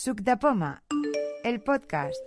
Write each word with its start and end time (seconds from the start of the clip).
Suc 0.00 0.20
de 0.20 0.36
Poma, 0.36 0.80
el 1.42 1.60
podcast. 1.60 2.22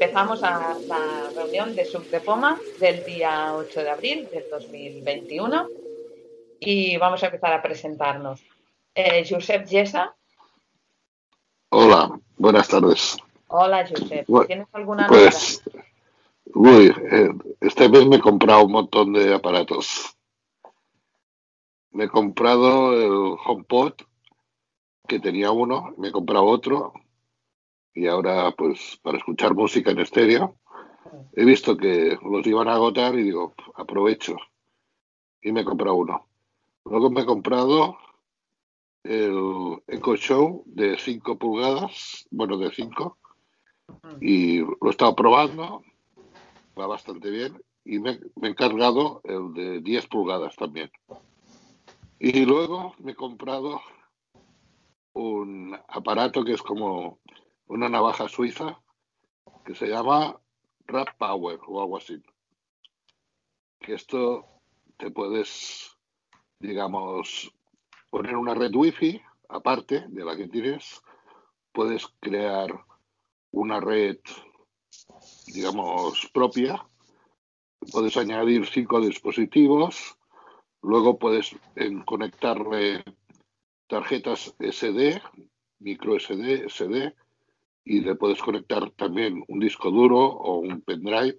Empezamos 0.00 0.42
a 0.42 0.74
la 0.88 1.30
reunión 1.36 1.76
de 1.76 1.84
Suc 1.84 2.04
de 2.04 2.20
Poma 2.20 2.58
del 2.80 3.04
día 3.04 3.54
8 3.54 3.80
de 3.82 3.90
abril 3.90 4.28
del 4.32 4.44
2021 4.50 5.68
y 6.60 6.96
vamos 6.96 7.22
a 7.22 7.26
empezar 7.26 7.52
a 7.52 7.60
presentarnos. 7.60 8.40
Eh, 8.94 9.26
Josep 9.28 9.66
Yesa. 9.66 10.16
Hola, 11.68 12.18
buenas 12.38 12.66
tardes. 12.66 13.18
Hola, 13.48 13.86
Josep. 13.86 14.26
¿Tienes 14.46 14.68
alguna 14.72 15.06
Pues, 15.08 15.62
uy, 16.54 16.94
eh, 17.12 17.28
este 17.60 17.90
mes 17.90 18.06
me 18.06 18.16
he 18.16 18.20
comprado 18.20 18.64
un 18.64 18.72
montón 18.72 19.12
de 19.12 19.34
aparatos. 19.34 20.13
Me 21.94 22.04
he 22.04 22.08
comprado 22.08 22.92
el 22.92 23.38
HomePod, 23.46 23.92
que 25.06 25.20
tenía 25.20 25.52
uno, 25.52 25.94
me 25.96 26.08
he 26.08 26.12
comprado 26.12 26.44
otro, 26.44 26.92
y 27.94 28.08
ahora, 28.08 28.50
pues, 28.50 28.98
para 29.00 29.18
escuchar 29.18 29.54
música 29.54 29.92
en 29.92 30.00
estéreo, 30.00 30.56
he 31.34 31.44
visto 31.44 31.76
que 31.76 32.18
los 32.20 32.44
iban 32.48 32.66
a 32.66 32.74
agotar 32.74 33.14
y 33.14 33.22
digo, 33.22 33.54
aprovecho, 33.76 34.34
y 35.40 35.52
me 35.52 35.60
he 35.60 35.64
comprado 35.64 35.94
uno. 35.94 36.26
Luego 36.84 37.10
me 37.10 37.20
he 37.20 37.26
comprado 37.26 37.96
el 39.04 39.80
Echo 39.86 40.16
Show 40.16 40.64
de 40.66 40.98
5 40.98 41.38
pulgadas, 41.38 42.26
bueno, 42.32 42.58
de 42.58 42.72
5, 42.72 43.18
y 44.20 44.58
lo 44.58 44.76
he 44.86 44.90
estado 44.90 45.14
probando, 45.14 45.84
va 46.76 46.88
bastante 46.88 47.30
bien, 47.30 47.62
y 47.84 48.00
me, 48.00 48.18
me 48.34 48.48
he 48.48 48.54
cargado 48.56 49.20
el 49.22 49.52
de 49.54 49.80
10 49.80 50.08
pulgadas 50.08 50.56
también. 50.56 50.90
Y 52.18 52.44
luego 52.44 52.94
me 52.98 53.12
he 53.12 53.14
comprado 53.14 53.80
un 55.14 55.78
aparato 55.88 56.44
que 56.44 56.52
es 56.52 56.62
como 56.62 57.20
una 57.66 57.88
navaja 57.88 58.28
suiza, 58.28 58.80
que 59.64 59.74
se 59.74 59.86
llama 59.86 60.40
Rap 60.86 61.16
Power 61.18 61.60
o 61.66 61.80
algo 61.80 61.96
así. 61.96 62.22
Que 63.80 63.94
esto 63.94 64.46
te 64.96 65.10
puedes, 65.10 65.96
digamos, 66.58 67.52
poner 68.10 68.36
una 68.36 68.54
red 68.54 68.74
wifi 68.74 69.20
aparte 69.48 70.04
de 70.08 70.24
la 70.24 70.36
que 70.36 70.48
tienes, 70.48 71.02
puedes 71.72 72.06
crear 72.20 72.84
una 73.50 73.80
red, 73.80 74.18
digamos, 75.46 76.30
propia. 76.32 76.86
Puedes 77.92 78.16
añadir 78.16 78.66
cinco 78.66 79.00
dispositivos. 79.00 80.16
Luego 80.84 81.18
puedes 81.18 81.56
en, 81.76 82.02
conectarle 82.02 83.02
tarjetas 83.86 84.54
SD, 84.58 85.22
micro 85.78 86.20
SD, 86.20 86.68
SD, 86.68 87.14
y 87.84 88.00
le 88.00 88.14
puedes 88.16 88.42
conectar 88.42 88.90
también 88.90 89.42
un 89.48 89.60
disco 89.60 89.90
duro 89.90 90.18
o 90.18 90.58
un 90.58 90.82
pendrive. 90.82 91.38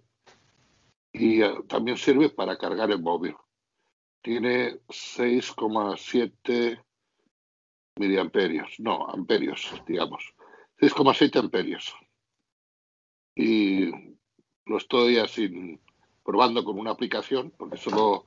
Y 1.13 1.43
eh, 1.43 1.53
también 1.67 1.97
sirve 1.97 2.29
para 2.29 2.57
cargar 2.57 2.89
el 2.89 3.03
móvil. 3.03 3.35
Tiene 4.23 4.79
6,7 4.87 6.83
miliamperios, 7.97 8.79
no, 8.79 9.07
amperios, 9.07 9.71
digamos. 9.85 10.33
6,7 10.79 11.39
amperios. 11.39 11.95
Y 13.35 13.91
lo 14.65 14.77
estoy 14.77 15.19
así 15.19 15.79
probando 16.23 16.65
con 16.65 16.79
una 16.79 16.89
aplicación, 16.91 17.53
porque 17.55 17.77
solo 17.77 18.25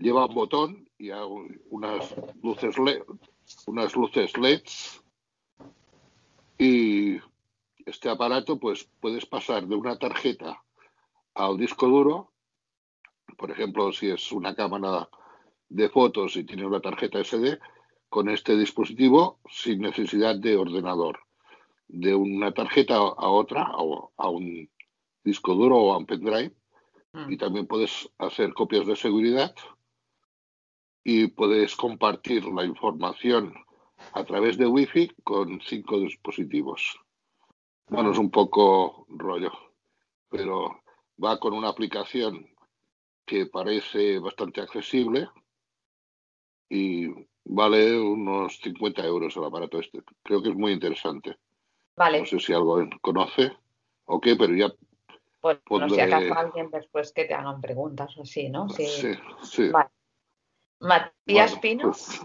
lleva 0.00 0.26
un 0.26 0.34
botón 0.34 0.88
y 0.98 1.10
hago 1.10 1.46
unas 1.68 2.14
luces 2.42 2.78
LED, 2.78 3.02
unas 3.66 3.94
luces 3.94 4.36
LEDs. 4.36 5.04
Y 6.58 7.18
este 7.86 8.08
aparato, 8.08 8.58
pues 8.58 8.88
puedes 9.00 9.26
pasar 9.26 9.66
de 9.66 9.76
una 9.76 9.98
tarjeta 9.98 10.62
al 11.34 11.56
disco 11.56 11.86
duro. 11.86 12.32
Por 13.36 13.50
ejemplo, 13.50 13.92
si 13.92 14.10
es 14.10 14.32
una 14.32 14.54
cámara 14.54 15.08
de 15.68 15.88
fotos 15.88 16.36
y 16.36 16.44
tiene 16.44 16.66
una 16.66 16.80
tarjeta 16.80 17.22
SD, 17.22 17.58
con 18.08 18.28
este 18.28 18.56
dispositivo 18.56 19.38
sin 19.48 19.80
necesidad 19.80 20.34
de 20.36 20.56
ordenador 20.56 21.20
de 21.86 22.14
una 22.14 22.52
tarjeta 22.52 22.96
a 22.96 23.28
otra, 23.28 23.62
a, 23.62 23.82
a 24.16 24.28
un 24.28 24.68
disco 25.22 25.54
duro 25.54 25.76
o 25.76 25.92
a 25.92 25.98
un 25.98 26.06
pendrive. 26.06 26.52
Mm. 27.12 27.32
Y 27.32 27.36
también 27.36 27.66
puedes 27.66 28.08
hacer 28.18 28.52
copias 28.52 28.86
de 28.86 28.96
seguridad 28.96 29.54
y 31.04 31.28
puedes 31.28 31.74
compartir 31.76 32.44
la 32.46 32.64
información 32.64 33.54
a 34.12 34.24
través 34.24 34.58
de 34.58 34.66
Wi-Fi 34.66 35.12
con 35.24 35.60
cinco 35.62 35.98
dispositivos. 36.00 36.98
Bueno, 37.88 38.12
es 38.12 38.18
un 38.18 38.30
poco 38.30 39.06
rollo, 39.08 39.52
pero 40.28 40.82
va 41.22 41.38
con 41.40 41.54
una 41.54 41.68
aplicación 41.68 42.46
que 43.24 43.46
parece 43.46 44.18
bastante 44.18 44.60
accesible 44.60 45.28
y 46.68 47.08
vale 47.44 47.98
unos 48.00 48.58
50 48.60 49.04
euros 49.04 49.36
el 49.36 49.44
aparato 49.44 49.78
este. 49.80 50.02
Creo 50.22 50.42
que 50.42 50.50
es 50.50 50.54
muy 50.56 50.72
interesante. 50.72 51.36
Vale, 51.96 52.20
No 52.20 52.26
sé 52.26 52.38
si 52.38 52.52
algo 52.52 52.78
conoce 53.00 53.52
o 54.06 54.20
qué, 54.20 54.36
pero 54.36 54.54
ya 54.54 54.72
pues 55.40 55.58
no 55.70 55.88
si 55.88 55.96
pondré- 55.96 56.02
acaso 56.02 56.34
alguien 56.34 56.70
después 56.70 57.12
que 57.12 57.24
te 57.24 57.34
hagan 57.34 57.60
preguntas 57.60 58.16
o 58.18 58.22
así, 58.22 58.48
¿no? 58.48 58.68
Sí. 58.68 58.84
sí, 58.86 59.12
sí. 59.42 59.68
Vale. 59.70 59.90
Matías 60.80 61.50
Bueno, 61.50 61.60
Pino. 61.60 61.82
pues, 61.88 62.20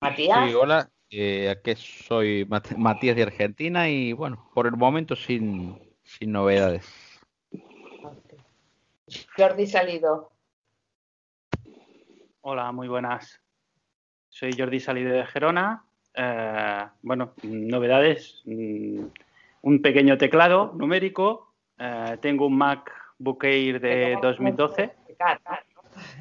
Matías. 0.00 0.48
Sí, 0.50 0.54
hola, 0.54 0.90
eh, 1.10 1.48
aquí 1.48 1.74
soy 1.76 2.44
Mat- 2.46 2.76
Matías 2.76 3.16
de 3.16 3.22
Argentina 3.22 3.88
y 3.88 4.12
bueno, 4.12 4.50
por 4.54 4.66
el 4.66 4.72
momento 4.76 5.16
sin, 5.16 5.78
sin 6.02 6.32
novedades. 6.32 6.86
Jordi 9.36 9.66
Salido. 9.66 10.32
Hola, 12.42 12.72
muy 12.72 12.88
buenas. 12.88 13.40
Soy 14.28 14.50
Jordi 14.56 14.80
Salido 14.80 15.12
de 15.12 15.24
Gerona. 15.26 15.84
Eh, 16.14 16.86
bueno, 17.02 17.34
novedades. 17.42 18.42
mm, 18.44 19.04
Un 19.62 19.80
pequeño 19.80 20.18
teclado 20.18 20.72
numérico. 20.74 21.54
Eh, 21.78 22.18
tengo 22.20 22.46
un 22.46 22.56
MacBook 22.58 23.44
Air 23.44 23.80
de 23.80 24.18
2012. 24.20 24.92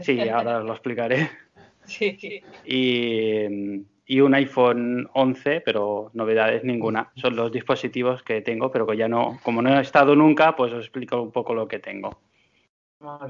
Sí, 0.02 0.20
ahora 0.30 0.60
os 0.60 0.66
lo 0.66 0.74
explicaré. 0.74 1.30
Sí. 1.84 2.44
Y, 2.64 3.84
y 4.06 4.22
un 4.22 4.36
iPhone 4.36 5.10
11, 5.14 5.62
pero 5.62 6.12
novedades 6.14 6.64
ninguna. 6.64 7.12
Son 7.16 7.36
los 7.36 7.52
dispositivos 7.52 8.22
que 8.24 8.42
tengo, 8.42 8.72
pero 8.72 8.86
que 8.86 8.96
ya 8.96 9.08
no, 9.08 9.40
como 9.44 9.62
no 9.62 9.78
he 9.78 9.82
estado 9.82 10.16
nunca, 10.16 10.56
pues 10.56 10.72
os 10.74 10.86
explico 10.86 11.22
un 11.22 11.32
poco 11.32 11.54
lo 11.54 11.68
que 11.68 11.80
tengo. 11.80 12.20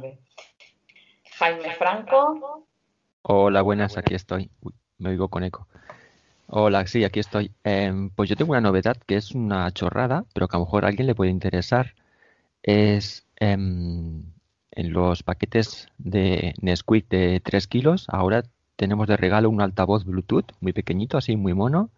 Bien. 0.01 0.19
Jaime 1.37 1.71
Franco. 1.75 2.67
Hola, 3.21 3.61
buenas, 3.61 3.97
aquí 3.97 4.15
estoy. 4.15 4.49
Uy, 4.61 4.73
me 4.97 5.09
oigo 5.09 5.29
con 5.29 5.43
eco. 5.43 5.67
Hola, 6.47 6.85
sí, 6.85 7.03
aquí 7.03 7.19
estoy. 7.19 7.51
Em, 7.63 8.09
pues 8.09 8.29
yo 8.29 8.35
tengo 8.35 8.51
una 8.51 8.61
novedad 8.61 8.97
que 9.07 9.15
es 9.15 9.31
una 9.31 9.71
chorrada, 9.71 10.25
pero 10.33 10.47
que 10.47 10.57
a 10.57 10.59
lo 10.59 10.65
mejor 10.65 10.83
a 10.83 10.89
alguien 10.89 11.07
le 11.07 11.15
puede 11.15 11.31
interesar. 11.31 11.95
Es 12.63 13.25
em, 13.37 14.23
en 14.71 14.93
los 14.93 15.23
paquetes 15.23 15.87
de 15.97 16.53
Nesquik 16.61 17.07
de 17.09 17.39
3 17.41 17.67
kilos, 17.67 18.07
ahora 18.09 18.43
tenemos 18.75 19.07
de 19.07 19.17
regalo 19.17 19.49
un 19.49 19.61
altavoz 19.61 20.05
Bluetooth 20.05 20.53
muy 20.59 20.73
pequeñito, 20.73 21.17
así 21.17 21.35
muy 21.35 21.53
mono. 21.53 21.89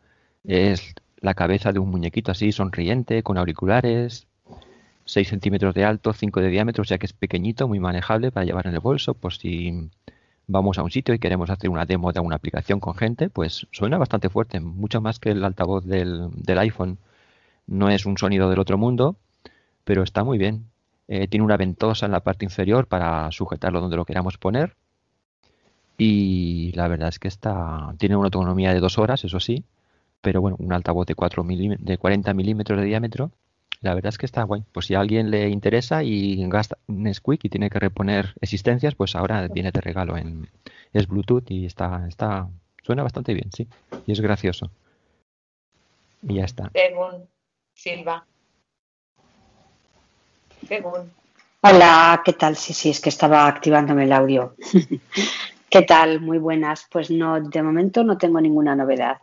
Es 0.43 0.95
la 1.17 1.33
cabeza 1.33 1.71
de 1.71 1.79
un 1.79 1.89
muñequito 1.89 2.31
así 2.31 2.51
sonriente, 2.51 3.23
con 3.23 3.37
auriculares, 3.37 4.27
6 5.05 5.27
centímetros 5.27 5.73
de 5.75 5.85
alto, 5.85 6.13
5 6.13 6.41
de 6.41 6.49
diámetro, 6.49 6.81
o 6.81 6.85
sea 6.85 6.97
que 6.97 7.05
es 7.05 7.13
pequeñito, 7.13 7.67
muy 7.67 7.79
manejable 7.79 8.31
para 8.31 8.45
llevar 8.45 8.67
en 8.67 8.73
el 8.73 8.79
bolso, 8.79 9.13
por 9.13 9.33
si 9.33 9.89
vamos 10.47 10.77
a 10.77 10.83
un 10.83 10.91
sitio 10.91 11.13
y 11.13 11.19
queremos 11.19 11.49
hacer 11.49 11.69
una 11.69 11.85
demo 11.85 12.11
de 12.11 12.19
una 12.19 12.35
aplicación 12.35 12.79
con 12.79 12.95
gente, 12.95 13.29
pues 13.29 13.67
suena 13.71 13.97
bastante 13.97 14.29
fuerte, 14.29 14.59
mucho 14.59 15.01
más 15.01 15.19
que 15.19 15.31
el 15.31 15.43
altavoz 15.43 15.85
del, 15.85 16.29
del 16.35 16.59
iPhone. 16.59 16.97
No 17.67 17.89
es 17.89 18.05
un 18.05 18.17
sonido 18.17 18.49
del 18.49 18.59
otro 18.59 18.77
mundo, 18.77 19.15
pero 19.85 20.03
está 20.03 20.23
muy 20.23 20.37
bien. 20.37 20.72
Eh, 21.07 21.27
tiene 21.27 21.43
una 21.45 21.57
ventosa 21.57 22.05
en 22.05 22.11
la 22.13 22.21
parte 22.21 22.45
inferior 22.45 22.87
para 22.87 23.31
sujetarlo 23.31 23.81
donde 23.81 23.97
lo 23.97 24.05
queramos 24.05 24.37
poner. 24.37 24.75
Y 25.97 26.71
la 26.73 26.87
verdad 26.87 27.09
es 27.09 27.19
que 27.19 27.27
está, 27.27 27.93
tiene 27.97 28.15
una 28.15 28.25
autonomía 28.27 28.73
de 28.73 28.79
dos 28.79 28.97
horas, 28.97 29.23
eso 29.23 29.39
sí, 29.39 29.63
pero 30.21 30.41
bueno, 30.41 30.57
un 30.59 30.73
altavoz 30.73 31.05
de, 31.05 31.15
4 31.15 31.43
milí- 31.43 31.77
de 31.77 31.97
40 31.97 32.33
milímetros 32.33 32.79
de 32.79 32.85
diámetro. 32.85 33.31
La 33.81 33.93
verdad 33.93 34.09
es 34.09 34.17
que 34.17 34.25
está 34.25 34.43
guay. 34.43 34.63
Pues 34.71 34.85
si 34.85 34.95
a 34.95 35.01
alguien 35.01 35.29
le 35.29 35.49
interesa 35.49 36.03
y 36.03 36.47
gasta 36.47 36.77
Nesquik 36.87 37.43
y 37.43 37.49
tiene 37.49 37.69
que 37.69 37.79
reponer 37.79 38.33
existencias, 38.39 38.95
pues 38.95 39.15
ahora 39.15 39.47
viene 39.49 39.71
de 39.71 39.81
regalo 39.81 40.15
en 40.17 40.47
es 40.93 41.07
Bluetooth 41.07 41.49
y 41.51 41.65
está 41.65 42.05
está 42.07 42.47
suena 42.81 43.03
bastante 43.03 43.33
bien, 43.33 43.51
sí. 43.51 43.67
Y 44.07 44.13
es 44.13 44.21
gracioso. 44.21 44.71
Y 46.21 46.35
ya 46.35 46.45
está. 46.45 46.71
Silva. 47.73 48.25
Hola, 51.61 52.21
¿qué 52.25 52.33
tal? 52.33 52.55
Sí, 52.55 52.73
sí, 52.73 52.89
es 52.89 52.99
que 52.99 53.09
estaba 53.09 53.47
activándome 53.47 54.03
el 54.03 54.13
audio. 54.13 54.55
¿Qué 55.69 55.81
tal? 55.81 56.19
Muy 56.19 56.37
buenas. 56.37 56.87
Pues 56.91 57.09
no, 57.09 57.39
de 57.41 57.63
momento 57.63 58.03
no 58.03 58.17
tengo 58.17 58.39
ninguna 58.39 58.75
novedad. 58.75 59.17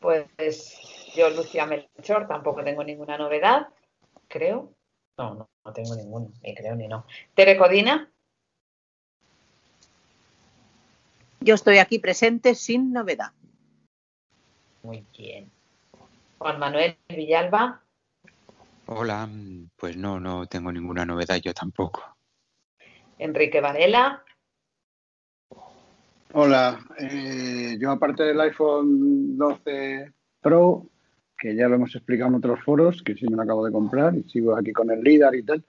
Pues 0.00 0.78
yo, 1.14 1.30
Lucia 1.30 1.66
Melchor, 1.66 2.26
tampoco 2.28 2.62
tengo 2.62 2.84
ninguna 2.84 3.18
novedad, 3.18 3.68
creo. 4.28 4.72
No, 5.18 5.34
no, 5.34 5.48
no 5.64 5.72
tengo 5.72 5.94
ninguna, 5.96 6.28
ni 6.42 6.54
creo 6.54 6.74
ni 6.76 6.88
no. 6.88 7.06
Tere 7.34 7.56
Codina, 7.56 8.10
Yo 11.40 11.54
estoy 11.54 11.78
aquí 11.78 12.00
presente 12.00 12.56
sin 12.56 12.92
novedad. 12.92 13.30
muy 14.82 15.04
bien. 15.16 15.50
Juan 16.38 16.58
Manuel 16.58 16.96
Villalba, 17.08 17.82
Hola, 18.86 19.26
mm, 19.26 19.70
pues 19.76 19.96
no, 19.96 20.20
no 20.20 20.46
tengo 20.46 20.72
ninguna 20.72 21.04
novedad 21.04 21.36
yo 21.42 21.52
tampoco. 21.52 22.02
Enrique 23.18 23.60
Varela, 23.60 24.22
Hola, 26.38 26.78
eh, 26.98 27.78
yo 27.80 27.90
aparte 27.90 28.24
del 28.24 28.38
iPhone 28.40 29.38
12 29.38 30.12
Pro, 30.38 30.86
que 31.38 31.56
ya 31.56 31.66
lo 31.66 31.76
hemos 31.76 31.94
explicado 31.94 32.28
en 32.28 32.36
otros 32.36 32.62
foros, 32.62 33.02
que 33.02 33.14
sí 33.14 33.26
me 33.26 33.36
lo 33.36 33.42
acabo 33.42 33.64
de 33.64 33.72
comprar 33.72 34.14
y 34.14 34.24
sigo 34.24 34.54
aquí 34.54 34.70
con 34.72 34.90
el 34.90 35.00
LIDAR 35.02 35.34
y 35.34 35.42
tal, 35.44 35.64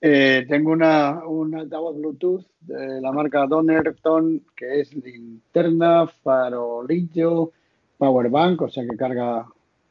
eh, 0.00 0.46
tengo 0.48 0.70
una, 0.70 1.26
un 1.26 1.56
altavoz 1.56 1.96
Bluetooth 1.96 2.46
de 2.60 3.00
la 3.00 3.10
marca 3.10 3.46
Donerton, 3.48 4.44
que 4.54 4.80
es 4.80 4.94
linterna, 4.94 6.06
farolillo, 6.06 7.50
powerbank, 7.98 8.62
o 8.62 8.68
sea 8.68 8.84
que 8.88 8.96
carga, 8.96 9.44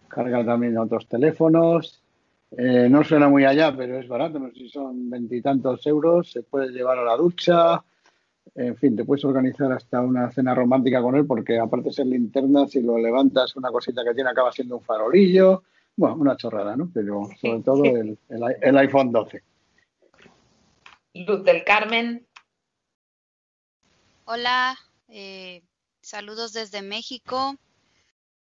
carga 0.07 0.46
también 0.46 0.78
otros 0.78 1.07
teléfonos. 1.10 1.99
Eh, 2.57 2.88
no 2.90 3.04
suena 3.04 3.30
muy 3.30 3.46
allá, 3.46 3.75
pero 3.75 4.00
es 4.00 4.07
barato, 4.07 4.40
no 4.40 4.50
sé 4.50 4.56
si 4.56 4.69
son 4.69 5.10
veintitantos 5.10 5.86
euros, 5.86 6.31
se 6.31 6.44
puede 6.44 6.72
llevar 6.72 6.98
a 6.98 7.04
la 7.04 7.16
ducha, 7.16 7.84
en 8.56 8.75
fin, 8.75 8.96
te 8.96 9.06
puedes 9.06 9.24
organizar 9.24 9.72
hasta 9.72 10.01
una 10.01 10.31
cena 10.31 10.56
romántica 10.56 11.01
con 11.01 11.16
él 11.16 11.25
porque 11.25 11.60
aparte 11.60 11.90
de 11.90 11.94
ser 11.94 12.07
linterna, 12.07 12.68
si 12.68 12.81
lo 12.81 12.98
levantas 12.98 13.56
una 13.56 13.72
cosita 13.72 14.04
que 14.04 14.16
tiene 14.16 14.31
acaba 14.31 14.51
siendo 14.51 14.78
un 14.78 14.84
farolillo. 14.84 15.63
Bueno, 15.96 16.16
una 16.16 16.36
chorrada, 16.36 16.75
¿no? 16.75 16.90
Pero 16.94 17.30
sobre 17.40 17.62
todo 17.62 17.84
el, 17.84 18.18
el 18.30 18.78
iPhone 18.78 19.12
12. 19.12 19.44
Luz 21.13 21.44
del 21.44 21.63
Carmen, 21.63 22.25
Hola, 24.31 24.78
eh, 25.07 25.63
saludos 26.01 26.54
desde 26.54 26.84
México. 26.84 27.56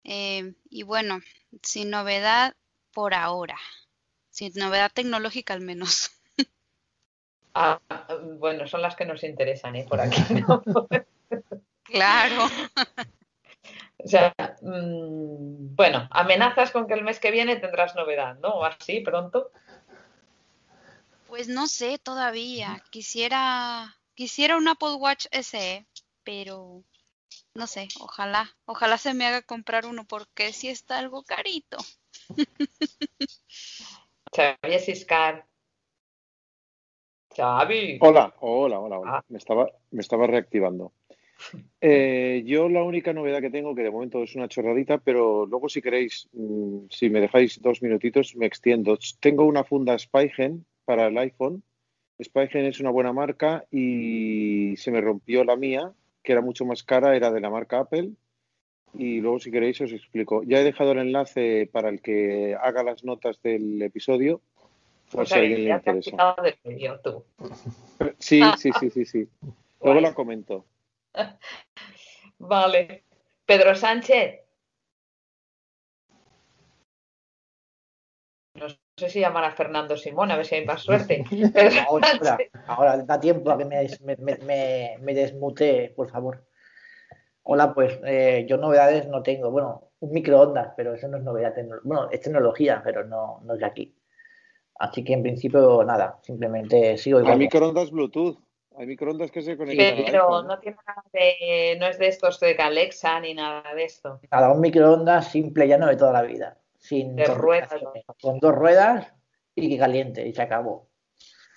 eh, 0.03 0.53
y 0.69 0.83
bueno, 0.83 1.17
sin 1.63 1.89
novedad 1.89 2.53
por 2.93 3.15
ahora. 3.15 3.57
Sin 4.39 4.53
novedad 4.55 4.89
tecnológica 4.93 5.53
al 5.53 5.59
menos. 5.59 6.11
ah, 7.53 7.77
bueno, 8.37 8.65
son 8.67 8.81
las 8.81 8.95
que 8.95 9.03
nos 9.03 9.21
interesan, 9.25 9.75
¿eh? 9.75 9.85
Por 9.85 9.99
aquí, 9.99 10.21
¿no? 10.33 10.63
Claro. 11.83 12.47
O 14.01 14.07
sea, 14.07 14.33
mm, 14.61 15.75
bueno, 15.75 16.07
amenazas 16.11 16.71
con 16.71 16.87
que 16.87 16.93
el 16.93 17.03
mes 17.03 17.19
que 17.19 17.31
viene 17.31 17.57
tendrás 17.57 17.95
novedad, 17.97 18.39
¿no? 18.39 18.47
O 18.47 18.63
así, 18.63 19.01
pronto. 19.01 19.51
Pues 21.27 21.49
no 21.49 21.67
sé 21.67 21.97
todavía. 21.97 22.81
Quisiera, 22.91 23.97
quisiera 24.15 24.55
un 24.55 24.69
Apple 24.69 24.93
Watch 24.93 25.25
SE, 25.31 25.85
pero 26.23 26.85
no 27.53 27.67
sé, 27.67 27.89
ojalá, 27.99 28.55
ojalá 28.63 28.97
se 28.97 29.13
me 29.13 29.27
haga 29.27 29.41
comprar 29.41 29.85
uno 29.85 30.05
porque 30.05 30.53
sí 30.53 30.69
está 30.69 30.97
algo 30.97 31.23
carito. 31.23 31.77
Xavier 34.39 34.79
Siscar. 34.79 35.45
Xavi. 37.35 37.99
Hola, 37.99 38.33
hola, 38.39 38.79
hola, 38.79 38.99
hola. 38.99 39.11
Ah. 39.17 39.25
Me 39.27 39.37
estaba, 39.37 39.69
me 39.91 40.01
estaba 40.01 40.27
reactivando. 40.27 40.93
Eh, 41.81 42.43
yo 42.45 42.67
la 42.67 42.83
única 42.83 43.13
novedad 43.13 43.39
que 43.39 43.49
tengo, 43.49 43.73
que 43.73 43.83
de 43.83 43.91
momento 43.91 44.21
es 44.21 44.35
una 44.35 44.49
chorradita, 44.49 44.97
pero 44.97 45.45
luego 45.45 45.69
si 45.69 45.81
queréis, 45.81 46.27
mm, 46.33 46.87
si 46.89 47.09
me 47.09 47.21
dejáis 47.21 47.61
dos 47.61 47.81
minutitos, 47.81 48.35
me 48.35 48.45
extiendo. 48.45 48.99
Tengo 49.21 49.45
una 49.45 49.63
funda 49.63 49.97
Spygen 49.97 50.65
para 50.83 51.07
el 51.07 51.17
iPhone. 51.17 51.63
Spygen 52.21 52.65
es 52.65 52.81
una 52.81 52.89
buena 52.89 53.13
marca 53.13 53.63
y 53.71 54.75
se 54.75 54.91
me 54.91 54.99
rompió 54.99 55.45
la 55.45 55.55
mía, 55.55 55.93
que 56.21 56.33
era 56.33 56.41
mucho 56.41 56.65
más 56.65 56.83
cara, 56.83 57.15
era 57.15 57.31
de 57.31 57.39
la 57.39 57.49
marca 57.49 57.79
Apple. 57.79 58.11
Y 58.93 59.19
luego 59.21 59.39
si 59.39 59.51
queréis 59.51 59.79
os 59.81 59.91
explico. 59.91 60.43
Ya 60.43 60.59
he 60.59 60.63
dejado 60.63 60.91
el 60.93 60.99
enlace 60.99 61.69
para 61.71 61.89
el 61.89 62.01
que 62.01 62.55
haga 62.61 62.83
las 62.83 63.03
notas 63.03 63.41
del 63.41 63.81
episodio, 63.81 64.41
por 65.11 65.23
O 65.23 65.25
si 65.25 65.33
alguien 65.39 65.63
le 65.65 65.69
interesa. 65.71 66.17
Sí, 68.19 68.41
sí, 68.57 68.71
sí, 68.73 68.89
sí, 68.89 69.05
sí. 69.05 69.29
Luego 69.83 69.99
la 70.01 70.13
comento. 70.13 70.65
Vale. 72.39 73.03
Pedro 73.45 73.75
Sánchez. 73.75 74.41
No 78.55 78.67
sé 78.97 79.09
si 79.09 79.19
llamar 79.19 79.43
a 79.45 79.51
Fernando 79.51 79.95
Simón, 79.95 80.31
a 80.31 80.37
ver 80.37 80.45
si 80.45 80.55
hay 80.55 80.65
más 80.65 80.81
suerte. 80.81 81.23
Ahora, 81.87 82.07
ahora, 82.67 82.97
da 82.97 83.19
tiempo 83.19 83.51
a 83.51 83.57
que 83.57 83.65
me, 83.65 83.77
des- 83.77 84.01
me, 84.01 84.15
me, 84.17 84.37
me- 84.37 84.97
me 84.99 85.13
desmutee, 85.13 85.89
por 85.89 86.09
favor. 86.09 86.43
Hola, 87.43 87.73
pues 87.73 87.99
eh, 88.05 88.45
yo 88.47 88.57
novedades 88.57 89.07
no 89.07 89.23
tengo. 89.23 89.51
Bueno, 89.51 89.91
un 89.99 90.11
microondas, 90.11 90.73
pero 90.77 90.93
eso 90.93 91.07
no 91.07 91.17
es 91.17 91.23
novedad. 91.23 91.53
Bueno, 91.83 92.09
es 92.11 92.21
tecnología, 92.21 92.81
pero 92.83 93.05
no, 93.05 93.41
no 93.43 93.53
es 93.53 93.59
de 93.59 93.65
aquí. 93.65 93.95
Así 94.75 95.03
que 95.03 95.13
en 95.13 95.23
principio 95.23 95.83
nada, 95.83 96.19
simplemente 96.21 96.97
sigo 96.97 97.19
Hay 97.19 97.25
igual. 97.25 97.37
microondas 97.39 97.91
Bluetooth. 97.91 98.37
Hay 98.77 98.87
microondas 98.87 99.29
que 99.29 99.41
se 99.41 99.57
conectan 99.57 99.97
al 99.97 100.05
Pero 100.05 100.43
no 100.43 100.57
tiene 100.59 100.77
nada 100.87 101.03
de, 101.11 101.77
no 101.79 101.87
es 101.87 101.99
de 101.99 102.07
estos 102.07 102.39
de 102.39 102.55
Alexa 102.55 103.19
ni 103.19 103.33
nada 103.33 103.73
de 103.73 103.83
esto. 103.83 104.21
Nada, 104.31 104.53
un 104.53 104.61
microondas 104.61 105.29
simple 105.29 105.67
llano 105.67 105.87
de 105.87 105.97
toda 105.97 106.13
la 106.13 106.21
vida. 106.21 106.57
Sin 106.77 107.17
De 107.17 107.25
ruedas. 107.25 107.73
Con 108.21 108.39
dos 108.39 108.55
ruedas 108.55 109.13
y 109.53 109.69
que 109.69 109.77
caliente, 109.77 110.25
y 110.25 110.33
se 110.33 110.41
acabó. 110.41 110.87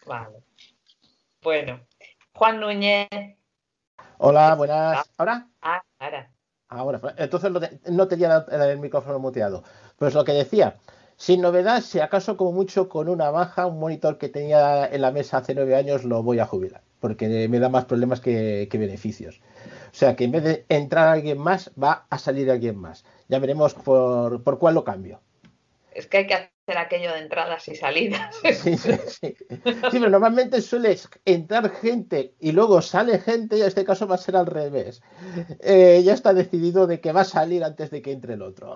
Vale. 0.05 0.39
Bueno. 1.43 1.87
Juan 2.35 2.59
Núñez. 2.59 3.09
Hola, 4.25 4.55
buenas. 4.55 5.11
¿Ahora? 5.19 5.49
Ah, 5.63 5.83
ahora. 5.99 6.31
Ahora, 6.69 7.01
pues, 7.01 7.15
entonces 7.19 7.51
no 7.91 8.07
tenía 8.07 8.47
el, 8.53 8.61
el 8.61 8.79
micrófono 8.79 9.19
muteado. 9.19 9.65
Pues 9.99 10.15
lo 10.15 10.25
que 10.25 10.31
decía, 10.31 10.77
sin 11.17 11.41
novedad, 11.41 11.81
si 11.81 11.99
acaso 11.99 12.37
como 12.37 12.53
mucho 12.53 12.89
con 12.89 13.09
una 13.09 13.31
baja, 13.33 13.67
un 13.67 13.81
monitor 13.81 14.19
que 14.19 14.29
tenía 14.29 14.87
en 14.87 15.01
la 15.01 15.11
mesa 15.11 15.39
hace 15.39 15.57
nueve 15.57 15.75
años 15.75 16.05
lo 16.05 16.23
voy 16.23 16.39
a 16.39 16.47
jubilar, 16.47 16.83
porque 17.01 17.49
me 17.49 17.59
da 17.59 17.69
más 17.69 17.87
problemas 17.87 18.21
que, 18.21 18.69
que 18.71 18.79
beneficios. 18.79 19.41
O 19.91 19.95
sea 19.95 20.15
que 20.15 20.23
en 20.23 20.31
vez 20.31 20.45
de 20.45 20.67
entrar 20.69 21.09
alguien 21.09 21.39
más, 21.39 21.73
va 21.73 22.07
a 22.09 22.17
salir 22.17 22.49
alguien 22.49 22.77
más. 22.79 23.05
Ya 23.27 23.41
veremos 23.41 23.75
por, 23.75 24.45
por 24.45 24.61
cuál 24.61 24.77
lo 24.77 24.85
cambio. 24.85 25.21
Es 25.91 26.07
que 26.07 26.19
hay 26.19 26.27
que 26.29 26.52
hacer 26.65 26.79
aquello 26.79 27.13
de 27.13 27.19
entradas 27.21 27.67
y 27.69 27.75
salidas. 27.75 28.37
Sí, 28.43 28.77
sí, 28.77 28.93
sí. 29.07 29.37
Sí, 29.49 29.71
pero 29.91 30.09
normalmente 30.11 30.61
suele 30.61 30.97
entrar 31.25 31.71
gente 31.71 32.35
y 32.39 32.53
luego 32.53 32.81
sale 32.83 33.19
gente, 33.19 33.57
y 33.57 33.63
en 33.63 33.67
este 33.69 33.85
caso 33.85 34.07
va 34.07 34.15
a 34.15 34.19
ser 34.19 34.37
al 34.37 34.47
revés. 34.47 35.03
Eh, 35.61 36.03
ya 36.05 36.13
está 36.15 36.33
decidido 36.33 36.87
de 36.87 37.01
que 37.01 37.13
va 37.13 37.23
a 37.23 37.25
salir 37.25 37.65
antes 37.65 37.91
de 37.91 38.01
que 38.03 38.13
entre 38.13 38.35
el 38.35 38.43
otro. 38.43 38.75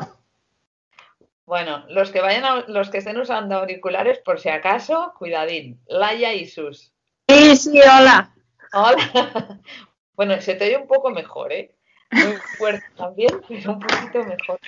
Bueno, 1.44 1.84
los 1.88 2.10
que 2.10 2.20
vayan 2.20 2.44
a- 2.44 2.64
los 2.66 2.90
que 2.90 2.98
estén 2.98 3.18
usando 3.18 3.56
auriculares, 3.56 4.18
por 4.18 4.40
si 4.40 4.48
acaso, 4.48 5.12
cuidadín. 5.16 5.80
Laia 5.86 6.34
y 6.34 6.46
Sus. 6.46 6.92
Sí, 7.28 7.56
sí, 7.56 7.78
hola. 7.80 8.34
Hola. 8.72 9.60
Bueno, 10.16 10.40
se 10.40 10.54
te 10.54 10.64
oye 10.64 10.78
un 10.78 10.86
poco 10.86 11.10
mejor, 11.10 11.52
¿eh? 11.52 11.75
Muy 12.24 12.36
fuerte 12.56 12.86
también, 12.96 13.40
pero 13.48 13.72
un 13.72 13.80
poquito 13.80 14.24
mejor. 14.24 14.60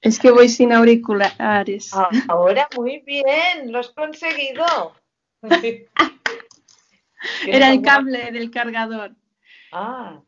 Es 0.00 0.18
que 0.18 0.30
voy 0.30 0.48
sin 0.48 0.72
auriculares. 0.72 1.90
Ah, 1.94 2.08
Ahora 2.28 2.68
muy 2.76 3.00
bien, 3.00 3.72
lo 3.72 3.78
has 3.80 3.90
conseguido. 3.90 4.94
Era 7.46 7.70
el 7.70 7.82
cable 7.82 8.30
del 8.32 8.50
cargador. 8.50 9.14
Ah, 9.72 10.22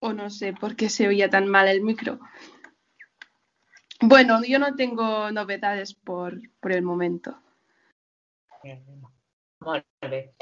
O 0.00 0.12
no 0.12 0.30
sé 0.30 0.52
por 0.52 0.74
qué 0.76 0.88
se 0.88 1.06
oía 1.06 1.28
tan 1.30 1.48
mal 1.48 1.68
el 1.68 1.82
micro. 1.82 2.18
Bueno, 4.00 4.42
yo 4.44 4.58
no 4.58 4.74
tengo 4.74 5.30
novedades 5.30 5.94
por, 5.94 6.40
por 6.60 6.72
el 6.72 6.82
momento. 6.82 7.38
vale. 9.60 10.34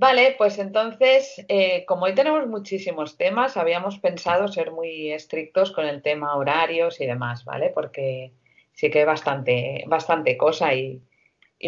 Vale, 0.00 0.34
pues 0.38 0.58
entonces, 0.58 1.44
eh, 1.46 1.84
como 1.84 2.06
hoy 2.06 2.14
tenemos 2.14 2.46
muchísimos 2.46 3.18
temas, 3.18 3.58
habíamos 3.58 3.98
pensado 3.98 4.48
ser 4.48 4.72
muy 4.72 5.12
estrictos 5.12 5.72
con 5.72 5.84
el 5.84 6.00
tema 6.00 6.36
horarios 6.36 7.02
y 7.02 7.06
demás, 7.06 7.44
¿vale? 7.44 7.68
Porque 7.68 8.32
sí 8.72 8.90
que 8.90 9.00
hay 9.00 9.04
bastante, 9.04 9.84
bastante 9.88 10.38
cosa 10.38 10.72
y, 10.72 11.02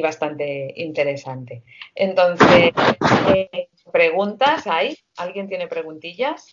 bastante 0.02 0.72
interesante. 0.76 1.62
Entonces, 1.94 2.70
eh, 3.34 3.68
¿preguntas 3.92 4.66
hay? 4.66 4.96
¿Alguien 5.18 5.46
tiene 5.46 5.66
preguntillas? 5.66 6.46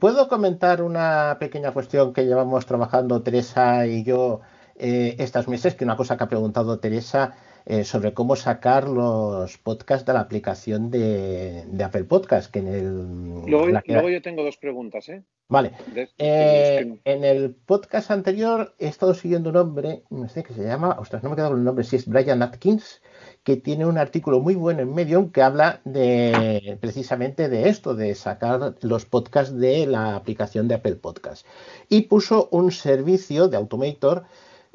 ¿Puedo 0.00 0.26
comentar 0.26 0.82
una 0.82 1.36
pequeña 1.38 1.70
cuestión 1.70 2.12
que 2.12 2.24
llevamos 2.26 2.66
trabajando 2.66 3.22
Teresa 3.22 3.86
y 3.86 4.02
yo 4.02 4.40
eh, 4.74 5.14
estos 5.20 5.46
meses, 5.46 5.76
que 5.76 5.84
una 5.84 5.96
cosa 5.96 6.16
que 6.16 6.24
ha 6.24 6.28
preguntado 6.28 6.80
Teresa 6.80 7.36
eh, 7.66 7.84
sobre 7.84 8.14
cómo 8.14 8.36
sacar 8.36 8.88
los 8.88 9.58
podcasts 9.58 10.06
de 10.06 10.12
la 10.12 10.20
aplicación 10.20 10.90
de, 10.90 11.64
de 11.66 11.84
Apple 11.84 12.04
Podcast, 12.04 12.50
que 12.50 12.60
en 12.60 12.68
el... 12.68 13.40
Luego, 13.46 13.66
la 13.68 13.82
que- 13.82 13.92
luego 13.92 14.08
yo 14.08 14.22
tengo 14.22 14.44
dos 14.44 14.56
preguntas, 14.56 15.08
¿eh? 15.08 15.24
Vale. 15.48 15.72
De- 15.94 16.08
Eh, 16.18 16.98
en 17.04 17.24
el 17.24 17.54
podcast 17.54 18.10
anterior 18.10 18.74
he 18.78 18.86
estado 18.88 19.14
siguiendo 19.14 19.50
un 19.50 19.56
hombre, 19.56 20.02
no 20.10 20.28
sé 20.28 20.42
qué 20.42 20.54
se 20.54 20.64
llama, 20.64 20.96
ostras, 20.98 21.22
no 21.22 21.28
me 21.28 21.34
he 21.34 21.36
quedado 21.36 21.50
con 21.52 21.58
el 21.60 21.64
nombre, 21.64 21.84
si 21.84 21.96
es 21.96 22.06
Brian 22.06 22.42
Atkins, 22.42 23.00
que 23.44 23.56
tiene 23.56 23.86
un 23.86 23.96
artículo 23.98 24.40
muy 24.40 24.54
bueno 24.56 24.80
en 24.82 24.92
Medium 24.92 25.30
que 25.30 25.42
habla 25.42 25.80
de 25.84 26.78
precisamente 26.80 27.48
de 27.48 27.68
esto, 27.68 27.94
de 27.94 28.14
sacar 28.16 28.74
los 28.80 29.06
podcasts 29.06 29.56
de 29.56 29.86
la 29.86 30.16
aplicación 30.16 30.66
de 30.66 30.74
Apple 30.76 30.96
Podcast. 30.96 31.46
Y 31.88 32.02
puso 32.02 32.48
un 32.50 32.72
servicio 32.72 33.46
de 33.48 33.56
Automator 33.56 34.24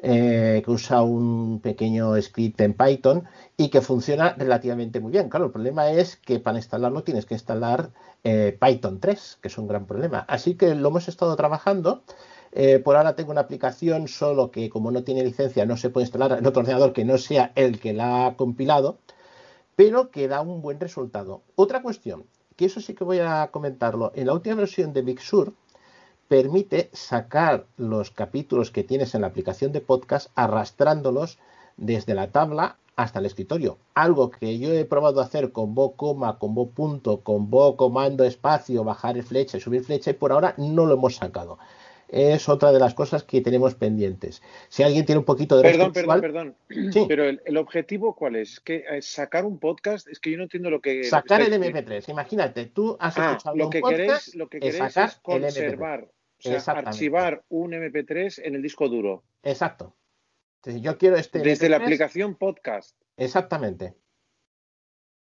eh, 0.04 0.62
que 0.64 0.70
usa 0.72 1.02
un 1.02 1.60
pequeño 1.60 2.20
script 2.20 2.60
en 2.60 2.74
Python 2.74 3.22
y 3.56 3.68
que 3.68 3.80
funciona 3.80 4.34
relativamente 4.36 4.98
muy 4.98 5.12
bien. 5.12 5.28
Claro, 5.28 5.46
el 5.46 5.52
problema 5.52 5.92
es 5.92 6.16
que 6.16 6.40
para 6.40 6.58
instalarlo 6.58 7.04
tienes 7.04 7.24
que 7.24 7.34
instalar 7.34 7.90
eh, 8.24 8.58
Python 8.60 8.98
3, 8.98 9.38
que 9.40 9.46
es 9.46 9.58
un 9.58 9.68
gran 9.68 9.86
problema. 9.86 10.24
Así 10.28 10.56
que 10.56 10.74
lo 10.74 10.88
hemos 10.88 11.06
estado 11.06 11.36
trabajando. 11.36 12.02
Eh, 12.50 12.80
por 12.80 12.96
ahora 12.96 13.14
tengo 13.14 13.30
una 13.30 13.42
aplicación, 13.42 14.08
solo 14.08 14.50
que 14.50 14.68
como 14.70 14.90
no 14.90 15.04
tiene 15.04 15.22
licencia 15.22 15.64
no 15.66 15.76
se 15.76 15.88
puede 15.88 16.06
instalar 16.06 16.36
en 16.36 16.46
otro 16.46 16.62
ordenador 16.62 16.92
que 16.92 17.04
no 17.04 17.16
sea 17.16 17.52
el 17.54 17.78
que 17.78 17.92
la 17.92 18.26
ha 18.26 18.36
compilado, 18.36 18.98
pero 19.76 20.10
que 20.10 20.26
da 20.26 20.40
un 20.40 20.62
buen 20.62 20.80
resultado. 20.80 21.42
Otra 21.54 21.80
cuestión, 21.80 22.24
que 22.56 22.64
eso 22.64 22.80
sí 22.80 22.94
que 22.94 23.04
voy 23.04 23.20
a 23.20 23.50
comentarlo, 23.52 24.10
en 24.16 24.26
la 24.26 24.34
última 24.34 24.56
versión 24.56 24.92
de 24.92 25.02
Big 25.02 25.20
Sur 25.20 25.54
permite 26.32 26.88
sacar 26.94 27.66
los 27.76 28.10
capítulos 28.10 28.70
que 28.70 28.84
tienes 28.84 29.14
en 29.14 29.20
la 29.20 29.26
aplicación 29.26 29.70
de 29.70 29.82
podcast 29.82 30.30
arrastrándolos 30.34 31.38
desde 31.76 32.14
la 32.14 32.28
tabla 32.28 32.78
hasta 32.96 33.18
el 33.18 33.26
escritorio. 33.26 33.76
Algo 33.92 34.30
que 34.30 34.58
yo 34.58 34.72
he 34.72 34.86
probado 34.86 35.20
a 35.20 35.24
hacer 35.24 35.52
con 35.52 35.74
bo 35.74 35.92
coma, 35.92 36.38
con 36.38 36.54
bo 36.54 36.70
punto, 36.70 37.20
con 37.20 37.50
bo 37.50 37.76
comando 37.76 38.24
espacio, 38.24 38.82
bajar 38.82 39.22
flecha 39.22 39.58
y 39.58 39.60
subir 39.60 39.84
flecha 39.84 40.08
y 40.10 40.14
por 40.14 40.32
ahora 40.32 40.54
no 40.56 40.86
lo 40.86 40.94
hemos 40.94 41.16
sacado. 41.16 41.58
Es 42.08 42.50
otra 42.50 42.72
de 42.72 42.78
las 42.78 42.92
cosas 42.92 43.22
que 43.22 43.40
tenemos 43.40 43.74
pendientes. 43.74 44.42
Si 44.68 44.82
alguien 44.82 45.06
tiene 45.06 45.18
un 45.20 45.24
poquito 45.24 45.56
de 45.56 45.62
Perdón, 45.62 45.92
perdón, 45.94 46.20
perdón. 46.20 46.54
Sí. 46.92 47.06
Pero 47.08 47.24
el, 47.24 47.40
el 47.46 47.56
objetivo, 47.56 48.14
¿cuál 48.14 48.36
es? 48.36 48.60
¿Que 48.60 48.84
eh, 48.90 49.00
sacar 49.00 49.46
un 49.46 49.58
podcast? 49.58 50.06
Es 50.08 50.20
que 50.20 50.30
yo 50.30 50.36
no 50.36 50.42
entiendo 50.42 50.68
lo 50.68 50.82
que. 50.82 50.96
lo 50.96 51.00
que 51.02 51.08
sacar 51.08 51.40
el 51.40 51.54
estáis- 51.54 51.72
MP3. 51.74 52.08
Imagínate, 52.10 52.66
tú 52.66 52.98
has 53.00 53.16
Ah, 53.16 53.30
escuchado 53.30 53.56
lo 53.56 53.64
un 53.64 53.70
que 53.70 53.80
podcast, 53.80 53.98
queréis, 54.02 54.34
lo 54.34 54.48
que 54.50 54.58
es 54.58 54.62
queréis 54.74 54.92
sacar 54.92 55.08
es 55.08 55.56
el 55.56 55.64
MP3. 55.78 56.08
O 56.44 56.60
sea, 56.60 56.74
archivar 56.74 57.44
un 57.48 57.72
MP3 57.72 58.42
en 58.44 58.54
el 58.54 58.62
disco 58.62 58.88
duro. 58.88 59.24
Exacto. 59.42 59.96
Entonces, 60.56 60.82
yo 60.82 60.96
quiero 60.98 61.16
este 61.16 61.40
Desde 61.40 61.68
la 61.68 61.78
MP3. 61.78 61.82
aplicación 61.82 62.34
podcast. 62.36 62.96
Exactamente. 63.16 63.94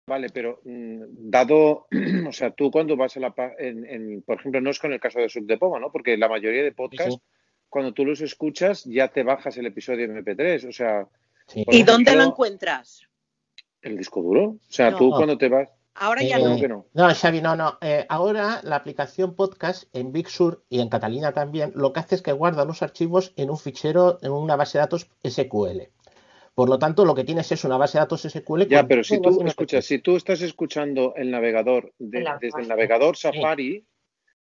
Vale, 0.06 0.28
pero 0.30 0.60
mm, 0.64 1.02
dado, 1.30 1.86
o 2.28 2.32
sea, 2.32 2.50
tú 2.50 2.70
cuando 2.70 2.96
vas 2.96 3.16
a 3.16 3.20
la, 3.20 3.34
en, 3.58 3.86
en- 3.86 4.22
por 4.22 4.38
ejemplo, 4.40 4.60
no 4.60 4.70
es 4.70 4.78
con 4.78 4.92
el 4.92 5.00
caso 5.00 5.20
de 5.20 5.28
Subdepoma, 5.28 5.78
¿no? 5.78 5.92
Porque 5.92 6.16
la 6.16 6.28
mayoría 6.28 6.62
de 6.62 6.72
podcasts, 6.72 7.14
Sí, 7.14 7.20
cuando 7.68 7.92
tú 7.94 8.04
los 8.04 8.20
escuchas, 8.20 8.84
ya 8.84 9.08
te 9.08 9.22
bajas 9.22 9.56
el 9.56 9.66
episodio 9.66 10.06
MP3, 10.08 10.68
o 10.68 10.72
sea, 10.72 11.06
sí. 11.46 11.64
¿Y 11.70 11.82
dónde 11.84 12.16
lo 12.16 12.24
encuentras? 12.24 13.06
el 13.82 13.96
disco 13.96 14.20
duro. 14.20 14.42
O 14.44 14.58
sea, 14.68 14.90
No. 14.90 14.98
tú 14.98 15.10
cuando 15.10 15.38
te 15.38 15.48
vas, 15.48 15.70
Ahora 15.94 16.22
ya 16.22 16.36
Eh, 16.38 16.40
¿cómo 16.40 16.54
no. 16.54 16.60
que 16.60 16.68
no? 16.68 16.86
No, 16.94 17.14
Xavi, 17.14 17.40
no, 17.42 17.56
no. 17.56 17.78
Eh, 17.80 18.06
ahora 18.08 18.60
la 18.62 18.76
aplicación 18.76 19.34
podcast 19.34 19.84
en 19.94 20.12
Big 20.12 20.28
Sur 20.28 20.62
y 20.68 20.80
en 20.80 20.88
Catalina 20.88 21.32
también 21.32 21.72
lo 21.74 21.92
que 21.92 22.00
hace 22.00 22.14
es 22.14 22.22
que 22.22 22.32
guarda 22.32 22.64
los 22.64 22.82
archivos 22.82 23.32
en 23.36 23.50
un 23.50 23.58
fichero, 23.58 24.18
en 24.22 24.32
una 24.32 24.56
base 24.56 24.78
de 24.78 24.82
datos 24.82 25.10
SQL. 25.22 25.88
Por 26.54 26.68
lo 26.68 26.78
tanto, 26.78 27.04
lo 27.04 27.14
que 27.14 27.24
tienes 27.24 27.50
es 27.52 27.64
una 27.64 27.76
base 27.76 27.98
de 27.98 28.02
datos 28.02 28.24
SQL 28.24 28.66
Ya, 28.68 28.86
pero 28.86 29.02
si 29.04 29.20
tú, 29.20 29.30
los 29.30 29.44
escucha, 29.50 29.78
MP3. 29.78 29.82
si 29.82 29.98
tú 29.98 30.16
estás 30.16 30.42
escuchando 30.42 31.14
el 31.16 31.30
navegador 31.30 31.92
de- 31.98 32.18
En 32.18 32.24
la 32.24 32.38
desde 32.40 32.60
el 32.62 32.68
navegador 32.68 33.16
Safari, 33.16 33.84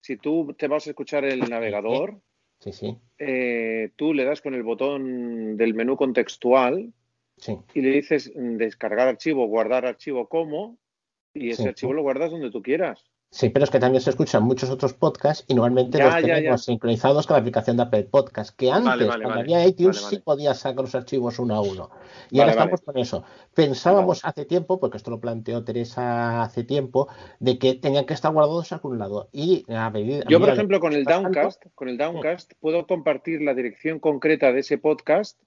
si 0.00 0.16
tú 0.16 0.54
te 0.56 0.66
vas 0.68 0.86
a 0.86 0.90
escuchar 0.90 1.24
el 1.24 1.40
navegador, 1.48 2.20
Sí, 2.58 2.72
sí, 2.72 2.98
eh, 3.18 3.90
tú 3.96 4.12
le 4.12 4.24
das 4.24 4.42
con 4.42 4.54
el 4.54 4.62
botón 4.62 5.56
del 5.56 5.72
menú 5.72 5.96
contextual 5.96 6.92
sí. 7.38 7.56
y 7.72 7.80
le 7.80 7.88
dices 7.90 8.30
mm, 8.34 8.56
descargar 8.56 9.08
archivo, 9.08 9.46
guardar 9.46 9.86
archivo 9.86 10.28
como, 10.28 10.76
y 11.34 11.50
ese 11.50 11.62
Sí. 11.62 11.68
archivo 11.68 11.92
lo 11.92 12.02
guardas 12.02 12.30
donde 12.30 12.50
tú 12.50 12.62
quieras. 12.62 13.04
Sí, 13.32 13.48
pero 13.48 13.62
es 13.62 13.70
que 13.70 13.78
también 13.78 14.02
se 14.02 14.10
escuchan 14.10 14.42
muchos 14.42 14.70
otros 14.70 14.92
podcasts 14.92 15.44
y 15.46 15.54
normalmente 15.54 15.98
Ya, 15.98 16.06
los 16.06 16.14
ya, 16.14 16.20
tenemos 16.34 16.60
ya. 16.62 16.72
sincronizados 16.72 17.28
con 17.28 17.34
la 17.36 17.38
aplicación 17.40 17.76
de 17.76 17.84
Apple 17.84 18.02
Podcast, 18.10 18.56
que 18.56 18.72
antes, 18.72 18.86
Vale, 18.86 19.04
vale, 19.04 19.22
cuando 19.22 19.38
vale. 19.40 19.54
había 19.54 19.68
iTunes, 19.68 19.98
sí 19.98 20.18
podías 20.18 20.58
sacar 20.58 20.80
los 20.80 20.94
archivos 20.96 21.38
uno 21.38 21.54
a 21.54 21.60
uno. 21.60 21.90
Y 22.32 22.40
ahora 22.40 22.50
estamos 22.50 22.80
con 22.80 22.98
eso. 22.98 23.22
Pensábamos 23.54 24.24
hace 24.24 24.46
tiempo, 24.46 24.80
porque 24.80 24.96
esto 24.96 25.12
lo 25.12 25.20
planteó 25.20 25.62
Teresa 25.62 26.42
hace 26.42 26.64
tiempo, 26.64 27.06
de 27.38 27.56
que 27.60 27.74
tenían 27.74 28.04
que 28.04 28.14
estar 28.14 28.32
guardados 28.32 28.72
a 28.72 28.76
algún 28.76 28.98
lado. 28.98 29.28
Y 29.30 29.64
a 29.72 29.90
medida, 29.90 30.24
a 30.26 30.28
Yo, 30.28 30.40
por 30.40 30.48
ejemplo, 30.48 30.80
con 30.80 30.92
el 30.92 31.04
Downcast, 31.04 31.62
con 31.76 31.88
el 31.88 31.98
Downcast, 31.98 32.54
puedo 32.58 32.84
compartir 32.88 33.42
la 33.42 33.54
dirección 33.54 34.00
concreta 34.00 34.52
de 34.52 34.58
ese 34.58 34.76
podcast 34.76 35.40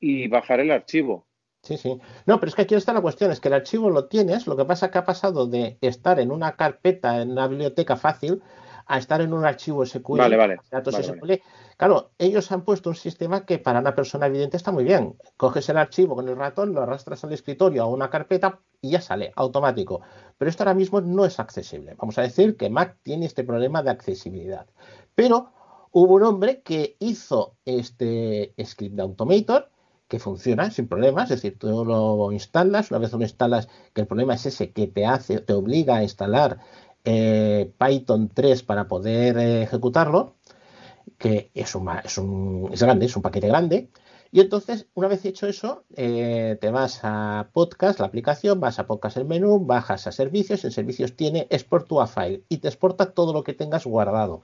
y 0.00 0.26
bajar 0.26 0.58
el 0.58 0.72
archivo. 0.72 1.28
Sí, 1.62 1.76
sí. 1.76 2.00
No, 2.26 2.40
pero 2.40 2.50
es 2.50 2.56
que 2.56 2.62
aquí 2.62 2.74
está 2.74 2.92
la 2.92 3.00
cuestión, 3.00 3.30
es 3.30 3.38
que 3.38 3.48
el 3.48 3.54
archivo 3.54 3.88
lo 3.88 4.06
tienes, 4.06 4.48
lo 4.48 4.56
que 4.56 4.64
pasa 4.64 4.86
es 4.86 4.92
que 4.92 4.98
ha 4.98 5.04
pasado 5.04 5.46
de 5.46 5.78
estar 5.80 6.18
en 6.18 6.32
una 6.32 6.56
carpeta, 6.56 7.22
en 7.22 7.30
una 7.30 7.46
biblioteca 7.46 7.96
fácil, 7.96 8.42
a 8.86 8.98
estar 8.98 9.20
en 9.20 9.32
un 9.32 9.44
archivo 9.44 9.86
SQL, 9.86 10.18
Vale, 10.18 10.36
vale, 10.36 10.56
datos 10.70 10.92
vale, 10.92 11.04
SQL. 11.04 11.32
Claro, 11.76 12.10
ellos 12.18 12.50
han 12.50 12.62
puesto 12.62 12.90
un 12.90 12.96
sistema 12.96 13.46
que 13.46 13.58
para 13.58 13.78
una 13.78 13.94
persona 13.94 14.26
evidente 14.26 14.56
está 14.56 14.72
muy 14.72 14.82
bien. 14.82 15.16
Coges 15.36 15.68
el 15.68 15.78
archivo 15.78 16.16
con 16.16 16.28
el 16.28 16.36
ratón, 16.36 16.74
lo 16.74 16.82
arrastras 16.82 17.22
al 17.22 17.32
escritorio 17.32 17.84
a 17.84 17.86
una 17.86 18.10
carpeta 18.10 18.60
y 18.80 18.90
ya 18.90 19.00
sale, 19.00 19.32
automático. 19.36 20.00
Pero 20.38 20.48
esto 20.48 20.64
ahora 20.64 20.74
mismo 20.74 21.00
no 21.00 21.24
es 21.24 21.38
accesible. 21.38 21.94
Vamos 21.94 22.18
a 22.18 22.22
decir 22.22 22.56
que 22.56 22.70
Mac 22.70 22.98
tiene 23.02 23.26
este 23.26 23.44
problema 23.44 23.84
de 23.84 23.90
accesibilidad. 23.90 24.66
Pero 25.14 25.52
hubo 25.92 26.14
un 26.14 26.24
hombre 26.24 26.62
que 26.62 26.96
hizo 26.98 27.54
este 27.64 28.52
script 28.64 28.96
de 28.96 29.02
Automator 29.02 29.70
que 30.12 30.18
funciona 30.26 30.70
sin 30.70 30.86
problemas, 30.88 31.26
es 31.30 31.38
decir, 31.42 31.58
tú 31.58 31.84
lo 31.84 32.32
instalas, 32.32 32.90
una 32.92 33.00
vez 33.00 33.12
lo 33.12 33.22
instalas, 33.22 33.68
que 33.94 34.02
el 34.02 34.06
problema 34.10 34.34
es 34.34 34.46
ese, 34.46 34.72
que 34.76 34.86
te 34.88 35.06
hace, 35.06 35.40
te 35.40 35.52
obliga 35.54 35.96
a 35.96 36.02
instalar 36.08 36.58
eh, 37.04 37.72
Python 37.78 38.30
3 38.38 38.62
para 38.62 38.88
poder 38.88 39.38
eh, 39.38 39.62
ejecutarlo, 39.62 40.36
que 41.18 41.50
es, 41.54 41.74
un, 41.74 41.88
es, 42.04 42.18
un- 42.18 42.70
es 42.72 42.82
grande, 42.82 43.06
es 43.06 43.16
un 43.16 43.22
paquete 43.22 43.48
grande, 43.48 43.90
y 44.30 44.40
entonces, 44.40 44.86
una 44.94 45.08
vez 45.08 45.24
hecho 45.26 45.46
eso, 45.46 45.84
eh, 45.96 46.56
te 46.60 46.70
vas 46.70 47.00
a 47.02 47.50
podcast, 47.52 48.00
la 48.00 48.06
aplicación, 48.06 48.60
vas 48.60 48.78
a 48.78 48.86
podcast 48.86 49.16
el 49.18 49.26
menú, 49.26 49.60
bajas 49.60 50.06
a 50.06 50.12
servicios, 50.12 50.64
en 50.64 50.72
servicios 50.72 51.16
tiene 51.16 51.46
export 51.50 51.86
to 51.88 52.00
a 52.00 52.06
file 52.06 52.42
y 52.48 52.58
te 52.58 52.68
exporta 52.68 53.12
todo 53.14 53.32
lo 53.34 53.44
que 53.44 53.54
tengas 53.54 53.84
guardado. 53.86 54.42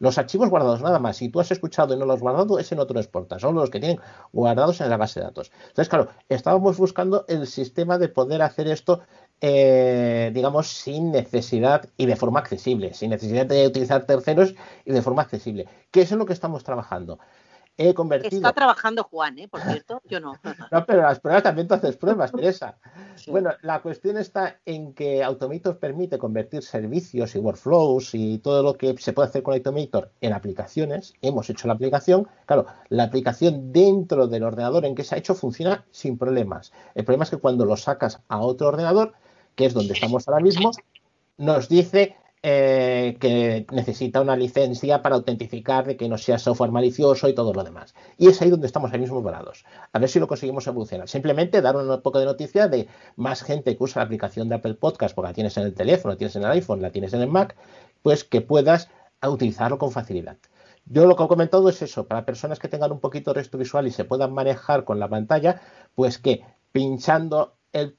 Los 0.00 0.16
archivos 0.16 0.48
guardados 0.48 0.80
nada 0.80 0.98
más. 0.98 1.18
Si 1.18 1.28
tú 1.28 1.40
has 1.40 1.50
escuchado 1.50 1.94
y 1.94 1.98
no 1.98 2.06
los 2.06 2.16
has 2.16 2.22
guardado, 2.22 2.58
ese 2.58 2.74
no 2.74 2.86
te 2.86 2.94
lo 2.94 3.00
exporta. 3.00 3.38
Son 3.38 3.54
los 3.54 3.68
que 3.68 3.80
tienen 3.80 4.00
guardados 4.32 4.80
en 4.80 4.88
la 4.88 4.96
base 4.96 5.20
de 5.20 5.26
datos. 5.26 5.52
Entonces, 5.60 5.90
claro, 5.90 6.08
estábamos 6.30 6.78
buscando 6.78 7.26
el 7.28 7.46
sistema 7.46 7.98
de 7.98 8.08
poder 8.08 8.40
hacer 8.40 8.66
esto, 8.66 9.02
eh, 9.42 10.30
digamos, 10.32 10.68
sin 10.68 11.12
necesidad 11.12 11.86
y 11.98 12.06
de 12.06 12.16
forma 12.16 12.40
accesible, 12.40 12.94
sin 12.94 13.10
necesidad 13.10 13.44
de 13.44 13.66
utilizar 13.66 14.06
terceros 14.06 14.54
y 14.86 14.92
de 14.92 15.02
forma 15.02 15.20
accesible. 15.20 15.68
Que 15.90 16.00
eso 16.00 16.14
es 16.14 16.18
lo 16.18 16.24
que 16.24 16.32
estamos 16.32 16.64
trabajando. 16.64 17.18
He 17.82 17.94
convertido. 17.94 18.36
Está 18.36 18.52
trabajando 18.52 19.04
Juan, 19.04 19.38
¿eh? 19.38 19.48
Por 19.48 19.62
cierto, 19.62 20.02
yo 20.04 20.20
no. 20.20 20.34
No, 20.70 20.84
pero 20.84 21.00
las 21.00 21.18
pruebas 21.18 21.42
también 21.42 21.66
tú 21.66 21.72
haces 21.72 21.96
pruebas, 21.96 22.30
Teresa. 22.36 22.76
Bueno, 23.26 23.52
la 23.62 23.80
cuestión 23.80 24.18
está 24.18 24.60
en 24.66 24.92
que 24.92 25.24
Automator 25.24 25.78
permite 25.78 26.18
convertir 26.18 26.62
servicios 26.62 27.34
y 27.34 27.38
workflows 27.38 28.14
y 28.14 28.36
todo 28.40 28.62
lo 28.62 28.74
que 28.74 28.94
se 28.98 29.14
puede 29.14 29.30
hacer 29.30 29.42
con 29.42 29.54
Automator 29.54 30.12
en 30.20 30.34
aplicaciones. 30.34 31.14
Hemos 31.22 31.48
hecho 31.48 31.68
la 31.68 31.72
aplicación. 31.72 32.28
Claro, 32.44 32.66
la 32.90 33.04
aplicación 33.04 33.72
dentro 33.72 34.28
del 34.28 34.42
ordenador 34.42 34.84
en 34.84 34.94
que 34.94 35.02
se 35.02 35.14
ha 35.14 35.18
hecho 35.18 35.34
funciona 35.34 35.86
sin 35.90 36.18
problemas. 36.18 36.72
El 36.94 37.06
problema 37.06 37.24
es 37.24 37.30
que 37.30 37.38
cuando 37.38 37.64
lo 37.64 37.78
sacas 37.78 38.20
a 38.28 38.40
otro 38.40 38.68
ordenador, 38.68 39.14
que 39.54 39.64
es 39.64 39.72
donde 39.72 39.94
estamos 39.94 40.28
ahora 40.28 40.42
mismo, 40.42 40.70
nos 41.38 41.70
dice 41.70 42.18
eh, 42.42 43.16
que 43.20 43.66
necesita 43.70 44.20
una 44.20 44.34
licencia 44.36 45.02
para 45.02 45.16
autentificar 45.16 45.86
de 45.86 45.96
que 45.96 46.08
no 46.08 46.16
sea 46.16 46.38
software 46.38 46.70
malicioso 46.70 47.28
y 47.28 47.34
todo 47.34 47.52
lo 47.52 47.62
demás. 47.64 47.94
Y 48.16 48.28
es 48.28 48.40
ahí 48.40 48.48
donde 48.50 48.66
estamos 48.66 48.90
ahora 48.90 49.00
mismo 49.00 49.22
parados. 49.22 49.64
A 49.92 49.98
ver 49.98 50.08
si 50.08 50.18
lo 50.18 50.26
conseguimos 50.26 50.66
evolucionar. 50.66 51.08
Simplemente 51.08 51.60
dar 51.60 51.76
un 51.76 52.00
poco 52.00 52.18
de 52.18 52.24
noticia 52.24 52.68
de 52.68 52.88
más 53.16 53.42
gente 53.42 53.76
que 53.76 53.84
usa 53.84 54.00
la 54.00 54.06
aplicación 54.06 54.48
de 54.48 54.54
Apple 54.54 54.74
Podcast, 54.74 55.14
porque 55.14 55.28
la 55.28 55.34
tienes 55.34 55.56
en 55.58 55.64
el 55.64 55.74
teléfono, 55.74 56.14
la 56.14 56.18
tienes 56.18 56.36
en 56.36 56.44
el 56.44 56.50
iPhone, 56.50 56.80
la 56.80 56.90
tienes 56.90 57.12
en 57.12 57.20
el 57.20 57.28
Mac, 57.28 57.56
pues 58.02 58.24
que 58.24 58.40
puedas 58.40 58.88
utilizarlo 59.22 59.76
con 59.78 59.90
facilidad. 59.90 60.38
Yo 60.86 61.06
lo 61.06 61.14
que 61.16 61.24
he 61.24 61.28
comentado 61.28 61.68
es 61.68 61.82
eso, 61.82 62.06
para 62.08 62.24
personas 62.24 62.58
que 62.58 62.68
tengan 62.68 62.90
un 62.90 63.00
poquito 63.00 63.32
de 63.32 63.40
resto 63.40 63.58
visual 63.58 63.86
y 63.86 63.90
se 63.90 64.04
puedan 64.04 64.32
manejar 64.32 64.84
con 64.84 64.98
la 64.98 65.08
pantalla, 65.08 65.60
pues 65.94 66.18
que 66.18 66.42
pinchando 66.72 67.56
el- 67.72 67.94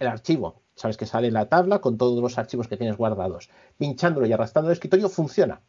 el 0.00 0.06
archivo, 0.06 0.60
sabes 0.76 0.96
que 0.96 1.06
sale 1.06 1.30
la 1.32 1.48
tabla 1.48 1.80
con 1.80 1.98
todos 1.98 2.22
los 2.22 2.38
archivos 2.38 2.68
que 2.68 2.76
tienes 2.76 2.96
guardados, 2.96 3.50
pinchándolo 3.78 4.26
y 4.26 4.32
arrastrando 4.32 4.70
el 4.70 4.74
escritorio 4.74 5.08
funciona. 5.08 5.60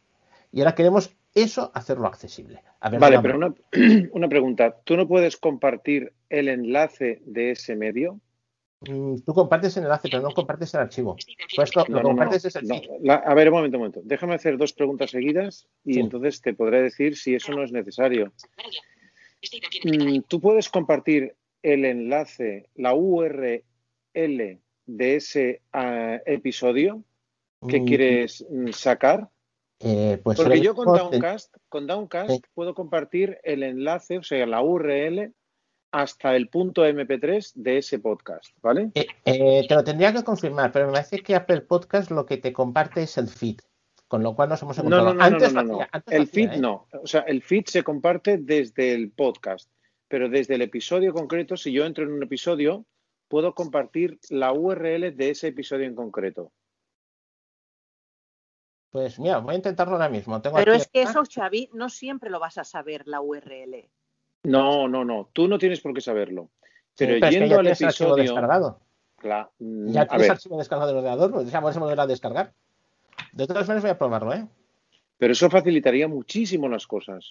Y 0.52 0.60
ahora 0.60 0.76
queremos 0.76 1.16
eso 1.34 1.72
hacerlo 1.74 2.08
accesible. 2.08 2.62
A 2.80 2.90
ver, 2.90 3.00
Vale, 3.00 3.20
pero 3.20 3.38
una, 3.38 3.54
una 4.12 4.30
pregunta. 4.30 4.78
¿Tú 4.84 4.96
no 4.96 5.08
puedes 5.08 5.38
compartir 5.38 6.14
el 6.30 6.48
enlace 6.50 7.22
de 7.26 7.52
ese 7.52 7.76
medio? 7.76 8.20
Mm, 8.82 9.18
Tú 9.26 9.34
compartes 9.34 9.76
el 9.78 9.84
enlace, 9.84 10.08
pero 10.10 10.22
no 10.22 10.32
compartes 10.32 10.74
el 10.74 10.82
archivo. 10.82 11.18
Pues 11.56 11.76
lo, 11.76 11.86
lo 11.86 11.90
No, 11.90 11.96
no, 11.96 12.02
que 12.02 12.04
no, 12.04 12.10
compartes 12.10 12.46
es 12.46 12.56
el 12.56 12.68
no. 12.68 12.76
feed. 12.76 12.90
La- 13.02 13.16
a 13.16 13.34
ver, 13.34 13.50
un 13.50 13.56
momento, 13.56 13.78
un 13.78 13.82
momento. 13.82 14.02
Déjame 14.04 14.36
hacer 14.36 14.58
dos 14.58 14.74
preguntas 14.74 15.10
seguidas 15.12 15.68
y 15.84 15.96
Sí. 15.96 16.00
entonces 16.00 16.42
te 16.42 16.54
podré 16.54 16.82
decir 16.82 17.18
si 17.18 17.34
eso 17.36 17.52
no 17.54 17.64
es 17.64 17.72
necesario. 17.72 18.32
Mm, 19.84 20.22
¿Tú 20.28 20.40
puedes 20.40 20.70
compartir 20.70 21.36
el 21.64 21.86
enlace, 21.86 22.70
la 22.76 22.94
URL 22.94 23.64
de 24.88 25.18
ese 25.18 25.62
ah, 25.74 26.18
episodio 26.26 27.04
que 27.68 27.80
Mm, 27.80 27.86
quieres 27.86 28.46
mm, 28.50 28.70
sacar? 28.72 29.30
eh, 29.80 30.20
pues 30.24 30.38
Porque 30.38 30.62
yo 30.62 30.74
con 30.74 30.88
Downcast, 30.88 31.56
con 31.70 31.86
Downcast 31.88 32.30
Sí. 32.32 32.42
puedo 32.56 32.74
compartir 32.74 33.40
el 33.44 33.64
enlace, 33.64 34.18
o 34.18 34.24
sea, 34.24 34.46
la 34.48 34.62
URL 34.62 35.34
hasta 35.92 36.36
el 36.36 36.50
punto 36.50 36.86
MP3 36.86 37.54
de 37.56 37.78
ese 37.80 38.00
podcast, 38.00 38.52
¿vale? 38.62 38.92
eh, 38.96 39.08
eh, 39.26 39.66
te 39.68 39.76
lo 39.76 39.84
tendría 39.84 40.14
que 40.14 40.24
confirmar, 40.24 40.72
pero 40.72 40.88
me 40.88 40.94
parece 40.94 41.20
que 41.20 41.36
Apple 41.36 41.62
Podcast 41.62 42.12
lo 42.12 42.26
que 42.26 42.38
te 42.38 42.52
comparte 42.54 43.04
es 43.04 43.18
el 43.18 43.28
feed, 43.28 43.58
con 44.08 44.24
lo 44.24 44.36
cual 44.36 44.50
nos 44.50 44.62
hemos 44.62 44.78
No, 44.78 44.84
encontrado. 44.84 45.14
no, 45.14 45.14
no, 45.14 45.24
antes 45.24 45.54
no, 45.54 45.62
lo 45.62 45.68
no, 45.68 45.74
no. 45.74 45.74
hacía, 45.82 45.90
antes 45.92 46.14
lo 46.14 46.18
El 46.22 46.28
hacía, 46.28 46.50
feed 46.50 46.60
no. 46.62 46.88
O 47.04 47.08
sea, 47.08 47.22
el 47.22 47.42
feed 47.42 47.66
se 47.68 47.84
comparte 47.84 48.38
desde 48.38 48.94
el 48.94 49.12
podcast, 49.12 49.70
pero 50.08 50.30
desde 50.30 50.56
el 50.56 50.62
episodio 50.62 51.14
concreto, 51.14 51.58
si 51.58 51.72
yo 51.72 51.86
entro 51.86 52.04
en 52.06 52.12
un 52.14 52.24
episodio, 52.24 52.86
puedo 53.28 53.54
compartir 53.54 54.20
la 54.30 54.54
URL 54.54 55.16
de 55.16 55.30
ese 55.30 55.48
episodio 55.48 55.86
en 55.86 55.96
concreto. 55.96 56.52
Pues 58.92 59.20
mira, 59.20 59.40
voy 59.40 59.54
a 59.54 59.58
intentarlo 59.58 59.94
ahora 59.94 60.10
mismo. 60.10 60.42
Tengo 60.42 60.56
Pero 60.58 60.72
aquí 60.74 60.82
es 60.82 60.88
que 60.88 61.02
eso, 61.02 61.24
Xavi, 61.24 61.70
no 61.74 61.90
siempre 61.90 62.30
lo 62.30 62.40
vas 62.40 62.58
a 62.58 62.64
saber, 62.64 63.08
la 63.08 63.22
URL. 63.22 63.90
No, 64.44 64.88
no, 64.88 65.04
no. 65.04 65.30
Tú 65.34 65.48
no 65.48 65.58
tienes 65.58 65.82
por 65.82 65.94
qué 65.94 66.02
saberlo. 66.02 66.50
Sí, 66.96 67.06
Pero 67.06 67.16
es 67.16 67.22
que 67.22 67.30
yendo 67.32 67.48
ya 67.48 67.60
al 67.60 67.68
el 67.68 67.72
archivo 67.74 67.90
episodio. 67.90 68.24
descargado. 68.24 68.80
Mm, 69.60 69.92
Ya 69.92 70.02
a 70.02 70.08
tienes 70.08 70.22
ver, 70.22 70.32
archivo 70.32 70.58
descargado 70.58 70.88
del 70.90 70.98
ordenador, 70.98 71.32
pues 71.32 71.52
ya 71.52 71.62
podemos 71.62 71.82
volver 71.84 72.00
a 72.00 72.08
descargar. 72.08 72.54
De 73.34 73.46
todas 73.46 73.68
maneras 73.68 73.84
voy 73.84 73.92
a 73.92 73.98
probarlo, 73.98 74.34
¿eh? 74.34 74.48
pero 75.18 75.34
eso 75.34 75.50
facilitaría 75.50 76.08
muchísimo 76.08 76.70
las 76.70 76.86
cosas. 76.86 77.30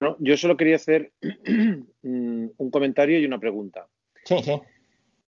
No, 0.00 0.16
yo 0.18 0.36
solo 0.36 0.56
quería 0.56 0.76
hacer 0.76 1.12
mm, 2.02 2.46
un 2.56 2.70
comentario 2.70 3.18
y 3.18 3.26
una 3.26 3.38
pregunta. 3.38 3.88
Sí, 4.24 4.36
sí. 4.42 4.60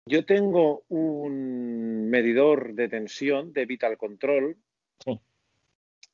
Yo 0.07 0.25
tengo 0.25 0.83
un 0.89 2.09
medidor 2.09 2.73
de 2.73 2.87
tensión 2.87 3.53
de 3.53 3.65
Vital 3.65 3.97
Control 3.97 4.57
Sí. 5.03 5.19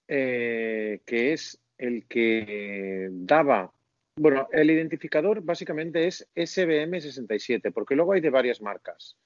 eh, 0.08 1.01
que 1.06 1.34
es 1.34 1.60
el 1.78 2.08
que 2.08 3.10
daba. 3.12 3.72
Bueno, 4.16 4.48
el 4.51 4.70
identificador 4.72 5.42
básicamente 5.42 6.08
es 6.08 6.28
SBM67, 6.36 7.72
porque 7.74 7.96
luego 7.96 8.13
hay 8.13 8.22
de 8.22 8.30
varias 8.30 8.62
marcas. 8.62 9.18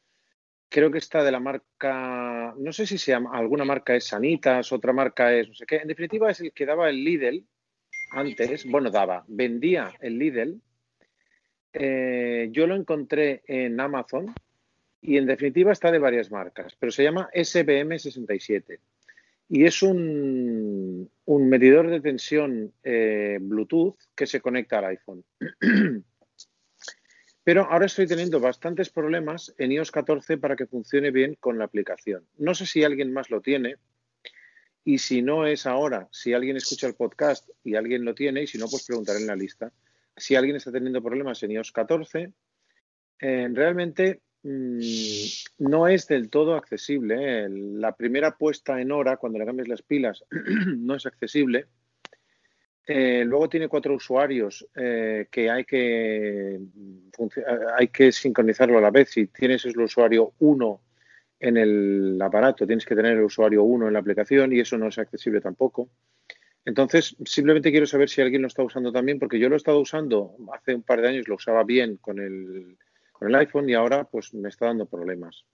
Creo 0.70 0.90
que 0.92 0.98
está 0.98 1.24
de 1.24 1.32
la 1.32 1.40
marca, 1.40 2.54
no 2.58 2.74
sé 2.74 2.88
si 2.88 2.98
se 2.98 3.12
llama, 3.12 3.38
alguna 3.38 3.66
marca 3.66 3.96
es 3.96 4.06
Sanitas, 4.06 4.72
otra 4.72 4.94
marca 4.94 5.34
es 5.34 5.48
no 5.48 5.54
sé 5.54 5.66
qué. 5.66 5.78
En 5.78 5.88
definitiva, 5.88 6.32
es 6.32 6.40
el 6.42 6.54
que 6.54 6.66
daba 6.66 6.90
el 6.90 7.04
Lidl 7.04 7.46
antes, 8.12 8.66
bueno, 8.70 8.90
daba, 8.90 9.26
vendía 9.28 9.94
el 10.00 10.18
Lidl. 10.18 10.62
Eh, 11.78 12.48
yo 12.52 12.68
lo 12.68 12.76
encontré 12.76 13.44
en 13.48 13.78
Amazon 13.82 14.34
y 15.02 15.18
en 15.18 15.26
definitiva 15.26 15.74
está 15.74 15.92
de 15.92 16.00
varias 16.00 16.32
marcas, 16.32 16.76
pero 16.80 16.92
se 16.92 17.04
llama 17.04 17.30
SBM67 17.34 18.80
y 19.50 19.66
es 19.66 19.84
un, 19.84 21.12
un 21.26 21.50
medidor 21.50 21.90
de 21.90 22.00
tensión 22.00 22.74
eh, 22.84 23.38
Bluetooth 23.42 23.98
que 24.16 24.26
se 24.26 24.40
conecta 24.40 24.80
al 24.80 24.86
iPhone. 24.86 25.24
Pero 27.44 27.70
ahora 27.70 27.86
estoy 27.86 28.08
teniendo 28.08 28.40
bastantes 28.40 28.90
problemas 28.90 29.54
en 29.60 29.72
iOS 29.72 29.92
14 29.92 30.40
para 30.40 30.56
que 30.56 30.66
funcione 30.66 31.12
bien 31.12 31.36
con 31.36 31.60
la 31.60 31.66
aplicación. 31.66 32.26
No 32.40 32.56
sé 32.56 32.66
si 32.66 32.84
alguien 32.84 33.14
más 33.14 33.30
lo 33.30 33.42
tiene 33.42 33.76
y 34.84 34.98
si 34.98 35.22
no 35.22 35.46
es 35.46 35.68
ahora, 35.68 36.08
si 36.12 36.34
alguien 36.34 36.58
escucha 36.58 36.88
el 36.88 36.96
podcast 36.96 37.48
y 37.64 37.76
alguien 37.76 38.04
lo 38.04 38.16
tiene 38.16 38.42
y 38.42 38.48
si 38.48 38.58
no, 38.58 38.68
pues 38.68 38.88
preguntaré 38.88 39.20
en 39.20 39.28
la 39.28 39.36
lista. 39.36 39.72
Si 40.18 40.36
alguien 40.36 40.56
está 40.56 40.72
teniendo 40.72 41.02
problemas 41.02 41.42
en 41.44 41.52
iOS 41.52 41.72
14, 41.72 42.32
eh, 43.20 43.50
realmente 43.52 44.22
mm, 44.44 44.80
no 45.60 45.88
es 45.88 46.08
del 46.08 46.30
todo 46.30 46.56
accesible. 46.56 47.46
¿eh? 47.46 47.50
La 47.50 47.96
primera 47.96 48.38
puesta 48.38 48.80
en 48.80 48.92
hora, 48.92 49.18
cuando 49.18 49.40
le 49.40 49.46
cambias 49.46 49.68
las 49.68 49.82
pilas, 49.82 50.24
no 50.78 50.96
es 50.96 51.06
accesible. 51.06 51.68
Eh, 52.88 53.24
luego 53.26 53.50
tiene 53.50 53.68
cuatro 53.68 53.96
usuarios 53.96 54.68
que 54.76 55.50
hay 55.50 55.66
que 55.66 56.60
hay 57.76 57.88
que 57.88 58.12
sincronizarlo 58.12 58.78
a 58.78 58.82
la 58.82 58.92
vez. 58.92 59.10
Si 59.10 59.26
tienes 59.26 59.66
el 59.66 59.80
usuario 59.80 60.34
1 60.38 60.82
en 61.40 61.58
el 61.58 62.22
aparato, 62.22 62.68
tienes 62.68 62.86
que 62.86 62.96
tener 62.96 63.14
el 63.14 63.24
usuario 63.24 63.64
1 63.64 63.88
en 63.88 63.94
la 63.94 64.00
aplicación 64.00 64.54
y 64.54 64.60
eso 64.60 64.78
no 64.78 64.90
es 64.90 65.00
accesible 65.00 65.42
tampoco. 65.42 65.90
Entonces, 66.66 67.16
simplemente 67.26 67.70
quiero 67.70 67.86
saber 67.86 68.10
si 68.10 68.22
alguien 68.22 68.42
lo 68.42 68.48
está 68.48 68.64
usando 68.64 68.92
también, 68.92 69.20
porque 69.20 69.38
yo 69.38 69.50
lo 69.50 69.56
he 69.56 69.58
estado 69.58 69.80
usando 69.80 70.36
hace 70.52 70.74
un 70.74 70.82
par 70.82 71.00
de 71.00 71.10
años, 71.10 71.28
lo 71.28 71.36
usaba 71.36 71.64
bien 71.64 71.98
con 71.98 72.20
el, 72.20 72.78
con 73.12 73.30
el 73.30 73.36
iPhone 73.36 73.70
y 73.70 73.76
ahora 73.76 74.06
pues 74.06 74.34
me 74.34 74.50
está 74.50 74.66
dando 74.66 74.88
problemas. 74.88 75.46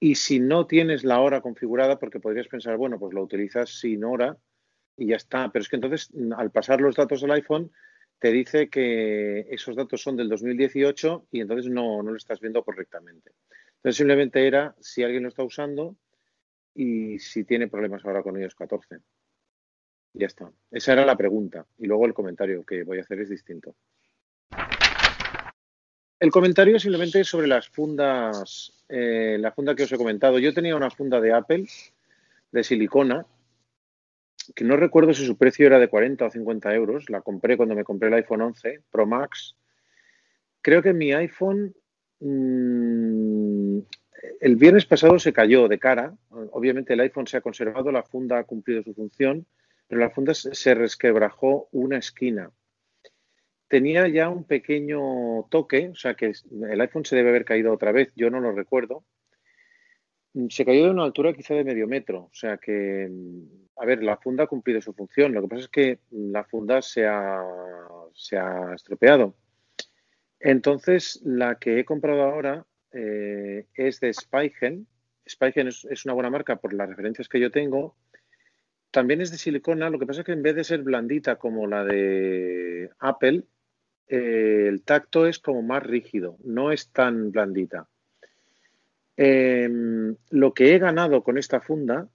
Y 0.00 0.14
si 0.14 0.40
no 0.40 0.66
tienes 0.66 1.04
la 1.04 1.20
hora 1.20 1.42
configurada, 1.42 1.98
porque 1.98 2.20
podrías 2.20 2.48
pensar, 2.48 2.76
bueno, 2.78 2.98
pues 2.98 3.12
lo 3.12 3.22
utilizas 3.22 3.78
sin 3.78 4.04
hora 4.04 4.38
y 4.96 5.08
ya 5.08 5.16
está. 5.16 5.50
Pero 5.52 5.62
es 5.62 5.68
que 5.68 5.76
entonces, 5.76 6.10
al 6.36 6.50
pasar 6.50 6.80
los 6.80 6.96
datos 6.96 7.20
del 7.20 7.32
iPhone, 7.32 7.70
te 8.18 8.32
dice 8.32 8.70
que 8.70 9.46
esos 9.50 9.76
datos 9.76 10.00
son 10.00 10.16
del 10.16 10.28
2018 10.28 11.26
y 11.30 11.40
entonces 11.40 11.70
no, 11.70 12.02
no 12.02 12.10
lo 12.10 12.16
estás 12.16 12.40
viendo 12.40 12.64
correctamente. 12.64 13.32
Entonces, 13.76 13.96
simplemente 13.96 14.46
era 14.46 14.74
si 14.80 15.02
alguien 15.02 15.24
lo 15.24 15.28
está 15.28 15.42
usando 15.42 15.96
y 16.74 17.18
si 17.18 17.44
tiene 17.44 17.68
problemas 17.68 18.04
ahora 18.04 18.22
con 18.22 18.40
iOS 18.40 18.54
14. 18.54 19.00
Ya 20.18 20.26
está. 20.26 20.50
Esa 20.72 20.94
era 20.94 21.06
la 21.06 21.16
pregunta. 21.16 21.64
Y 21.78 21.86
luego 21.86 22.04
el 22.04 22.12
comentario 22.12 22.64
que 22.64 22.82
voy 22.82 22.98
a 22.98 23.02
hacer 23.02 23.20
es 23.20 23.28
distinto. 23.28 23.76
El 26.18 26.32
comentario 26.32 26.80
simplemente 26.80 27.20
es 27.20 27.28
sobre 27.28 27.46
las 27.46 27.68
fundas, 27.68 28.72
eh, 28.88 29.36
la 29.38 29.52
funda 29.52 29.76
que 29.76 29.84
os 29.84 29.92
he 29.92 29.96
comentado. 29.96 30.40
Yo 30.40 30.52
tenía 30.52 30.74
una 30.74 30.90
funda 30.90 31.20
de 31.20 31.32
Apple 31.32 31.68
de 32.50 32.64
silicona, 32.64 33.26
que 34.56 34.64
no 34.64 34.76
recuerdo 34.76 35.14
si 35.14 35.24
su 35.24 35.36
precio 35.36 35.68
era 35.68 35.78
de 35.78 35.88
40 35.88 36.26
o 36.26 36.30
50 36.30 36.74
euros. 36.74 37.08
La 37.10 37.20
compré 37.20 37.56
cuando 37.56 37.76
me 37.76 37.84
compré 37.84 38.08
el 38.08 38.14
iPhone 38.14 38.42
11 38.42 38.80
Pro 38.90 39.06
Max. 39.06 39.54
Creo 40.62 40.82
que 40.82 40.92
mi 40.92 41.12
iPhone 41.12 41.72
mm, 42.18 43.78
el 44.40 44.56
viernes 44.56 44.84
pasado 44.84 45.20
se 45.20 45.32
cayó 45.32 45.68
de 45.68 45.78
cara. 45.78 46.12
Obviamente 46.30 46.94
el 46.94 47.00
iPhone 47.00 47.28
se 47.28 47.36
ha 47.36 47.40
conservado, 47.40 47.92
la 47.92 48.02
funda 48.02 48.38
ha 48.38 48.44
cumplido 48.44 48.82
su 48.82 48.94
función, 48.94 49.46
pero 49.88 50.00
la 50.00 50.10
funda 50.10 50.34
se 50.34 50.74
resquebrajó 50.74 51.68
una 51.72 51.98
esquina. 51.98 52.52
Tenía 53.68 54.06
ya 54.08 54.28
un 54.28 54.44
pequeño 54.44 55.44
toque, 55.50 55.88
o 55.88 55.94
sea 55.94 56.14
que 56.14 56.32
el 56.70 56.80
iPhone 56.80 57.04
se 57.04 57.16
debe 57.16 57.30
haber 57.30 57.44
caído 57.44 57.72
otra 57.72 57.92
vez, 57.92 58.12
yo 58.14 58.30
no 58.30 58.40
lo 58.40 58.52
recuerdo. 58.52 59.04
Se 60.50 60.64
cayó 60.64 60.84
de 60.84 60.90
una 60.90 61.04
altura 61.04 61.32
quizá 61.32 61.54
de 61.54 61.64
medio 61.64 61.88
metro, 61.88 62.24
o 62.24 62.34
sea 62.34 62.58
que, 62.58 63.10
a 63.76 63.86
ver, 63.86 64.02
la 64.02 64.18
funda 64.18 64.44
ha 64.44 64.46
cumplido 64.46 64.80
su 64.80 64.92
función. 64.92 65.32
Lo 65.32 65.42
que 65.42 65.48
pasa 65.48 65.62
es 65.62 65.68
que 65.68 65.98
la 66.10 66.44
funda 66.44 66.80
se 66.82 67.06
ha, 67.06 67.42
se 68.14 68.36
ha 68.36 68.74
estropeado. 68.74 69.34
Entonces, 70.38 71.20
la 71.24 71.58
que 71.58 71.80
he 71.80 71.84
comprado 71.84 72.22
ahora 72.22 72.66
eh, 72.92 73.66
es 73.74 74.00
de 74.00 74.12
Spygen. 74.12 74.86
Spygen 75.28 75.68
es 75.68 76.04
una 76.04 76.14
buena 76.14 76.30
marca 76.30 76.56
por 76.56 76.72
las 76.72 76.88
referencias 76.88 77.28
que 77.28 77.40
yo 77.40 77.50
tengo. 77.50 77.96
También 78.90 79.20
es 79.20 79.30
de 79.30 79.38
silicona, 79.38 79.90
lo 79.90 79.98
que 79.98 80.06
pasa 80.06 80.20
es 80.20 80.26
que 80.26 80.32
en 80.32 80.42
vez 80.42 80.56
de 80.56 80.64
ser 80.64 80.82
blandita 80.82 81.36
como 81.36 81.66
la 81.66 81.84
de 81.84 82.90
Apple, 82.98 83.44
eh, 84.08 84.66
el 84.68 84.82
tacto 84.82 85.26
es 85.26 85.38
como 85.38 85.62
más 85.62 85.82
rígido, 85.82 86.38
no 86.44 86.72
es 86.72 86.90
tan 86.90 87.30
blandita. 87.30 87.88
Eh, 89.16 89.68
lo 90.30 90.54
que 90.54 90.74
he 90.74 90.78
ganado 90.78 91.22
con 91.22 91.38
esta 91.38 91.60
funda, 91.60 92.08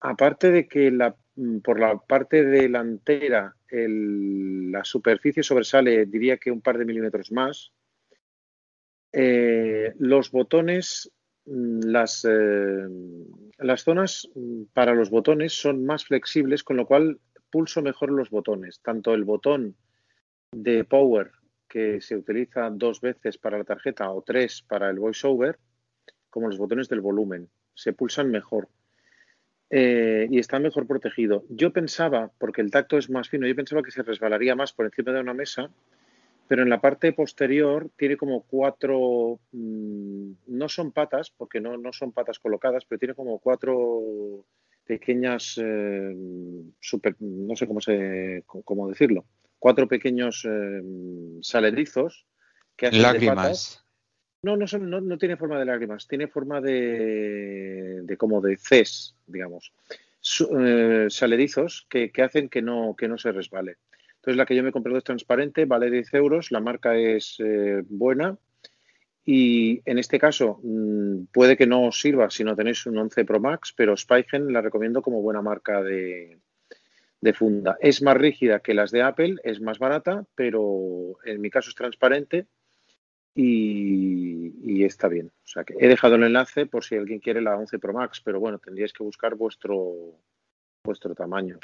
aparte 0.00 0.50
de 0.50 0.68
que 0.68 0.90
mm, 1.36 1.58
por 1.58 1.80
la 1.80 1.98
parte 1.98 2.44
delantera 2.44 3.56
el- 3.68 4.70
la 4.72 4.84
superficie 4.84 5.42
sobresale, 5.42 6.06
diría 6.06 6.36
que 6.38 6.50
un 6.50 6.60
par 6.62 6.78
de 6.78 6.84
milímetros 6.84 7.32
más, 7.32 7.72
eh, 9.12 9.94
los 9.98 10.30
botones, 10.30 11.10
las, 11.50 12.24
eh, 12.28 12.86
las 13.58 13.82
zonas 13.84 14.28
mm, 14.34 14.64
para 14.72 14.94
los 14.94 15.10
botones 15.10 15.52
son 15.52 15.84
más 15.84 16.04
flexibles, 16.04 16.62
con 16.62 16.76
lo 16.76 16.86
cual 16.86 17.18
pulso 17.50 17.82
mejor 17.82 18.10
los 18.10 18.30
botones, 18.30 18.80
tanto 18.82 19.14
el 19.14 19.24
botón 19.24 19.76
de 20.52 20.84
Power 20.84 21.32
que 21.68 22.00
se 22.00 22.16
utiliza 22.16 22.70
dos 22.70 23.00
veces 23.00 23.38
para 23.38 23.58
la 23.58 23.64
tarjeta 23.64 24.10
o 24.10 24.22
tres 24.22 24.62
para 24.62 24.90
el 24.90 24.98
VoiceOver, 24.98 25.58
como 26.30 26.48
los 26.48 26.58
botones 26.58 26.88
del 26.88 27.00
volumen. 27.00 27.48
Se 27.74 27.92
pulsan 27.92 28.30
mejor. 28.30 28.68
eh, 29.70 30.26
y 30.30 30.38
está 30.38 30.58
mejor 30.58 30.86
protegido. 30.86 31.44
Yo 31.50 31.72
pensaba, 31.72 32.32
porque 32.38 32.62
el 32.62 32.70
tacto 32.70 32.96
es 32.96 33.10
más 33.10 33.28
fino, 33.28 33.46
yo 33.46 33.54
pensaba 33.54 33.82
que 33.82 33.90
se 33.90 34.02
resbalaría 34.02 34.54
más 34.56 34.72
por 34.72 34.86
encima 34.86 35.12
de 35.12 35.20
una 35.20 35.34
mesa, 35.34 35.70
pero 36.48 36.62
en 36.62 36.70
la 36.70 36.80
parte 36.80 37.12
posterior 37.12 37.90
tiene 37.96 38.16
como 38.16 38.42
cuatro, 38.42 39.38
mm, 39.52 40.30
no 40.46 40.68
son 40.68 40.92
patas, 40.92 41.30
porque 41.30 41.60
no, 41.60 41.76
no 41.76 41.92
son 41.92 42.12
patas 42.12 42.38
colocadas, 42.38 42.84
pero 42.86 42.98
tiene 42.98 43.14
como 43.14 43.38
cuatro 43.38 44.44
pequeñas, 44.84 45.60
eh, 45.62 46.14
super- 46.80 47.16
no 47.20 47.54
sé 47.54 47.66
cómo, 47.66 47.80
se, 47.82 48.42
cómo 48.46 48.88
decirlo, 48.88 49.26
cuatro 49.58 49.86
pequeños 49.86 50.46
eh, 50.50 50.82
saledizos 51.42 52.26
que 52.74 52.86
hacen 52.86 53.00
de 53.02 53.06
patas. 53.06 53.26
Lágrimas. 53.26 53.84
No, 54.40 54.56
no, 54.56 54.66
son, 54.68 54.88
no, 54.88 55.00
no 55.00 55.18
tiene 55.18 55.36
forma 55.36 55.58
de 55.58 55.64
lágrimas, 55.66 56.06
tiene 56.06 56.28
forma 56.28 56.60
de, 56.60 58.00
de 58.04 58.16
como 58.16 58.40
de 58.40 58.56
ces, 58.56 59.16
digamos. 59.26 59.72
Su- 60.20 60.48
eh, 60.58 61.10
saledizos 61.10 61.86
que, 61.90 62.10
que 62.10 62.22
hacen 62.22 62.48
que 62.48 62.62
no, 62.62 62.94
que 62.96 63.08
no 63.08 63.18
se 63.18 63.32
resbale. 63.32 63.76
Entonces 64.28 64.40
la 64.40 64.44
que 64.44 64.56
yo 64.56 64.62
me 64.62 64.68
he 64.68 64.72
comprado 64.72 64.98
es 64.98 65.04
transparente, 65.04 65.64
vale 65.64 65.90
10 65.90 66.12
euros, 66.12 66.50
la 66.50 66.60
marca 66.60 66.94
es 66.94 67.36
eh, 67.38 67.82
buena 67.88 68.36
y 69.24 69.80
en 69.86 69.98
este 69.98 70.18
caso 70.18 70.60
mm, 70.62 71.28
puede 71.32 71.56
que 71.56 71.66
no 71.66 71.84
os 71.84 71.98
sirva 71.98 72.28
si 72.28 72.44
no 72.44 72.54
tenéis 72.54 72.84
un 72.84 72.98
11 72.98 73.24
Pro 73.24 73.40
Max, 73.40 73.72
pero 73.74 73.96
Spygen 73.96 74.52
la 74.52 74.60
recomiendo 74.60 75.00
como 75.00 75.22
buena 75.22 75.40
marca 75.40 75.82
de, 75.82 76.40
de 77.22 77.32
funda. 77.32 77.78
Es 77.80 78.02
más 78.02 78.18
rígida 78.18 78.60
que 78.60 78.74
las 78.74 78.90
de 78.90 79.00
Apple, 79.00 79.36
es 79.44 79.62
más 79.62 79.78
barata, 79.78 80.26
pero 80.34 81.16
en 81.24 81.40
mi 81.40 81.48
caso 81.48 81.70
es 81.70 81.74
transparente 81.74 82.44
y, 83.34 84.52
y 84.62 84.84
está 84.84 85.08
bien. 85.08 85.28
O 85.42 85.46
sea 85.46 85.64
que 85.64 85.72
he 85.80 85.88
dejado 85.88 86.16
el 86.16 86.24
enlace 86.24 86.66
por 86.66 86.84
si 86.84 86.96
alguien 86.96 87.20
quiere 87.20 87.40
la 87.40 87.56
11 87.56 87.78
Pro 87.78 87.94
Max, 87.94 88.20
pero 88.22 88.40
bueno, 88.40 88.58
tendríais 88.58 88.92
que 88.92 89.04
buscar 89.04 89.36
vuestro 89.36 90.20
vuestro 90.84 91.14
tamaño. 91.14 91.58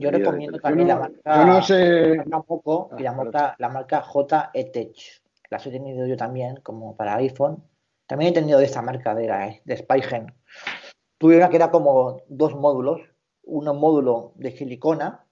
Yo 0.00 0.10
recomiendo 0.10 0.58
también 0.58 0.88
la 0.88 0.96
marca, 0.96 1.36
yo 1.36 1.46
no 1.46 1.62
sé- 1.62 2.16
la 2.16 2.24
marca 2.24 2.44
Moco 2.48 2.90
y 2.98 3.02
la 3.02 3.12
marca, 3.12 3.54
la 3.58 3.68
marca 3.68 4.02
JE-Tech. 4.02 5.22
Las 5.50 5.66
he 5.66 5.70
tenido 5.70 6.06
yo 6.06 6.16
también 6.16 6.56
como 6.62 6.96
para 6.96 7.14
iPhone. 7.16 7.62
También 8.06 8.32
he 8.32 8.34
tenido 8.34 8.58
de 8.58 8.64
esta 8.66 8.82
marca, 8.82 9.14
de, 9.14 9.26
la, 9.28 9.54
de 9.64 9.76
Spygen. 9.76 10.34
Tuve 11.18 11.36
una 11.36 11.48
que 11.48 11.56
era 11.56 11.70
como 11.70 12.22
dos 12.28 12.54
módulos. 12.54 13.00
Un 13.44 13.64
módulo 13.78 14.32
de 14.34 14.50
silicona 14.50 15.24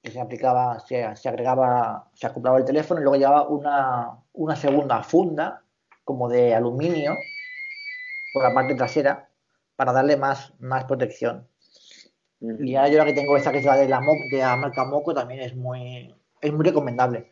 que 0.00 0.10
se 0.10 0.20
aplicaba, 0.20 0.78
se, 0.80 1.14
se 1.16 1.28
agregaba, 1.28 2.08
se 2.14 2.26
acoplaba 2.26 2.58
el 2.58 2.64
teléfono 2.64 3.00
y 3.00 3.02
luego 3.04 3.16
llevaba 3.18 3.48
una, 3.48 4.18
una 4.32 4.56
segunda 4.56 5.02
funda 5.02 5.62
como 6.04 6.28
de 6.28 6.54
aluminio 6.54 7.14
por 8.32 8.42
la 8.44 8.54
parte 8.54 8.74
trasera 8.74 9.28
para 9.76 9.92
darle 9.92 10.16
más, 10.16 10.52
más 10.60 10.84
protección. 10.84 11.46
Y 12.58 12.74
ahora 12.74 12.88
yo 12.88 12.98
la 12.98 13.04
que 13.04 13.12
tengo 13.12 13.36
esta 13.36 13.52
que 13.52 13.58
es 13.58 13.64
la 13.64 13.76
de 13.76 13.88
la, 13.88 14.00
Mo- 14.00 14.16
de 14.30 14.38
la 14.38 14.56
marca 14.56 14.84
Moco 14.84 15.14
también 15.14 15.40
es 15.40 15.54
muy, 15.54 16.12
es 16.40 16.52
muy 16.52 16.64
recomendable. 16.64 17.30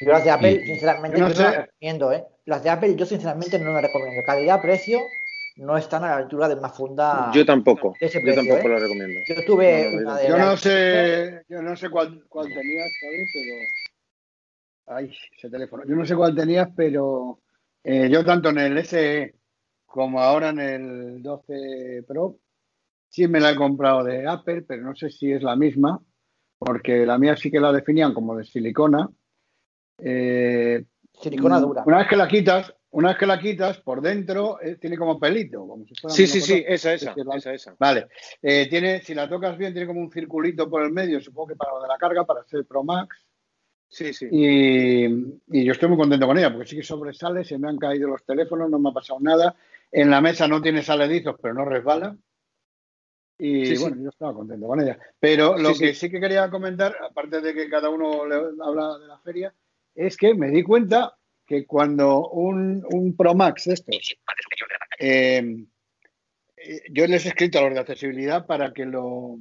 Yo 0.00 0.10
las 0.10 0.24
de 0.24 0.30
Apple, 0.30 0.50
Y- 0.62 0.66
sinceramente, 0.66 1.18
yo 1.18 1.24
no 1.28 1.34
las 1.34 1.56
recomiendo, 1.56 2.12
¿eh? 2.12 2.24
Las 2.44 2.62
de 2.62 2.70
Apple 2.70 2.94
yo 2.96 3.06
sinceramente 3.06 3.58
no 3.58 3.72
las 3.72 3.82
recomiendo. 3.82 4.22
Calidad-precio 4.26 5.00
no 5.56 5.78
están 5.78 6.04
a 6.04 6.08
la 6.08 6.16
altura 6.16 6.48
de 6.48 6.56
una 6.56 6.68
funda 6.68 7.30
Yo 7.32 7.46
tampoco, 7.46 7.96
de 7.98 8.06
ese 8.06 8.18
yo 8.18 8.24
precio, 8.24 8.42
tampoco 8.42 8.68
¿eh? 8.68 8.72
lo 8.72 8.78
recomiendo. 8.80 9.20
Yo 9.26 9.44
tuve 9.44 9.84
No, 9.84 9.90
no, 9.92 9.96
yo 9.98 10.02
una 10.02 10.16
de 10.18 10.28
Yo 10.28 10.36
la- 10.36 10.44
no 10.44 10.56
sé, 10.58 11.42
yo 11.48 11.62
no 11.62 11.76
sé 11.76 11.88
cuál, 11.88 12.24
cuál 12.28 12.52
tenías, 12.52 12.92
¿sabes? 13.00 13.30
Pero. 13.32 13.54
Ay, 14.86 15.10
ese 15.38 15.48
teléfono. 15.48 15.84
Yo 15.86 15.94
no 15.96 16.04
sé 16.04 16.14
cuál 16.14 16.34
tenías, 16.34 16.68
pero 16.76 17.38
eh, 17.82 18.08
yo 18.10 18.22
tanto 18.24 18.50
en 18.50 18.58
el 18.58 18.78
SE 18.78 19.34
como 19.86 20.20
ahora 20.20 20.50
en 20.50 20.58
el 20.60 21.22
12 21.22 22.02
Pro, 22.06 22.36
sí 23.14 23.28
me 23.28 23.38
la 23.38 23.52
he 23.52 23.54
comprado 23.56 24.02
de 24.02 24.26
Apple, 24.26 24.62
pero 24.62 24.82
no 24.82 24.96
sé 24.96 25.08
si 25.08 25.30
es 25.30 25.40
la 25.40 25.54
misma, 25.54 26.00
porque 26.58 27.06
la 27.06 27.16
mía 27.16 27.36
sí 27.36 27.48
que 27.48 27.60
la 27.60 27.70
definían 27.72 28.12
como 28.12 28.36
de 28.36 28.44
silicona. 28.44 29.08
Eh, 29.98 30.84
Silicona 31.20 31.60
dura. 31.60 31.84
Una 31.86 31.98
vez 31.98 32.08
que 32.08 32.16
la 32.16 32.26
quitas, 32.26 32.74
una 32.90 33.10
vez 33.10 33.18
que 33.18 33.26
la 33.26 33.38
quitas, 33.38 33.78
por 33.78 34.00
dentro 34.00 34.60
eh, 34.60 34.76
tiene 34.80 34.96
como 34.98 35.20
pelito, 35.20 35.60
como 35.64 35.84
si 35.86 35.94
fuera 35.94 36.12
Sí, 36.12 36.26
sí, 36.26 36.40
cosa- 36.40 36.54
sí, 36.54 36.64
esa, 36.66 36.92
esa, 36.94 37.10
es 37.10 37.14
que 37.14 37.22
la- 37.24 37.36
esa, 37.36 37.54
esa. 37.54 37.76
Vale, 37.78 38.08
Eh, 38.42 38.66
tiene, 38.68 39.00
si 39.00 39.14
la 39.14 39.28
tocas 39.28 39.56
bien, 39.56 39.72
tiene 39.72 39.86
como 39.86 40.00
un 40.00 40.10
circulito 40.10 40.68
por 40.68 40.82
el 40.82 40.90
medio, 40.90 41.20
supongo 41.20 41.48
que 41.50 41.56
para 41.56 41.70
lo 41.74 41.82
de 41.82 41.88
la 41.88 41.96
carga, 41.98 42.24
para 42.24 42.42
ser 42.42 42.64
Pro 42.66 42.82
Max. 42.82 43.16
Sí, 43.88 44.12
sí. 44.12 44.26
Y, 44.28 45.04
y 45.52 45.64
yo 45.64 45.70
estoy 45.70 45.88
muy 45.88 45.98
contento 45.98 46.26
con 46.26 46.36
ella, 46.36 46.52
porque 46.52 46.66
sí 46.68 46.74
que 46.76 46.82
sobresale, 46.82 47.44
se 47.44 47.58
me 47.58 47.68
han 47.68 47.78
caído 47.78 48.08
los 48.08 48.24
teléfonos, 48.24 48.68
no 48.68 48.80
me 48.80 48.88
ha 48.90 48.92
pasado 48.92 49.20
nada. 49.20 49.54
En 49.92 50.10
la 50.10 50.20
mesa 50.20 50.48
no 50.48 50.60
tiene 50.60 50.82
saledizos, 50.82 51.36
pero 51.40 51.54
no 51.54 51.64
resbala. 51.64 52.16
Y 53.38 53.66
Sí, 53.66 53.76
sí. 53.76 53.82
bueno, 53.82 54.02
yo 54.02 54.08
estaba 54.10 54.32
contento 54.34 54.66
con 54.66 54.80
ella. 54.80 54.98
Pero 55.18 55.58
lo 55.58 55.74
Sí, 55.74 55.80
que 55.86 55.94
sí. 55.94 56.10
que 56.10 56.20
quería 56.20 56.48
comentar, 56.50 56.94
aparte 57.02 57.40
de 57.40 57.54
que 57.54 57.68
cada 57.68 57.90
uno 57.90 58.26
le 58.26 58.36
habla 58.62 58.98
de 58.98 59.06
la 59.08 59.18
feria, 59.18 59.52
es 59.94 60.16
que 60.16 60.34
me 60.34 60.48
di 60.50 60.62
cuenta 60.62 61.16
que 61.46 61.66
cuando 61.66 62.28
un, 62.30 62.84
un 62.92 63.16
Pro 63.16 63.34
Max 63.34 63.64
de 63.64 63.74
estos, 63.74 64.16
eh, 64.98 65.64
eh, 66.56 66.80
yo 66.90 67.06
les 67.06 67.26
he 67.26 67.28
escrito 67.28 67.58
a 67.58 67.62
los 67.62 67.74
de 67.74 67.80
accesibilidad 67.80 68.46
para 68.46 68.72
que 68.72 68.86
lo, 68.86 69.38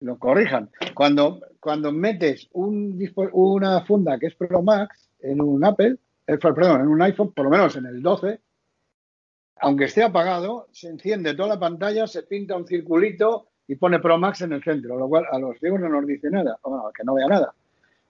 lo 0.00 0.18
corrijan. 0.18 0.70
Cuando, 0.94 1.40
cuando 1.60 1.92
metes 1.92 2.48
un, 2.52 2.98
una 3.32 3.84
funda 3.84 4.18
que 4.18 4.26
es 4.26 4.34
Pro 4.34 4.62
Max 4.62 5.10
en 5.20 5.40
un 5.40 5.64
Apple, 5.64 5.96
eh, 6.26 6.38
perdón, 6.38 6.80
en 6.80 6.88
un 6.88 7.02
iPhone, 7.02 7.32
por 7.32 7.44
lo 7.44 7.50
menos 7.50 7.76
en 7.76 7.86
el 7.86 8.02
12, 8.02 8.40
aunque 9.60 9.84
esté 9.84 10.02
apagado, 10.02 10.68
se 10.72 10.88
enciende 10.88 11.34
toda 11.34 11.50
la 11.50 11.60
pantalla, 11.60 12.06
se 12.06 12.22
pinta 12.22 12.56
un 12.56 12.66
circulito 12.66 13.48
y 13.68 13.76
pone 13.76 13.98
Pro 13.98 14.18
Max 14.18 14.42
en 14.42 14.52
el 14.52 14.62
centro, 14.62 14.96
lo 14.96 15.08
cual 15.08 15.24
a 15.30 15.38
los 15.38 15.58
ciegos 15.58 15.80
no 15.80 15.88
nos 15.88 16.06
dice 16.06 16.30
nada, 16.30 16.58
bueno, 16.62 16.90
que 16.94 17.04
no 17.04 17.14
vea 17.14 17.26
nada. 17.26 17.54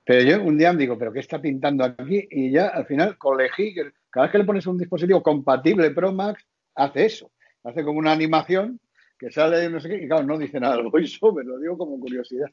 Pero 0.05 0.23
yo 0.23 0.43
un 0.43 0.57
día 0.59 0.73
me 0.73 0.79
digo, 0.79 0.97
¿pero 0.99 1.13
qué 1.13 1.21
está 1.21 1.41
pintando 1.41 1.85
aquí? 1.85 2.29
Y 2.31 2.51
ya 2.53 2.69
al 2.69 2.87
final 2.87 3.19
colegí 3.19 3.75
que 3.75 3.93
cada 4.11 4.27
vez 4.27 4.33
que 4.33 4.39
le 4.39 4.45
pones 4.45 4.67
un 4.67 4.79
dispositivo 4.79 5.23
compatible 5.23 5.91
Pro 5.91 6.13
Max, 6.13 6.45
hace 6.75 7.07
eso. 7.07 7.31
Hace 7.65 7.83
como 7.83 7.99
una 7.99 8.13
animación 8.13 8.79
que 9.19 9.31
sale 9.31 9.59
de 9.59 9.71
no 9.71 9.81
sé 9.81 9.89
qué, 9.89 10.05
y 10.05 10.07
claro, 10.07 10.25
no 10.25 10.39
dice 10.39 10.61
nada 10.61 10.77
del 10.77 10.89
voiceover, 10.89 11.45
lo 11.45 11.59
digo 11.59 11.77
como 11.77 11.99
curiosidad. 11.99 12.49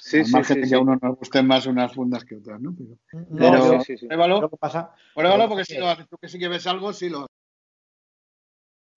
Sí, 0.00 0.18
Al 0.20 0.26
sí, 0.26 0.44
sí, 0.44 0.54
sí. 0.62 0.70
que 0.70 0.74
a 0.76 0.78
uno 0.78 0.96
nos 1.02 1.16
gusten 1.16 1.46
más 1.46 1.66
unas 1.66 1.92
fundas 1.92 2.24
que 2.24 2.36
otras, 2.36 2.60
¿no? 2.60 2.74
Pero, 2.76 3.26
No, 3.28 3.36
pero 3.38 3.80
sí, 3.80 3.96
sí. 3.98 4.06
pruébalo, 4.06 4.48
pasa, 4.50 4.94
pruébalo 5.14 5.44
que 5.44 5.48
porque 5.48 5.64
si 5.64 5.78
lo 5.78 5.88
haces 5.88 6.08
tú 6.08 6.16
que 6.16 6.28
sí 6.28 6.38
que 6.38 6.48
ves 6.48 6.66
algo, 6.66 6.92
sí 6.92 7.08
lo. 7.08 7.26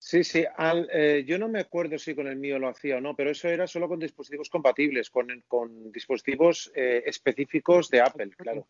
Sí, 0.10 0.24
sí. 0.24 0.43
Al- 0.58 0.89
eh, 0.91 1.24
yo 1.24 1.38
no 1.38 1.48
me 1.48 1.60
acuerdo 1.60 2.00
si 2.00 2.15
con 2.15 2.26
el 2.26 2.36
mío 2.36 2.58
lo 2.58 2.67
hacía 2.67 2.98
o 2.98 3.00
no, 3.00 3.15
pero 3.15 3.30
eso 3.30 3.48
era 3.48 3.67
solo 3.67 3.88
con 3.88 4.00
dispositivos 4.00 4.50
compatibles, 4.50 5.12
con, 5.12 5.28
con 5.48 5.91
dispositivos 5.91 6.72
eh, 6.74 7.04
específicos 7.06 7.91
de 7.91 8.02
Apple, 8.02 8.32
claro. 8.36 8.67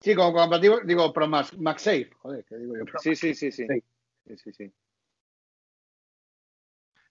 Sí, 0.00 0.14
como 0.14 0.32
compatible, 0.32 0.82
digo 0.84 1.12
Pro 1.12 1.26
Max, 1.26 1.58
MagSafe, 1.58 2.10
joder, 2.16 2.44
que 2.44 2.58
digo 2.58 2.76
yo. 2.78 2.84
Pro 2.84 3.00
Sí, 3.00 3.08
Max. 3.08 3.18
sí, 3.18 3.34
sí, 3.34 3.50
sí. 3.50 3.66
Sí. 3.66 3.82
Sí, 4.28 4.36
sí, 4.36 4.52
sí. 4.52 4.72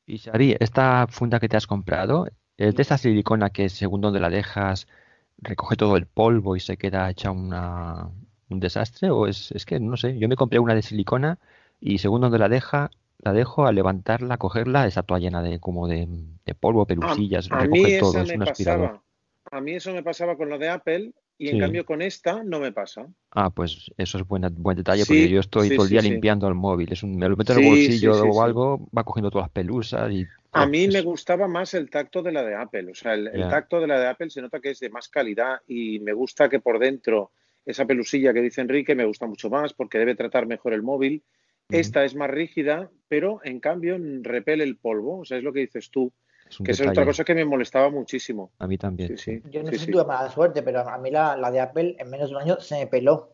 Y 0.05 0.15
Shari, 0.15 0.55
esta 0.57 1.07
funda 1.09 1.41
que 1.41 1.49
te 1.49 1.57
has 1.57 1.67
comprado, 1.67 2.25
¿es 2.55 2.73
de 2.73 2.81
esa 2.83 2.97
silicona 2.97 3.49
que 3.49 3.67
según 3.67 3.99
donde 3.99 4.21
la 4.21 4.29
dejas 4.29 4.87
recoge 5.39 5.75
todo 5.75 5.97
el 5.97 6.05
polvo 6.05 6.55
y 6.55 6.61
se 6.61 6.77
queda 6.77 7.09
hecha 7.09 7.31
una, 7.31 8.09
un 8.47 8.59
desastre? 8.61 9.09
¿O 9.09 9.27
es, 9.27 9.51
es 9.51 9.65
que 9.65 9.81
no 9.81 9.97
sé? 9.97 10.17
Yo 10.17 10.29
me 10.29 10.37
compré 10.37 10.59
una 10.59 10.73
de 10.73 10.83
silicona 10.83 11.37
y 11.79 11.97
según 11.99 12.21
donde 12.21 12.39
la 12.39 12.49
deja, 12.49 12.89
la 13.19 13.33
dejo 13.33 13.65
al 13.65 13.75
levantarla, 13.75 14.37
cogerla, 14.37 14.87
está 14.87 15.03
toda 15.03 15.19
llena 15.19 15.41
de 15.41 15.59
como 15.59 15.87
de, 15.87 16.07
de 16.45 16.55
polvo, 16.55 16.83
A, 16.83 16.85
pelusillas, 16.85 17.51
a 17.51 17.59
recoge 17.59 17.99
todo, 17.99 18.21
es 18.21 18.31
un 18.31 18.43
aspirador. 18.43 19.01
A 19.51 19.61
mí 19.61 19.73
eso 19.73 19.93
me 19.93 20.03
pasaba 20.03 20.35
con 20.35 20.49
lo 20.49 20.57
de 20.57 20.69
Apple 20.69 21.13
y 21.37 21.49
en 21.49 21.55
Sí. 21.55 21.59
cambio 21.59 21.85
con 21.85 22.01
esta 22.01 22.43
no 22.43 22.59
me 22.59 22.71
pasa. 22.71 23.07
Ah, 23.31 23.49
pues 23.49 23.91
eso 23.97 24.17
es 24.17 24.27
buena- 24.27 24.49
buen 24.49 24.77
detalle 24.77 25.05
porque 25.05 25.29
yo 25.29 25.39
estoy 25.39 25.69
sí, 25.69 25.75
todo 25.75 25.85
el 25.85 25.91
día 25.91 26.01
limpiando 26.01 26.47
el 26.47 26.55
móvil. 26.55 26.91
Es 26.91 27.03
un, 27.03 27.17
me 27.17 27.27
lo 27.27 27.35
meto 27.35 27.53
en 27.53 27.59
el 27.59 27.69
bolsillo 27.69 28.23
o 28.23 28.41
algo, 28.41 28.87
va 28.97 29.03
cogiendo 29.03 29.29
todas 29.29 29.45
las 29.45 29.51
pelusas 29.51 30.11
y 30.11 30.25
A 30.53 30.63
oh, 30.63 30.67
mí 30.67 30.87
me 30.87 31.01
gustaba 31.01 31.47
más 31.47 31.73
el 31.73 31.89
tacto 31.89 32.23
de 32.23 32.31
la 32.31 32.43
de 32.43 32.55
Apple. 32.55 32.89
O 32.91 32.95
sea, 32.95 33.13
el, 33.13 33.49
tacto 33.49 33.81
de 33.81 33.87
la 33.87 33.99
de 33.99 34.07
Apple 34.07 34.29
se 34.29 34.41
nota 34.41 34.59
que 34.59 34.69
es 34.69 34.79
de 34.79 34.89
más 34.89 35.09
calidad 35.09 35.59
y 35.67 35.99
me 35.99 36.13
gusta 36.13 36.47
que 36.47 36.59
por 36.59 36.79
dentro 36.79 37.31
esa 37.65 37.85
pelusilla 37.85 38.33
que 38.33 38.41
dice 38.41 38.61
Enrique 38.61 38.95
me 38.95 39.05
gusta 39.05 39.27
mucho 39.27 39.49
más 39.49 39.73
porque 39.73 39.97
debe 39.97 40.15
tratar 40.15 40.45
mejor 40.45 40.73
el 40.73 40.81
móvil. 40.81 41.23
Esta 41.69 42.03
es 42.05 42.15
más 42.15 42.29
rígida, 42.29 42.89
pero 43.07 43.39
en 43.43 43.59
cambio 43.59 43.97
repele 44.21 44.63
el 44.63 44.77
polvo. 44.77 45.19
O 45.19 45.25
sea, 45.25 45.37
es 45.37 45.43
lo 45.43 45.51
que 45.53 45.61
dices 45.61 45.89
tú. 45.89 46.11
es 46.49 46.57
Que 46.63 46.71
esa 46.71 46.83
es 46.83 46.89
otra 46.91 47.05
cosa 47.05 47.23
que 47.23 47.33
me 47.35 47.45
molestaba 47.45 47.89
muchísimo. 47.89 48.51
A 48.59 48.67
mí 48.67 48.77
también, 48.77 49.17
Sí. 49.17 49.41
Yo 49.49 49.63
no 49.63 49.69
Sí, 49.69 49.73
sé 49.75 49.79
si 49.79 49.85
sí. 49.87 49.91
tuve 49.91 50.05
mala 50.05 50.29
suerte, 50.29 50.61
pero 50.63 50.87
a 50.87 50.97
mí 50.97 51.09
la, 51.11 51.35
la 51.35 51.49
de 51.51 51.59
Apple 51.59 51.95
en 51.97 52.09
menos 52.09 52.29
de 52.29 52.35
un 52.35 52.41
año 52.41 52.59
se 52.59 52.75
me 52.79 52.87
peló. 52.87 53.31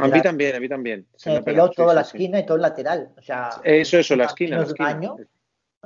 A 0.00 0.08
mí 0.08 0.20
también, 0.22 0.56
a 0.56 0.60
mí 0.60 0.68
también. 0.68 1.06
Se 1.14 1.24
Se 1.24 1.30
me 1.30 1.36
me 1.36 1.42
peló 1.42 1.62
peló, 1.64 1.68
sí, 1.68 1.74
toda 1.76 1.94
la 1.94 2.02
sí, 2.04 2.10
sí. 2.10 2.16
esquina 2.16 2.40
y 2.40 2.46
todo 2.46 2.56
el 2.56 2.62
lateral. 2.62 3.12
O 3.18 3.22
sea, 3.22 3.50
Eso, 3.62 3.98
eso, 3.98 4.16
la 4.16 4.24
en 4.24 4.28
esquina, 4.30 4.50
la 4.50 4.56
menos 4.62 4.74
de 4.74 4.82
un 4.82 4.88
esquina. 4.88 4.98
año, 5.12 5.16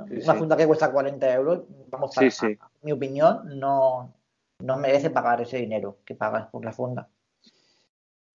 Sí, 0.07 0.13
una 0.23 0.33
sí. 0.33 0.39
funda 0.39 0.57
que 0.57 0.65
cuesta 0.65 0.91
40 0.91 1.33
euros, 1.35 1.63
vamos, 1.89 2.15
para, 2.15 2.31
sí. 2.31 2.57
a 2.59 2.69
mi 2.81 2.91
opinión, 2.91 3.59
no, 3.59 4.11
no 4.59 4.77
merece 4.77 5.11
pagar 5.11 5.41
ese 5.41 5.57
dinero 5.57 5.99
que 6.03 6.15
pagas 6.15 6.47
por 6.47 6.65
la 6.65 6.71
funda. 6.71 7.07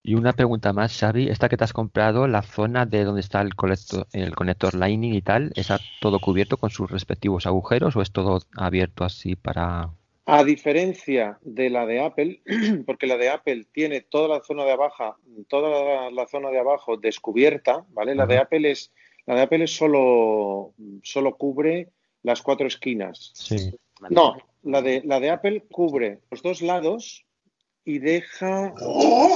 Y 0.07 0.15
una 0.15 0.31
pregunta 0.31 0.71
más, 0.71 0.97
Xavi, 0.97 1.27
esta 1.27 1.49
que 1.49 1.57
te 1.57 1.65
has 1.65 1.73
comprado, 1.73 2.29
la 2.29 2.41
zona 2.41 2.85
de 2.85 3.03
donde 3.03 3.19
está 3.19 3.41
el 3.41 3.55
conector, 3.55 4.07
el 4.13 4.33
conector 4.35 4.73
Lightning 4.73 5.13
y 5.13 5.21
tal, 5.21 5.51
¿está 5.53 5.81
todo 5.99 6.21
cubierto 6.21 6.55
con 6.55 6.69
sus 6.69 6.89
respectivos 6.89 7.45
agujeros 7.45 7.93
o 7.97 8.01
es 8.01 8.13
todo 8.13 8.39
abierto 8.55 9.03
así 9.03 9.35
para...? 9.35 9.89
A 10.25 10.45
diferencia 10.45 11.37
de 11.41 11.69
la 11.69 11.85
de 11.85 11.99
Apple, 11.99 12.41
porque 12.85 13.05
la 13.05 13.17
de 13.17 13.27
Apple 13.27 13.65
tiene 13.73 13.99
toda 13.99 14.29
la 14.29 14.41
zona 14.45 14.63
de 14.63 14.71
abajo, 14.71 15.17
toda 15.49 15.69
la, 15.69 16.09
la 16.09 16.25
zona 16.25 16.51
de 16.51 16.59
abajo 16.59 16.95
descubierta, 16.95 17.85
¿vale? 17.89 18.15
La 18.15 18.25
de. 18.25 18.37
Apple 18.37 18.71
es, 18.71 18.93
la 19.25 19.35
de 19.35 19.41
Apple 19.41 19.65
es 19.65 19.75
solo, 19.75 20.73
solo 21.03 21.35
cubre 21.35 21.89
las 22.23 22.41
cuatro 22.41 22.65
esquinas. 22.65 23.31
Sí. 23.33 23.77
No, 24.09 24.37
la 24.63 24.81
de, 24.81 25.01
la 25.03 25.19
de 25.19 25.31
Apple 25.31 25.65
cubre 25.69 26.19
los 26.31 26.41
dos 26.41 26.61
lados 26.61 27.26
y 27.87 27.99
deja, 27.99 28.73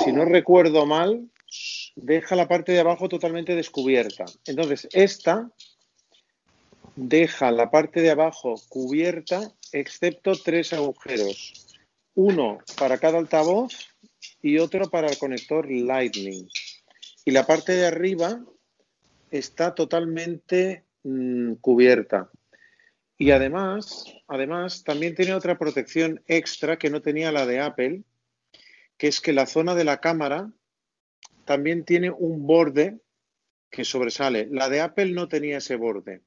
si 0.03 0.11
no 0.11 0.25
recuerdo 0.25 0.85
mal, 0.85 1.29
deja 1.95 2.35
la 2.35 2.49
parte 2.49 2.73
de 2.73 2.81
abajo 2.81 3.07
totalmente 3.07 3.55
descubierta. 3.55 4.25
Entonces, 4.45 4.89
esta 4.91 5.49
deja 6.97 7.49
la 7.51 7.71
parte 7.71 8.01
de 8.01 8.11
abajo 8.11 8.55
cubierta, 8.67 9.53
excepto 9.71 10.33
tres 10.33 10.73
agujeros. 10.73 11.77
Uno 12.13 12.57
para 12.77 12.97
cada 12.97 13.19
altavoz 13.19 13.73
y 14.41 14.57
otro 14.57 14.89
para 14.89 15.07
el 15.07 15.17
conector 15.17 15.71
Lightning. 15.71 16.45
Y 17.23 17.31
la 17.31 17.47
parte 17.47 17.71
de 17.71 17.87
arriba 17.87 18.43
está 19.29 19.75
totalmente 19.75 20.83
mm, 21.03 21.53
cubierta. 21.61 22.29
Y 23.17 23.31
además, 23.31 24.03
además, 24.27 24.83
también 24.83 25.15
tiene 25.15 25.35
otra 25.35 25.57
protección 25.57 26.21
extra 26.27 26.77
que 26.77 26.89
no 26.89 27.01
tenía 27.01 27.31
la 27.31 27.45
de 27.45 27.61
Apple, 27.61 28.03
que 29.01 29.07
es 29.07 29.19
que 29.19 29.33
la 29.33 29.47
zona 29.47 29.73
de 29.73 29.83
la 29.83 29.97
cámara 29.99 30.51
también 31.43 31.85
tiene 31.85 32.11
un 32.11 32.45
borde 32.45 32.99
que 33.71 33.83
sobresale. 33.83 34.47
La 34.51 34.69
de 34.69 34.79
Apple 34.81 35.11
no 35.13 35.27
tenía 35.27 35.57
ese 35.57 35.75
borde. 35.75 36.21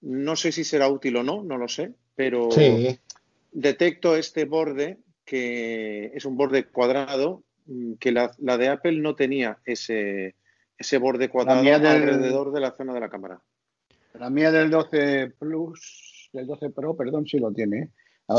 No 0.00 0.34
sé 0.34 0.50
si 0.50 0.64
será 0.64 0.88
útil 0.88 1.14
o 1.18 1.22
no, 1.22 1.42
no 1.44 1.58
lo 1.58 1.68
sé, 1.68 1.92
pero 2.14 2.50
Sí. 2.50 2.98
detecto 3.52 4.16
este 4.16 4.46
borde 4.46 4.98
que 5.26 6.06
es 6.14 6.24
un 6.24 6.38
borde 6.38 6.64
cuadrado 6.64 7.44
mm, 7.66 7.96
que 8.00 8.12
la, 8.12 8.30
la 8.38 8.56
de 8.56 8.68
Apple 8.68 8.98
no 8.98 9.14
tenía 9.14 9.58
ese, 9.66 10.36
ese 10.78 10.96
borde 10.96 11.28
cuadrado 11.28 11.62
del- 11.62 11.84
alrededor 11.84 12.50
de 12.50 12.60
la 12.62 12.70
zona 12.72 12.94
de 12.94 13.00
la 13.00 13.10
cámara. 13.10 13.42
La 14.14 14.30
mía 14.30 14.50
del 14.50 14.70
12 14.70 15.34
Plus, 15.38 16.30
del 16.32 16.46
12 16.46 16.70
Pro, 16.70 16.96
perdón, 16.96 17.26
sí 17.26 17.38
lo 17.38 17.52
tiene. 17.52 17.78
¿eh? 17.78 17.90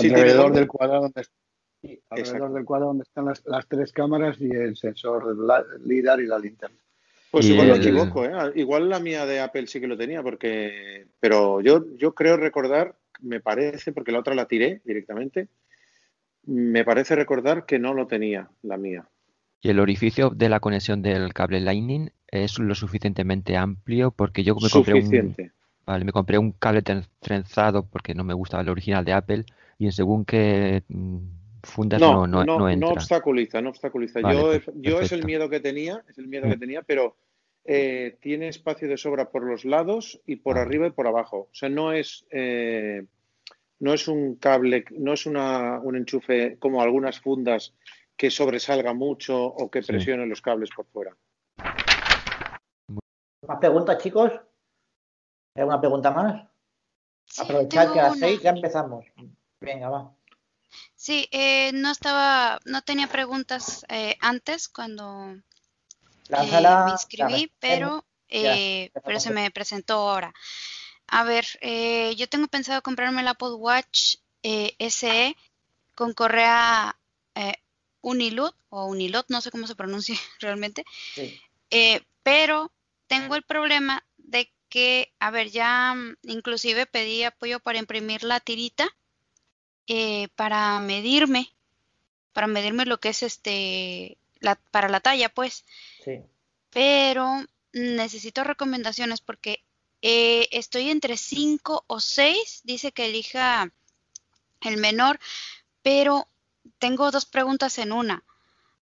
Sí, 0.01 0.07
Alrededor 0.09 0.51
del 0.51 0.65
cuadrado 0.67 1.03
donde, 1.03 1.21
sí, 1.87 1.99
alrededor 2.09 2.35
Exacto. 2.37 2.53
del 2.55 2.65
cuadrado 2.65 2.89
donde 2.91 3.03
están 3.03 3.25
las, 3.25 3.45
las 3.45 3.67
tres 3.67 3.91
cámaras 3.91 4.37
y 4.39 4.49
el 4.49 4.75
sensor 4.75 5.37
la- 5.37 5.65
LIDAR 5.85 6.19
y 6.21 6.27
la 6.27 6.39
linterna. 6.39 6.77
Pues 7.31 7.45
Y 7.45 7.51
igual 7.53 7.67
me 7.67 7.73
el- 7.75 7.81
equivoco, 7.81 8.25
¿eh? 8.25 8.31
Igual 8.55 8.89
la 8.89 8.99
mía 8.99 9.25
de 9.25 9.39
Apple 9.41 9.67
sí 9.67 9.79
que 9.79 9.87
lo 9.87 9.97
tenía, 9.97 10.23
porque. 10.23 11.07
Pero 11.19 11.61
yo, 11.61 11.83
yo 11.97 12.13
creo 12.15 12.37
recordar, 12.37 12.95
me 13.21 13.39
parece, 13.41 13.91
porque 13.91 14.11
la 14.11 14.19
otra 14.19 14.33
la 14.35 14.47
tiré 14.47 14.81
directamente, 14.85 15.49
me 16.45 16.85
parece 16.85 17.15
recordar 17.15 17.65
que 17.65 17.79
no 17.79 17.93
lo 17.93 18.07
tenía 18.07 18.49
la 18.63 18.77
mía. 18.77 19.07
¿Y 19.61 19.69
el 19.69 19.79
orificio 19.79 20.29
de 20.29 20.49
la 20.49 20.59
conexión 20.59 21.01
del 21.01 21.33
cable 21.33 21.59
Lightning 21.59 22.11
es 22.27 22.59
lo 22.59 22.75
suficientemente 22.75 23.57
amplio? 23.57 24.11
Porque 24.11 24.43
yo 24.43 24.55
me 24.55 24.69
compré 24.69 24.93
un, 24.93 25.35
vale, 25.85 26.05
me 26.05 26.11
compré 26.11 26.37
un 26.37 26.51
cable 26.53 26.83
tren- 26.83 27.07
trenzado 27.19 27.85
porque 27.85 28.13
no 28.13 28.23
me 28.23 28.33
gustaba 28.33 28.63
el 28.63 28.69
original 28.69 29.03
de 29.03 29.13
Apple 29.13 29.45
y 29.79 29.85
en 29.85 29.91
según 29.91 30.23
qué 30.25 30.83
mm, 30.87 31.17
fundas 31.63 31.99
No, 31.99 32.27
no, 32.27 32.27
no, 32.27 32.43
no, 32.43 32.45
no 32.45 32.59
no 32.59 32.69
entra. 32.69 32.89
obstaculiza, 32.93 33.61
no 33.61 33.69
obstaculiza. 33.69 34.21
Vale, 34.21 34.61
yo, 34.75 35.01
es 35.01 35.11
el 35.11 35.25
miedo 35.25 35.49
que 35.49 35.59
tenía, 35.59 36.03
es 36.09 36.17
el 36.17 36.27
miedo 36.27 36.47
que 36.47 36.55
Mm. 36.57 36.59
tenía, 36.59 36.81
pero 36.83 37.15
eh, 37.69 38.17
tiene 38.21 38.47
espacio 38.47 38.87
de 38.87 38.95
sobra 38.97 39.29
por 39.29 39.43
los 39.43 39.65
lados 39.65 40.21
y 40.25 40.37
por 40.37 40.57
Ah. 40.57 40.61
arriba 40.61 40.87
y 40.87 40.91
por 40.91 41.05
abajo. 41.07 41.49
O 41.51 41.53
sea, 41.55 41.67
no 41.69 41.91
es, 41.91 42.25
eh, 42.31 43.05
no 43.79 43.93
es 43.93 44.07
un 44.07 44.35
cable, 44.35 44.85
no 44.91 45.13
es 45.13 45.25
una, 45.25 45.79
un 45.81 45.97
enchufe 45.97 46.57
como 46.59 46.81
algunas 46.81 47.19
fundas 47.19 47.73
que 48.15 48.31
sobresalga 48.31 48.93
mucho 48.93 49.43
o 49.43 49.69
que 49.69 49.83
Sí. 49.83 49.91
presione 49.91 50.25
los 50.25 50.41
cables 50.41 50.69
por 50.75 50.85
fuera. 50.87 51.15
¿Más 53.47 53.59
preguntas, 53.59 53.97
chicos? 53.99 54.31
¿Hay 55.55 55.61
alguna 55.61 55.79
pregunta 55.79 56.11
más? 56.11 56.47
Sí, 57.25 57.41
Aprovechad 57.43 57.91
que 57.93 57.99
a 57.99 58.03
las 58.03 58.19
seis 58.19 58.41
ya 58.41 58.51
empezamos. 58.51 59.05
Venga, 59.59 59.89
va. 59.89 60.16
Sí, 61.07 61.29
eh, 61.31 61.71
no 61.71 61.89
estaba, 61.89 62.59
no 62.65 62.81
tenía 62.81 63.07
preguntas 63.07 63.85
eh, 63.87 64.17
antes 64.19 64.67
cuando 64.67 65.37
eh, 66.27 66.51
me 66.83 66.91
inscribí, 66.91 67.49
pero, 67.61 68.03
eh, 68.27 68.91
pero 69.05 69.17
se 69.21 69.31
me 69.31 69.49
presentó 69.49 69.93
ahora. 69.93 70.33
A 71.07 71.23
ver, 71.23 71.45
eh, 71.61 72.13
yo 72.17 72.27
tengo 72.27 72.47
pensado 72.49 72.81
comprarme 72.81 73.21
el 73.21 73.29
Apple 73.29 73.53
Watch 73.53 74.15
eh, 74.43 74.75
SE 74.79 75.37
con 75.95 76.13
correa 76.13 76.99
eh, 77.35 77.53
Unilud 78.01 78.51
o 78.67 78.87
Unilot, 78.87 79.27
no 79.29 79.39
sé 79.39 79.49
cómo 79.49 79.65
se 79.65 79.75
pronuncia 79.75 80.13
realmente, 80.41 80.83
Sí. 81.15 81.39
eh, 81.71 82.01
pero 82.21 82.69
tengo 83.07 83.35
el 83.35 83.43
problema 83.43 84.05
de 84.17 84.51
que, 84.67 85.13
a 85.19 85.31
ver, 85.31 85.51
ya 85.51 85.93
mm, 85.95 86.17
inclusive 86.23 86.85
pedí 86.85 87.23
apoyo 87.23 87.61
para 87.61 87.79
imprimir 87.79 88.25
la 88.25 88.41
tirita 88.41 88.93
eh, 89.87 90.27
para 90.35 90.79
medirme, 90.79 91.51
para 92.33 92.47
medirme 92.47 92.85
lo 92.85 92.99
que 92.99 93.09
es 93.09 93.23
este, 93.23 94.17
la, 94.39 94.55
para 94.55 94.89
la 94.89 94.99
talla, 94.99 95.29
pues 95.29 95.65
Sí. 96.03 96.21
pero 96.69 97.43
necesito 97.73 98.43
recomendaciones 98.43 99.21
porque 99.21 99.63
eh, 100.01 100.47
estoy 100.51 100.89
entre 100.89 101.17
5 101.17 101.83
o 101.87 101.99
6, 101.99 102.61
dice 102.63 102.91
que 102.91 103.05
elija 103.05 103.71
el 104.61 104.77
menor, 104.77 105.19
pero 105.81 106.27
tengo 106.79 107.11
dos 107.11 107.25
preguntas 107.25 107.77
en 107.79 107.91
una. 107.91 108.23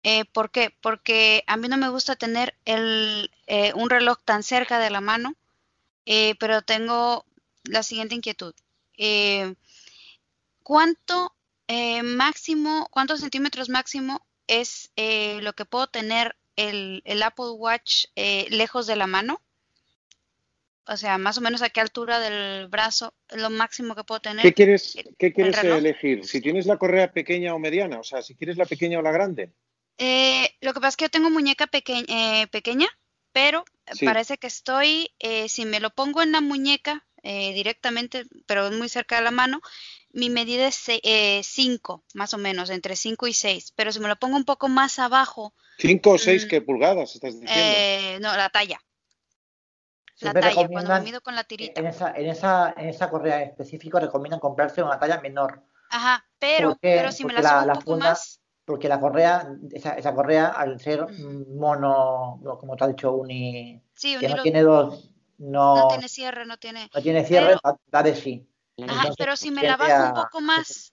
Eh, 0.02 0.24
¿por 0.26 0.50
qué? 0.50 0.70
Porque 0.83 1.44
a 1.46 1.57
mí 1.57 1.68
no 1.68 1.76
me 1.78 1.88
gusta 1.88 2.14
tener 2.16 2.54
el, 2.66 3.30
eh, 3.46 3.72
un 3.74 3.88
reloj 3.88 4.18
tan 4.24 4.42
cerca 4.42 4.78
de 4.78 4.90
la 4.90 5.00
mano, 5.00 5.35
eh, 6.07 6.35
pero 6.38 6.62
tengo 6.62 7.24
la 7.64 7.83
siguiente 7.83 8.14
inquietud. 8.14 8.54
Eh, 10.64 10.66
¿cuánto 10.66 11.35
eh, 11.68 12.03
máximo, 12.03 12.88
cuántos 12.90 13.20
centímetros 13.20 13.68
máximo 13.68 14.27
es 14.46 14.90
eh, 14.96 15.40
lo 15.42 15.53
que 15.53 15.64
puedo 15.64 15.87
tener 15.87 16.37
el, 16.57 17.03
el 17.05 17.22
Apple 17.22 17.50
Watch 17.57 18.07
eh, 18.16 18.46
lejos 18.50 18.87
de 18.87 18.96
la 18.96 19.07
mano? 19.07 19.40
O 20.87 20.96
sea, 20.96 21.16
más 21.16 21.38
o 21.38 21.40
menos 21.40 21.62
a 21.62 21.70
qué 21.70 21.81
altura 21.81 22.20
del 22.20 22.68
brazo 22.68 23.14
es 23.29 23.40
lo 23.40 23.48
máximo 23.50 23.94
que 23.94 24.05
puedo 24.05 24.20
tener. 24.20 24.44
¿Qué 24.44 24.53
quieres, 24.53 24.98
qué 25.18 25.33
quieres 25.33 25.57
reloj? 25.62 25.79
elegir? 25.79 26.27
Si 26.27 26.40
tienes 26.40 26.66
la 26.66 26.77
correa 26.77 27.12
pequeña 27.12 27.55
o 27.55 27.59
mediana, 27.59 28.00
o 28.00 28.05
sea, 28.05 28.20
si 28.22 28.35
quieres 28.35 28.57
la 28.59 28.66
pequeña 28.66 28.98
o 28.98 29.03
la 29.03 29.12
grande. 29.12 29.53
Eh, 29.96 30.50
lo 30.61 30.74
que 30.74 30.81
pasa 30.81 30.88
es 30.90 30.96
que 30.96 31.05
yo 31.07 31.11
tengo 31.11 31.31
muñeca 31.31 31.66
peque- 31.66 32.05
eh, 32.09 32.46
pequeña, 32.48 32.88
pero 33.33 33.64
Sí. 33.92 34.05
parece 34.05 34.37
que 34.38 34.46
estoy, 34.48 35.11
eh, 35.20 35.48
si 35.48 35.64
me 35.64 35.81
lo 35.81 35.90
pongo 35.90 36.22
en 36.22 36.33
la 36.33 36.40
muñeca 36.42 37.07
eh, 37.22 37.55
directamente, 37.55 38.24
pero 38.44 38.70
muy 38.70 38.90
cerca 38.90 39.16
de 39.16 39.22
la 39.22 39.31
mano, 39.31 39.62
mi 40.14 40.31
medida 40.31 40.66
es 40.68 41.46
5, 41.46 42.05
más 42.14 42.33
o 42.35 42.38
menos, 42.38 42.70
entre 42.70 42.96
5 42.96 43.27
y 43.27 43.33
6. 43.35 43.72
Pero 43.77 43.92
si 43.92 44.00
me 44.00 44.09
lo 44.09 44.16
pongo 44.16 44.37
un 44.37 44.44
poco 44.44 44.68
más 44.68 44.98
abajo, 44.98 45.55
¿Cinco 45.79 46.12
o 46.12 46.18
seis 46.18 46.46
Mm, 46.46 46.48
qué 46.48 46.61
pulgadas 46.62 47.14
estás 47.14 47.40
diciendo? 47.40 47.53
eh, 47.55 48.18
no, 48.20 48.37
la 48.37 48.48
talla. 48.48 48.81
La 50.20 50.33
Siempre 50.33 50.40
talla, 50.42 50.68
cuando 50.68 50.94
me 50.94 51.00
mido 51.00 51.20
con 51.20 51.35
la 51.35 51.44
tirita. 51.44 51.81
en 51.81 51.87
esa, 51.88 52.12
en 52.12 52.27
esa, 52.29 52.72
en 52.77 52.88
esa 52.88 53.11
correa 53.11 53.42
en 53.42 53.48
específico 53.50 53.98
recomiendan 53.98 54.38
comprarse 54.40 54.83
una 54.83 54.98
talla 54.98 55.20
menor. 55.20 55.62
Ajá, 55.90 56.24
pero, 56.38 56.77
pero 56.81 57.11
si 57.12 57.24
me 57.24 57.33
Porque 57.35 57.42
la 57.42 57.48
subo 57.48 57.59
la- 57.59 57.61
un 57.62 57.66
la 57.66 57.74
poco 57.74 57.85
funda- 57.92 58.09
más, 58.11 58.40
Porque 58.64 58.88
la 58.88 58.98
correa, 59.00 59.46
esa, 59.72 59.94
esa 59.94 60.14
correa, 60.14 60.46
al 60.46 60.81
ser 60.81 61.05
mm, 61.07 61.59
mono, 61.59 62.38
no, 62.42 62.57
como 62.57 62.77
te 62.77 62.85
ha 62.85 62.88
dicho 62.88 63.12
Uni, 63.12 63.83
sí, 63.92 64.16
que 64.16 64.27
un 64.27 64.37
no 64.37 64.42
tiene 64.42 64.62
dos, 64.62 65.11
no, 65.38 65.74
no 65.74 65.88
tiene 65.88 66.09
cierre, 66.09 66.46
no 66.46 66.57
tiene. 66.57 66.88
no 66.94 67.03
tiene 67.03 67.24
cierre, 67.27 67.57
pero- 67.62 67.81
da 67.88 68.03
de 68.03 68.14
sí. 68.14 68.48
Ajá, 68.82 69.10
pero 69.16 69.37
si 69.37 69.50
me 69.50 69.62
la 69.62 69.76
bajo 69.76 70.08
un 70.08 70.14
poco 70.14 70.40
más, 70.40 70.92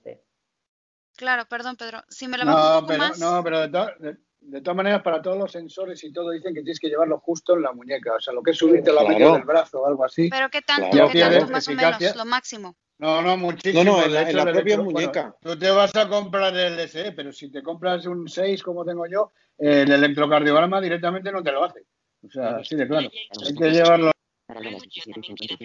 claro, 1.16 1.46
perdón, 1.46 1.76
Pedro, 1.78 2.04
si 2.10 2.28
me 2.28 2.38
la 2.38 2.46
No, 2.46 2.54
bajo 2.56 2.68
un 2.68 2.74
poco 2.82 2.88
pero, 2.88 3.00
más, 3.00 3.20
no, 3.20 3.44
pero 3.44 3.60
de, 3.62 3.70
to- 3.70 3.92
de- 4.00 4.18
de 4.42 4.62
todas 4.62 4.76
maneras, 4.78 5.02
para 5.04 5.22
todos 5.22 5.38
los 5.38 5.52
sensores 5.52 6.04
y 6.04 6.12
todo, 6.12 6.32
dicen 6.32 6.54
que 6.54 6.62
tienes 6.62 6.80
que 6.80 6.90
llevarlo 6.90 7.20
justo 7.20 7.54
en 7.56 7.62
la 7.62 7.74
muñeca. 7.74 8.14
O 8.16 8.20
sea, 8.20 8.34
lo 8.34 8.42
que 8.42 8.52
es 8.52 8.58
subirte 8.58 8.92
la 8.92 9.02
Claro. 9.02 9.16
medio 9.20 9.34
del 9.34 9.44
brazo 9.44 9.82
o 9.82 9.88
algo 9.88 10.04
así. 10.04 10.30
pero 10.30 10.50
qué 10.50 10.62
tanto, 10.62 10.90
Claro, 10.90 11.10
qué 11.12 11.20
tanto 11.20 11.48
más 11.52 11.68
o 11.68 11.72
menos, 11.74 12.16
lo 12.16 12.26
máximo. 12.26 12.76
No, 12.98 13.22
no, 13.22 13.38
muchísimo. 13.38 13.84
No, 13.84 13.98
no, 13.98 14.04
en 14.06 14.14
la- 14.14 14.20
De 14.24 14.30
hecho, 14.32 14.40
en 14.40 14.46
la 14.46 14.52
el 14.52 14.56
propia 14.58 14.78
bueno, 14.78 14.92
muñeca. 14.92 15.36
tú 15.42 15.58
te 15.58 15.70
vas 15.70 15.96
a 15.96 16.08
comprar 16.08 16.56
el 16.56 16.80
SE, 16.82 17.12
pero 17.12 17.32
si 17.32 17.52
te 17.52 17.62
compras 17.62 18.06
un 18.08 18.28
6 18.28 18.64
como 18.64 18.84
tengo 18.84 19.06
yo, 19.08 19.32
el 19.60 19.92
electrocardiograma 19.92 20.82
directamente 20.82 21.32
no 21.32 21.44
te 21.44 21.52
lo 21.52 21.64
hace. 21.64 21.86
O 22.26 22.30
sea, 22.30 22.58
así 22.58 22.76
de 22.76 22.88
claro. 22.88 23.10
Hay 23.46 23.56
que 23.56 23.70
llevarlo. 23.72 24.12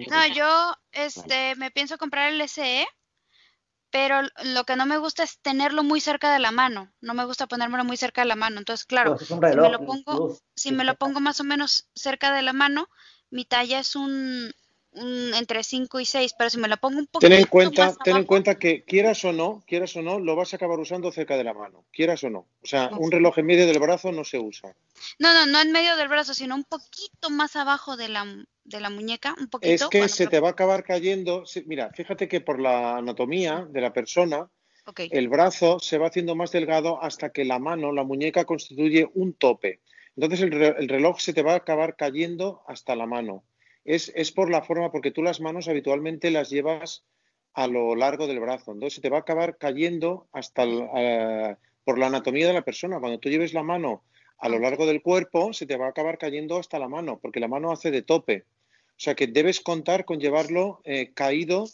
No, 0.09 0.27
yo 0.35 0.75
este, 0.93 1.55
me 1.57 1.71
pienso 1.71 1.99
comprar 1.99 2.33
el 2.33 2.41
SE 2.43 2.87
pero 3.91 4.21
lo 4.45 4.65
que 4.65 4.77
no 4.77 4.85
me 4.85 4.99
gusta 4.99 5.23
es 5.23 5.39
tenerlo 5.41 5.83
muy 5.83 6.03
cerca 6.03 6.31
de 6.31 6.39
la 6.39 6.51
mano. 6.51 6.93
No 7.01 7.15
me 7.15 7.25
gusta 7.25 7.47
ponérmelo 7.47 7.83
muy 7.83 7.97
cerca 7.97 8.21
de 8.21 8.27
la 8.27 8.37
mano. 8.37 8.59
Entonces, 8.59 8.85
claro, 8.85 9.17
si 9.19 9.35
me 9.35 9.55
lo 9.55 9.87
pongo, 9.87 10.29
Luz. 10.29 10.43
si 10.55 10.71
me 10.71 10.85
lo 10.85 10.97
pongo 10.97 11.21
más 11.21 11.41
o 11.41 11.45
menos 11.45 11.89
cerca 11.95 12.31
de 12.33 12.43
la 12.43 12.53
mano, 12.53 12.89
mi 13.31 13.47
talla 13.47 13.79
es 13.79 13.97
un, 13.97 14.53
un 14.97 15.35
entre 15.35 15.63
5 15.63 16.01
y 16.01 16.05
6, 16.05 16.35
pero 16.37 16.51
si 16.51 16.59
me 16.59 16.69
lo 16.69 16.77
pongo 16.77 16.99
un 16.99 17.07
Ten 17.07 17.33
en 17.33 17.39
poquito 17.41 17.51
cuenta, 17.51 17.87
más 17.87 17.99
ten 17.99 18.17
en 18.17 18.25
cuenta 18.25 18.59
que 18.59 18.85
quieras 18.85 19.25
o 19.25 19.33
no, 19.33 19.63
quieras 19.67 19.95
o 19.97 20.03
no, 20.03 20.19
lo 20.19 20.35
vas 20.37 20.53
a 20.53 20.57
acabar 20.57 20.79
usando 20.81 21.13
cerca 21.13 21.37
de 21.37 21.45
la 21.45 21.55
mano, 21.55 21.85
quieras 21.93 22.23
o 22.25 22.31
no. 22.31 22.47
O 22.63 22.67
sea, 22.67 22.91
un 22.99 23.11
reloj 23.11 23.39
en 23.39 23.47
medio 23.47 23.67
del 23.67 23.79
brazo 23.79 24.13
no 24.13 24.25
se 24.25 24.39
usa. 24.39 24.75
no, 25.19 25.33
no, 25.33 25.47
no 25.47 25.61
en 25.61 25.73
medio 25.73 25.97
del 25.97 26.09
brazo, 26.09 26.35
sino 26.35 26.55
un 26.55 26.65
poquito 26.65 27.31
más 27.31 27.57
abajo 27.57 27.97
de 27.97 28.09
la, 28.09 28.25
de 28.65 28.81
la 28.81 28.91
muñeca, 28.91 29.35
un 29.39 29.49
poquito. 29.49 29.73
Es 29.73 29.89
que 29.89 29.99
bueno, 29.99 30.09
se 30.09 30.25
pero- 30.25 30.31
te 30.31 30.41
va 30.41 30.49
a 30.49 30.53
acabar 30.53 30.85
cayendo. 30.85 31.45
Mira, 31.67 31.91
fíjate 31.95 32.29
que 32.29 32.41
por 32.41 32.61
la 32.61 32.97
anatomía 32.97 33.67
de 33.71 33.81
la 33.81 33.93
persona, 33.93 34.49
el 34.97 35.29
brazo 35.29 35.79
se 35.81 35.99
va 35.99 36.07
haciendo 36.09 36.35
más 36.37 36.53
delgado 36.53 37.03
hasta 37.03 37.31
que 37.31 37.45
la 37.45 37.59
mano, 37.59 37.93
la 37.93 38.05
muñeca, 38.05 38.45
constituye 38.45 39.09
un 39.15 39.35
tope. 39.35 39.81
Entonces 40.17 40.41
el 40.41 40.89
reloj 40.89 41.19
se 41.21 41.35
te 41.35 41.43
va 41.43 41.53
a 41.53 41.57
acabar 41.57 41.97
cayendo 41.97 42.63
hasta 42.67 42.97
la 42.97 43.07
mano. 43.07 43.45
Es, 43.87 44.13
es 44.15 44.33
por 44.33 44.51
la 44.51 44.63
forma, 44.63 44.91
porque 44.91 45.11
tú 45.13 45.23
las 45.23 45.41
manos 45.41 45.69
habitualmente 45.69 46.31
las 46.31 46.51
llevas 46.51 47.05
a 47.55 47.67
lo 47.69 47.95
largo 47.95 48.27
del 48.27 48.41
brazo. 48.41 48.73
Entonces 48.73 48.97
se 48.97 49.01
te 49.01 49.09
va 49.09 49.19
a 49.19 49.21
acabar 49.21 49.57
cayendo 49.57 50.27
hasta 50.33 50.65
el- 50.65 51.57
por 51.85 51.99
la 51.99 52.09
anatomía 52.09 52.47
de 52.49 52.53
la 52.53 52.63
persona. 52.63 52.99
Cuando 53.01 53.19
tú 53.19 53.31
lleves 53.31 53.55
la 53.55 53.63
mano 53.63 54.03
a 54.39 54.49
lo 54.49 54.59
largo 54.59 54.87
del 54.87 55.01
cuerpo, 55.01 55.53
se 55.53 55.67
te 55.67 55.77
va 55.77 55.87
a 55.87 55.91
acabar 55.91 56.19
cayendo 56.19 56.59
hasta 56.59 56.79
la 56.79 56.89
mano, 56.89 57.19
porque 57.23 57.41
la 57.41 57.49
mano 57.49 57.73
hace 57.73 57.91
de 57.91 58.03
tope. 58.03 58.45
O 58.91 58.99
sea 58.99 59.15
que 59.15 59.27
debes 59.27 59.61
contar 59.61 60.05
con 60.05 60.19
llevarlo 60.19 60.81
eh, 60.85 61.13
caído 61.15 61.67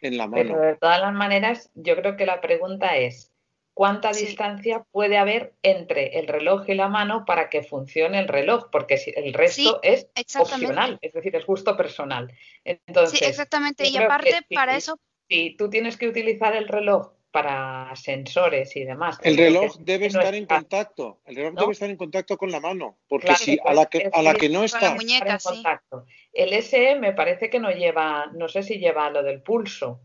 en 0.00 0.16
la 0.16 0.28
Pero 0.30 0.54
mano. 0.54 0.60
de 0.60 0.76
todas 0.76 1.00
las 1.00 1.12
maneras, 1.12 1.70
yo 1.74 1.96
creo 1.96 2.16
que 2.16 2.24
la 2.24 2.40
pregunta 2.40 2.96
es, 2.96 3.30
¿cuánta 3.78 4.10
distancia 4.10 4.84
puede 4.90 5.18
haber 5.18 5.54
entre 5.62 6.18
el 6.18 6.26
reloj 6.26 6.68
y 6.68 6.74
la 6.74 6.88
mano 6.88 7.24
para 7.24 7.48
que 7.48 7.62
funcione 7.62 8.18
el 8.18 8.26
reloj? 8.26 8.70
Porque 8.72 8.96
si 8.96 9.12
el 9.14 9.32
resto 9.32 9.78
es 9.84 10.08
opcional, 10.36 10.98
es 11.00 11.12
decir, 11.12 11.36
es 11.36 11.46
gusto 11.46 11.76
personal. 11.76 12.32
Entonces, 12.64 13.20
Sí, 13.20 13.24
exactamente. 13.24 13.86
Y 13.86 13.92
que 13.92 13.98
aparte, 14.00 14.32
si- 14.48 14.54
para 14.56 14.76
eso, 14.76 14.98
si 15.30 15.54
tú 15.56 15.70
tienes 15.70 15.96
que 15.96 16.08
utilizar 16.08 16.56
el 16.56 16.66
reloj 16.66 17.12
para 17.30 17.94
sensores 17.94 18.74
y 18.74 18.82
demás, 18.82 19.20
El 19.22 19.36
que 19.36 19.42
reloj 19.44 19.76
debe 19.78 20.08
no 20.10 20.18
estar 20.18 20.34
en 20.34 20.42
está- 20.42 20.56
contacto. 20.56 21.20
El 21.24 21.36
reloj 21.36 21.52
¿no? 21.54 21.60
debe 21.60 21.72
estar 21.72 21.90
en 21.90 21.96
contacto 21.96 22.36
con 22.36 22.50
la 22.50 22.58
mano, 22.58 22.98
porque 23.06 23.26
Claro, 23.28 23.38
si 23.44 23.58
a 23.60 23.62
pues 23.62 23.76
la 23.76 23.86
que, 23.86 24.10
a 24.12 24.22
la 24.22 24.34
que 24.34 24.48
no 24.48 24.54
con 24.54 24.60
la 24.62 24.66
está, 24.66 24.94
muñeca, 24.96 25.32
en 25.34 25.38
sí. 25.40 25.48
contacto. 25.50 26.04
El 26.32 26.52
SE 26.54 26.96
me 26.96 27.12
parece 27.12 27.48
que 27.48 27.60
no 27.60 27.70
lleva, 27.70 28.26
no 28.34 28.48
sé 28.48 28.64
si 28.64 28.80
lleva 28.80 29.08
lo 29.10 29.22
del 29.22 29.40
pulso, 29.40 30.00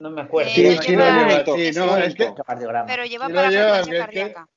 no 0.00 0.10
me 0.10 0.22
acuerdo. 0.22 0.50
Sí, 0.50 0.76
sí 0.78 0.90
lleva- 0.90 1.10
no, 1.12 1.96
es 1.98 2.14
que, 2.14 2.32
pero 2.86 3.04
lleva 3.04 3.26
Sí 3.28 3.32
para 3.32 3.50
lleva, 3.50 3.72
que 3.74 3.80
es 3.80 3.88
que- 3.88 3.98
cardíaca. 3.98 4.48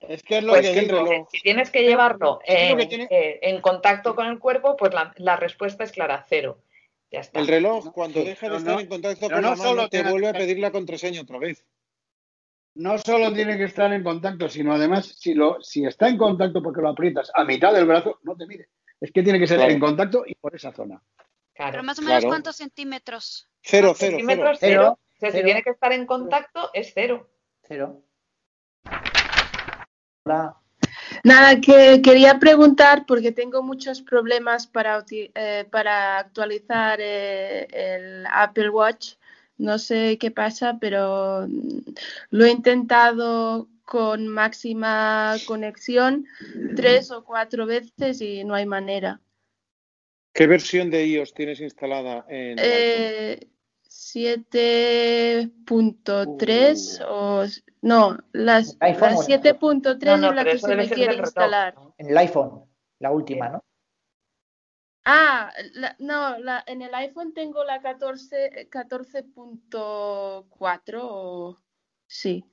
es 0.00 0.22
que 0.22 0.38
es 0.38 0.44
lo 0.44 0.52
Pues 0.52 0.66
que 0.66 0.72
que 0.72 0.78
el 0.80 0.86
digo, 0.88 1.28
si 1.30 1.40
tienes 1.42 1.70
que 1.70 1.82
llevarlo 1.82 2.38
que 2.46 2.86
tiene- 2.88 3.08
eh, 3.10 3.38
en 3.42 3.60
contacto 3.60 4.14
con 4.14 4.26
el 4.28 4.38
cuerpo, 4.38 4.76
pues 4.76 4.94
la, 4.94 5.12
la 5.16 5.36
respuesta 5.36 5.84
es 5.84 5.92
clara, 5.92 6.24
cero. 6.28 6.62
Ya 7.10 7.20
está. 7.20 7.40
El 7.40 7.48
reloj, 7.48 7.92
cuando 7.92 8.20
Sí, 8.20 8.26
deja 8.28 8.46
de 8.46 8.50
pero 8.50 8.56
estar 8.58 8.74
no- 8.74 8.80
en 8.80 8.86
contacto 8.86 9.26
pero 9.26 9.36
con 9.36 9.42
no 9.42 9.50
la 9.50 9.56
solo 9.56 9.76
mano, 9.76 9.88
te 9.88 10.02
vuelve 10.04 10.28
a 10.28 10.32
pedir 10.32 10.58
la 10.60 10.70
contraseña 10.70 11.20
otra 11.22 11.38
vez. 11.38 11.66
No 12.76 12.96
solo 12.98 13.32
tiene 13.32 13.58
que 13.58 13.64
estar 13.64 13.92
en 13.92 14.04
contacto, 14.04 14.48
sino 14.48 14.72
además, 14.72 15.16
si, 15.18 15.34
lo, 15.34 15.60
si 15.60 15.84
está 15.84 16.08
en 16.08 16.16
contacto 16.16 16.62
porque 16.62 16.80
lo 16.80 16.90
aprietas 16.90 17.30
a 17.34 17.42
mitad 17.44 17.74
del 17.74 17.86
brazo, 17.86 18.20
no 18.22 18.36
te 18.36 18.46
mire. 18.46 18.68
Es 19.00 19.10
que 19.10 19.24
tiene 19.24 19.40
que 19.40 19.48
ser 19.48 19.56
Claro. 19.56 19.72
en 19.72 19.80
contacto 19.80 20.22
y 20.24 20.36
por 20.36 20.54
esa 20.54 20.72
zona. 20.72 21.02
Claro. 21.52 21.72
Pero 21.72 21.82
más 21.82 21.98
o 21.98 22.02
menos, 22.02 22.18
Claro. 22.20 22.28
¿cuántos 22.28 22.56
centímetros? 22.56 23.49
Cero, 23.62 23.94
cero, 23.96 24.18
cero. 24.58 24.98
O 24.98 25.18
sea, 25.20 25.32
si 25.32 25.42
tiene 25.42 25.62
que 25.62 25.70
estar 25.70 25.92
en 25.92 26.06
contacto, 26.06 26.70
es 26.72 26.92
cero. 26.94 27.28
Cero. 27.62 28.02
Hola. 30.24 30.56
Nada, 31.24 31.60
que 31.60 32.00
quería 32.02 32.38
preguntar 32.38 33.04
porque 33.06 33.32
tengo 33.32 33.62
muchos 33.62 34.00
problemas 34.00 34.66
para, 34.66 35.04
eh, 35.10 35.66
para 35.70 36.18
actualizar 36.18 36.98
eh, 37.02 37.66
el 37.70 38.26
Apple 38.30 38.70
Watch. 38.70 39.14
No 39.58 39.78
sé 39.78 40.16
qué 40.18 40.30
pasa, 40.30 40.78
pero 40.80 41.46
lo 42.30 42.44
he 42.44 42.50
intentado 42.50 43.68
con 43.84 44.28
máxima 44.28 45.36
conexión 45.46 46.26
tres 46.76 47.10
o 47.10 47.24
cuatro 47.24 47.66
veces 47.66 48.22
y 48.22 48.44
no 48.44 48.54
hay 48.54 48.64
manera. 48.64 49.20
¿Qué 50.32 50.46
versión 50.46 50.90
de 50.90 51.06
iOS 51.06 51.34
tienes 51.34 51.60
instalada 51.60 52.24
en? 52.28 52.56
Eh, 52.58 53.48
7.3 54.14 57.00
o 57.08 57.44
no, 57.82 58.18
las, 58.32 58.76
iPhone 58.80 59.10
la 59.10 59.16
o 59.16 59.22
en 59.22 59.30
el- 59.32 59.40
7.3 59.40 60.04
No, 60.04 60.16
no, 60.16 60.30
es 60.30 60.36
la 60.36 60.44
que 60.44 60.58
se 60.58 60.76
me 60.76 60.88
quiere 60.88 61.12
reloj, 61.12 61.26
instalar. 61.26 61.74
¿no? 61.74 61.94
En 61.98 62.10
el 62.10 62.18
iPhone, 62.18 62.64
la 62.98 63.10
última, 63.10 63.48
¿no? 63.48 63.64
Ah, 65.04 65.50
la- 65.74 65.96
no, 65.98 66.38
la, 66.38 66.62
en 66.66 66.82
el 66.82 66.94
iPhone 66.94 67.32
tengo 67.32 67.64
la 67.64 67.80
14, 67.80 68.68
14.4 68.70 71.00
o 71.02 71.56
sí. 72.06 72.44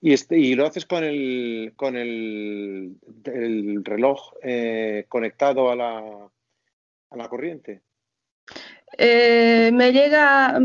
Y, 0.00 0.12
este, 0.12 0.38
y 0.38 0.54
lo 0.54 0.66
haces 0.66 0.84
con 0.86 1.04
el, 1.04 1.72
con 1.76 1.96
el, 1.96 2.96
el 3.24 3.84
reloj 3.84 4.32
eh, 4.42 5.06
conectado 5.08 5.70
a 5.70 5.76
la, 5.76 6.28
a 7.10 7.16
la 7.16 7.28
corriente. 7.28 7.82
Eh, 8.98 9.70
me 9.72 9.92
llega 9.92 10.58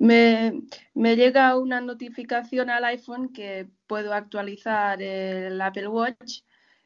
me, 0.00 0.62
llega 1.16 1.58
una 1.58 1.80
notificación 1.80 2.70
al 2.70 2.84
iPhone 2.84 3.32
que 3.32 3.68
puedo 3.86 4.14
actualizar 4.14 5.02
el 5.02 5.60
Apple 5.60 5.88
Watch. 5.88 6.42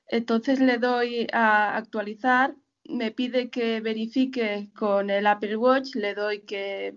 Entonces 0.09 0.61
le 0.61 0.78
doy 0.78 1.28
a 1.33 1.76
actualizar, 1.76 2.57
me 2.85 3.12
pide 3.12 3.50
que 3.50 3.80
verifique 3.80 4.70
con 4.76 5.11
el 5.11 5.26
Apple 5.26 5.57
Watch, 5.57 5.94
le 5.94 6.14
doy 6.14 6.40
que 6.40 6.94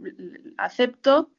acepto 0.57 1.31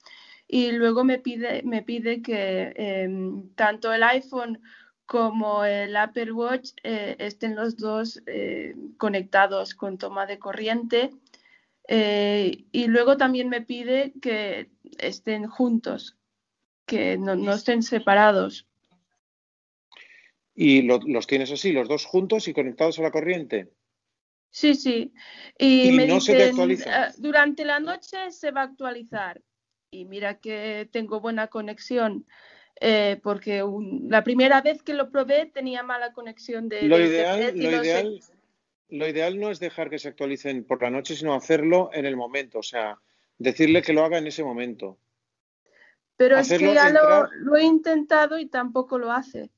y 0.47 0.73
luego 0.73 1.05
me 1.05 1.19
pide, 1.19 1.63
me 1.65 1.83
pide 1.83 2.23
que 2.23 2.73
em, 2.77 3.51
tanto 3.55 3.93
el 3.93 4.03
iPhone 4.05 4.61
como 5.07 5.65
el 5.65 5.97
Apple 5.97 6.33
Watch 6.33 6.71
eh, 6.85 7.17
estén 7.19 7.57
los 7.57 7.77
dos 7.77 8.23
eh, 8.27 8.77
conectados 8.97 9.75
con 9.75 9.99
toma 9.99 10.27
de 10.27 10.39
corriente. 10.39 11.11
Eh, 11.89 12.67
y 12.71 12.87
luego 12.87 13.17
también 13.17 13.49
me 13.49 13.63
pide 13.63 14.13
que 14.21 14.71
estén 14.99 15.47
juntos, 15.49 16.19
que 16.87 17.17
no, 17.17 17.35
no 17.35 17.53
estén 17.55 17.83
separados. 17.83 18.67
Y 20.55 20.83
lo- 20.83 21.01
los 21.07 21.27
tienes 21.27 21.51
así, 21.51 21.73
los 21.73 21.89
dos 21.89 22.05
juntos 22.05 22.47
y 22.49 22.53
conectados 22.53 22.99
a 22.99 23.03
la 23.03 23.11
corriente. 23.11 23.73
Sí, 24.51 24.75
sí. 24.75 25.13
Y, 25.59 25.89
Y 25.89 25.93
me 25.93 26.07
no 26.07 26.21
se 26.21 26.33
dicen, 26.33 26.49
actualiza. 26.51 27.05
"Ah, 27.05 27.13
durante 27.19 27.65
la 27.65 27.81
noche 27.81 28.31
se 28.33 28.51
va 28.51 28.63
a 28.63 28.65
actualizar. 28.65 29.41
Y 29.91 30.05
mira 30.05 30.41
que 30.41 30.89
tengo 30.93 31.21
buena 31.21 31.47
conexión, 31.49 32.27
eh, 32.81 33.19
porque 33.23 33.63
un- 33.63 34.09
la 34.11 34.25
primera 34.25 34.61
vez 34.61 34.83
que 34.83 34.95
lo 34.95 35.11
probé 35.11 35.47
tenía 35.47 35.83
mala 35.83 36.13
conexión 36.13 36.69
de, 36.69 36.83
Lo 36.83 36.99
de 36.99 37.07
ideal, 37.07 37.41
internet 37.41 37.57
y 37.57 37.63
lo 37.63 37.71
no 37.71 37.77
sé- 37.79 37.85
ideal, 37.87 38.21
lo 38.91 39.07
ideal 39.09 39.39
no 39.39 39.51
es 39.51 39.61
dejar 39.61 39.91
que 39.91 39.99
se 39.99 40.09
actualicen 40.09 40.65
por 40.65 40.83
la 40.83 40.91
noche, 40.91 41.15
sino 41.17 41.35
hacerlo 41.35 41.91
en 41.93 42.07
el 42.07 42.17
momento. 42.17 42.59
O 42.61 42.63
sea, 42.63 42.99
decirle 43.39 43.83
que 43.83 43.93
lo 43.93 44.05
haga 44.05 44.19
en 44.19 44.27
ese 44.27 44.43
momento. 44.45 44.99
Pero 46.17 46.39
es 46.39 46.49
que 46.49 46.59
ya 46.75 46.91
lo, 46.91 47.01
entrar- 47.01 47.29
lo 47.35 47.57
he 47.57 47.63
intentado 47.65 48.39
y 48.39 48.47
tampoco 48.47 48.99
lo 48.99 49.13
hace. 49.13 49.51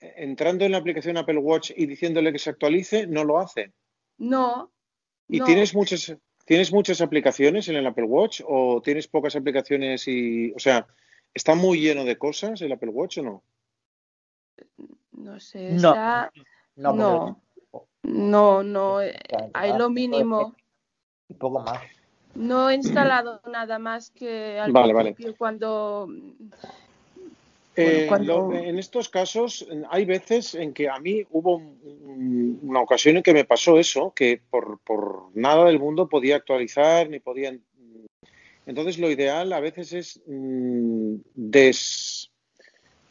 Entrando 0.00 0.64
en 0.64 0.72
la 0.72 0.78
aplicación 0.78 1.16
Apple 1.16 1.38
Watch 1.38 1.72
y 1.74 1.86
diciéndole 1.86 2.32
que 2.32 2.38
se 2.38 2.50
actualice, 2.50 3.06
no 3.06 3.24
lo 3.24 3.38
hace. 3.38 3.72
No, 4.18 4.70
¿Y 5.28 5.38
no. 5.38 5.44
tienes 5.44 5.74
muchas, 5.74 6.14
tienes 6.44 6.72
muchas 6.72 7.00
aplicaciones 7.00 7.68
en 7.68 7.76
el 7.76 7.86
Apple 7.86 8.04
Watch 8.04 8.42
o 8.46 8.80
tienes 8.82 9.08
pocas 9.08 9.34
aplicaciones 9.36 10.06
y, 10.06 10.52
o 10.52 10.58
sea, 10.58 10.86
está 11.34 11.54
muy 11.54 11.80
lleno 11.80 12.04
de 12.04 12.16
cosas 12.18 12.60
el 12.62 12.72
Apple 12.72 12.90
Watch 12.90 13.18
o 13.18 13.22
no? 13.22 13.42
No 15.12 15.40
sé, 15.40 15.70
No, 15.72 15.90
está... 15.90 16.32
no, 16.78 16.92
No, 16.92 17.42
no, 18.04 18.62
no, 18.62 19.02
eh, 19.02 19.18
hay 19.52 19.76
lo 19.76 19.90
mínimo. 19.90 20.54
un 21.28 21.36
poco 21.36 21.60
más. 21.60 21.82
No 22.34 22.70
he 22.70 22.74
instalado 22.74 23.40
nada 23.52 23.78
más 23.78 24.10
que 24.10 24.58
al 24.58 24.72
Vale, 24.72 24.92
vale. 24.94 25.16
cuando... 25.36 26.08
Eh, 27.80 28.08
lo- 28.22 28.52
en 28.52 28.76
estos 28.78 29.08
casos 29.08 29.64
hay 29.90 30.04
veces 30.04 30.56
en 30.56 30.74
que 30.74 30.88
a 30.88 30.98
mí 30.98 31.24
hubo 31.30 31.56
un- 31.58 32.58
una 32.62 32.80
ocasión 32.80 33.16
en 33.18 33.22
que 33.22 33.32
me 33.32 33.44
pasó 33.44 33.78
eso, 33.78 34.12
que 34.16 34.40
por, 34.50 34.80
por 34.80 35.30
nada 35.34 35.66
del 35.66 35.78
mundo 35.78 36.08
podía 36.08 36.36
actualizar 36.36 37.08
ni 37.08 37.20
podían. 37.20 37.62
Entonces 38.66 38.98
lo 38.98 39.08
ideal 39.10 39.52
a 39.52 39.60
veces 39.60 39.92
es 39.92 40.20
mm, 40.26 41.16
des- 41.34 42.17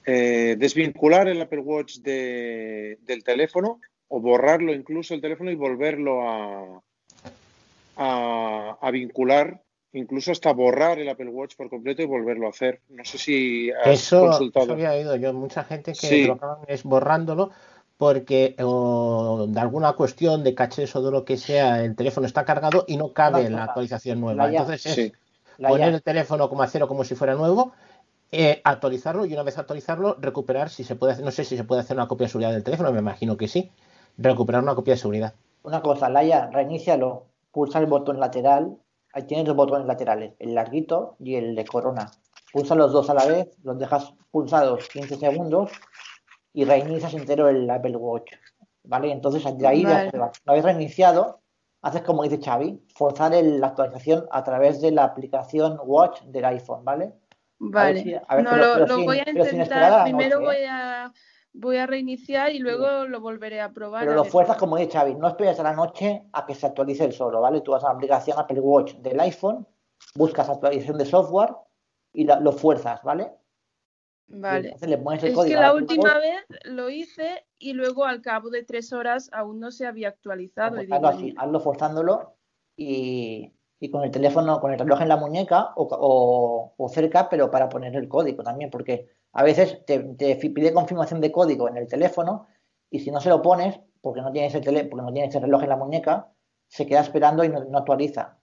eh, 0.09 0.55
desvincular 0.57 1.27
el 1.27 1.41
Apple 1.41 1.59
Watch 1.59 1.97
de- 1.97 2.97
del 3.01 3.23
teléfono 3.23 3.79
o 4.07 4.21
borrarlo 4.21 4.73
incluso 4.73 5.13
el 5.13 5.19
teléfono 5.21 5.51
y 5.51 5.55
volverlo 5.55 6.27
a, 6.29 6.81
a, 7.97 8.77
a 8.81 8.91
vincular 8.91 9.61
incluso 9.93 10.31
hasta 10.31 10.53
borrar 10.53 10.99
el 10.99 11.09
Apple 11.09 11.29
Watch 11.29 11.55
por 11.55 11.69
completo 11.69 12.01
y 12.03 12.05
volverlo 12.05 12.45
a 12.47 12.51
hacer. 12.51 12.81
No 12.89 13.03
sé 13.03 13.17
si 13.17 13.71
has 13.71 13.87
Eso, 13.87 14.21
consultado. 14.21 14.65
eso 14.65 14.73
había 14.73 14.91
oído 14.91 15.15
yo. 15.15 15.33
Mucha 15.33 15.63
gente 15.63 15.91
que 15.93 16.07
Sí. 16.07 16.25
lo 16.25 16.33
acaban 16.33 16.59
es 16.67 16.83
borrándolo 16.83 17.51
porque 17.97 18.55
o 18.59 19.47
de 19.49 19.59
alguna 19.59 19.93
cuestión 19.93 20.43
de 20.43 20.53
cachés 20.53 20.95
o 20.95 21.01
de 21.01 21.09
lo 21.11 21.25
que 21.25 21.35
sea, 21.35 21.83
el 21.83 21.95
teléfono 21.95 22.27
está 22.27 22.45
cargado 22.45 22.85
y 22.87 22.95
no 22.95 23.11
cabe 23.11 23.43
la 23.49 23.49
cosa, 23.49 23.63
actualización 23.63 24.21
nueva. 24.21 24.49
Entonces 24.49 24.85
es 24.85 24.93
Sí. 24.95 25.11
poner 25.57 25.93
el 25.95 26.03
teléfono 26.03 26.47
como 26.47 26.61
a 26.61 26.67
cero, 26.67 26.87
como 26.87 27.03
si 27.03 27.15
fuera 27.15 27.33
nuevo, 27.33 27.73
eh, 28.31 28.61
actualizarlo 28.63 29.25
y 29.25 29.33
una 29.33 29.43
vez 29.43 29.57
actualizarlo, 29.57 30.15
recuperar 30.19 30.69
si 30.69 30.83
se 30.83 30.95
puede 30.95 31.13
hacer, 31.13 31.25
no 31.25 31.31
sé 31.31 31.43
si 31.45 31.55
se 31.57 31.63
puede 31.63 31.81
hacer 31.81 31.95
una 31.97 32.07
copia 32.07 32.25
de 32.25 32.29
seguridad 32.31 32.51
del 32.51 32.63
teléfono, 32.63 32.91
me 32.91 32.99
imagino 32.99 33.37
que 33.37 33.47
sí, 33.47 33.71
recuperar 34.17 34.61
una 34.63 34.75
copia 34.75 34.93
de 34.95 34.99
seguridad. 34.99 35.33
una 35.63 35.81
cosa, 35.81 36.09
Laia, 36.09 36.49
reinícialo, 36.51 37.25
pulsa 37.51 37.79
el 37.79 37.85
botón 37.87 38.19
lateral, 38.19 38.77
ahí 39.13 39.23
tienes 39.23 39.45
dos 39.45 39.55
botones 39.55 39.85
laterales, 39.87 40.33
el 40.39 40.55
larguito 40.55 41.15
y 41.19 41.35
el 41.35 41.55
de 41.55 41.65
corona. 41.65 42.11
Pulsa 42.53 42.75
los 42.75 42.91
dos 42.93 43.09
a 43.09 43.13
la 43.13 43.25
vez, 43.25 43.49
los 43.63 43.77
dejas 43.77 44.13
pulsados 44.31 44.87
15 44.89 45.17
segundos 45.17 45.71
y 46.53 46.63
reinicias 46.65 47.13
entero 47.13 47.49
el 47.49 47.69
Apple 47.69 47.97
Watch. 47.97 48.31
¿Vale? 48.83 49.11
Entonces 49.11 49.43
de 49.57 49.67
ahí 49.67 49.83
Vale. 49.83 50.11
ya- 50.13 50.31
una 50.45 50.53
vez 50.53 50.63
reiniciado, 50.63 51.41
haces 51.81 52.01
como 52.03 52.23
dice 52.23 52.39
Xavi, 52.41 52.81
forzar 52.95 53.33
el- 53.33 53.59
la 53.59 53.67
actualización 53.67 54.25
a 54.31 54.43
través 54.43 54.79
de 54.81 54.91
la 54.91 55.03
aplicación 55.03 55.77
Watch 55.83 56.21
del 56.23 56.45
iPhone, 56.45 56.85
¿vale? 56.85 57.13
Vale. 57.59 58.03
si- 58.03 58.13
a 58.13 58.35
ver, 58.35 58.43
no, 58.43 58.51
pero- 58.51 58.65
lo, 58.65 58.73
pero 58.73 58.87
lo 58.87 58.95
sin- 58.97 59.05
voy 59.05 59.17
a 59.19 59.29
intentar. 59.29 60.03
Primero 60.03 60.35
noche, 60.39 60.45
voy 60.45 60.55
¿eh? 60.57 60.67
a 60.69 61.13
voy 61.59 61.77
a 61.77 61.87
reiniciar 61.87 62.51
y 62.51 62.59
luego 62.59 63.05
lo 63.07 63.19
volveré 63.19 63.61
a 63.61 63.71
probar. 63.71 64.01
Pero 64.01 64.11
a 64.11 64.15
lo 64.17 64.23
ver. 64.23 64.31
fuerzas 64.31 64.57
como 64.57 64.77
dice 64.77 64.91
Xavi, 64.91 65.15
no 65.15 65.27
esperes 65.27 65.59
a 65.59 65.63
la 65.63 65.73
noche 65.73 66.23
a 66.33 66.45
que 66.45 66.53
se 66.53 66.67
actualice 66.67 67.03
el 67.05 67.13
solo, 67.13 67.41
¿vale? 67.41 67.61
Tú 67.61 67.71
vas 67.71 67.83
a 67.83 67.87
la 67.87 67.93
aplicación 67.95 68.37
Apple 68.37 68.59
Watch 68.59 68.93
del 68.97 69.19
iPhone, 69.21 69.65
buscas 70.13 70.49
actualización 70.49 70.99
de 70.99 71.05
software 71.05 71.55
y 72.13 72.25
la- 72.25 72.39
lo 72.39 72.51
fuerzas, 72.51 73.01
¿vale? 73.01 73.31
Vale. 74.27 74.75
le 74.85 74.97
pones 74.99 75.23
el 75.23 75.29
Es 75.29 75.35
código 75.35 75.55
que 75.55 75.61
la 75.61 75.73
última 75.73 76.03
Watch, 76.13 76.21
vez 76.21 76.45
lo 76.65 76.89
hice 76.91 77.45
y 77.57 77.73
luego 77.73 78.05
al 78.05 78.21
cabo 78.21 78.49
de 78.49 78.61
tres 78.63 78.91
horas 78.93 79.29
aún 79.33 79.59
no 79.59 79.71
se 79.71 79.87
había 79.87 80.09
actualizado. 80.09 80.71
pues 80.75 80.83
Y 80.83 80.85
digo, 80.87 80.95
hazlo 80.97 81.07
así, 81.07 81.33
hazlo 81.37 81.59
forzándolo 81.61 82.35
y, 82.75 83.53
y 83.79 83.89
con 83.91 84.03
el 84.03 84.11
teléfono, 84.11 84.59
con 84.59 84.71
el 84.73 84.79
reloj 84.79 85.01
en 85.01 85.09
la 85.09 85.17
muñeca 85.17 85.71
o, 85.75 85.83
o- 85.89 86.73
o 86.77 86.89
cerca, 86.89 87.29
pero 87.29 87.51
para 87.51 87.69
poner 87.69 87.95
el 87.95 88.07
código 88.07 88.43
también, 88.43 88.69
porque 88.71 89.09
a 89.33 89.43
veces 89.43 89.85
te, 89.85 89.99
pide 89.99 90.73
confirmación 90.73 91.21
de 91.21 91.31
código 91.31 91.69
en 91.69 91.77
el 91.77 91.87
teléfono 91.87 92.47
y 92.89 92.99
si 92.99 93.11
no 93.11 93.19
se 93.19 93.29
lo 93.29 93.41
pones, 93.41 93.79
porque 94.01 94.21
no 94.21 94.31
tienes 94.31 94.55
el, 94.55 94.61
tele, 94.63 94.85
porque 94.85 95.05
no 95.05 95.13
tienes 95.13 95.35
el 95.35 95.41
reloj 95.43 95.63
en 95.63 95.69
la 95.69 95.75
muñeca, 95.75 96.27
se 96.67 96.85
queda 96.87 97.01
esperando 97.01 97.43
y 97.43 97.49
no, 97.49 97.63
no 97.65 97.77
actualiza. 97.77 98.37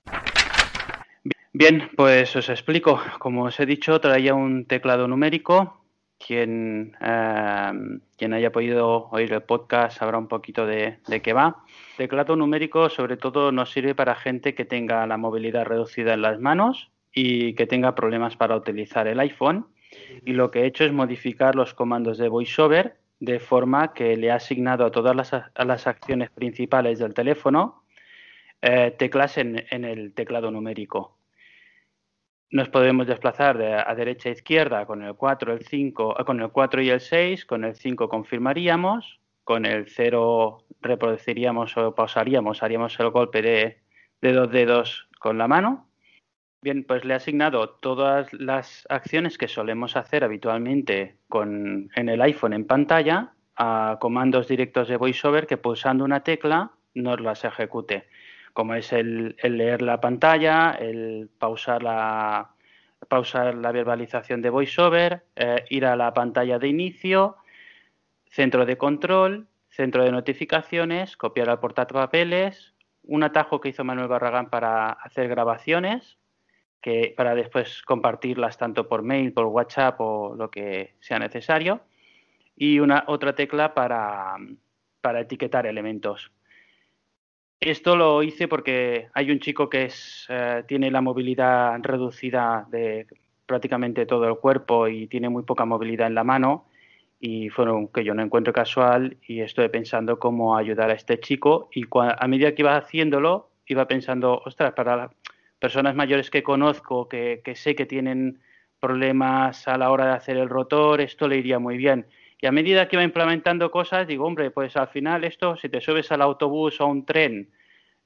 Bien, 1.52 1.88
pues 1.96 2.34
os 2.36 2.48
explico. 2.48 2.98
Como 3.18 3.44
os 3.44 3.58
he 3.60 3.66
dicho, 3.66 4.00
traía 4.00 4.34
un 4.34 4.66
teclado 4.66 5.06
numérico. 5.08 5.83
Quien, 6.26 6.96
eh, 7.02 7.72
quien 8.16 8.32
haya 8.32 8.50
podido 8.50 9.08
oír 9.10 9.32
el 9.32 9.42
podcast 9.42 9.98
sabrá 9.98 10.16
un 10.16 10.28
poquito 10.28 10.66
de, 10.66 10.98
de 11.06 11.20
qué 11.20 11.34
va. 11.34 11.64
Teclado 11.98 12.34
numérico 12.34 12.88
sobre 12.88 13.18
todo 13.18 13.52
nos 13.52 13.70
sirve 13.70 13.94
para 13.94 14.14
gente 14.14 14.54
que 14.54 14.64
tenga 14.64 15.06
la 15.06 15.18
movilidad 15.18 15.66
reducida 15.66 16.14
en 16.14 16.22
las 16.22 16.40
manos 16.40 16.90
y 17.12 17.54
que 17.54 17.66
tenga 17.66 17.94
problemas 17.94 18.36
para 18.36 18.56
utilizar 18.56 19.06
el 19.06 19.20
iPhone. 19.20 19.66
Y 20.24 20.32
lo 20.32 20.50
que 20.50 20.62
he 20.62 20.66
hecho 20.66 20.84
es 20.84 20.92
modificar 20.92 21.56
los 21.56 21.74
comandos 21.74 22.16
de 22.16 22.28
VoiceOver 22.28 22.96
de 23.20 23.38
forma 23.38 23.92
que 23.92 24.16
le 24.16 24.28
he 24.28 24.30
asignado 24.30 24.86
a 24.86 24.90
todas 24.90 25.14
las, 25.14 25.34
a 25.34 25.64
las 25.64 25.86
acciones 25.86 26.30
principales 26.30 26.98
del 26.98 27.12
teléfono 27.12 27.84
eh, 28.62 28.94
teclas 28.98 29.36
en 29.36 29.84
el 29.84 30.14
teclado 30.14 30.50
numérico. 30.50 31.18
Nos 32.54 32.68
podemos 32.68 33.08
desplazar 33.08 33.58
de 33.58 33.74
a 33.74 33.92
derecha 33.96 34.28
a 34.28 34.32
izquierda 34.32 34.86
con 34.86 35.02
el 35.02 35.16
4, 35.16 35.54
el 35.54 35.64
5, 35.66 36.20
eh, 36.20 36.24
con 36.24 36.40
el 36.40 36.50
4 36.50 36.82
y 36.82 36.90
el 36.90 37.00
6, 37.00 37.46
con 37.46 37.64
el 37.64 37.74
5 37.74 38.08
confirmaríamos, 38.08 39.18
con 39.42 39.66
el 39.66 39.88
0 39.88 40.62
reproduciríamos 40.80 41.76
o 41.76 41.96
pausaríamos, 41.96 42.62
haríamos 42.62 42.96
el 43.00 43.10
golpe 43.10 43.42
de, 43.42 43.78
de 44.22 44.32
dos 44.32 44.52
dedos 44.52 45.08
con 45.18 45.36
la 45.36 45.48
mano. 45.48 45.88
Bien, 46.62 46.84
pues 46.84 47.04
le 47.04 47.14
he 47.14 47.16
asignado 47.16 47.70
todas 47.70 48.32
las 48.32 48.86
acciones 48.88 49.36
que 49.36 49.48
solemos 49.48 49.96
hacer 49.96 50.22
habitualmente 50.22 51.16
con, 51.28 51.90
en 51.96 52.08
el 52.08 52.22
iPhone 52.22 52.52
en 52.52 52.68
pantalla 52.68 53.34
a 53.56 53.98
comandos 54.00 54.46
directos 54.46 54.86
de 54.86 54.96
VoiceOver 54.96 55.48
que 55.48 55.56
pulsando 55.56 56.04
una 56.04 56.22
tecla 56.22 56.70
nos 56.94 57.18
las 57.18 57.44
ejecute 57.44 58.06
como 58.54 58.74
es 58.74 58.92
el, 58.92 59.36
leer 59.42 59.82
la 59.82 60.00
pantalla, 60.00 60.70
el 60.70 61.28
pausar 61.38 61.82
la, 61.82 62.52
pausar 63.08 63.56
la 63.56 63.72
verbalización 63.72 64.40
de 64.40 64.50
VoiceOver, 64.50 65.24
eh, 65.36 65.64
ir 65.68 65.84
a 65.84 65.96
la 65.96 66.14
pantalla 66.14 66.58
de 66.58 66.68
inicio, 66.68 67.36
centro 68.30 68.64
de 68.64 68.78
control, 68.78 69.48
centro 69.68 70.04
de 70.04 70.12
notificaciones, 70.12 71.16
copiar 71.16 71.50
al 71.50 71.58
portapapeles, 71.58 72.74
un 73.02 73.24
atajo 73.24 73.60
que 73.60 73.70
hizo 73.70 73.84
Manuel 73.84 74.08
Barragán 74.08 74.48
para 74.48 74.90
hacer 74.90 75.28
grabaciones, 75.28 76.16
que 76.80 77.12
para 77.16 77.34
después 77.34 77.82
compartirlas 77.82 78.56
tanto 78.56 78.88
por 78.88 79.02
mail, 79.02 79.32
por 79.32 79.46
WhatsApp 79.46 80.00
o 80.00 80.36
lo 80.36 80.50
que 80.50 80.94
sea 81.00 81.18
necesario, 81.18 81.80
y 82.56 82.78
una 82.78 83.02
otra 83.08 83.34
tecla 83.34 83.74
para, 83.74 84.36
para 85.00 85.20
etiquetar 85.20 85.66
elementos. 85.66 86.30
Esto 87.60 87.96
lo 87.96 88.22
hice 88.22 88.46
porque 88.48 89.08
hay 89.14 89.30
un 89.30 89.40
chico 89.40 89.68
que 89.68 89.84
es, 89.84 90.26
eh, 90.28 90.64
tiene 90.68 90.90
la 90.90 91.00
movilidad 91.00 91.78
reducida 91.82 92.66
de 92.70 93.06
prácticamente 93.46 94.06
todo 94.06 94.28
el 94.28 94.36
cuerpo 94.36 94.88
y 94.88 95.06
tiene 95.06 95.28
muy 95.28 95.44
poca 95.44 95.64
movilidad 95.64 96.06
en 96.06 96.14
la 96.14 96.24
mano 96.24 96.66
y 97.20 97.48
fue 97.48 97.70
un 97.70 97.88
que 97.88 98.04
yo 98.04 98.14
no 98.14 98.22
encuentro 98.22 98.52
casual 98.52 99.16
y 99.26 99.40
estoy 99.40 99.68
pensando 99.68 100.18
cómo 100.18 100.56
ayudar 100.56 100.90
a 100.90 100.94
este 100.94 101.20
chico 101.20 101.68
y 101.72 101.84
a 101.92 102.26
medida 102.28 102.54
que 102.54 102.62
iba 102.62 102.76
haciéndolo 102.76 103.48
iba 103.66 103.86
pensando, 103.86 104.42
ostras, 104.44 104.72
para 104.74 104.96
las 104.96 105.10
personas 105.58 105.94
mayores 105.94 106.30
que 106.30 106.42
conozco, 106.42 107.08
que, 107.08 107.40
que 107.44 107.56
sé 107.56 107.74
que 107.74 107.86
tienen 107.86 108.40
problemas 108.80 109.66
a 109.66 109.78
la 109.78 109.90
hora 109.90 110.06
de 110.06 110.12
hacer 110.12 110.36
el 110.36 110.48
rotor, 110.48 111.00
esto 111.00 111.28
le 111.28 111.38
iría 111.38 111.58
muy 111.58 111.76
bien. 111.76 112.06
Y 112.40 112.46
a 112.46 112.52
medida 112.52 112.88
que 112.88 112.96
iba 112.96 113.02
implementando 113.02 113.70
cosas, 113.70 114.06
digo, 114.06 114.26
hombre, 114.26 114.50
pues 114.50 114.76
al 114.76 114.88
final 114.88 115.24
esto, 115.24 115.56
si 115.56 115.68
te 115.68 115.80
subes 115.80 116.10
al 116.12 116.20
autobús 116.22 116.80
o 116.80 116.84
a 116.84 116.88
un 116.88 117.06
tren 117.06 117.50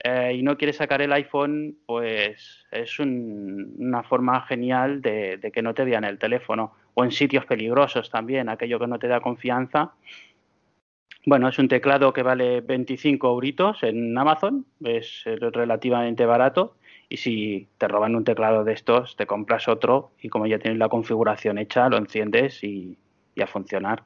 eh, 0.05 0.35
y 0.39 0.43
no 0.43 0.57
quieres 0.57 0.77
sacar 0.77 1.03
el 1.03 1.13
iPhone, 1.13 1.77
pues 1.87 2.65
es 2.71 2.99
un- 3.01 3.75
una 3.79 4.05
forma 4.05 4.41
genial 4.43 5.03
de, 5.03 5.41
que 5.53 5.63
no 5.63 5.75
te 5.75 5.85
vean 5.85 6.05
el 6.05 6.19
teléfono. 6.19 6.73
O 6.95 7.03
en 7.05 7.11
sitios 7.11 7.47
peligrosos 7.47 8.11
también, 8.11 8.49
aquello 8.49 8.79
que 8.79 8.87
no 8.87 8.99
te 8.99 9.09
da 9.09 9.21
confianza. 9.21 9.93
Bueno, 11.27 11.49
es 11.49 11.59
un 11.59 11.69
teclado 11.69 12.13
que 12.13 12.23
vale 12.23 12.61
25 12.61 13.29
euritos 13.29 13.83
en 13.83 14.17
Amazon, 14.17 14.65
es 14.85 15.23
relativamente 15.25 16.25
barato. 16.27 16.77
Y 17.09 17.17
si 17.19 17.69
te 17.79 17.89
roban 17.89 18.15
un 18.15 18.25
teclado 18.25 18.65
de 18.65 18.73
estos, 18.75 19.17
te 19.17 19.27
compras 19.27 19.67
otro 19.69 20.13
y 20.21 20.29
como 20.29 20.47
ya 20.47 20.59
tienes 20.59 20.79
la 20.79 20.89
configuración 20.89 21.59
hecha, 21.59 21.89
lo 21.89 21.97
enciendes 21.97 22.63
y, 22.63 22.99
y 23.35 23.43
a 23.43 23.47
funcionar. 23.47 24.05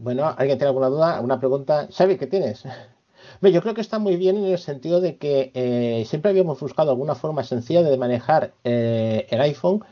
Bueno, 0.00 0.32
¿alguien 0.38 0.58
tiene 0.58 0.68
alguna 0.68 0.86
duda, 0.86 1.16
alguna 1.16 1.40
pregunta? 1.40 1.88
Xavi, 1.90 2.18
¿qué 2.18 2.28
tienes? 2.28 2.62
Yo 3.42 3.60
creo 3.60 3.74
que 3.74 3.80
está 3.80 3.98
muy 3.98 4.16
bien 4.16 4.36
en 4.36 4.44
el 4.44 4.58
sentido 4.58 5.00
de 5.00 5.16
que 5.16 5.50
eh, 5.54 6.04
siempre 6.06 6.30
habíamos 6.30 6.60
buscado 6.60 6.92
alguna 6.92 7.16
forma 7.16 7.42
sencilla 7.42 7.82
de 7.82 7.98
manejar 7.98 8.54
eh, 8.62 9.26
el 9.28 9.40
iPhone, 9.40 9.84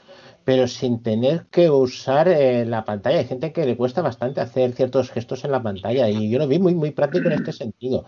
pero 0.44 0.68
sin 0.68 1.02
tener 1.02 1.46
que 1.46 1.70
usar 1.70 2.28
eh, 2.28 2.64
la 2.66 2.84
pantalla. 2.84 3.18
Hay 3.18 3.24
gente 3.24 3.52
que 3.52 3.66
le 3.66 3.76
cuesta 3.76 4.00
bastante 4.00 4.40
hacer 4.40 4.74
ciertos 4.74 5.10
gestos 5.10 5.44
en 5.44 5.50
la 5.50 5.62
pantalla 5.64 6.08
y 6.08 6.30
yo 6.30 6.38
lo 6.38 6.46
vi 6.46 6.60
muy, 6.60 6.76
muy 6.76 6.92
práctico 6.92 7.26
en 7.26 7.32
este 7.32 7.52
sentido. 7.64 8.04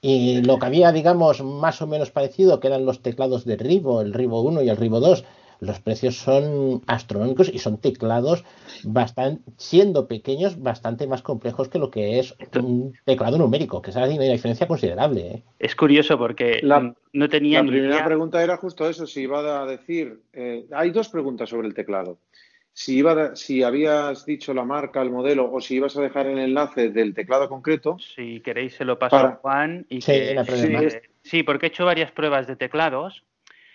Y 0.00 0.42
lo 0.42 0.60
que 0.60 0.66
había, 0.66 0.92
digamos, 0.92 1.42
más 1.42 1.82
o 1.82 1.88
menos 1.88 2.12
parecido, 2.12 2.60
que 2.60 2.68
eran 2.68 2.86
los 2.86 3.02
teclados 3.02 3.44
de 3.44 3.56
Rivo, 3.56 4.00
el 4.00 4.14
Rivo 4.14 4.42
1 4.42 4.62
y 4.62 4.68
el 4.68 4.76
Rivo 4.76 5.00
2, 5.00 5.24
los 5.62 5.78
precios 5.80 6.16
son 6.16 6.82
astronómicos 6.88 7.48
y 7.48 7.60
son 7.60 7.78
teclados 7.78 8.44
bastante, 8.82 9.42
siendo 9.56 10.08
pequeños, 10.08 10.60
bastante 10.60 11.06
más 11.06 11.22
complejos 11.22 11.68
que 11.68 11.78
lo 11.78 11.88
que 11.90 12.18
es 12.18 12.34
un 12.60 12.94
teclado 13.04 13.38
numérico, 13.38 13.80
que 13.80 13.90
es 13.90 13.96
una 13.96 14.08
diferencia 14.08 14.66
considerable. 14.66 15.20
¿eh? 15.20 15.42
Es 15.60 15.76
curioso 15.76 16.18
porque 16.18 16.58
La- 16.62 16.92
no 17.12 17.28
tenía 17.28 17.58
La 17.58 17.62
ni 17.64 17.70
primera 17.70 17.94
idea. 17.94 18.04
pregunta 18.04 18.42
era 18.42 18.56
justo 18.56 18.88
eso, 18.88 19.06
si 19.06 19.22
iba 19.22 19.62
a 19.62 19.66
decir, 19.66 20.20
eh, 20.32 20.66
hay 20.72 20.90
dos 20.90 21.08
preguntas 21.08 21.48
sobre 21.48 21.68
el 21.68 21.74
teclado. 21.74 22.18
Si, 22.74 22.96
iba 22.96 23.12
a- 23.12 23.36
si 23.36 23.62
habías 23.62 24.24
dicho 24.26 24.52
la 24.54 24.64
marca, 24.64 25.00
el 25.00 25.10
modelo, 25.10 25.52
o 25.52 25.60
si 25.60 25.76
ibas 25.76 25.96
a 25.96 26.00
dejar 26.00 26.26
el 26.26 26.38
enlace 26.38 26.88
del 26.88 27.14
teclado 27.14 27.48
concreto. 27.48 27.98
Si 28.00 28.40
queréis 28.40 28.74
se 28.74 28.84
lo 28.84 28.98
paso 28.98 29.14
Para- 29.16 29.28
a 29.28 29.36
Juan 29.36 29.86
y 29.88 30.00
Sí, 30.00 30.10
que 30.10 30.44
sí, 30.56 30.98
sí, 31.22 31.42
porque 31.44 31.66
he 31.66 31.68
hecho 31.68 31.84
varias 31.84 32.10
pruebas 32.10 32.46
de 32.48 32.56
teclados 32.56 33.22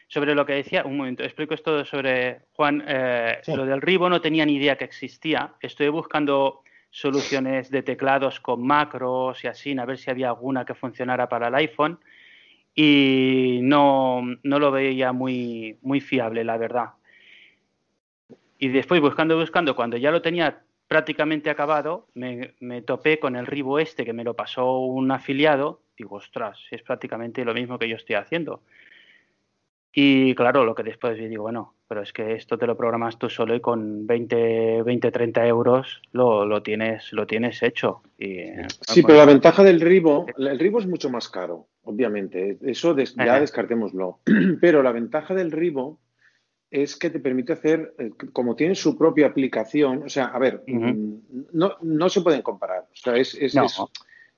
sobre 0.07 0.33
lo 0.35 0.45
que 0.45 0.53
decía. 0.53 0.83
Un 0.85 0.97
momento, 0.97 1.23
explico 1.23 1.53
esto 1.53 1.83
sobre 1.85 2.41
Juan. 2.53 2.83
eh, 2.87 3.39
Sí. 3.43 3.53
Lo 3.55 3.65
del 3.65 3.81
Ribo 3.81 4.09
no 4.09 4.21
tenía 4.21 4.45
ni 4.45 4.55
idea 4.55 4.77
que 4.77 4.85
existía. 4.85 5.53
Estoy 5.61 5.89
buscando 5.89 6.61
soluciones 6.89 7.69
de 7.69 7.83
teclados 7.83 8.39
con 8.39 8.65
macros 8.65 9.43
y 9.43 9.47
así, 9.47 9.77
a 9.77 9.85
ver 9.85 9.97
si 9.97 10.09
había 10.09 10.29
alguna 10.29 10.65
que 10.65 10.73
funcionara 10.73 11.27
para 11.29 11.47
el 11.49 11.55
iPhone. 11.55 11.99
y 12.79 13.59
no, 13.63 14.21
no 14.43 14.59
lo 14.59 14.71
veía 14.71 15.11
muy, 15.11 15.77
muy 15.81 15.99
fiable, 15.99 16.43
la 16.43 16.57
verdad. 16.57 16.89
Y 18.59 18.69
después 18.69 19.01
buscando, 19.01 19.35
buscando, 19.37 19.75
cuando 19.75 19.97
ya 19.97 20.11
lo 20.11 20.21
tenía 20.21 20.61
prácticamente 20.87 21.49
acabado, 21.49 22.07
me, 22.13 22.53
me 22.59 22.81
topé 22.81 23.19
con 23.19 23.35
el 23.35 23.45
ribo 23.45 23.79
este 23.79 24.05
que 24.05 24.13
me 24.13 24.23
lo 24.23 24.35
pasó 24.35 24.79
un 24.79 25.11
afiliado. 25.11 25.81
Digo, 25.97 26.17
ostras, 26.17 26.59
es 26.71 26.81
prácticamente 26.83 27.43
lo 27.45 27.53
mismo 27.53 27.77
que 27.79 27.89
yo 27.89 27.95
estoy 27.95 28.15
haciendo. 28.15 28.61
Y 29.91 30.35
claro, 30.35 30.63
lo 30.63 30.75
que 30.75 30.83
después 30.83 31.17
digo, 31.17 31.43
bueno, 31.43 31.75
pero 31.87 32.01
es 32.01 32.13
que 32.13 32.33
esto 32.33 32.57
te 32.57 32.67
lo 32.67 32.77
programas 32.77 33.17
tú 33.17 33.29
solo 33.29 33.55
y 33.55 33.61
con 33.61 34.05
20, 34.05 34.83
20 34.83 35.11
30 35.11 35.47
euros 35.47 36.01
lo, 36.11 36.45
lo, 36.45 36.61
tienes, 36.61 37.11
lo 37.13 37.25
tienes 37.25 37.63
hecho. 37.63 38.01
Y, 38.17 38.41
sí, 38.81 39.01
pero 39.03 39.17
la 39.17 39.25
ventaja 39.25 39.63
del 39.63 39.81
Ribo, 39.81 40.25
el 40.37 40.59
Ribo 40.59 40.79
es 40.79 40.87
mucho 40.87 41.09
más 41.09 41.29
caro, 41.29 41.67
obviamente, 41.83 42.57
eso 42.61 42.93
des, 42.93 43.15
ya 43.15 43.39
descartémoslo. 43.39 44.19
Pero 44.61 44.83
la 44.83 44.91
ventaja 44.91 45.33
del 45.33 45.51
Ribo 45.51 45.99
es 46.69 46.97
que 46.97 47.09
te 47.09 47.19
permite 47.19 47.53
hacer, 47.53 47.93
eh, 47.97 48.11
como 48.33 48.55
tiene 48.55 48.75
su 48.75 48.97
propia 48.97 49.27
aplicación, 49.27 50.03
o 50.03 50.09
sea, 50.09 50.25
a 50.25 50.39
ver, 50.39 50.63
uh 50.67 50.71
-huh. 50.71 51.21
no, 51.53 51.77
no 51.81 52.09
se 52.09 52.21
pueden 52.21 52.41
comparar, 52.41 52.81
o 52.81 52.95
sea, 52.95 53.15
es, 53.15 53.35
es, 53.35 53.55
no. 53.55 53.65
es 53.65 53.79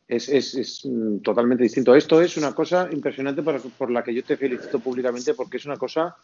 es, 0.09 0.27
es, 0.27 0.55
es, 0.55 0.85
mm, 0.85 1.19
totalmente 1.19 1.63
distinto. 1.63 1.95
Esto 1.95 2.19
es 2.21 2.35
una 2.35 2.53
cosa 2.53 2.89
impresionante 2.91 3.43
por, 3.43 3.61
por, 3.73 3.91
la 3.91 4.03
que 4.03 4.13
yo 4.13 4.23
te 4.23 4.37
felicito 4.37 4.79
públicamente 4.79 5.35
porque 5.35 5.57
es 5.57 5.65
una 5.65 5.77
cosa 5.77 6.15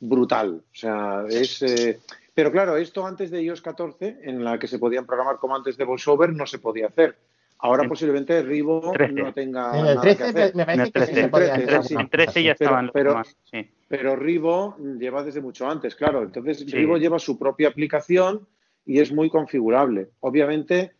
brutal. 0.00 0.62
O 0.64 0.74
sea, 0.74 1.24
es. 1.28 1.60
Eh, 1.62 1.98
pero 2.34 2.52
claro, 2.52 2.76
esto 2.76 3.04
antes 3.04 3.30
de 3.30 3.42
iOS 3.42 3.60
14, 3.60 4.20
en 4.22 4.44
la 4.44 4.58
que 4.58 4.68
se 4.68 4.78
podían 4.78 5.06
programar 5.06 5.36
como 5.36 5.56
antes 5.56 5.76
de 5.76 5.84
VoiceOver, 5.84 6.32
no 6.32 6.46
se 6.46 6.60
podía 6.60 6.86
hacer. 6.86 7.16
Ahora 7.58 7.88
posiblemente 7.88 8.42
Rivo 8.42 8.90
13. 8.92 9.12
no 9.12 9.32
tenga. 9.32 9.78
En 9.78 9.86
el 9.86 10.00
13 10.00 10.52
me 10.54 10.64
parece 10.64 10.84
que 10.84 11.00
13, 11.00 11.14
se 11.14 11.28
podía 11.28 11.54
en 11.54 11.66
13, 11.66 11.94
en 11.94 12.08
13 12.08 12.42
ya 12.42 12.52
estaban 12.52 12.90
pero, 12.92 13.14
los 13.14 13.26
demás, 13.28 13.36
sí. 13.50 13.70
pero 13.86 14.16
Rivo 14.16 14.76
lleva 14.98 15.22
desde 15.22 15.40
mucho 15.40 15.68
antes, 15.68 15.94
claro. 15.94 16.22
Entonces, 16.22 16.58
sí. 16.58 16.66
Rivo 16.66 16.96
lleva 16.96 17.18
su 17.18 17.38
propia 17.38 17.68
aplicación 17.68 18.46
y 18.84 19.00
es 19.00 19.12
muy 19.12 19.30
configurable. 19.30 20.10
Obviamente 20.20 20.92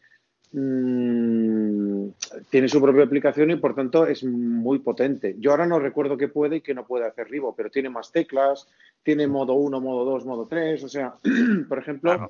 mmm, 0.53 2.09
tiene 2.51 2.69
su 2.69 2.81
propia 2.81 3.05
aplicación 3.05 3.51
y 3.51 3.57
por 3.57 3.75
tanto 3.75 4.07
es 4.07 4.25
muy 4.25 4.79
potente. 4.79 5.37
Yo 5.39 5.51
ahora 5.51 5.67
no 5.67 5.79
recuerdo 5.79 6.17
qué 6.17 6.29
puede 6.29 6.57
y 6.57 6.61
qué 6.61 6.75
no 6.75 6.87
puede 6.87 7.07
hacer 7.07 7.29
Rivo, 7.29 7.55
pero 7.57 7.71
tiene 7.71 7.91
más 7.91 8.13
teclas, 8.13 8.69
tiene 9.03 9.27
modo 9.27 9.55
1, 9.55 9.81
modo 9.81 10.05
2, 10.05 10.25
modo 10.27 10.47
3. 10.47 10.85
O 10.85 10.89
sea, 10.89 11.15
por 11.69 11.79
ejemplo, 11.79 12.13
claro. 12.13 12.29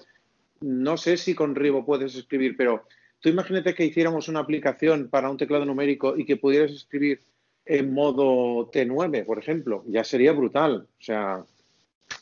no 0.60 0.96
sé 0.96 1.16
si 1.16 1.34
con 1.34 1.54
Rivo 1.54 1.84
puedes 1.84 2.14
escribir, 2.14 2.56
pero 2.56 2.84
tú 3.20 3.28
imagínate 3.28 3.74
que 3.74 3.84
hiciéramos 3.84 4.28
una 4.28 4.40
aplicación 4.40 5.08
para 5.08 5.30
un 5.30 5.36
teclado 5.36 5.64
numérico 5.64 6.16
y 6.16 6.24
que 6.24 6.36
pudieras 6.36 6.72
escribir 6.72 7.20
en 7.64 7.92
modo 7.92 8.70
T9, 8.72 9.24
por 9.24 9.38
ejemplo, 9.38 9.84
ya 9.86 10.02
sería 10.04 10.32
brutal. 10.32 10.86
O 10.98 11.02
sea, 11.02 11.44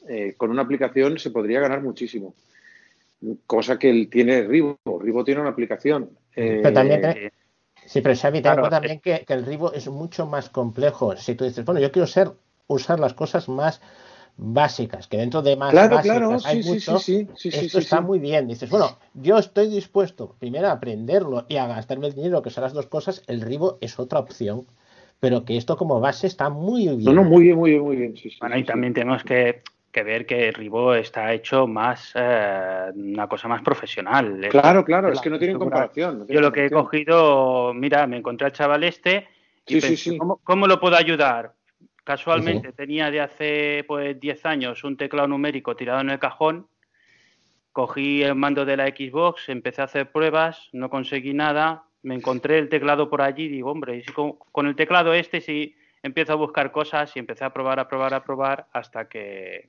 eh, 0.09 0.35
con 0.37 0.51
una 0.51 0.63
aplicación 0.63 1.19
se 1.19 1.31
podría 1.31 1.61
ganar 1.61 1.83
muchísimo 1.83 2.35
cosa 3.47 3.79
que 3.79 3.91
él 3.91 4.09
tiene 4.11 4.43
Rivo. 4.43 4.79
Rivo 5.01 5.25
tiene 5.25 5.41
una 5.41 5.51
aplicación. 5.51 6.11
Eh, 6.35 6.61
pero 6.63 6.75
también, 6.75 7.05
eh, 7.05 7.33
sí, 7.85 8.01
pero 8.01 8.15
Xavi, 8.15 8.43
claro, 8.43 8.57
tengo 8.57 8.71
también 8.71 9.01
que, 9.01 9.25
que, 9.27 9.33
el 9.33 9.45
Rivo 9.45 9.73
es 9.73 9.89
mucho 9.89 10.27
más 10.27 10.49
complejo. 10.49 11.17
Si 11.17 11.35
tú 11.35 11.45
dices, 11.45 11.65
bueno, 11.65 11.81
yo 11.81 11.91
quiero 11.93 12.07
ser, 12.07 12.31
usar 12.67 13.01
las 13.01 13.15
cosas 13.15 13.49
más 13.49 13.81
básicas, 14.37 15.07
que 15.07 15.19
dentro 15.19 15.43
de 15.43 15.57
más 15.57 15.73
claro, 15.73 15.97
básicas 15.97 16.19
claro, 16.19 16.39
hay 16.45 16.63
sí, 16.63 16.69
mucho, 16.69 16.99
sí, 16.99 17.29
sí, 17.37 17.51
esto 17.53 17.79
está 17.79 18.01
muy 18.01 18.19
bien. 18.19 18.49
Dices, 18.49 18.71
bueno, 18.71 18.99
yo 19.15 19.39
estoy 19.39 19.69
dispuesto 19.69 20.37
primero 20.39 20.69
a 20.69 20.73
aprenderlo 20.73 21.47
y 21.49 21.57
a 21.57 21.67
gastarme 21.67 22.07
el 22.07 22.15
dinero, 22.15 22.43
que 22.43 22.51
son 22.51 22.65
las 22.65 22.73
dos 22.73 22.87
cosas. 22.87 23.23
El 23.27 23.41
Rivo 23.43 23.79
es 23.81 23.99
otra 23.99 24.19
opción 24.19 24.67
pero 25.21 25.45
que 25.45 25.57
esto 25.57 25.77
como 25.77 26.01
base 26.01 26.27
está 26.27 26.49
muy 26.49 26.89
bien. 26.89 27.05
No, 27.05 27.13
no, 27.13 27.25
muy 27.25 27.45
bien, 27.45 27.57
muy 27.57 27.71
bien, 27.71 27.83
muy 27.83 27.97
bien. 27.97 28.17
Sí, 28.17 28.31
sí, 28.31 28.37
bueno, 28.41 28.57
y 28.57 28.65
también 28.65 28.95
tenemos 28.95 29.23
que 29.23 29.63
que 29.91 30.03
ver 30.03 30.25
que 30.25 30.53
Ribo 30.53 30.95
está 30.95 31.33
hecho 31.33 31.67
más 31.67 32.13
eh, 32.15 32.91
una 32.95 33.27
cosa 33.27 33.49
más 33.49 33.63
profesional. 33.63 34.47
Claro, 34.51 34.85
claro, 34.85 35.13
es 35.13 35.21
que 35.21 35.31
no 35.31 35.39
tienen 35.39 35.59
comparación. 35.59 36.21
No 36.21 36.27
tiene 36.27 36.35
Yo 36.35 36.41
lo 36.41 36.53
que 36.53 36.67
he 36.67 36.71
cogido, 36.71 37.75
mira, 37.75 38.07
me 38.07 38.19
encontré 38.19 38.47
al 38.47 38.53
chaval 38.53 38.85
este 38.85 39.29
y 39.67 39.75
sí, 39.75 39.81
pensé, 39.81 39.97
sí, 39.97 40.11
sí. 40.11 40.19
¿cómo, 40.19 40.37
¿cómo, 40.45 40.67
lo 40.67 40.79
puedo 40.79 40.97
ayudar? 40.97 41.55
Casualmente 42.05 42.69
uh 42.69 42.71
-huh. 42.71 42.77
tenía 42.77 43.11
de 43.11 43.21
hace 43.21 43.85
pues 43.87 44.19
10 44.19 44.47
años 44.47 44.85
un 44.85 44.97
teclado 44.97 45.29
numérico 45.29 45.77
tirado 45.77 46.01
en 46.01 46.11
el 46.11 46.19
cajón, 46.19 46.67
cogí 47.73 48.23
el 48.23 48.35
mando 48.37 48.65
de 48.65 48.77
la 48.77 48.87
Xbox, 48.87 49.49
empecé 49.49 49.83
a 49.83 49.87
hacer 49.87 50.11
pruebas, 50.11 50.69
no 50.73 50.89
conseguí 50.89 51.35
nada, 51.35 51.85
me 52.03 52.15
encontré 52.15 52.59
el 52.59 52.69
teclado 52.69 53.11
por 53.11 53.23
allí 53.23 53.45
y 53.45 53.49
digo, 53.49 53.71
hombre, 53.71 53.97
y 53.97 54.03
si 54.03 54.13
con, 54.13 54.35
con 54.53 54.67
el 54.67 54.77
teclado 54.77 55.13
este 55.13 55.41
sí 55.41 55.75
empiezo 56.03 56.33
a 56.33 56.37
buscar 56.37 56.73
cosas 56.73 57.15
y 57.17 57.19
empecé 57.19 57.45
a 57.45 57.53
probar, 57.53 57.79
a 57.79 57.89
probar, 57.89 58.15
a 58.15 58.25
probar 58.25 58.67
hasta 58.73 59.09
que, 59.09 59.69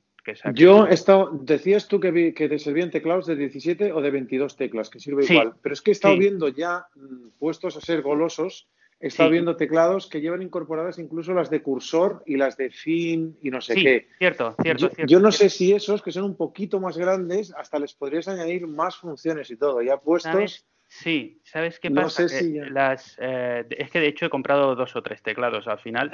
yo 0.53 0.87
he 0.87 0.93
estado, 0.93 1.31
decías 1.33 1.87
tú 1.87 1.99
que, 1.99 2.11
vi, 2.11 2.33
que 2.33 2.47
te 2.47 2.59
servían 2.59 2.91
teclados 2.91 3.25
de 3.25 3.35
17 3.35 3.91
o 3.91 4.01
de 4.01 4.11
22 4.11 4.55
teclas, 4.55 4.89
que 4.89 4.99
sirve 4.99 5.23
sí, 5.23 5.33
igual, 5.33 5.53
pero 5.61 5.73
es 5.73 5.81
que 5.81 5.91
he 5.91 5.93
estado 5.93 6.13
sí. 6.13 6.19
viendo 6.19 6.47
ya 6.49 6.87
mm, 6.95 7.29
puestos 7.39 7.77
a 7.77 7.81
ser 7.81 8.01
golosos, 8.01 8.67
he 8.99 9.07
estado 9.07 9.29
sí. 9.29 9.33
viendo 9.33 9.55
teclados 9.55 10.07
que 10.07 10.21
llevan 10.21 10.43
incorporadas 10.43 10.99
incluso 10.99 11.33
las 11.33 11.49
de 11.49 11.61
cursor 11.63 12.23
y 12.25 12.37
las 12.37 12.55
de 12.55 12.69
fin 12.69 13.37
y 13.41 13.49
no 13.49 13.61
sé 13.61 13.75
qué. 13.75 14.07
Cierto, 14.19 14.55
cierto, 14.61 14.87
yo, 14.87 14.95
cierto. 14.95 15.11
Yo 15.11 15.19
no 15.19 15.31
cierto. 15.31 15.49
sé 15.49 15.57
si 15.57 15.73
esos 15.73 16.01
que 16.01 16.11
son 16.11 16.23
un 16.23 16.35
poquito 16.35 16.79
más 16.79 16.97
grandes, 16.97 17.53
hasta 17.57 17.79
les 17.79 17.93
podrías 17.93 18.27
añadir 18.27 18.67
más 18.67 18.95
funciones 18.95 19.49
y 19.49 19.57
todo, 19.57 19.81
ya 19.81 19.97
puestos. 19.97 20.31
¿Sabes? 20.31 20.65
Sí, 20.91 21.39
¿sabes 21.45 21.79
qué 21.79 21.89
no 21.89 22.01
pasa? 22.01 22.27
Sé 22.27 22.39
si 22.41 22.53
ya... 22.53 22.65
las, 22.65 23.17
eh, 23.21 23.65
es 23.69 23.89
que 23.89 24.01
de 24.01 24.07
hecho 24.07 24.25
he 24.25 24.29
comprado 24.29 24.75
dos 24.75 24.93
o 24.97 25.01
tres 25.01 25.21
teclados 25.23 25.65
al 25.69 25.79
final. 25.79 26.11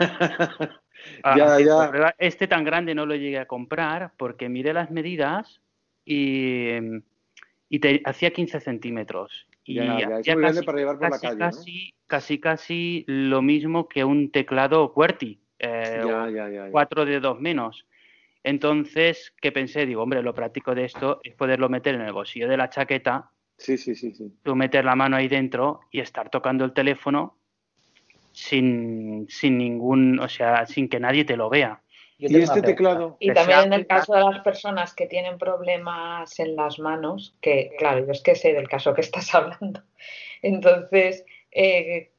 ya, 1.36 1.60
ya. 1.60 2.14
Este 2.18 2.48
tan 2.48 2.64
grande 2.64 2.92
no 2.92 3.06
lo 3.06 3.14
llegué 3.14 3.38
a 3.38 3.46
comprar 3.46 4.10
porque 4.16 4.48
miré 4.48 4.72
las 4.72 4.90
medidas 4.90 5.60
y, 6.04 6.70
y 7.68 7.78
te, 7.78 8.02
hacía 8.04 8.32
15 8.32 8.58
centímetros. 8.58 9.46
Y 9.62 9.76
ya, 9.76 9.96
ya. 9.96 10.18
Es 10.18 10.34
muy 10.34 10.42
grande 10.42 10.64
para 10.64 10.78
llevar 10.78 10.98
por 10.98 11.10
casi, 11.10 11.26
la 11.26 11.30
calle. 11.30 11.38
Casi, 11.38 11.84
¿no? 11.84 12.04
casi, 12.08 12.40
casi 12.40 13.04
lo 13.06 13.42
mismo 13.42 13.88
que 13.88 14.04
un 14.04 14.32
teclado 14.32 14.92
QWERTY. 14.92 15.38
Eh, 15.60 16.02
ya, 16.04 16.28
ya, 16.30 16.48
ya, 16.48 16.70
cuatro 16.72 17.04
dedos 17.04 17.38
menos. 17.38 17.86
Entonces, 18.42 19.32
¿qué 19.40 19.52
pensé? 19.52 19.86
Digo, 19.86 20.02
hombre, 20.02 20.20
lo 20.20 20.34
práctico 20.34 20.74
de 20.74 20.86
esto 20.86 21.20
es 21.22 21.36
poderlo 21.36 21.68
meter 21.68 21.94
en 21.94 22.00
el 22.00 22.12
bolsillo 22.12 22.48
de 22.48 22.56
la 22.56 22.70
chaqueta. 22.70 23.30
Sí, 23.58 23.78
sí, 23.78 23.94
sí, 23.94 24.12
sí. 24.12 24.32
Tú 24.42 24.54
meter 24.54 24.84
la 24.84 24.94
mano 24.94 25.16
ahí 25.16 25.28
dentro 25.28 25.80
y 25.90 26.00
estar 26.00 26.28
tocando 26.30 26.64
el 26.64 26.72
teléfono 26.72 27.36
sin, 28.32 29.26
sin 29.30 29.56
ningún, 29.56 30.20
o 30.20 30.28
sea, 30.28 30.66
sin 30.66 30.88
que 30.88 31.00
nadie 31.00 31.24
te 31.24 31.36
lo 31.36 31.48
vea. 31.48 31.80
y 32.18 32.36
este 32.36 32.60
teclado. 32.60 33.16
Y 33.18 33.32
también 33.32 33.64
en 33.64 33.72
el 33.72 33.86
caso 33.86 34.14
de 34.14 34.24
las 34.24 34.40
personas 34.40 34.94
que 34.94 35.06
tienen 35.06 35.38
problemas 35.38 36.38
en 36.38 36.54
las 36.54 36.78
manos, 36.78 37.34
que 37.40 37.72
claro, 37.78 38.04
yo 38.04 38.12
es 38.12 38.22
que 38.22 38.34
sé 38.34 38.52
del 38.52 38.68
caso 38.68 38.92
que 38.92 39.00
estás 39.00 39.34
hablando. 39.34 39.82
Entonces, 40.42 41.24
eh, 41.50 42.12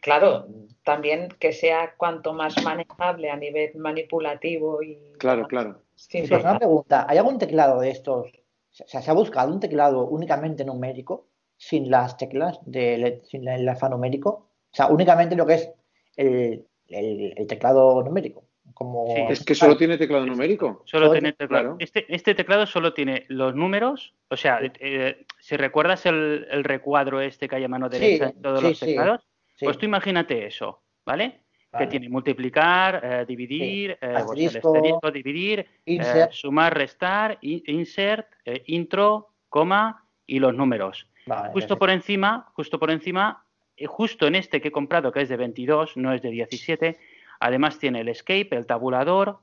claro, 0.00 0.46
también 0.84 1.28
que 1.40 1.52
sea 1.52 1.94
cuanto 1.96 2.32
más 2.32 2.62
manejable 2.62 3.30
a 3.30 3.36
nivel 3.36 3.76
manipulativo 3.76 4.80
y. 4.82 4.96
Claro, 5.18 5.48
claro. 5.48 5.82
Sí, 5.96 6.22
pues 6.28 6.44
una 6.44 6.58
pregunta: 6.58 7.04
¿hay 7.08 7.18
algún 7.18 7.38
teclado 7.38 7.80
de 7.80 7.90
estos? 7.90 8.30
O 8.70 8.88
sea, 8.88 9.02
¿se 9.02 9.10
ha 9.10 9.14
buscado 9.14 9.52
un 9.52 9.60
teclado 9.60 10.06
únicamente 10.06 10.64
numérico, 10.64 11.28
sin 11.56 11.90
las 11.90 12.16
teclas, 12.16 12.60
de, 12.64 13.22
sin 13.24 13.48
el 13.48 13.68
alfanumérico? 13.68 14.30
O 14.30 14.74
sea, 14.76 14.86
únicamente 14.88 15.34
lo 15.36 15.46
que 15.46 15.54
es 15.54 15.70
el, 16.16 16.66
el, 16.88 17.34
el 17.36 17.46
teclado 17.46 18.02
numérico. 18.02 18.44
Como... 18.74 19.06
Sí, 19.14 19.22
es 19.30 19.44
que 19.44 19.54
solo 19.54 19.76
tiene 19.76 19.98
teclado 19.98 20.26
numérico. 20.26 20.82
Solo 20.84 21.10
tiene 21.10 21.32
teclado. 21.32 21.62
Claro. 21.62 21.76
Este, 21.80 22.04
este, 22.14 22.34
teclado 22.34 22.66
solo 22.66 22.92
tiene 22.92 23.24
los 23.28 23.54
números, 23.54 24.14
o 24.28 24.36
sea, 24.36 24.60
eh, 24.62 25.24
si 25.40 25.56
recuerdas 25.56 26.06
el, 26.06 26.46
el, 26.50 26.64
recuadro 26.64 27.20
este 27.20 27.48
que 27.48 27.56
hay 27.56 27.64
a 27.64 27.68
mano 27.68 27.88
derecha 27.88 28.28
sí, 28.28 28.34
en 28.36 28.42
todos 28.42 28.60
sí, 28.60 28.66
los 28.66 28.80
teclados, 28.80 29.28
sí, 29.56 29.64
pues 29.64 29.78
tú 29.78 29.86
imagínate 29.86 30.46
eso, 30.46 30.82
¿vale? 31.04 31.40
Vale. 31.78 31.86
que 31.86 31.90
tiene 31.90 32.08
multiplicar, 32.08 33.00
eh, 33.02 33.24
dividir, 33.26 33.92
sí. 33.92 34.06
eh, 34.06 34.22
pues 34.26 34.40
el 34.40 34.46
asterisco, 34.46 35.10
dividir, 35.10 35.66
eh, 35.86 36.28
sumar, 36.30 36.76
restar, 36.76 37.38
insert, 37.40 38.26
eh, 38.44 38.62
intro, 38.66 39.28
coma 39.48 40.04
y 40.26 40.38
los 40.38 40.54
números. 40.54 41.08
Vale, 41.26 41.52
justo 41.52 41.52
perfecto. 41.52 41.78
por 41.78 41.90
encima, 41.90 42.46
justo 42.54 42.78
por 42.78 42.90
encima, 42.90 43.44
justo 43.86 44.26
en 44.26 44.34
este 44.34 44.60
que 44.60 44.68
he 44.68 44.72
comprado, 44.72 45.12
que 45.12 45.22
es 45.22 45.28
de 45.28 45.36
22, 45.36 45.96
no 45.96 46.12
es 46.12 46.22
de 46.22 46.30
17, 46.30 46.98
además 47.40 47.78
tiene 47.78 48.00
el 48.00 48.08
escape, 48.08 48.48
el 48.52 48.66
tabulador 48.66 49.40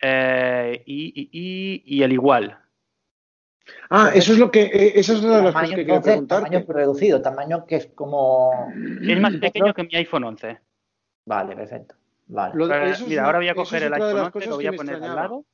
eh, 0.00 0.82
y, 0.84 1.30
y, 1.32 1.82
y, 1.84 2.02
el 2.02 2.12
igual. 2.12 2.58
Ah, 3.88 4.10
eso 4.14 4.32
es 4.32 4.38
lo 4.38 4.50
que, 4.50 4.64
eh, 4.64 4.92
esa 4.96 5.14
es 5.14 5.22
una 5.22 5.38
de 5.38 5.42
las 5.44 5.54
cosas 5.54 5.70
que 5.70 5.76
quería 5.76 6.00
preguntar. 6.00 6.42
Tamaño 6.42 6.64
reducido, 6.68 7.22
tamaño 7.22 7.64
que 7.64 7.76
es 7.76 7.86
como... 7.86 8.70
Es 9.02 9.20
más 9.20 9.34
pequeño 9.36 9.72
que 9.72 9.84
mi 9.84 9.94
iPhone 9.94 10.24
11. 10.24 10.58
Vale, 11.26 11.56
perfecto. 11.56 11.94
Vale. 12.26 12.54
Lo 12.54 12.66
de, 12.66 12.94
Mira, 13.06 13.22
una, 13.22 13.26
ahora 13.26 13.38
voy 13.38 13.48
a 13.48 13.54
coger 13.54 13.82
el 13.82 13.94
iPhone 13.94 14.16
las 14.16 14.34
11, 14.34 14.48
lo 14.48 14.56
voy 14.56 14.66
a 14.66 14.72
poner 14.72 14.94
al 14.94 15.14
lado. 15.14 15.44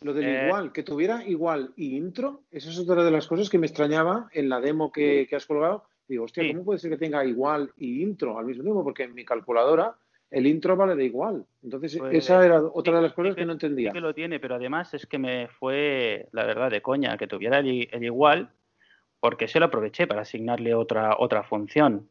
Lo 0.00 0.12
del 0.12 0.24
Eh, 0.24 0.44
igual, 0.46 0.72
que 0.72 0.82
tuviera 0.82 1.24
igual 1.26 1.72
y 1.76 1.96
intro, 1.96 2.42
esa 2.50 2.70
es 2.70 2.78
otra 2.78 3.02
de 3.04 3.10
las 3.10 3.26
cosas 3.26 3.48
que 3.48 3.58
me 3.58 3.66
extrañaba 3.66 4.28
en 4.32 4.48
la 4.48 4.60
demo 4.60 4.92
que, 4.92 5.26
que 5.28 5.36
has 5.36 5.46
colgado. 5.46 5.84
Digo, 6.06 6.24
hostia, 6.24 6.42
Sí. 6.42 6.52
¿cómo 6.52 6.64
puede 6.64 6.78
ser 6.78 6.90
que 6.90 6.98
tenga 6.98 7.24
igual 7.24 7.72
y 7.78 8.02
intro 8.02 8.38
al 8.38 8.44
mismo 8.44 8.62
tiempo? 8.62 8.84
Porque 8.84 9.04
en 9.04 9.14
mi 9.14 9.24
calculadora 9.24 9.94
el 10.30 10.46
intro 10.46 10.76
vale 10.76 10.94
de 10.94 11.04
igual. 11.04 11.46
Entonces, 11.62 11.96
Pues, 11.96 12.14
esa 12.14 12.44
era 12.44 12.60
otra 12.60 12.92
sí, 12.92 12.96
de 12.96 13.02
las 13.02 13.12
cosas 13.14 13.34
sí 13.34 13.40
que 13.40 13.46
no 13.46 13.52
entendía. 13.52 13.90
Sí 13.90 13.94
que 13.94 14.00
lo 14.00 14.14
tiene, 14.14 14.40
pero 14.40 14.56
además 14.56 14.92
es 14.92 15.06
que 15.06 15.18
me 15.18 15.48
fue, 15.48 16.28
la 16.32 16.44
verdad, 16.44 16.70
de 16.70 16.82
coña 16.82 17.16
que 17.16 17.26
tuviera 17.26 17.60
el, 17.60 17.88
el 17.90 18.04
igual, 18.04 18.50
porque 19.20 19.48
se 19.48 19.58
lo 19.58 19.66
aproveché 19.66 20.06
para 20.06 20.22
asignarle 20.22 20.74
otra, 20.74 21.16
otra 21.18 21.44
función. 21.44 22.08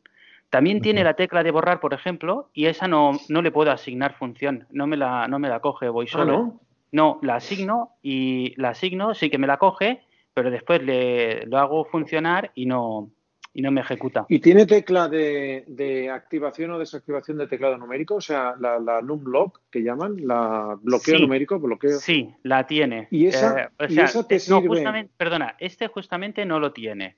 También 0.53 0.81
tiene 0.81 1.03
la 1.03 1.15
tecla 1.15 1.41
de 1.41 1.49
borrar, 1.49 1.79
por 1.79 1.95
ejemplo, 1.95 2.51
y 2.53 2.67
esa 2.67 2.87
no, 2.87 3.13
no 3.27 3.41
le 3.41 3.49
puedo 3.49 3.71
asignar 3.71 4.13
función, 4.19 4.67
no 4.69 4.85
me 4.85 4.97
la, 4.97 5.27
no 5.27 5.39
me 5.39 5.49
la 5.49 5.59
coge 5.61 5.89
VoiceOver. 5.89 6.29
Ah, 6.29 6.31
¿no? 6.31 6.61
No, 6.91 7.17
la 7.23 7.37
asigno 7.37 7.93
y 8.03 8.53
la 8.61 8.69
asigno, 8.69 9.15
sí 9.15 9.31
que 9.31 9.39
me 9.39 9.47
la 9.47 9.57
coge, 9.57 10.03
pero 10.35 10.51
después 10.51 10.83
le, 10.83 11.43
lo 11.47 11.57
hago 11.57 11.85
funcionar 11.85 12.51
y 12.53 12.67
no, 12.67 13.09
y 13.51 13.63
no 13.63 13.71
me 13.71 13.81
ejecuta. 13.81 14.27
¿Y 14.29 14.37
tiene 14.41 14.67
tecla 14.67 15.07
de, 15.09 15.63
de 15.65 16.11
activación 16.11 16.69
o 16.69 16.77
desactivación 16.77 17.39
de 17.39 17.47
teclado 17.47 17.75
numérico? 17.79 18.13
O 18.17 18.21
sea, 18.21 18.53
la, 18.59 18.77
la 18.77 19.01
numlock 19.01 19.59
que 19.71 19.79
llaman, 19.81 20.17
la 20.21 20.77
bloqueo 20.79 21.15
Sí. 21.15 21.21
numérico, 21.23 21.57
bloqueo. 21.59 21.97
Sí, 21.97 22.29
la 22.43 22.67
tiene. 22.67 23.07
¿Y 23.09 23.25
esa- 23.25 23.59
Eh, 23.59 23.69
o 23.79 23.85
y 23.91 23.99
esa 23.99 24.27
te 24.27 24.35
eh, 24.35 24.41
no, 24.49 24.57
sirve? 24.59 24.67
justamente, 24.67 25.11
perdona, 25.17 25.55
este 25.57 25.87
justamente 25.87 26.45
no 26.45 26.59
lo 26.59 26.71
tiene. 26.73 27.15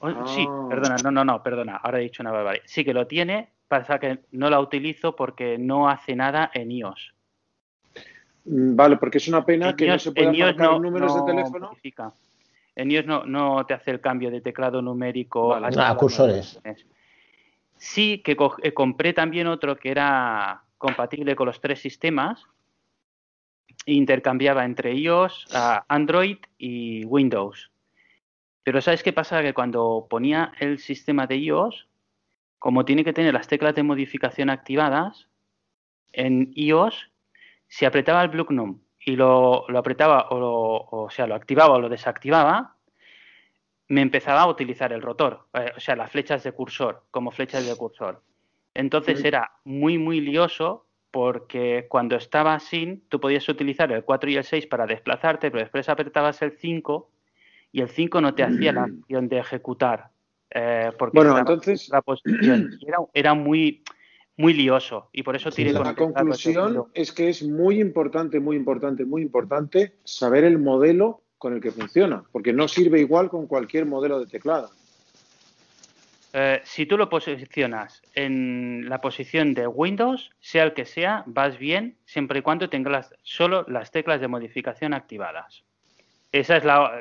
O- 0.00 0.26
Sí, 0.26 0.44
Ah. 0.48 0.66
perdona, 0.70 0.96
no, 1.02 1.10
no, 1.10 1.24
no, 1.24 1.42
perdona, 1.42 1.76
ahora 1.76 1.98
he 1.98 2.02
dicho 2.02 2.22
una 2.22 2.30
barbaridad. 2.32 2.64
Sí 2.66 2.84
que 2.84 2.94
lo 2.94 3.06
tiene, 3.06 3.48
pasa 3.66 3.98
que 3.98 4.20
no 4.32 4.48
la 4.48 4.60
utilizo 4.60 5.16
porque 5.16 5.58
no 5.58 5.88
hace 5.88 6.14
nada 6.14 6.50
en 6.54 6.70
iOS. 6.70 7.14
Mm, 8.44 8.76
Vale, 8.76 8.96
porque 8.96 9.18
es 9.18 9.28
una 9.28 9.44
pena 9.44 9.70
En 9.70 9.76
que 9.76 9.88
no 9.88 9.98
se 9.98 10.12
pueda 10.12 10.28
en 10.28 10.34
iOS 10.34 10.56
marcar 10.56 10.70
no- 10.72 10.78
números 10.80 11.14
no 11.14 11.20
de 11.24 11.32
teléfono. 11.32 11.68
modifica. 11.68 12.12
En 12.76 12.90
iOS 12.92 13.06
no, 13.06 13.24
no 13.24 13.66
te 13.66 13.74
hace 13.74 13.90
el 13.90 14.00
cambio 14.00 14.30
de 14.30 14.40
teclado 14.40 14.80
numérico. 14.80 15.48
Vale. 15.48 15.66
a 15.80 15.90
Ah, 15.90 15.96
cursores. 15.96 16.60
Sí, 17.76 18.18
que 18.24 18.36
co- 18.36 18.56
eh, 18.62 18.72
compré 18.72 19.12
también 19.12 19.46
otro 19.48 19.76
que 19.76 19.90
era 19.90 20.62
compatible 20.78 21.34
con 21.36 21.46
los 21.46 21.60
tres 21.60 21.80
sistemas. 21.80 22.44
Intercambiaba 23.86 24.64
entre 24.64 24.94
iOS, 24.94 25.46
a 25.54 25.84
Android 25.88 26.38
y 26.58 27.04
Windows. 27.04 27.70
Pero 28.68 28.82
¿sabes 28.82 29.02
qué 29.02 29.14
pasa? 29.14 29.40
Que 29.40 29.54
cuando 29.54 30.06
ponía 30.10 30.52
el 30.60 30.78
sistema 30.78 31.26
de 31.26 31.36
iOS, 31.36 31.88
como 32.58 32.84
tiene 32.84 33.02
que 33.02 33.14
tener 33.14 33.32
las 33.32 33.48
teclas 33.48 33.74
de 33.74 33.82
modificación 33.82 34.50
activadas, 34.50 35.26
en 36.12 36.52
iOS, 36.54 37.10
si 37.66 37.86
apretaba 37.86 38.22
el 38.22 38.28
Blue 38.28 38.44
Gnome 38.44 38.76
y 39.00 39.16
lo, 39.16 39.64
lo 39.68 39.78
apretaba 39.78 40.28
o, 40.28 40.38
lo- 40.38 40.86
o 41.04 41.08
sea, 41.08 41.26
lo 41.26 41.34
activaba 41.34 41.76
o 41.76 41.80
lo 41.80 41.88
desactivaba, 41.88 42.76
me 43.88 44.02
empezaba 44.02 44.42
a 44.42 44.48
utilizar 44.50 44.92
el 44.92 45.00
rotor, 45.00 45.46
eh, 45.54 45.72
o 45.74 45.80
sea, 45.80 45.96
las 45.96 46.10
flechas 46.10 46.42
de 46.44 46.52
cursor, 46.52 47.04
como 47.10 47.30
flechas 47.30 47.66
de 47.66 47.74
cursor. 47.74 48.22
Entonces 48.74 49.24
era 49.28 49.50
muy, 49.64 49.96
muy 49.96 50.20
lioso 50.20 50.84
porque 51.10 51.86
cuando 51.88 52.16
estaba 52.16 52.60
sin, 52.60 53.08
tú 53.08 53.18
podías 53.18 53.48
utilizar 53.48 53.90
el 53.92 54.04
4 54.04 54.28
y 54.28 54.36
el 54.36 54.44
6 54.44 54.66
para 54.66 54.84
desplazarte, 54.86 55.50
pero 55.50 55.62
después 55.62 55.88
apretabas 55.88 56.42
el 56.42 56.52
5 56.52 57.10
y 57.72 57.80
el 57.80 57.88
5 57.88 58.20
no 58.20 58.34
te 58.34 58.42
hacía 58.42 58.72
la 58.72 58.84
acción 58.84 59.28
de 59.28 59.38
ejecutar. 59.38 60.10
eh, 60.50 60.90
porque 60.98 61.18
Bueno, 61.18 61.36
entonces- 61.38 61.88
otra 61.88 62.00
posición. 62.00 62.70
Era, 62.86 62.98
era 63.12 63.34
muy, 63.34 63.82
muy 64.38 64.54
lioso 64.54 65.10
y 65.12 65.22
por 65.22 65.36
eso 65.36 65.50
tiré 65.50 65.72
La 65.74 65.94
conclusión 65.94 66.86
es 66.94 67.12
que 67.12 67.28
es 67.28 67.42
muy 67.42 67.78
importante, 67.80 68.40
muy 68.40 68.56
importante, 68.56 69.04
muy 69.04 69.20
importante 69.20 69.92
saber 70.04 70.44
el 70.44 70.58
modelo 70.58 71.20
con 71.36 71.52
el 71.52 71.60
que 71.60 71.70
funciona, 71.70 72.24
porque 72.32 72.54
no 72.54 72.66
sirve 72.66 72.98
igual 73.00 73.28
con 73.28 73.46
cualquier 73.46 73.84
modelo 73.84 74.18
de 74.20 74.26
teclado. 74.26 74.70
Eh, 76.32 76.60
si 76.64 76.86
tú 76.86 76.96
lo 76.98 77.08
posicionas 77.08 78.02
en 78.14 78.88
la 78.88 79.00
posición 79.00 79.54
de 79.54 79.66
Windows, 79.66 80.30
sea 80.40 80.64
el 80.64 80.74
que 80.74 80.84
sea, 80.84 81.24
vas 81.26 81.58
bien 81.58 81.96
siempre 82.04 82.40
y 82.40 82.42
cuando 82.42 82.68
tengas 82.68 83.14
solo 83.22 83.64
las 83.68 83.90
teclas 83.90 84.20
de 84.20 84.28
modificación 84.28 84.94
activadas. 84.94 85.64
Esa 86.32 86.56
es 86.58 86.64
la. 86.64 87.00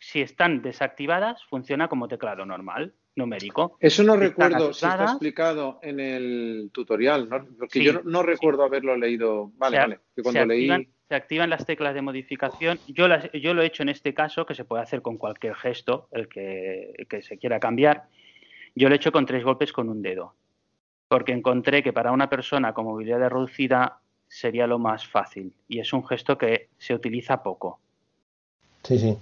Si 0.00 0.20
están 0.20 0.62
desactivadas, 0.62 1.42
funciona 1.44 1.88
como 1.88 2.06
teclado 2.08 2.46
normal, 2.46 2.94
numérico. 3.16 3.76
Eso 3.80 4.02
no 4.04 4.14
Si 4.14 4.20
recuerdo 4.20 4.72
si 4.72 4.86
está 4.86 5.04
explicado 5.04 5.80
en 5.82 5.98
el 5.98 6.70
tutorial, 6.72 7.28
¿no? 7.28 7.44
porque 7.58 7.80
Sí, 7.80 7.84
yo 7.84 8.00
no, 8.04 8.22
recuerdo 8.22 8.62
haberlo 8.62 8.96
leído. 8.96 9.50
Vale, 9.56 9.76
se, 9.76 9.80
vale. 9.80 9.96
Que 9.96 10.02
se 10.16 10.22
cuando 10.22 10.46
leí. 10.46 10.70
activan, 10.70 10.94
se 11.08 11.14
activan 11.16 11.50
las 11.50 11.66
teclas 11.66 11.94
de 11.94 12.02
modificación. 12.02 12.78
Yo, 12.86 13.08
las- 13.08 13.30
yo 13.32 13.54
lo 13.54 13.62
he 13.62 13.66
hecho 13.66 13.82
en 13.82 13.88
este 13.88 14.14
caso, 14.14 14.46
que 14.46 14.54
se 14.54 14.64
puede 14.64 14.82
hacer 14.84 15.02
con 15.02 15.16
cualquier 15.18 15.54
gesto, 15.56 16.08
el 16.12 16.28
que, 16.28 16.92
el 16.96 17.08
que 17.08 17.22
se 17.22 17.38
quiera 17.38 17.58
cambiar. 17.58 18.04
Yo 18.76 18.88
lo 18.88 18.94
he 18.94 18.96
hecho 18.98 19.10
con 19.10 19.26
tres 19.26 19.42
golpes 19.42 19.72
con 19.72 19.88
un 19.88 20.00
dedo, 20.02 20.34
porque 21.08 21.32
encontré 21.32 21.82
que 21.82 21.92
para 21.92 22.12
una 22.12 22.30
persona 22.30 22.72
con 22.72 22.84
movilidad 22.84 23.18
reducida 23.28 23.98
sería 24.28 24.68
lo 24.68 24.78
más 24.78 25.08
fácil 25.08 25.52
y 25.66 25.80
es 25.80 25.92
un 25.92 26.06
gesto 26.06 26.38
que 26.38 26.68
se 26.78 26.94
utiliza 26.94 27.42
poco. 27.42 27.80
Sí, 28.84 28.96
sí. 28.98 29.16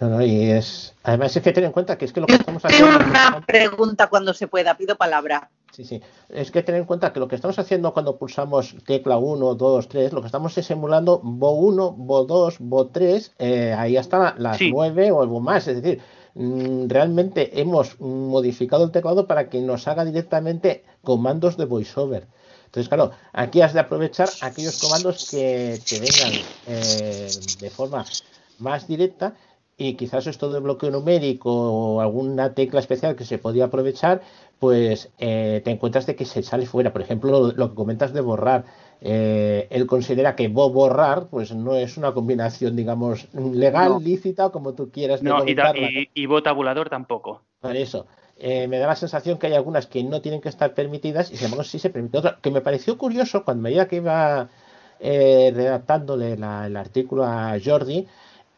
No, 0.00 0.08
no, 0.08 0.22
y 0.24 0.50
es. 0.50 0.94
Además, 1.02 1.34
es 1.36 1.42
que 1.42 1.52
ten 1.52 1.64
en 1.64 1.72
cuenta 1.72 1.98
que 1.98 2.04
es 2.04 2.12
que 2.12 2.20
lo 2.20 2.26
que 2.26 2.34
estamos 2.34 2.62
Tengo 2.62 2.86
haciendo. 2.88 3.06
una 3.10 3.44
pregunta 3.46 4.08
cuando 4.08 4.32
se 4.32 4.46
pueda, 4.46 4.76
pido 4.76 4.96
palabra. 4.96 5.50
Sí, 5.72 5.84
sí. 5.84 6.00
Es 6.28 6.50
que 6.50 6.62
tener 6.62 6.80
en 6.80 6.86
cuenta 6.86 7.12
que 7.12 7.20
lo 7.20 7.28
que 7.28 7.34
estamos 7.34 7.58
haciendo 7.58 7.92
cuando 7.92 8.16
pulsamos 8.16 8.76
tecla 8.86 9.16
1, 9.18 9.54
2, 9.54 9.88
3, 9.88 10.12
lo 10.12 10.20
que 10.20 10.26
estamos 10.26 10.56
es 10.56 10.70
emulando 10.70 11.20
Bo1, 11.22 11.96
Bo2, 11.96 12.58
Bo3, 12.60 13.32
eh, 13.38 13.74
ahí 13.76 13.96
hasta 13.96 14.34
las 14.38 14.56
Sí. 14.58 14.70
9 14.70 15.10
o 15.12 15.20
algo 15.22 15.40
más. 15.40 15.66
Es 15.68 15.82
decir, 15.82 16.00
mm, 16.34 16.88
realmente 16.88 17.60
hemos 17.60 18.00
modificado 18.00 18.84
el 18.84 18.92
teclado 18.92 19.26
para 19.26 19.48
que 19.48 19.60
nos 19.60 19.88
haga 19.88 20.04
directamente 20.04 20.84
comandos 21.02 21.56
de 21.56 21.64
voiceover. 21.64 22.26
Entonces, 22.66 22.88
claro, 22.88 23.12
aquí 23.32 23.62
has 23.62 23.72
de 23.72 23.80
aprovechar 23.80 24.28
aquellos 24.42 24.78
comandos 24.80 25.28
que 25.30 25.80
te 25.88 25.98
vengan 26.00 26.32
eh, 26.66 27.30
de 27.60 27.70
forma 27.70 28.04
más 28.58 28.86
directa 28.88 29.34
y 29.78 29.94
quizás 29.94 30.26
esto 30.26 30.50
de 30.50 30.58
bloqueo 30.58 30.90
numérico 30.90 31.50
o 31.52 32.00
alguna 32.00 32.52
tecla 32.52 32.80
especial 32.80 33.14
que 33.16 33.24
se 33.24 33.38
podía 33.38 33.66
aprovechar, 33.66 34.20
pues 34.58 35.10
eh, 35.18 35.62
te 35.64 35.70
encuentras 35.70 36.04
de 36.06 36.16
que 36.16 36.24
se 36.24 36.42
sale 36.42 36.66
fuera. 36.66 36.92
Por 36.92 37.00
ejemplo, 37.00 37.30
lo, 37.30 37.52
lo 37.52 37.68
que 37.70 37.74
comentas 37.76 38.12
de 38.12 38.20
borrar. 38.20 38.64
Eh, 39.00 39.68
él 39.70 39.86
considera 39.86 40.34
que 40.34 40.48
bo 40.48 40.70
borrar 40.70 41.28
pues 41.28 41.54
no 41.54 41.76
es 41.76 41.96
una 41.96 42.12
combinación, 42.12 42.74
digamos, 42.74 43.28
legal, 43.32 43.92
No. 43.92 44.00
lícita 44.00 44.46
o 44.46 44.52
como 44.52 44.74
tú 44.74 44.90
quieras 44.90 45.22
No, 45.22 45.46
y, 45.46 45.52
y, 45.52 46.10
y 46.12 46.26
votabulador 46.26 46.90
tampoco. 46.90 47.42
Por 47.60 47.76
eso, 47.76 48.06
eh, 48.36 48.66
me 48.66 48.78
da 48.78 48.88
la 48.88 48.96
sensación 48.96 49.38
que 49.38 49.46
hay 49.46 49.54
algunas 49.54 49.86
que 49.86 50.02
no 50.02 50.20
tienen 50.20 50.40
que 50.40 50.48
estar 50.48 50.74
permitidas 50.74 51.30
y 51.30 51.36
sin 51.36 51.44
embargo 51.46 51.62
sí 51.62 51.78
se 51.78 51.90
permite 51.90 52.18
otra. 52.18 52.38
Que 52.42 52.50
me 52.50 52.60
pareció 52.60 52.98
curioso 52.98 53.44
cuando 53.44 53.62
medida 53.62 53.86
que 53.86 53.96
iba 53.96 54.48
eh, 55.00 55.52
redactándole 55.54 56.36
la- 56.36 56.66
el 56.66 56.76
artículo 56.76 57.24
a 57.24 57.56
Jordi, 57.64 58.08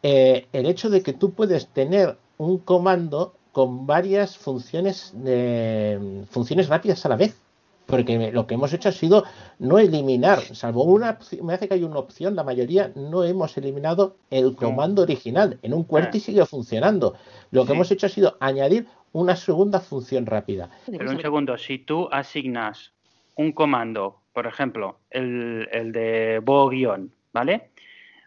eh, 0.03 0.47
el 0.53 0.65
hecho 0.65 0.89
de 0.89 1.01
que 1.03 1.13
tú 1.13 1.33
puedes 1.33 1.67
tener 1.67 2.17
un 2.37 2.57
comando 2.57 3.35
con 3.51 3.85
varias 3.85 4.37
funciones, 4.37 5.13
de, 5.15 6.23
funciones 6.29 6.69
rápidas 6.69 7.05
a 7.05 7.09
la 7.09 7.15
vez. 7.15 7.39
Porque 7.87 8.31
lo 8.31 8.47
que 8.47 8.53
hemos 8.53 8.71
hecho 8.71 8.87
ha 8.87 8.93
sido 8.93 9.25
no 9.59 9.77
eliminar, 9.77 10.39
salvo 10.39 10.85
una, 10.85 11.19
me 11.41 11.53
hace 11.53 11.67
que 11.67 11.73
hay 11.73 11.83
una 11.83 11.99
opción, 11.99 12.37
la 12.37 12.43
mayoría 12.43 12.93
no 12.95 13.25
hemos 13.25 13.57
eliminado 13.57 14.15
el 14.29 14.55
comando 14.55 15.01
original. 15.01 15.59
En 15.61 15.73
un 15.73 15.83
QWERTY 15.83 16.21
sigue 16.21 16.45
funcionando. 16.45 17.15
Lo 17.49 17.63
que 17.63 17.67
Sí. 17.67 17.73
hemos 17.73 17.91
hecho 17.91 18.05
ha 18.05 18.09
sido 18.09 18.37
añadir 18.39 18.87
una 19.11 19.35
segunda 19.35 19.81
función 19.81 20.25
rápida. 20.25 20.69
Pero 20.85 21.11
un 21.11 21.19
segundo, 21.21 21.57
si 21.57 21.79
tú 21.79 22.07
asignas 22.11 22.93
un 23.35 23.51
comando, 23.51 24.21
por 24.31 24.47
ejemplo, 24.47 24.99
el, 25.09 25.67
el 25.73 25.91
de 25.91 26.39
bo 26.41 26.69
guion, 26.69 27.11
¿vale? 27.33 27.70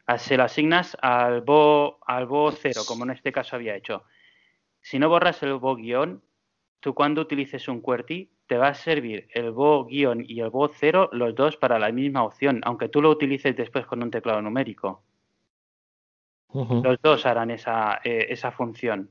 A- 0.07 0.19
Se 0.19 0.37
lo 0.37 0.45
asignas 0.45 0.97
al 1.01 1.41
bo, 1.41 1.99
al 2.07 2.27
bo 2.27 2.51
cero, 2.53 2.83
como 2.87 3.05
en 3.05 3.11
este 3.11 3.33
caso 3.33 3.57
había 3.57 3.75
hecho. 3.77 4.05
Si 4.81 4.99
no 4.99 5.09
borras 5.09 5.43
el 5.43 5.55
bo 5.55 5.77
guion, 5.77 6.23
tú 6.81 6.95
cuando 6.95 7.23
utilices 7.23 7.69
un 7.69 7.81
QWERTY 7.81 8.31
te 8.47 8.59
va 8.59 8.69
a 8.69 8.75
servir 8.75 9.27
el 9.33 9.51
bo 9.53 9.87
guion 9.87 10.23
y 10.27 10.41
el 10.41 10.51
bo 10.51 10.69
cero, 10.69 11.09
los 11.13 11.35
dos 11.35 11.57
para 11.57 11.79
la 11.79 11.91
misma 11.91 12.23
opción, 12.23 12.61
aunque 12.65 12.91
tú 12.91 13.01
lo 13.01 13.09
utilices 13.11 13.57
después 13.57 13.87
con 13.87 14.03
un 14.03 14.11
teclado 14.11 14.43
numérico. 14.43 15.03
Los 16.53 17.01
dos 17.03 17.27
harán 17.27 17.51
esa, 17.51 18.01
eh, 18.05 18.27
esa 18.29 18.53
función. 18.53 19.11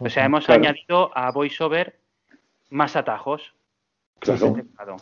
O 0.00 0.08
sea, 0.08 0.24
hemos 0.24 0.46
Claro. 0.46 0.62
añadido 0.62 1.10
a 1.16 1.30
VoiceOver 1.30 2.00
más 2.70 2.96
atajos. 2.96 3.54
Claro. 4.20 4.54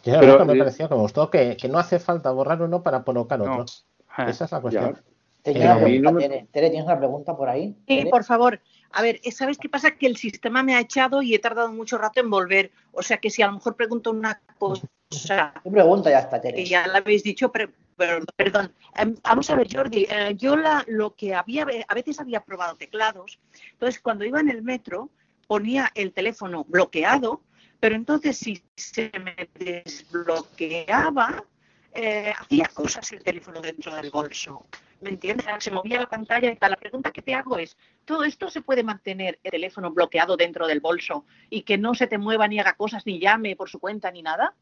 Pero, 0.02 0.44
me 0.44 0.54
eh, 0.54 0.58
pareció 0.58 0.88
que 0.88 0.94
me 0.94 1.00
gustó 1.02 1.30
que, 1.30 1.56
que 1.56 1.68
no 1.68 1.78
hace 1.78 2.00
falta 2.00 2.32
borrar 2.32 2.60
uno 2.62 2.82
para 2.82 3.04
colocar 3.04 3.40
otro. 3.40 3.66
Esa 4.18 4.44
es 4.44 4.52
la 4.52 4.60
cuestión. 4.60 4.98
Eh, 5.44 6.00
no 6.00 6.12
me- 6.12 6.20
Tere. 6.22 6.46
Tere, 6.52 6.70
¿tienes 6.70 6.86
una 6.86 6.98
pregunta 6.98 7.36
por 7.36 7.48
ahí? 7.48 7.74
Sí, 7.88 7.98
Tere? 7.98 8.10
por 8.10 8.22
favor. 8.24 8.60
A 8.92 9.02
ver, 9.02 9.20
eh, 9.24 9.32
¿sabes 9.32 9.58
qué 9.58 9.68
pasa? 9.68 9.92
Que 9.96 10.06
el 10.06 10.16
sistema 10.16 10.62
me 10.62 10.74
ha 10.76 10.80
echado 10.80 11.22
y 11.22 11.34
he 11.34 11.38
tardado 11.38 11.72
mucho 11.72 11.98
rato 11.98 12.20
en 12.20 12.30
volver. 12.30 12.70
O 12.92 13.02
sea 13.02 13.16
que 13.16 13.30
si 13.30 13.42
a 13.42 13.46
lo 13.48 13.54
mejor 13.54 13.74
pregunto 13.74 14.10
una 14.10 14.40
cosa 14.58 14.86
¿Qué 15.62 15.70
pregunta 15.70 16.10
ya 16.10 16.20
está, 16.20 16.40
Tere? 16.40 16.56
que 16.56 16.64
ya 16.64 16.86
la 16.86 16.98
habéis 16.98 17.22
dicho, 17.22 17.50
pero- 17.52 17.70
perdón. 18.36 18.72
Em, 18.96 19.14
vamos 19.22 19.48
a 19.50 19.54
ver, 19.56 19.68
Jordi, 19.72 20.06
eh, 20.10 20.34
yo 20.36 20.56
la, 20.56 20.84
lo 20.88 21.14
que 21.14 21.34
había, 21.34 21.66
a 21.86 21.94
veces 21.94 22.18
había 22.20 22.40
probado 22.40 22.76
teclados. 22.76 23.38
Entonces, 23.72 24.00
cuando 24.00 24.24
iba 24.24 24.40
en 24.40 24.48
el 24.50 24.62
metro, 24.62 25.10
ponía 25.46 25.90
el 25.94 26.12
teléfono 26.12 26.64
bloqueado, 26.64 27.42
pero 27.80 27.94
entonces 27.94 28.36
si 28.38 28.62
se 28.76 29.10
me 29.22 29.34
desbloqueaba, 29.54 31.44
eh, 31.94 32.32
hacía 32.38 32.70
cosas 32.72 33.12
el 33.12 33.22
teléfono 33.22 33.60
dentro 33.60 33.94
del 33.94 34.10
bolso. 34.10 34.66
¿Me 35.00 35.10
entiendes? 35.10 35.46
Se 35.58 35.70
movía 35.70 36.00
la 36.00 36.08
pantalla 36.08 36.50
y 36.50 36.56
tal. 36.56 36.70
La 36.70 36.76
pregunta 36.76 37.10
que 37.10 37.22
te 37.22 37.34
hago 37.34 37.58
es, 37.58 37.76
¿todo 38.04 38.24
esto 38.24 38.48
se 38.48 38.62
puede 38.62 38.82
mantener 38.82 39.38
el 39.42 39.50
teléfono 39.50 39.90
bloqueado 39.90 40.36
dentro 40.36 40.66
del 40.66 40.80
bolso 40.80 41.26
y 41.50 41.62
que 41.62 41.76
no 41.76 41.94
se 41.94 42.06
te 42.06 42.18
mueva 42.18 42.48
ni 42.48 42.60
haga 42.60 42.74
cosas 42.74 43.04
ni 43.04 43.18
llame 43.18 43.56
por 43.56 43.68
su 43.68 43.78
cuenta 43.78 44.10
ni 44.10 44.22
nada? 44.22 44.54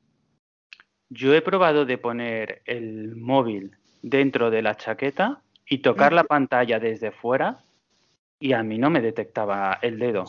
Yo 1.08 1.34
he 1.34 1.42
probado 1.42 1.84
de 1.84 1.98
poner 1.98 2.62
el 2.64 3.16
móvil 3.16 3.76
dentro 4.02 4.50
de 4.50 4.62
la 4.62 4.76
chaqueta 4.76 5.42
y 5.68 5.78
tocar 5.78 6.12
la 6.12 6.24
pantalla 6.24 6.80
desde 6.80 7.10
fuera 7.12 7.62
y 8.40 8.54
a 8.54 8.62
mí 8.62 8.78
no 8.78 8.90
me 8.90 9.00
detectaba 9.00 9.78
el 9.82 9.98
dedo. 9.98 10.24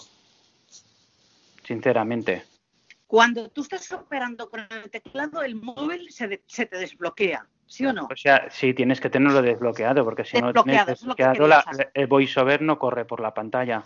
Sinceramente. 1.64 2.51
Cuando 3.12 3.50
tú 3.50 3.64
estás 3.64 3.92
operando 3.92 4.50
con 4.50 4.62
el 4.62 4.90
teclado, 4.90 5.44
el 5.44 5.56
móvil 5.56 6.10
se, 6.14 6.30
de- 6.30 6.42
se 6.48 6.66
te 6.66 6.78
desbloquea, 6.78 7.46
¿sí 7.68 7.86
o 7.86 7.92
no? 7.92 8.08
O 8.10 8.16
sea, 8.16 8.50
sí, 8.50 8.74
tienes 8.74 9.02
que 9.02 9.10
tenerlo 9.10 9.42
desbloqueado 9.42 10.06
porque 10.06 10.24
si 10.24 10.40
no 10.40 10.54
tienes 10.54 10.86
que 10.86 10.92
desbloqueado, 10.92 11.46
la- 11.46 11.66
el 11.94 12.08
voiceover 12.08 12.62
no 12.62 12.80
corre 12.80 13.04
por 13.04 13.20
la 13.20 13.34
pantalla. 13.34 13.84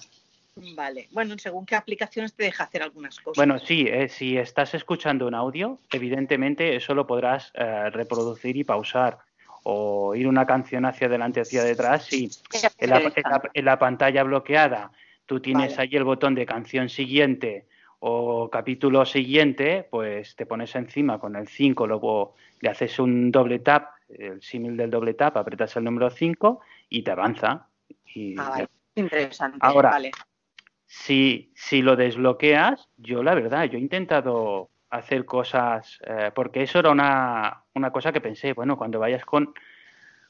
Vale. 0.76 1.08
Bueno, 1.10 1.36
según 1.40 1.66
qué 1.66 1.76
aplicaciones 1.76 2.36
te 2.36 2.44
deja 2.44 2.66
hacer 2.66 2.84
algunas 2.84 3.20
cosas. 3.20 3.36
Bueno, 3.36 3.58
sí, 3.58 3.88
eh, 3.90 4.10
si 4.10 4.38
estás 4.38 4.76
escuchando 4.76 5.26
un 5.26 5.34
audio, 5.34 5.80
evidentemente 5.92 6.76
eso 6.76 6.94
lo 6.94 7.08
podrás 7.08 7.52
eh, 7.56 7.90
reproducir 7.90 8.56
y 8.58 8.64
pausar. 8.64 9.18
O 9.64 10.14
ir 10.14 10.28
una 10.28 10.46
canción 10.46 10.86
hacia 10.86 11.08
adelante, 11.08 11.42
hacia 11.42 11.64
detrás, 11.64 12.06
sí. 12.06 12.30
En 12.78 12.92
la, 12.92 12.98
en 12.98 13.24
la- 13.24 13.50
en 13.56 13.66
la 13.66 13.80
pantalla 13.80 14.22
bloqueada, 14.22 14.92
tú 15.26 15.40
tienes 15.40 15.80
ahí 15.80 15.90
el 15.94 16.04
botón 16.04 16.36
de 16.36 16.46
canción 16.46 16.90
siguiente 16.90 17.66
o 18.08 18.52
capítulo 18.52 19.04
siguiente, 19.04 19.88
pues 19.90 20.36
te 20.36 20.46
pones 20.46 20.76
encima 20.76 21.18
con 21.18 21.36
el 21.36 21.48
5, 21.48 21.88
luego 21.88 22.36
le 22.62 22.70
haces 22.70 23.00
un 23.00 23.32
doble 23.32 23.58
tap, 23.58 23.94
el 24.10 24.44
símil 24.44 24.78
del 24.78 24.92
doble 24.92 25.16
tap, 25.16 25.36
apretas 25.38 25.76
el 25.76 25.86
número 25.86 26.12
5 26.12 26.62
y 26.88 27.02
te 27.02 27.10
avanza. 27.10 27.68
Y 28.14 28.36
Ah, 28.38 28.50
vale. 28.52 28.68
Interesante. 28.94 29.58
Ahora, 29.60 29.90
vale. 29.90 30.12
si, 30.86 31.52
si 31.56 31.82
lo 31.82 31.96
desbloqueas, 31.96 32.90
yo 32.98 33.24
la 33.24 33.34
verdad, 33.34 33.64
yo 33.64 33.80
he 33.80 33.82
intentado 33.82 34.70
hacer 34.92 35.26
cosas, 35.26 36.00
eh, 36.06 36.32
porque 36.36 36.62
eso 36.62 36.78
era 36.78 36.92
una, 36.92 37.64
una 37.74 37.90
cosa 37.92 38.12
que 38.12 38.22
pensé, 38.22 38.54
bueno, 38.54 38.78
cuando 38.78 39.00
vayas 39.00 39.26
con, 39.26 39.52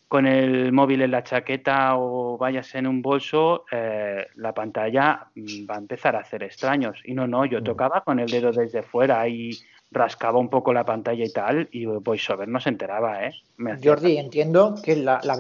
con 0.08 0.28
el 0.28 0.72
móvil 0.72 1.02
en 1.02 1.12
la 1.12 1.24
chaqueta 1.24 1.98
o 1.98 2.38
vayas 2.38 2.76
en 2.76 2.88
un 2.88 3.02
bolso, 3.02 3.66
eh, 3.72 4.28
la 4.36 4.54
pantalla 4.54 5.28
mm, 5.36 5.70
va 5.70 5.76
a 5.76 5.80
empezar 5.80 6.16
a 6.16 6.20
hacer 6.20 6.44
extraños. 6.44 7.02
Y 7.06 7.14
no, 7.14 7.28
no, 7.28 7.46
yo 7.46 7.64
tocaba 7.64 8.02
con 8.02 8.20
el 8.20 8.30
dedo 8.30 8.52
desde 8.52 8.84
fuera 8.84 9.28
y 9.28 9.52
rascaba 9.92 10.40
un 10.40 10.50
poco 10.50 10.74
la 10.74 10.86
pantalla 10.86 11.24
y 11.24 11.32
tal, 11.32 11.70
y 11.72 11.86
VoiceOver 11.86 12.48
no 12.48 12.60
se 12.60 12.70
enteraba, 12.70 13.26
¿eh? 13.26 13.34
Me 13.58 13.78
Jordi, 13.82 14.18
entiendo 14.18 14.76
que 14.84 14.96
la, 14.96 15.22
la 15.24 15.36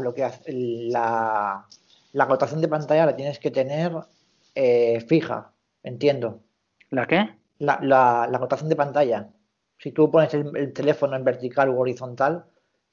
la, 0.47 1.65
la 2.13 2.23
acotación 2.23 2.61
de 2.61 2.67
pantalla 2.67 3.05
la 3.05 3.15
tienes 3.15 3.39
que 3.39 3.51
tener 3.51 3.91
eh, 4.55 5.01
fija, 5.07 5.51
entiendo. 5.83 6.39
¿La 6.89 7.05
qué? 7.05 7.29
La, 7.59 7.79
la, 7.81 8.27
la 8.29 8.37
acotación 8.37 8.69
de 8.69 8.75
pantalla. 8.75 9.29
Si 9.77 9.91
tú 9.91 10.09
pones 10.09 10.33
el, 10.33 10.55
el 10.55 10.73
teléfono 10.73 11.15
en 11.15 11.25
vertical 11.25 11.69
u 11.69 11.79
horizontal, 11.79 12.45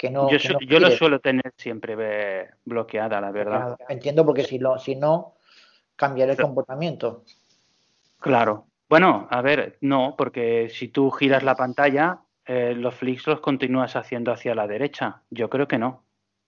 que 0.03 0.11
no. 0.11 0.28
yo 0.28 0.36
que 0.38 0.48
su- 0.48 0.53
no 0.55 0.59
yo 0.62 0.80
lo 0.80 0.90
suelo 0.90 1.20
tener 1.20 1.53
siempre 1.57 2.50
bloqueada, 2.64 3.20
la 3.20 3.30
verdad. 3.30 3.76
Entiendo 3.88 4.26
porque 4.26 4.42
si, 4.42 4.59
lo, 4.59 4.76
si 4.76 4.96
no, 4.96 5.34
cambiará 5.94 6.32
el 6.32 6.38
comportamiento. 6.38 7.22
Claro. 8.18 8.66
Bueno, 8.88 9.28
a 9.30 9.40
ver, 9.42 9.78
no, 9.80 10.16
porque 10.18 10.68
si 10.70 10.88
tú 10.88 11.09
giras 11.12 11.44
la 11.44 11.55
pantalla, 11.55 12.18
eh, 12.44 12.74
los 12.76 12.96
flicks 12.96 13.28
los 13.28 13.38
continúas 13.40 13.94
haciendo 13.94 14.32
hacia 14.32 14.57
la 14.57 14.66
derecha. 14.66 15.22
Yo 15.30 15.48
creo 15.48 15.68
que 15.68 15.78
no. 15.78 16.03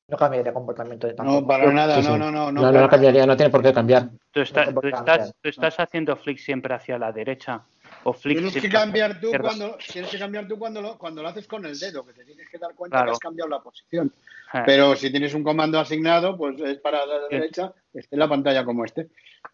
No 0.09 0.17
cambiaría 0.19 0.49
el 0.51 0.55
comportamiento 0.55 1.07
de 1.07 1.15
tampoco. 1.15 1.41
No, 1.43 1.47
para 1.47 1.73
nada, 1.73 2.03
Sí, 2.03 2.09
no, 2.09 2.15
sí. 2.15 2.19
no, 2.19 2.31
no. 2.33 2.51
No, 2.51 2.73
no, 2.73 2.81
no 2.81 2.89
cambiaría, 2.89 3.25
no 3.25 3.37
tiene 3.37 3.51
por 3.51 3.63
qué 3.63 3.73
cambiar. 3.73 4.11
Tú, 4.33 4.41
estás, 4.41 4.75
No 4.75 4.81
tú 4.81 4.89
estás, 4.89 5.05
cambiar. 5.05 5.29
tú 5.41 5.49
estás 5.49 5.79
haciendo 5.79 6.17
flicks 6.17 6.43
siempre 6.45 6.75
hacia 6.75 6.99
la 6.99 7.13
derecha. 7.13 7.63
O 8.05 8.13
Tienes 8.15 8.55
que 8.55 8.69
cambiar 8.69 9.19
tú 9.21 9.27
izquierda. 9.29 9.49
cuando 9.49 9.79
tienes 9.93 10.11
que 10.11 10.19
cambiar 10.19 10.47
tú 10.47 10.59
cuando 10.59 10.83
lo, 10.83 10.99
cuando 10.99 11.23
lo 11.23 11.29
haces 11.29 11.47
con 11.47 11.65
el 11.65 11.79
dedo, 11.79 12.05
que 12.05 12.13
te 12.13 12.25
tienes 12.25 12.49
que 12.51 12.59
dar 12.59 12.75
cuenta 12.75 12.99
Claro. 12.99 13.07
que 13.07 13.13
has 13.13 13.19
cambiado 13.19 13.49
la 13.51 13.61
posición. 13.61 14.13
Eh, 14.53 14.59
Pero 14.67 14.95
si 14.95 15.11
tienes 15.11 15.33
un 15.35 15.43
comando 15.43 15.79
asignado, 15.81 16.37
pues 16.37 16.61
es 16.61 16.79
para 16.79 17.05
la 17.07 17.21
Sí. 17.29 17.35
derecha, 17.37 17.73
esté 17.93 18.17
la 18.17 18.29
pantalla 18.29 18.65
como 18.65 18.85
este. 18.85 19.09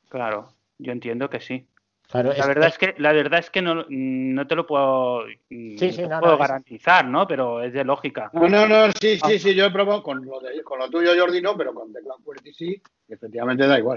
Claro, 0.08 0.48
yo 0.78 0.92
entiendo 0.92 1.30
que 1.30 1.40
sí. 1.40 1.66
Claro, 2.10 2.30
La 2.30 2.38
es- 2.38 2.46
verdad 2.48 2.68
es- 2.70 2.78
que 2.78 2.94
la 2.98 3.12
verdad 3.12 3.38
es 3.38 3.50
que 3.50 3.62
no, 3.62 3.84
no 3.88 4.46
te 4.48 4.56
lo 4.56 4.66
puedo, 4.66 5.26
Sí, 5.48 5.74
no 5.74 5.78
sí, 5.78 5.90
te 5.96 6.08
no, 6.08 6.18
puedo 6.18 6.32
no, 6.36 6.42
es- 6.42 6.48
garantizar, 6.48 7.04
¿no? 7.06 7.24
Pero 7.28 7.62
es 7.62 7.72
de 7.72 7.84
lógica. 7.84 8.30
No, 8.32 8.48
no, 8.48 8.66
no, 8.66 8.90
sí, 9.00 9.20
Ah. 9.22 9.28
sí, 9.28 9.38
sí, 9.38 9.54
yo 9.54 9.66
he 9.66 9.70
probado 9.70 10.02
con 10.02 10.24
lo, 10.26 10.40
de- 10.40 10.60
con 10.64 10.80
lo 10.80 10.90
tuyo, 10.90 11.12
Jordi, 11.16 11.40
no, 11.40 11.56
pero 11.56 11.72
con 11.72 11.92
teclado 11.92 12.18
QWERTY 12.24 12.52
sí, 12.52 12.82
y 13.08 13.12
efectivamente 13.12 13.64
da 13.64 13.78
igual. 13.78 13.96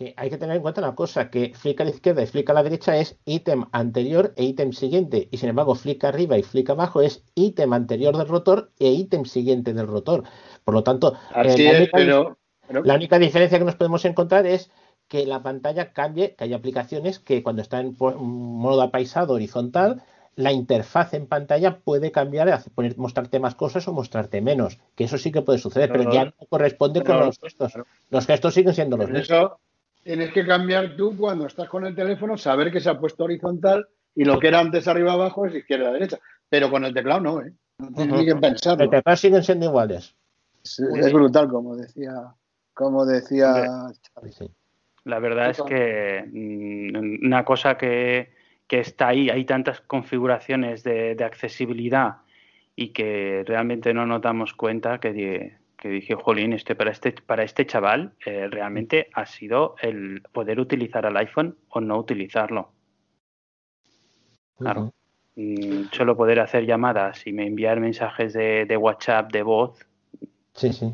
Sí, 0.00 0.14
hay 0.16 0.30
que 0.30 0.38
tener 0.38 0.56
en 0.56 0.62
cuenta 0.62 0.80
una 0.80 0.94
cosa, 0.94 1.28
que 1.28 1.52
flick 1.54 1.78
a 1.82 1.84
la 1.84 1.90
izquierda 1.90 2.22
y 2.22 2.26
flick 2.26 2.48
a 2.48 2.54
la 2.54 2.62
derecha 2.62 2.96
es 2.96 3.18
ítem 3.26 3.66
anterior 3.70 4.32
e 4.34 4.44
ítem 4.44 4.72
siguiente, 4.72 5.28
y 5.30 5.36
sin 5.36 5.50
embargo 5.50 5.74
flick 5.74 6.02
arriba 6.04 6.38
y 6.38 6.42
flick 6.42 6.70
abajo 6.70 7.02
es 7.02 7.22
ítem 7.34 7.70
anterior 7.74 8.16
del 8.16 8.26
rotor 8.26 8.72
e 8.78 8.88
ítem 8.88 9.26
siguiente 9.26 9.74
del 9.74 9.86
rotor. 9.86 10.24
Por 10.64 10.72
lo 10.72 10.82
tanto, 10.82 11.18
Así 11.34 11.60
eh, 11.60 11.64
la, 11.66 11.70
es, 11.72 11.76
única, 11.80 11.98
pero, 11.98 12.38
pero- 12.66 12.82
la 12.82 12.94
única 12.94 13.18
diferencia 13.18 13.58
que 13.58 13.64
nos 13.66 13.76
podemos 13.76 14.02
encontrar 14.06 14.46
es 14.46 14.70
que 15.06 15.26
la 15.26 15.42
pantalla 15.42 15.92
cambie, 15.92 16.34
que 16.34 16.44
hay 16.44 16.54
aplicaciones 16.54 17.18
que 17.18 17.42
cuando 17.42 17.60
está 17.60 17.80
en 17.80 17.94
modo 17.98 18.80
apaisado 18.80 19.34
horizontal, 19.34 20.02
la 20.34 20.52
interfaz 20.52 21.12
en 21.12 21.26
pantalla 21.26 21.80
puede 21.80 22.10
cambiar, 22.10 22.58
poner, 22.74 22.96
mostrarte 22.96 23.38
más 23.38 23.54
cosas 23.54 23.86
o 23.86 23.92
mostrarte 23.92 24.40
menos, 24.40 24.78
que 24.94 25.04
eso 25.04 25.18
sí 25.18 25.30
que 25.30 25.42
puede 25.42 25.58
suceder, 25.58 25.90
pero 25.90 26.04
Pero- 26.04 26.14
ya 26.14 26.24
no 26.24 26.46
corresponde 26.48 27.04
con 27.04 27.18
los 27.20 27.38
gestos. 27.38 27.74
Los 28.08 28.24
gestos 28.26 28.54
siguen 28.54 28.72
siendo 28.72 28.96
los 28.96 29.10
mismos. 29.10 29.28
eso 29.28 29.60
tienes 30.02 30.32
que 30.32 30.46
cambiar 30.46 30.96
tú 30.96 31.16
cuando 31.16 31.46
estás 31.46 31.68
con 31.68 31.86
el 31.86 31.94
teléfono, 31.94 32.36
saber 32.36 32.72
que 32.72 32.80
se 32.80 32.90
ha 32.90 32.98
puesto 32.98 33.24
horizontal 33.24 33.88
y 34.14 34.24
lo 34.24 34.38
que 34.38 34.48
era 34.48 34.60
antes 34.60 34.88
arriba 34.88 35.12
abajo 35.12 35.46
es 35.46 35.54
izquierda 35.54 35.92
derecha. 35.92 36.18
Pero 36.48 36.70
con 36.70 36.84
el 36.84 36.94
teclado 36.94 37.20
no, 37.20 37.40
¿eh? 37.42 37.52
No 37.78 37.92
tienes 37.92 38.18
ni 38.18 38.26
que 38.26 38.36
pensarlo. 38.36 38.84
Los 38.84 38.90
teclados 38.90 39.20
siguen 39.20 39.42
siendo 39.42 39.66
iguales. 39.66 40.14
Es, 40.62 40.80
es 40.80 41.12
brutal, 41.12 41.48
como 41.48 41.76
decía, 41.76 42.12
como 42.74 43.06
decía. 43.06 43.88
La 45.04 45.18
verdad 45.18 45.50
es 45.50 45.62
que 45.62 46.24
mm, 46.30 47.26
una 47.26 47.44
cosa 47.44 47.78
que, 47.78 48.32
que 48.66 48.80
está 48.80 49.08
ahí, 49.08 49.30
hay 49.30 49.44
tantas 49.44 49.80
configuraciones 49.80 50.82
de, 50.82 51.14
de 51.14 51.24
accesibilidad 51.24 52.16
y 52.76 52.88
que 52.88 53.44
realmente 53.46 53.94
no 53.94 54.06
nos 54.06 54.20
damos 54.20 54.54
cuenta 54.54 54.98
que, 54.98 55.56
que 55.80 55.88
dije, 55.88 56.14
jolín, 56.14 56.52
este, 56.52 56.74
para, 56.74 56.90
este, 56.90 57.12
para 57.12 57.42
este 57.42 57.66
chaval 57.66 58.12
eh, 58.26 58.48
realmente 58.50 59.08
ha 59.14 59.24
sido 59.24 59.76
el 59.80 60.20
poder 60.30 60.60
utilizar 60.60 61.06
el 61.06 61.16
iPhone 61.16 61.56
o 61.70 61.80
no 61.80 61.98
utilizarlo. 61.98 62.70
Claro. 64.58 64.92
Mm, 65.36 65.84
solo 65.92 66.16
poder 66.16 66.40
hacer 66.40 66.66
llamadas 66.66 67.26
y 67.26 67.32
me 67.32 67.46
enviar 67.46 67.80
mensajes 67.80 68.34
de, 68.34 68.66
de 68.66 68.76
WhatsApp, 68.76 69.32
de 69.32 69.42
voz. 69.42 69.78
Sí, 70.54 70.72
sí. 70.72 70.92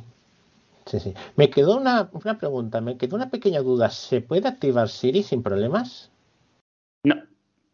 Sí, 0.86 1.00
sí. 1.00 1.14
Me 1.34 1.50
quedó 1.50 1.78
una, 1.78 2.08
una 2.12 2.38
pregunta, 2.38 2.80
me 2.80 2.96
quedó 2.96 3.16
una 3.16 3.28
pequeña 3.28 3.58
duda. 3.60 3.90
¿Se 3.90 4.20
puede 4.20 4.46
activar 4.46 4.88
Siri 4.88 5.24
sin 5.24 5.42
problemas? 5.42 6.12
No. 7.04 7.16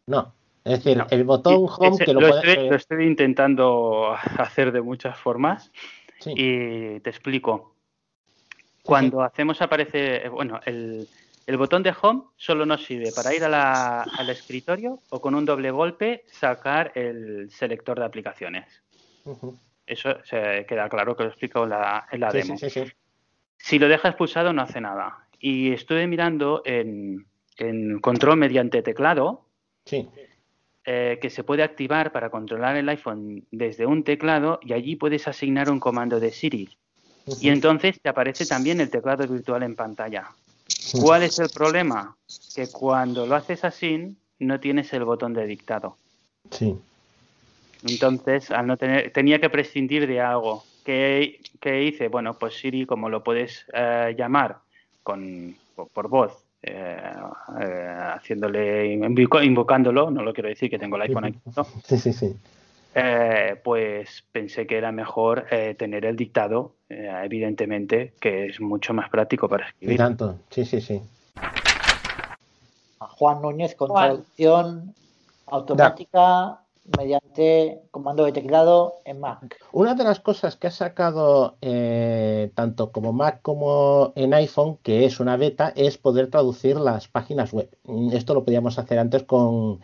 No. 0.07 0.33
Es 0.63 0.83
decir, 0.83 1.03
el 1.11 1.23
botón 1.25 1.67
home 1.77 1.89
Ese- 1.89 2.05
que 2.05 2.13
lo, 2.13 2.21
lo, 2.21 2.29
puede- 2.29 2.49
estoy, 2.49 2.69
lo 2.69 2.75
estoy 2.75 3.05
intentando 3.05 4.13
hacer 4.39 4.71
de 4.71 4.81
muchas 4.81 5.19
formas 5.19 5.71
y 6.35 6.99
te 7.01 7.09
explico. 7.09 7.75
Cuando 8.83 9.21
hacemos 9.21 9.61
aparece, 9.61 10.25
eh, 10.25 10.29
bueno, 10.29 10.59
el, 10.65 11.09
el 11.45 11.57
botón 11.57 11.83
de 11.83 11.93
home 12.01 12.23
solo 12.35 12.65
nos 12.65 12.83
sirve 12.83 13.11
para 13.11 13.33
ir 13.33 13.43
a 13.43 13.49
la- 13.49 14.03
al 14.03 14.29
escritorio 14.29 15.01
o 15.09 15.21
con 15.21 15.35
un 15.35 15.45
doble 15.45 15.71
golpe 15.71 16.25
sacar 16.31 16.91
el 16.95 17.49
selector 17.51 17.97
de 17.99 18.05
aplicaciones. 18.05 18.83
Eso 19.85 20.17
se 20.23 20.65
queda 20.67 20.89
claro 20.89 21.15
que 21.15 21.23
lo 21.23 21.29
explico 21.29 21.63
en 21.63 21.69
la, 21.69 22.07
en 22.11 22.19
la 22.19 22.31
Sí, 22.31 22.37
demo. 22.39 22.57
sí, 22.57 22.69
sí, 22.69 22.83
sí. 22.85 22.91
Si 23.57 23.79
lo 23.79 23.87
dejas 23.87 24.15
pulsado 24.15 24.51
no 24.53 24.61
hace 24.61 24.81
nada. 24.81 25.27
Y 25.39 25.71
estuve 25.73 26.07
mirando 26.07 26.61
en, 26.65 27.25
en 27.57 27.99
control 27.99 28.37
mediante 28.37 28.81
teclado 28.81 29.45
Sí. 29.85 30.09
Eh, 30.85 31.17
que 31.21 31.29
se 31.29 31.43
puede 31.43 31.63
activar 31.63 32.11
para 32.11 32.29
controlar 32.29 32.75
el 32.75 32.89
iPhone 32.89 33.45
desde 33.51 33.85
un 33.85 34.03
teclado 34.03 34.59
y 34.61 34.73
allí 34.73 34.95
puedes 34.95 35.27
asignar 35.27 35.69
un 35.69 35.79
comando 35.79 36.19
de 36.19 36.31
Siri. 36.31 36.69
Y 37.39 37.49
entonces 37.49 38.01
te 38.01 38.09
aparece 38.09 38.45
también 38.45 38.81
el 38.81 38.89
teclado 38.89 39.25
virtual 39.25 39.63
en 39.63 39.75
pantalla. 39.75 40.31
¿Cuál 40.99 41.23
es 41.23 41.39
el 41.39 41.49
problema? 41.49 42.17
Que 42.53 42.67
cuando 42.67 43.25
lo 43.25 43.35
haces 43.35 43.63
así 43.63 44.15
no 44.39 44.59
tienes 44.59 44.91
el 44.93 45.05
botón 45.05 45.33
de 45.33 45.45
dictado. 45.45 45.95
Sí. 46.51 46.75
Entonces, 47.87 48.51
al 48.51 48.67
no 48.67 48.77
tener, 48.77 49.11
tenía 49.11 49.39
que 49.39 49.49
prescindir 49.49 50.07
de 50.07 50.19
algo. 50.19 50.63
¿Qué, 50.83 51.39
qué 51.61 51.83
hice? 51.83 52.09
Bueno, 52.09 52.33
pues 52.33 52.55
Siri, 52.55 52.85
como 52.85 53.09
lo 53.09 53.23
puedes 53.23 53.65
eh, 53.73 54.13
llamar 54.17 54.57
con, 55.01 55.55
por, 55.75 55.87
por 55.87 56.09
voz, 56.09 56.42
eh, 56.63 56.97
eh, 57.61 57.97
haciéndole, 58.15 58.87
invocándolo, 59.43 60.09
no 60.09 60.23
lo 60.23 60.33
quiero 60.33 60.49
decir 60.49 60.69
que 60.69 60.79
tengo 60.79 60.95
el 60.95 61.03
iPhone 61.03 61.25
aquí, 61.25 61.39
¿no? 61.55 61.63
Sí, 61.83 61.97
sí, 61.97 62.13
sí. 62.13 62.35
Eh, 62.95 63.59
pues 63.63 64.23
pensé 64.31 64.65
que 64.67 64.77
era 64.77 64.91
mejor 64.91 65.45
eh, 65.51 65.75
tener 65.77 66.05
el 66.05 66.15
dictado, 66.15 66.75
eh, 66.89 67.11
evidentemente, 67.23 68.13
que 68.19 68.45
es 68.47 68.61
mucho 68.61 68.93
más 68.93 69.09
práctico 69.09 69.49
para 69.49 69.65
Y 69.65 69.69
escribir. 69.69 69.97
tanto. 69.97 70.35
Sí, 70.49 70.63
sí, 70.63 70.79
sí. 70.79 71.01
Juan 72.99 73.41
Núñez 73.41 73.75
con 73.75 73.93
traducción 73.93 74.93
automática 75.47 76.59
mediante 76.97 77.81
comando 77.91 78.25
de 78.25 78.33
teclado 78.33 78.95
en 79.05 79.19
Mac. 79.19 79.57
Una 79.71 79.95
de 79.95 80.03
las 80.03 80.19
cosas 80.19 80.57
que 80.57 80.67
ha 80.67 80.71
sacado 80.71 81.57
eh, 81.61 82.51
tanto 82.55 82.91
como 82.91 83.13
Mac 83.13 83.41
como 83.41 84.11
en 84.15 84.33
iPhone, 84.33 84.77
que 84.83 85.05
es 85.05 85.19
una 85.19 85.37
beta, 85.37 85.71
es 85.75 85.97
poder 85.97 86.29
traducir 86.29 86.77
las 86.77 87.07
páginas 87.07 87.53
web. 87.53 87.69
Mm, 87.85 88.13
Esto 88.13 88.33
lo 88.33 88.43
podíamos 88.43 88.77
hacer 88.77 88.99
antes 88.99 89.23
con, 89.23 89.79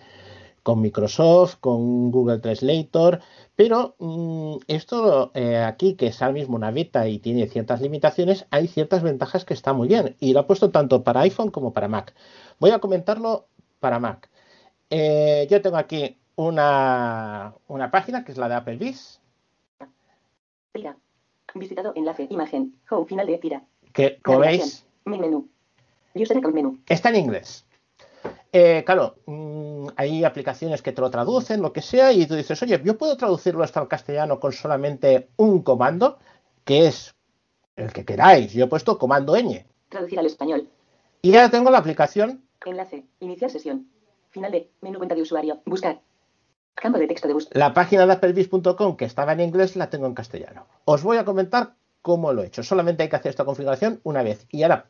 con 0.63 0.81
Microsoft, 0.81 1.55
con 1.61 2.11
Google 2.11 2.39
Translator, 2.39 3.21
pero 3.55 3.95
mm, 3.99 4.57
esto 4.67 5.31
eh, 5.33 5.57
aquí, 5.57 5.95
que 5.95 6.07
es 6.07 6.21
ahora 6.21 6.33
mismo 6.33 6.55
una 6.55 6.71
beta 6.71 7.07
y 7.07 7.19
tiene 7.19 7.47
ciertas 7.47 7.81
limitaciones, 7.81 8.45
hay 8.51 8.67
ciertas 8.67 9.03
ventajas 9.03 9.45
que 9.45 9.53
está 9.53 9.71
muy 9.73 9.87
bien. 9.87 10.15
Y 10.19 10.33
lo 10.33 10.41
ha 10.41 10.47
puesto 10.47 10.69
tanto 10.69 11.03
para 11.03 11.21
iPhone 11.21 11.51
como 11.51 11.71
para 11.73 11.87
Mac. 11.87 12.13
Voy 12.59 12.71
a 12.71 12.79
comentarlo 12.79 13.47
para 13.79 13.99
Mac. 13.99 14.29
Eh, 14.89 15.47
yo 15.49 15.61
tengo 15.61 15.77
aquí 15.77 16.17
una, 16.39 17.53
una 17.67 17.91
página 17.91 18.23
que 18.23 18.31
es 18.31 18.37
la 18.37 18.47
de 18.47 18.55
Applebee's. 18.55 19.19
Tira. 20.71 20.95
Visitado 21.53 21.91
enlace. 21.95 22.27
Imagen. 22.29 22.75
Home. 22.89 23.05
Final 23.07 23.27
de 23.27 23.37
tira. 23.39 23.63
que 23.91 24.19
como 24.23 24.39
veis 24.39 24.85
Mi 25.03 25.19
menú. 25.19 25.49
User 26.15 26.41
menú. 26.53 26.79
está 26.87 27.09
en 27.09 27.17
inglés. 27.17 27.65
Eh, 28.53 28.83
claro, 28.85 29.15
mm, 29.25 29.87
hay 29.97 30.23
aplicaciones 30.23 30.81
que 30.81 30.93
te 30.93 31.01
lo 31.01 31.09
traducen, 31.09 31.61
lo 31.61 31.73
que 31.73 31.81
sea, 31.81 32.11
y 32.13 32.25
tú 32.25 32.35
dices, 32.35 32.61
oye, 32.63 32.81
yo 32.83 32.97
puedo 32.97 33.15
traducirlo 33.17 33.63
hasta 33.63 33.81
el 33.81 33.87
castellano 33.87 34.39
con 34.39 34.53
solamente 34.53 35.29
un 35.37 35.61
comando, 35.61 36.19
que 36.63 36.87
es 36.87 37.13
el 37.75 37.91
que 37.91 38.05
queráis. 38.05 38.53
Yo 38.53 38.65
he 38.65 38.67
puesto 38.67 38.97
comando 38.97 39.35
ñ. 39.35 39.65
Traducir 39.89 40.19
al 40.19 40.25
español. 40.25 40.69
Y 41.21 41.31
ya 41.31 41.49
tengo 41.49 41.69
la 41.69 41.79
aplicación. 41.79 42.41
Enlace. 42.65 43.03
Iniciar 43.19 43.51
sesión. 43.51 43.87
Final 44.29 44.51
de. 44.53 44.69
Menú 44.81 44.99
cuenta 44.99 45.15
de 45.15 45.21
usuario. 45.21 45.61
Buscar. 45.65 45.99
La 47.53 47.73
página 47.73 48.05
de 48.05 48.13
applebee's.com 48.13 48.95
que 48.95 49.05
estaba 49.05 49.33
en 49.33 49.41
inglés 49.41 49.75
la 49.75 49.89
tengo 49.89 50.07
en 50.07 50.13
castellano. 50.13 50.67
Os 50.85 51.03
voy 51.03 51.17
a 51.17 51.25
comentar 51.25 51.73
cómo 52.01 52.33
lo 52.33 52.41
he 52.41 52.47
hecho. 52.47 52.63
Solamente 52.63 53.03
hay 53.03 53.09
que 53.09 53.15
hacer 53.15 53.29
esta 53.29 53.45
configuración 53.45 53.99
una 54.03 54.23
vez. 54.23 54.47
Y 54.51 54.63
ahora, 54.63 54.85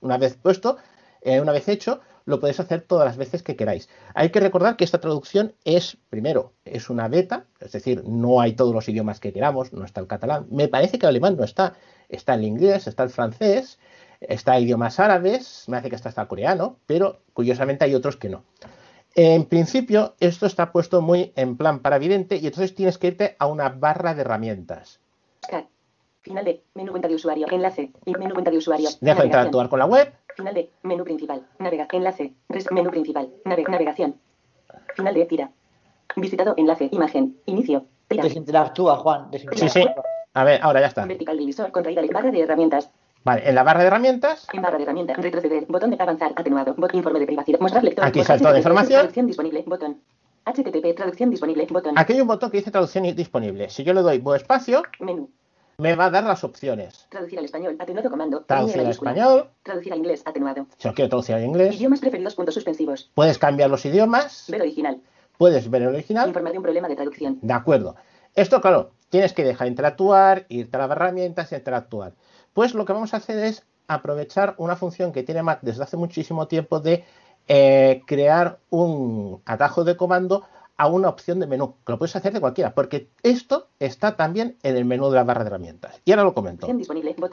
una 0.00 0.18
vez 0.18 0.36
puesto, 0.36 0.76
eh, 1.22 1.40
una 1.40 1.52
vez 1.52 1.68
hecho, 1.68 2.00
lo 2.24 2.40
podéis 2.40 2.60
hacer 2.60 2.82
todas 2.82 3.06
las 3.06 3.16
veces 3.16 3.42
que 3.42 3.56
queráis. 3.56 3.88
Hay 4.14 4.30
que 4.30 4.40
recordar 4.40 4.76
que 4.76 4.84
esta 4.84 5.00
traducción 5.00 5.54
es, 5.64 5.96
primero, 6.08 6.52
es 6.64 6.90
una 6.90 7.08
beta, 7.08 7.46
es 7.60 7.72
decir, 7.72 8.02
no 8.04 8.40
hay 8.40 8.54
todos 8.54 8.74
los 8.74 8.88
idiomas 8.88 9.20
que 9.20 9.32
queramos, 9.32 9.72
no 9.72 9.84
está 9.84 10.00
el 10.00 10.06
catalán. 10.06 10.46
Me 10.50 10.68
parece 10.68 10.98
que 10.98 11.06
el 11.06 11.10
alemán 11.10 11.36
no 11.36 11.44
está. 11.44 11.74
Está 12.08 12.34
el 12.34 12.44
inglés, 12.44 12.86
está 12.86 13.04
el 13.04 13.10
francés, 13.10 13.78
está 14.20 14.58
idiomas 14.58 14.98
árabes, 14.98 15.64
me 15.68 15.76
hace 15.76 15.90
que 15.90 15.96
está 15.96 16.08
hasta 16.08 16.22
el 16.22 16.28
coreano, 16.28 16.76
pero 16.86 17.20
curiosamente 17.32 17.84
hay 17.84 17.94
otros 17.94 18.16
que 18.16 18.28
no. 18.28 18.44
En 19.14 19.44
principio, 19.46 20.14
esto 20.20 20.46
está 20.46 20.70
puesto 20.72 21.00
muy 21.02 21.32
en 21.36 21.56
plan 21.56 21.80
para 21.80 21.98
vidente 21.98 22.36
y 22.36 22.46
entonces 22.46 22.74
tienes 22.74 22.96
que 22.98 23.08
irte 23.08 23.36
a 23.38 23.46
una 23.46 23.68
barra 23.68 24.14
de 24.14 24.20
herramientas. 24.22 25.00
Buscar. 25.42 25.66
Final 26.22 26.44
de. 26.44 26.62
Menú 26.74 26.90
cuenta 26.92 27.08
de 27.08 27.14
usuario. 27.14 27.46
Enlace. 27.50 27.90
Menú 28.06 28.34
cuenta 28.34 28.50
de 28.50 28.58
usuario. 28.58 28.88
Dejo 28.88 28.98
de 29.00 29.06
Navegación. 29.06 29.26
interactuar 29.26 29.68
con 29.68 29.78
la 29.78 29.86
web. 29.86 30.12
Final 30.36 30.54
de. 30.54 30.70
Menú 30.82 31.02
principal. 31.04 31.46
Navega. 31.58 31.88
Enlace. 31.92 32.34
Res- 32.48 32.70
menú 32.70 32.90
principal. 32.90 33.30
Nave- 33.44 33.64
navegación. 33.66 34.16
Final 34.94 35.14
de 35.14 35.24
tira. 35.26 35.50
Visitado 36.16 36.54
enlace. 36.56 36.88
Imagen. 36.92 37.36
Inicio. 37.46 37.86
Tira. 38.06 38.22
Desinteractúa, 38.24 38.96
Juan. 38.96 39.28
Sí, 39.32 39.38
Desinteractúa. 39.46 39.68
sí. 39.70 39.88
A 40.34 40.44
ver, 40.44 40.60
ahora 40.62 40.80
ya 40.80 40.86
está. 40.86 41.06
Vertical 41.06 41.38
divisor. 41.38 41.72
Contraída 41.72 42.02
barra 42.12 42.30
de 42.30 42.40
herramientas. 42.40 42.90
Vale, 43.24 43.48
en 43.48 43.54
la 43.54 43.62
barra 43.62 43.80
de 43.80 43.86
herramientas, 43.88 44.46
En 44.52 44.62
barra 44.62 44.78
de 44.78 44.84
herramientas. 44.84 45.16
Retroceder. 45.18 45.66
Botón 45.68 45.90
de 45.90 45.96
avanzar. 46.00 46.32
Atenuado. 46.36 46.74
Bot 46.76 46.94
informe 46.94 47.18
de 47.20 47.26
privacidad. 47.26 47.60
Mostrar 47.60 47.84
lector. 47.84 48.04
Aquí 48.04 48.20
la 48.20 48.24
HTTP, 48.24 48.56
información. 48.56 48.98
Traducción 49.00 49.26
disponible. 49.26 49.64
Botón. 49.66 50.00
HTTP. 50.46 50.94
Traducción 50.96 51.30
disponible. 51.30 51.66
Botón. 51.70 51.98
aquí 51.98 52.14
hay 52.14 52.20
un 52.22 52.28
botón 52.28 52.50
que 52.50 52.56
dice 52.58 52.70
traducción 52.70 53.04
disponible. 53.14 53.68
Si 53.68 53.84
yo 53.84 53.92
le 53.92 54.00
doy 54.00 54.18
voz 54.20 54.36
espacio, 54.36 54.82
Menú. 55.00 55.28
me 55.76 55.94
va 55.96 56.06
a 56.06 56.10
dar 56.10 56.24
las 56.24 56.42
opciones. 56.44 57.06
Traducir 57.10 57.38
al 57.38 57.44
español. 57.44 57.76
Atenuado 57.78 58.08
comando. 58.10 58.40
Traducir 58.44 58.80
al 58.80 58.86
español. 58.90 59.50
Traducir 59.62 59.92
a 59.92 59.96
inglés. 59.96 60.22
Atenuado. 60.24 60.66
Si 60.78 60.88
lo 60.88 60.94
quiero 60.94 61.10
traducir 61.10 61.34
al 61.34 61.44
inglés, 61.44 61.74
Idiomas 61.76 62.00
preferidos. 62.00 62.34
Puntos 62.34 62.54
suspensivos. 62.54 63.10
puedes 63.14 63.36
cambiar 63.38 63.68
los 63.68 63.84
idiomas, 63.84 64.46
Ver 64.48 64.62
original. 64.62 64.98
puedes 65.36 65.68
ver 65.70 65.82
el 65.82 65.88
original. 65.88 66.28
Informar 66.28 66.52
de 66.52 66.58
un 66.58 66.64
problema 66.64 66.88
de 66.88 66.96
traducción. 66.96 67.38
De 67.42 67.52
acuerdo. 67.52 67.96
Esto, 68.34 68.60
claro, 68.62 68.92
tienes 69.10 69.32
que 69.34 69.44
dejar 69.44 69.66
interactuar, 69.68 70.46
irte 70.48 70.76
a 70.76 70.80
las 70.80 70.90
herramientas 70.92 71.52
y 71.52 71.56
interactuar. 71.56 72.12
Pues 72.54 72.74
lo 72.74 72.84
que 72.84 72.92
vamos 72.92 73.14
a 73.14 73.18
hacer 73.18 73.38
es 73.38 73.64
aprovechar 73.88 74.54
una 74.58 74.76
función 74.76 75.12
que 75.12 75.22
tiene 75.22 75.42
Mac 75.42 75.60
desde 75.62 75.82
hace 75.82 75.96
muchísimo 75.96 76.46
tiempo 76.48 76.80
de 76.80 77.04
eh, 77.48 78.02
crear 78.06 78.58
un 78.70 79.42
atajo 79.44 79.84
de 79.84 79.96
comando 79.96 80.44
a 80.76 80.86
una 80.86 81.08
opción 81.10 81.40
de 81.40 81.46
menú, 81.46 81.74
que 81.84 81.92
lo 81.92 81.98
puedes 81.98 82.16
hacer 82.16 82.32
de 82.32 82.40
cualquiera, 82.40 82.74
porque 82.74 83.10
esto 83.22 83.68
está 83.78 84.16
también 84.16 84.56
en 84.62 84.76
el 84.76 84.84
menú 84.86 85.10
de 85.10 85.16
la 85.16 85.24
barra 85.24 85.42
de 85.44 85.48
herramientas. 85.48 86.00
Y 86.06 86.12
ahora 86.12 86.22
lo 86.24 86.32
comento. 86.32 86.66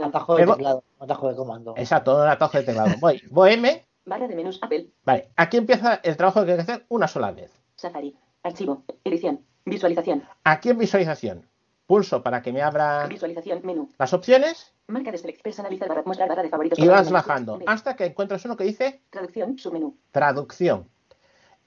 Atajo 0.04 0.36
de 0.36 0.42
Pero- 0.42 0.56
teclado. 0.56 0.84
Atajo 1.00 1.30
de 1.30 1.36
comando. 1.36 1.74
Exacto, 1.78 2.16
un 2.18 2.28
atajo 2.28 2.58
de 2.58 2.64
teclado. 2.66 2.90
Voy, 3.00 3.22
voy 3.30 3.54
M, 3.54 3.86
Barra 4.06 4.28
de 4.28 4.36
menús. 4.36 4.60
Apple. 4.62 4.90
vale, 5.06 5.30
aquí 5.36 5.58
empieza 5.58 5.96
el 6.04 6.16
trabajo 6.18 6.44
que 6.46 6.52
hay 6.52 6.58
que 6.58 6.64
hacer 6.64 6.86
una 6.90 7.08
sola 7.08 7.32
vez. 7.32 7.52
Safari. 7.76 8.16
Archivo. 8.44 8.84
Edición. 9.04 9.42
Visualización. 9.66 10.24
Aquí 10.46 10.70
en 10.70 10.78
visualización, 10.78 11.46
pulso 11.86 12.24
para 12.24 12.42
que 12.42 12.52
me 12.54 12.62
abra 12.62 13.06
Visualización. 13.08 13.62
Menú. 13.64 13.90
las 13.98 14.14
opciones 14.14 14.74
Marca 14.88 15.12
de 15.12 15.18
select. 15.18 15.42
Personalizar 15.42 15.88
barra. 15.90 16.04
Mostrar 16.06 16.30
barra 16.30 16.44
de 16.44 16.50
favoritos. 16.50 16.80
y 16.80 16.88
vas 16.88 17.12
bajando 17.12 17.60
hasta 17.66 17.96
que 17.96 18.06
encuentras 18.06 18.44
uno 18.46 18.56
que 18.56 18.64
dice 18.64 19.02
Traducción. 19.10 19.58
Submenú. 19.58 19.96
traducción. 20.12 20.88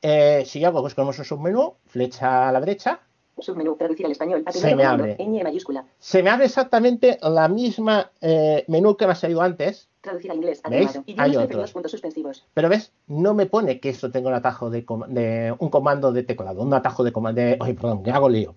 Eh, 0.03 0.45
si 0.47 0.61
yo 0.61 0.69
hago, 0.69 0.81
pues 0.81 0.95
ponemos 0.95 1.19
un 1.19 1.25
submenú, 1.27 1.75
flecha 1.87 2.49
a 2.49 2.53
la 2.53 2.61
derecha, 2.61 3.01
Submenú. 3.39 3.75
Traducir 3.77 4.05
al 4.05 4.13
español. 4.13 4.45
Se 4.51 4.75
me 4.75 4.85
abre. 4.85 5.17
Ñ 5.19 5.43
mayúscula. 5.43 5.85
se 5.99 6.23
me 6.23 6.29
abre 6.31 6.45
exactamente 6.47 7.19
la 7.23 7.49
misma 7.49 8.11
eh, 8.21 8.65
menú 8.69 8.97
que 8.97 9.07
me 9.07 9.13
ha 9.13 9.15
salido 9.15 9.41
antes, 9.41 9.89
Traducir 10.03 10.31
a 10.31 10.35
inglés. 10.35 10.63
¿Veis? 10.69 10.91
Atenuado. 10.97 11.23
Hay 11.31 11.37
otros. 11.37 11.73
Puntos 11.73 11.91
suspensivos. 11.91 12.47
pero 12.55 12.69
ves, 12.69 12.93
no 13.07 13.33
me 13.35 13.47
pone 13.47 13.81
que 13.81 13.89
esto 13.91 14.11
tenga 14.11 14.29
un 14.29 14.35
atajo 14.35 14.69
de, 14.71 14.85
com- 14.85 15.07
de- 15.09 15.55
un 15.59 15.69
comando 15.71 16.13
de 16.13 16.23
teclado, 16.23 16.63
un 16.63 16.73
atajo 16.75 17.03
de 17.05 17.13
comando 17.13 17.41
de, 17.41 17.57
ay, 17.61 17.73
perdón, 17.75 18.03
que 18.03 18.11
hago 18.11 18.29
lío, 18.29 18.57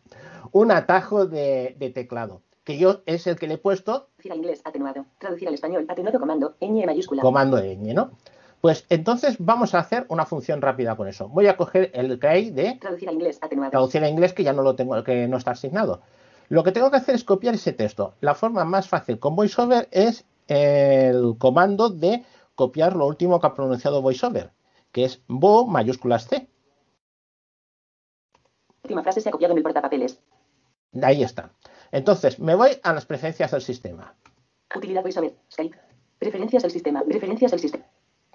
un 0.51 0.71
atajo 0.71 1.25
de, 1.27 1.75
de 1.79 1.89
teclado, 1.89 2.41
que 2.65 2.77
yo 2.77 3.01
es 3.05 3.25
el 3.27 3.37
que 3.37 3.47
le 3.47 3.53
he 3.55 3.57
puesto 3.57 4.09
Traducir 4.23 4.31
a 4.31 4.35
inglés. 4.35 4.61
Atenuado. 4.63 5.05
Traducir 5.17 5.47
al 5.49 5.53
español. 5.53 5.85
Atenuado 5.89 6.19
comando. 6.19 6.55
Ñ 6.61 6.85
mayúscula. 6.85 7.21
comando 7.21 7.57
ñ, 7.57 7.93
¿no? 7.93 8.11
Pues 8.61 8.85
entonces 8.89 9.35
vamos 9.39 9.75
a 9.75 9.79
hacer 9.79 10.05
una 10.07 10.25
función 10.25 10.61
rápida 10.61 10.95
con 10.95 11.09
eso. 11.09 11.27
Voy 11.27 11.47
a 11.47 11.57
coger 11.57 11.91
el 11.93 12.17
que 12.17 12.27
hay 12.27 12.51
de 12.51 12.77
Traducir 12.79 13.09
a 13.09 13.11
inglés. 13.11 13.37
Atenuado. 13.41 13.71
traducir 13.71 14.01
a 14.01 14.07
inglés 14.07 14.31
que 14.31 14.43
ya 14.43 14.53
no 14.53 14.61
lo 14.61 14.75
tengo, 14.75 15.03
que 15.03 15.27
no 15.27 15.35
está 15.37 15.51
asignado. 15.51 16.01
Lo 16.47 16.63
que 16.63 16.71
tengo 16.71 16.89
que 16.89 16.97
hacer 16.97 17.15
es 17.15 17.25
copiar 17.25 17.55
ese 17.55 17.73
texto. 17.73 18.13
La 18.21 18.33
forma 18.33 18.63
más 18.63 18.87
fácil 18.87 19.19
con 19.19 19.35
VoiceOver 19.35 19.89
es 19.91 20.25
el 20.47 21.35
comando 21.37 21.89
de 21.89 22.23
copiar 22.55 22.95
lo 22.95 23.07
último 23.07 23.41
que 23.41 23.47
ha 23.47 23.53
pronunciado 23.53 24.01
VoiceOver, 24.01 24.51
que 24.93 25.03
es 25.03 25.21
vo 25.27 25.67
mayúsculas 25.67 26.27
C. 26.27 26.47
Última 28.83 29.03
frase 29.03 29.19
se 29.19 29.27
ha 29.27 29.31
copiado 29.33 29.51
en 29.51 29.57
el 29.57 29.63
portapapeles. 29.63 30.21
Ahí 31.01 31.23
está. 31.23 31.51
Entonces, 31.93 32.39
me 32.39 32.55
voy 32.55 32.71
a 32.81 32.91
las 32.91 33.05
preferencias 33.05 33.51
del 33.51 33.61
sistema. 33.61 34.15
Utilidad 34.75 35.03
VoiceOver. 35.03 35.35
Skype. 35.51 35.77
Preferencias 36.17 36.63
del 36.63 36.71
sistema. 36.71 37.03
Preferencias 37.03 37.51
del 37.51 37.59
sistema. 37.59 37.85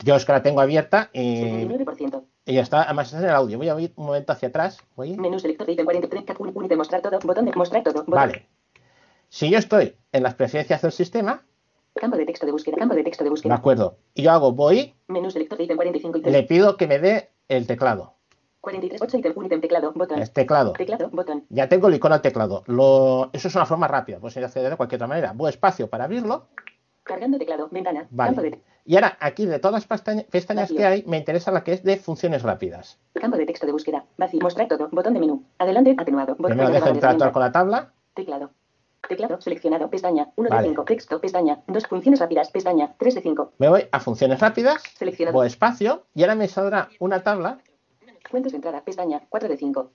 Yo 0.05 0.15
es 0.15 0.25
que 0.25 0.31
la 0.31 0.45
tengo 0.45 0.61
abierta 0.61 1.11
y, 1.13 1.43
79%. 1.43 2.23
y 2.47 2.55
ya 2.55 2.63
está. 2.63 2.85
Además, 2.85 3.09
está 3.09 3.19
en 3.19 3.25
el 3.25 3.35
audio. 3.35 3.59
Voy 3.59 3.69
a 3.69 3.81
ir 3.81 3.93
un 3.97 4.07
momento 4.07 4.33
hacia 4.33 4.49
atrás. 4.49 4.79
Voy. 4.95 5.17
Menú 5.17 5.41
selector 5.41 5.67
de 5.67 5.73
ítem 5.73 5.85
43. 5.87 6.25
Cap 6.25 6.41
un 6.41 6.69
de 6.69 6.77
mostrar 6.77 7.03
todo. 7.03 7.19
Botón 7.19 7.47
de 7.47 7.53
mostrar 7.57 7.83
todo. 7.83 7.95
Botón. 7.95 8.15
Vale. 8.15 8.47
Si 9.29 9.51
yo 9.51 9.59
estoy 9.59 9.97
en 10.13 10.23
las 10.23 10.37
preferencias 10.37 10.81
del 10.83 10.93
sistema, 10.93 11.43
Campo 11.95 12.17
de 12.17 12.27
texto 12.27 12.47
de 12.47 12.53
búsqueda. 12.53 12.77
Campo 12.77 12.95
de 12.95 13.03
texto 13.03 13.25
de 13.25 13.27
de 13.27 13.31
búsqueda. 13.31 13.55
acuerdo, 13.57 13.99
y 14.15 14.23
yo 14.23 14.31
hago 14.31 14.53
voy, 14.53 14.95
Menú 15.09 15.33
selector 15.33 15.59
de 15.59 15.65
ítem 15.65 15.77
45 15.77 16.19
y 16.19 16.23
3. 16.23 16.33
le 16.33 16.43
pido 16.45 16.77
que 16.77 16.87
me 16.87 17.01
dé 17.01 17.31
el 17.49 17.67
teclado. 17.67 18.15
43. 18.61 19.01
8 19.01 19.19
ítem. 19.19 19.33
Un 19.37 19.47
ítem 19.47 19.61
teclado. 19.61 19.93
Botón. 19.95 20.19
Es 20.21 20.33
teclado. 20.33 20.73
Teclado. 20.73 21.09
Botón. 21.11 21.45
Ya 21.49 21.69
tengo 21.69 21.89
el 21.89 21.95
icono 21.95 22.15
al 22.15 22.23
teclado. 22.23 22.65
Lo... 22.67 23.31
Eso 23.33 23.49
es 23.49 23.55
una 23.55 23.67
forma 23.67 23.89
rápida. 23.89 24.19
Pues 24.19 24.37
acceder 24.37 24.71
de 24.71 24.77
cualquier 24.77 24.99
otra 24.99 25.07
manera. 25.07 25.33
Voy 25.35 25.51
espacio 25.51 25.89
para 25.89 26.05
abrirlo. 26.05 26.47
Cargando 27.05 27.39
teclado. 27.39 27.69
Ventana. 27.71 28.01
Campo 28.01 28.13
Vale. 28.41 28.51
de, 28.51 28.63
Y 28.85 28.97
ahora, 28.97 29.17
aquí 29.21 29.47
de 29.47 29.59
todas 29.59 29.75
las 29.75 29.87
pestaña- 29.87 30.25
pestañas 30.31 30.65
Vacío. 30.65 30.77
que 30.77 30.85
hay, 30.85 31.05
me 31.07 31.17
interesa 31.17 31.51
la 31.51 31.63
que 31.65 31.73
es 31.73 31.83
de 31.83 31.97
funciones 31.97 32.43
rápidas. 32.43 32.99
campo 33.15 33.37
de 33.37 33.47
texto 33.47 33.65
de 33.67 33.73
búsqueda. 33.73 34.05
Vacío. 34.17 34.41
Mostrar 34.43 34.69
todo. 34.69 34.89
Botón 34.91 35.15
de 35.15 35.21
menú. 35.21 35.45
Adelante. 35.59 35.95
Atenuado. 35.97 36.33
Botón 36.35 36.47
Primero 36.51 36.69
de 36.69 36.75
dejo 36.75 36.89
interactuar 36.91 37.33
con 37.33 37.41
la 37.43 37.53
tabla. 37.53 37.93
Teclado. 38.15 38.51
Teclado 39.09 39.41
seleccionado. 39.41 39.89
Pestaña. 39.89 40.29
1 40.37 40.51
Vale. 40.51 40.63
de 40.63 40.69
5. 40.71 40.85
Texto. 40.85 41.21
Pestaña. 41.21 41.63
Dos 41.69 41.87
funciones 41.87 42.19
rápidas. 42.21 42.51
Pestaña. 42.51 42.95
3 42.99 43.15
de 43.15 43.21
5. 43.23 43.53
Me 43.59 43.69
voy 43.69 43.87
a 43.91 44.01
funciones 44.01 44.41
rápidas, 44.41 44.83
Seleccionado. 44.99 45.39
voy 45.39 45.47
espacio 45.47 46.05
y 46.15 46.23
ahora 46.25 46.35
me 46.35 46.49
saldrá 46.49 46.89
una 46.99 47.23
tabla. 47.23 47.59
Fuentes 48.29 48.53
de 48.53 48.57
entrada. 48.57 48.83
Pestaña. 48.85 49.23
4 49.29 49.49
de 49.49 49.57
5. 49.57 49.91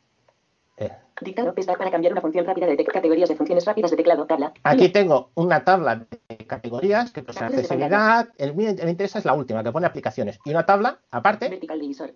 Eh, 0.78 0.92
Dictado. 1.22 1.54
Pestaña. 1.54 1.78
Para 1.78 1.92
cambiar 1.92 2.14
una 2.14 2.22
función 2.22 2.46
rápida 2.46 2.68
de 2.68 2.84
categorías 2.84 3.30
de 3.30 3.36
funciones 3.36 3.66
rápidas 3.66 3.92
de 3.92 3.98
teclado. 3.98 4.26
Tabla. 4.26 4.54
Aquí 4.64 4.90
tengo 4.90 5.32
una 5.36 5.64
tabla 5.64 6.08
de 6.30 6.38
categorías 6.38 7.12
que 7.12 7.22
de 7.22 7.32
accesibilidad. 7.32 8.30
El 8.38 8.56
mío 8.56 8.72
me 8.84 8.90
interesa 8.90 9.20
es 9.20 9.26
la 9.26 9.34
última, 9.34 9.64
que 9.64 9.72
pone 9.72 9.86
aplicaciones. 9.86 10.40
Y 10.46 10.52
una 10.52 10.66
tabla 10.66 11.00
aparte 11.12 11.50
Vertical 11.50 11.80
divisor. 11.80 12.14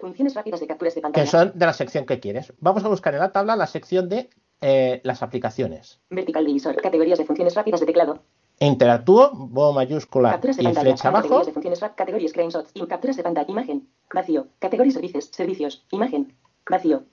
Funciones 0.00 0.34
rápidas 0.34 0.60
de 0.60 0.66
capturas 0.66 0.94
de 0.94 1.00
pantalla. 1.00 1.24
que 1.24 1.30
son 1.30 1.52
de 1.54 1.66
la 1.66 1.72
sección 1.72 2.06
que 2.06 2.20
quieres. 2.20 2.52
Vamos 2.60 2.84
a 2.84 2.88
buscar 2.88 3.14
en 3.14 3.20
la 3.20 3.32
tabla 3.32 3.56
la 3.56 3.66
sección 3.66 4.08
de 4.08 4.30
eh, 4.60 5.00
las 5.04 5.22
aplicaciones. 5.22 6.00
Vertical 6.10 6.44
divisor. 6.44 6.76
Categorías 6.80 7.18
de 7.18 7.24
funciones 7.24 7.54
rápidas 7.54 7.80
de 7.80 7.86
teclado. 7.86 8.22
Interactúo, 8.62 9.30
bo 9.32 9.72
mayúscula 9.72 10.32
Capturas 10.32 10.56
de 10.58 10.62
y 10.62 10.66
pantalla. 10.66 10.90
flecha 10.90 11.08
abajo. 11.08 11.22
Categorías 11.22 11.46
de 11.46 11.52
funciones 11.54 11.80
rápidas. 11.80 11.96
Categorías 11.96 12.30
screenshots. 12.30 12.70
Y 12.74 12.86
capturas 12.86 13.16
de 13.16 13.22
pantalla. 13.22 13.50
Imagen. 13.50 13.88
Vacío. 14.12 14.48
Categorías 14.58 14.94
servicios. 14.94 15.24
Servicios. 15.32 15.86
Imagen. 15.90 16.36
Vacío. 16.68 17.04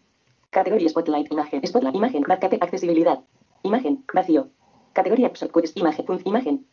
Categoría 0.49 0.89
Spotlight. 0.89 1.31
Imagen. 1.31 1.65
Spotlight. 1.65 1.95
Imagen. 1.95 2.23
Marcate. 2.27 2.57
Accesibilidad. 2.59 3.19
Imagen. 3.63 4.03
Vacío. 4.13 4.49
Categoría 4.91 5.31
Shortcuts. 5.33 5.71
Imagen. 5.75 6.05
fun- 6.05 6.21
imagen. 6.25 6.67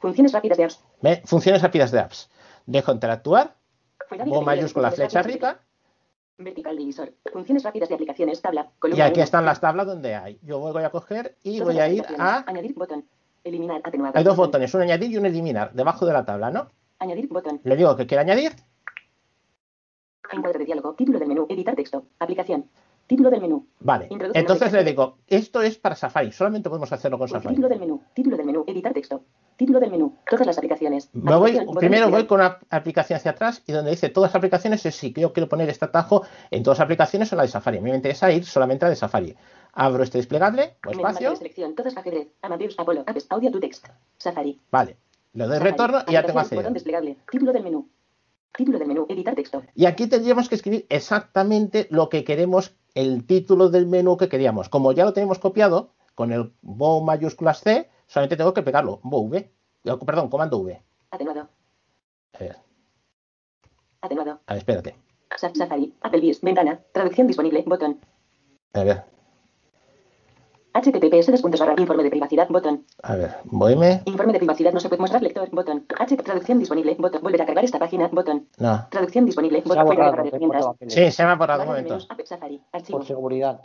Funciones 0.00 0.32
rápidas 0.32 0.56
de 0.58 0.64
apps. 0.64 0.80
¿Ve? 1.02 1.22
Funciones 1.26 1.60
rápidas 1.62 1.90
de 1.90 2.00
apps. 2.00 2.30
Dejo 2.64 2.92
interactuar, 2.92 3.54
bo 4.26 4.42
mayúscula 4.42 4.90
flecha 4.92 5.20
arriba. 5.20 5.58
Vertical 6.38 6.76
divisor. 6.76 7.12
Funciones 7.32 7.62
rápidas 7.64 7.88
de 7.88 7.94
aplicaciones. 7.94 8.40
Tabla. 8.42 8.70
Y 8.74 8.78
Columna 8.78 9.04
aquí 9.06 9.14
uno. 9.20 9.24
están 9.24 9.44
las 9.46 9.60
tablas 9.60 9.86
donde 9.86 10.14
hay. 10.14 10.38
Yo 10.42 10.58
voy 10.58 10.82
a 10.84 10.90
coger 10.90 11.36
y 11.42 11.60
voy 11.60 11.78
a 11.80 11.88
ir 11.88 12.04
a. 12.18 12.44
Añadir 12.46 12.74
botón. 12.74 13.04
Eliminar. 13.46 13.80
Atenuado. 13.84 14.18
Hay 14.18 14.24
dos 14.24 14.36
botones, 14.36 14.74
un 14.74 14.82
añadir 14.82 15.12
y 15.12 15.16
un 15.18 15.24
eliminar, 15.24 15.72
debajo 15.72 16.04
de 16.04 16.12
la 16.12 16.24
tabla, 16.24 16.50
¿no? 16.50 16.68
Añadir 16.98 17.28
botón. 17.28 17.60
Le 17.62 17.76
digo 17.76 17.96
que 17.96 18.06
quiere 18.06 18.22
añadir. 18.22 18.52
Encuadre 20.32 20.58
de 20.58 20.64
diálogo. 20.64 20.94
Título 20.94 21.20
del 21.20 21.28
menú. 21.28 21.46
Editar 21.48 21.76
texto. 21.76 22.06
Aplicación. 22.18 22.68
Título 23.06 23.30
del 23.30 23.40
menú. 23.40 23.66
Vale. 23.80 24.08
Introduce 24.10 24.38
Entonces 24.38 24.72
le 24.72 24.82
digo, 24.82 25.18
esto 25.28 25.62
es 25.62 25.78
para 25.78 25.94
Safari, 25.94 26.32
solamente 26.32 26.68
podemos 26.68 26.90
hacerlo 26.92 27.18
con 27.18 27.28
Safari. 27.28 27.54
Título 27.54 27.68
del 27.68 27.78
menú. 27.78 28.02
Título 28.12 28.36
del 28.36 28.46
menú. 28.46 28.64
Editar 28.66 28.92
texto. 28.92 29.22
Título 29.56 29.78
del 29.78 29.90
menú. 29.92 30.16
Todas 30.28 30.46
las 30.46 30.58
aplicaciones. 30.58 31.08
Me 31.12 31.36
voy, 31.36 31.58
primero 31.78 32.10
voy 32.10 32.26
con 32.26 32.40
una 32.40 32.58
aplicación 32.68 33.16
hacia 33.16 33.30
atrás 33.30 33.62
y 33.66 33.72
donde 33.72 33.92
dice 33.92 34.08
todas 34.08 34.30
las 34.30 34.36
aplicaciones 34.36 34.84
es 34.84 35.00
que 35.00 35.20
yo 35.20 35.32
quiero 35.32 35.48
poner 35.48 35.68
este 35.68 35.84
atajo 35.84 36.24
en 36.50 36.64
todas 36.64 36.78
las 36.78 36.84
aplicaciones 36.84 37.32
o 37.32 37.36
la 37.36 37.42
de 37.42 37.48
Safari. 37.48 37.78
A 37.78 37.80
mí 37.80 37.90
me 37.90 37.96
interesa 37.96 38.32
ir 38.32 38.44
solamente 38.44 38.84
a 38.84 38.88
la 38.88 38.90
de 38.90 38.96
Safari. 38.96 39.36
Abro 39.72 40.02
este 40.02 40.18
desplegable, 40.18 40.76
o 40.86 40.90
espacio, 40.90 41.30
de 41.30 41.36
selección. 41.36 41.74
Todas 41.74 41.96
ajedrez. 41.96 42.28
Amadeus. 42.42 42.74
Apolo. 42.78 43.04
Apps. 43.06 43.26
Audio 43.28 43.50
to 43.52 43.60
text. 43.60 43.86
Safari. 44.18 44.58
vale. 44.70 44.96
Le 45.32 45.44
doy 45.44 45.58
Safari. 45.58 45.70
retorno 45.70 45.98
y 46.08 46.12
ya 46.12 46.22
tengo. 46.24 46.42
Botón 46.42 46.72
desplegable. 46.72 47.18
Título 47.30 47.52
del 47.52 47.62
menú. 47.62 47.88
Título 48.56 48.78
del 48.78 48.88
menú. 48.88 49.06
Editar 49.08 49.34
texto. 49.34 49.62
Y 49.74 49.86
aquí 49.86 50.06
tendríamos 50.06 50.48
que 50.48 50.54
escribir 50.54 50.86
exactamente 50.88 51.86
lo 51.90 52.08
que 52.08 52.24
queremos, 52.24 52.74
el 52.96 53.26
título 53.26 53.68
del 53.68 53.86
menú 53.86 54.16
que 54.16 54.28
queríamos. 54.28 54.68
Como 54.68 54.90
ya 54.92 55.04
lo 55.04 55.12
tenemos 55.12 55.38
copiado, 55.38 55.92
con 56.14 56.32
el 56.32 56.52
bo 56.62 57.02
mayúsculas 57.02 57.60
C, 57.60 57.90
solamente 58.06 58.36
tengo 58.36 58.54
que 58.54 58.62
pegarlo, 58.62 59.00
bo 59.02 59.20
V, 59.20 59.36
eh, 59.84 59.96
perdón, 60.04 60.28
comando 60.30 60.58
V. 60.58 60.82
Atenuado. 61.10 61.48
A 62.32 62.38
ver, 62.38 62.56
Atenuado. 64.00 64.40
a 64.46 64.52
ver, 64.54 64.58
espérate. 64.58 64.96
Sa- 65.36 65.52
Safari. 65.54 65.94
Applebee's. 66.00 66.40
Ventana. 66.40 66.80
Traducción 66.92 67.26
disponible. 67.26 67.62
Botón. 67.66 68.00
A 68.72 68.82
ver, 68.84 69.04
HTTPS 70.80 71.30
dos 71.32 71.42
puntos 71.42 71.60
barra 71.60 71.74
informe 71.78 72.02
de 72.04 72.10
privacidad. 72.10 72.48
Botón. 72.48 72.84
a 73.02 73.16
ver, 73.16 73.34
voyme. 73.44 74.02
Informe 74.04 74.32
de 74.32 74.38
privacidad 74.38 74.72
no 74.72 74.80
se 74.80 74.88
puede 74.88 75.00
mostrar 75.00 75.22
lector. 75.22 75.48
Botón. 75.50 75.86
H 75.98 76.16
traducción 76.16 76.58
disponible. 76.58 76.94
Botón. 76.98 77.22
Volver 77.22 77.42
a 77.42 77.46
cargar 77.46 77.64
esta 77.64 77.78
página. 77.78 78.08
Botón. 78.08 78.46
No. 78.58 78.86
Traducción 78.90 79.24
disponible. 79.26 79.62
Se 79.62 79.78
ha 79.78 79.82
Botón. 79.84 79.96
De 79.96 79.96
borrado, 79.96 80.22
de 80.22 80.30
se 80.30 80.36
ha 80.36 80.38
borrado 80.46 80.72
papeles. 80.72 80.94
Sí, 80.94 81.10
se 81.10 81.24
me 81.24 81.30
ha 81.30 81.34
borrado 81.36 81.62
un 81.62 81.66
de 81.68 81.82
momento. 81.82 82.06
Safari. 82.24 82.60
Archivo. 82.72 82.98
Por 82.98 83.06
seguridad. 83.06 83.60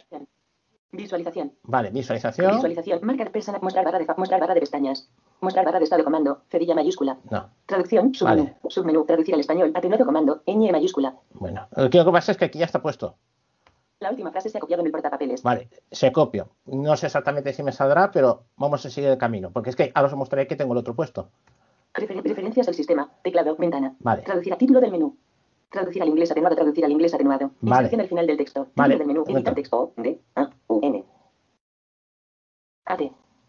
Visualización. 0.93 1.53
Vale, 1.63 1.89
visualización. 1.89 2.51
Visualización. 2.55 2.99
Marca 3.03 3.23
de 3.23 3.29
persona. 3.29 3.59
Mostrar 3.61 3.85
barra 3.85 3.99
de, 3.99 4.05
fa- 4.05 4.15
mostrar 4.17 4.41
barra 4.41 4.53
de 4.53 4.59
pestañas. 4.59 5.09
Mostrar 5.39 5.63
barra 5.63 5.77
de 5.79 5.85
estado 5.85 6.03
comando. 6.03 6.41
Cerilla 6.49 6.75
mayúscula. 6.75 7.17
No, 7.29 7.49
Traducción. 7.65 8.13
Submenú. 8.13 8.43
Vale. 8.43 8.57
Submenú. 8.67 9.05
Traducir 9.05 9.33
al 9.33 9.39
español. 9.39 9.71
Atenuado 9.73 10.05
comando. 10.05 10.41
ñ 10.45 10.69
mayúscula. 10.71 11.15
bueno. 11.33 11.67
Lo 11.77 11.89
que 11.89 12.03
pasa 12.11 12.33
es 12.33 12.37
que 12.37 12.45
aquí 12.45 12.59
ya 12.59 12.65
está 12.65 12.81
puesto. 12.81 13.15
La 14.01 14.09
última 14.09 14.31
frase 14.31 14.49
se 14.49 14.57
ha 14.57 14.61
copiado 14.61 14.81
en 14.81 14.87
el 14.87 14.91
portapapeles. 14.91 15.43
Vale, 15.43 15.69
se 15.91 16.11
copio. 16.11 16.49
No 16.65 16.97
sé 16.97 17.05
exactamente 17.05 17.53
si 17.53 17.61
me 17.61 17.71
saldrá, 17.71 18.09
pero 18.11 18.45
vamos 18.57 18.83
a 18.83 18.89
seguir 18.89 19.11
el 19.11 19.17
camino. 19.19 19.51
Porque 19.51 19.69
es 19.69 19.75
que 19.75 19.91
ahora 19.93 20.07
os 20.07 20.15
mostraré 20.15 20.47
que 20.47 20.55
tengo 20.55 20.73
el 20.73 20.79
otro 20.79 20.95
puesto. 20.95 21.29
Prefer- 21.93 22.23
preferencias 22.23 22.65
del 22.65 22.73
sistema. 22.75 23.11
Teclado. 23.21 23.55
Ventana. 23.57 23.95
Vale. 23.99 24.23
Traducir 24.23 24.53
a 24.53 24.57
título 24.57 24.81
del 24.81 24.91
menú. 24.91 25.15
Traducir 25.69 26.01
al 26.01 26.07
inglés 26.09 26.31
atenuado. 26.31 26.55
Traducir 26.55 26.83
al 26.83 26.91
inglés 26.91 27.13
atenuado. 27.13 27.51
Vale. 27.61 27.83
Inserción 27.83 28.01
al 28.01 28.07
final 28.07 28.27
del 28.27 28.37
texto. 28.37 28.59
Título 28.63 28.73
Vale, 28.75 28.97
del 28.97 29.07
menú. 29.07 29.23
Editar 29.27 29.53
texto. 29.53 29.93
D, 29.97 30.19
A, 30.35 30.49
U, 30.67 30.79
N. 30.81 31.05
AT. 32.85 33.01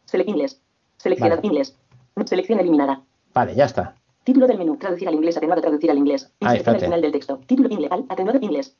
Select 0.05 0.29
inglés. 0.29 0.63
Seleccionar 0.99 1.39
Vale. 1.39 1.47
inglés. 1.49 1.79
Selección 2.27 2.61
eliminada. 2.61 3.03
Vale, 3.33 3.55
ya 3.55 3.65
está. 3.65 3.95
Título 4.23 4.47
del 4.47 4.59
menú. 4.59 4.77
Traducir 4.77 5.09
al 5.09 5.15
inglés 5.15 5.35
atenuado. 5.39 5.63
Traducir 5.63 5.91
al 5.91 5.97
inglés. 5.97 6.31
Inserción 6.41 6.75
al 6.77 6.81
final 6.83 7.01
del 7.01 7.13
texto. 7.13 7.39
Título 7.47 7.71
inglés. 7.71 7.91
Al, 7.91 8.05
atenuado 8.11 8.39
inglés. 8.43 8.77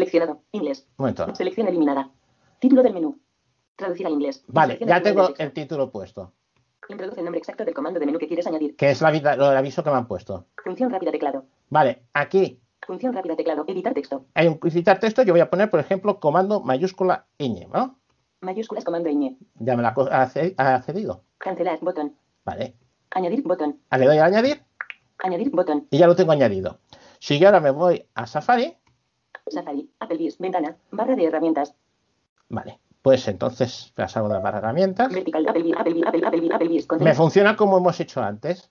Seleccionado. 0.00 0.42
Inglés. 0.52 0.86
Un 0.98 1.04
momento. 1.04 1.34
Selección 1.34 1.68
eliminada. 1.68 2.10
Título 2.60 2.82
del 2.82 2.92
menú. 2.92 3.18
Traducir 3.76 4.06
al 4.06 4.12
inglés. 4.12 4.44
Vale, 4.46 4.78
ya 4.86 5.00
tengo 5.00 5.30
el 5.38 5.52
título 5.52 5.90
puesto. 5.90 6.34
Introduce 6.90 7.18
el 7.20 7.24
nombre 7.24 7.38
exacto 7.38 7.64
del 7.64 7.72
comando 7.72 7.98
de 7.98 8.04
menú 8.04 8.18
que 8.18 8.26
quieres 8.26 8.46
añadir. 8.46 8.76
Que 8.76 8.90
es 8.90 9.00
la 9.00 9.10
vida, 9.10 9.36
lo 9.36 9.48
del 9.48 9.56
aviso 9.56 9.82
que 9.82 9.88
me 9.90 9.96
han 9.96 10.06
puesto. 10.06 10.48
Función 10.62 10.90
rápida 10.90 11.10
teclado. 11.12 11.46
Vale, 11.70 12.02
aquí 12.12 12.60
Función 12.86 13.14
rápida 13.14 13.36
teclado. 13.36 13.64
Editar 13.66 13.94
texto. 13.94 14.26
hay 14.34 14.48
un 14.48 14.60
citar 14.70 15.00
texto. 15.00 15.22
Yo 15.22 15.32
voy 15.32 15.40
a 15.40 15.48
poner, 15.48 15.70
por 15.70 15.80
ejemplo, 15.80 16.20
comando 16.20 16.60
mayúscula 16.60 17.26
ñ, 17.38 17.66
¿no? 17.72 17.98
Mayúsculas 18.42 18.84
comando 18.84 19.08
ñ. 19.08 19.34
Ya 19.54 19.76
me 19.78 19.82
la 19.82 19.94
ha 19.96 20.74
accedido. 20.74 21.24
Cancelar. 21.38 21.78
Botón. 21.80 22.14
Vale. 22.44 22.74
Añadir. 23.12 23.42
Botón. 23.44 23.80
Ah, 23.88 23.96
Le 23.96 24.04
doy 24.06 24.18
a 24.18 24.26
añadir 24.26 24.62
Añadir. 25.20 25.50
Botón. 25.52 25.86
y 25.90 25.96
ya 25.96 26.06
lo 26.06 26.14
tengo 26.16 26.32
añadido. 26.32 26.80
Si 27.18 27.38
yo 27.38 27.48
ahora 27.48 27.60
me 27.60 27.70
voy 27.70 28.06
a 28.14 28.26
Safari, 28.26 28.76
Safari. 29.48 29.90
Applebee's. 30.00 30.38
Ventana. 30.38 30.76
Barra 30.90 31.14
de 31.16 31.24
herramientas. 31.24 31.74
vale, 32.48 32.78
pues 33.02 33.28
entonces 33.28 33.92
pasamos 33.94 34.30
a 34.30 34.34
la 34.34 34.40
barra 34.40 34.58
de 34.60 34.64
herramientas. 34.66 35.12
Vertical. 35.12 35.48
Applebee's. 35.48 35.76
Applebee's. 35.78 36.06
Applebee's. 36.06 36.26
Applebee's. 36.26 36.54
Applebee's. 36.54 36.82
Me 36.84 36.88
Contenido. 36.88 37.16
funciona 37.16 37.56
como 37.56 37.78
hemos 37.78 37.98
hecho 38.00 38.22
antes. 38.22 38.70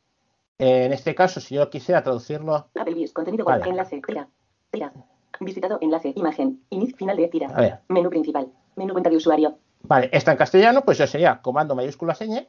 En 0.58 0.94
este 0.94 1.14
caso, 1.16 1.40
si 1.42 1.56
yo 1.56 1.70
quisiera 1.70 2.02
traducirlo, 2.04 2.70
Applebee's. 2.76 3.14
Contenido. 3.14 3.46
Vale. 3.46 3.62
web, 3.64 3.70
Enlace. 3.72 4.02
Tira. 4.06 4.28
Tira. 4.72 4.94
Visitado. 5.40 5.78
Enlace. 5.82 6.14
Imagen. 6.16 6.64
Inicio. 6.70 6.98
Final 6.98 7.18
de 7.18 7.28
tira. 7.28 7.48
a 7.50 7.62
ver, 7.62 7.80
Menú 7.90 8.10
principal. 8.10 8.52
Menú 8.76 8.94
cuenta 8.94 9.10
de 9.10 9.18
usuario. 9.18 9.58
vale, 9.84 10.10
está 10.12 10.32
en 10.34 10.38
castellano, 10.38 10.84
pues 10.84 10.98
yo 10.98 11.08
sería 11.08 11.42
comando 11.42 11.76
mayúscula 11.76 12.14
ñ. 12.14 12.48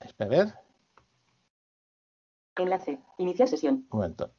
Espera, 0.00 0.26
a 0.26 0.28
ver, 0.44 0.54
Enlace. 2.56 2.98
Iniciar 3.18 3.48
sesión. 3.48 3.74
un 3.90 3.98
momento. 3.98 4.30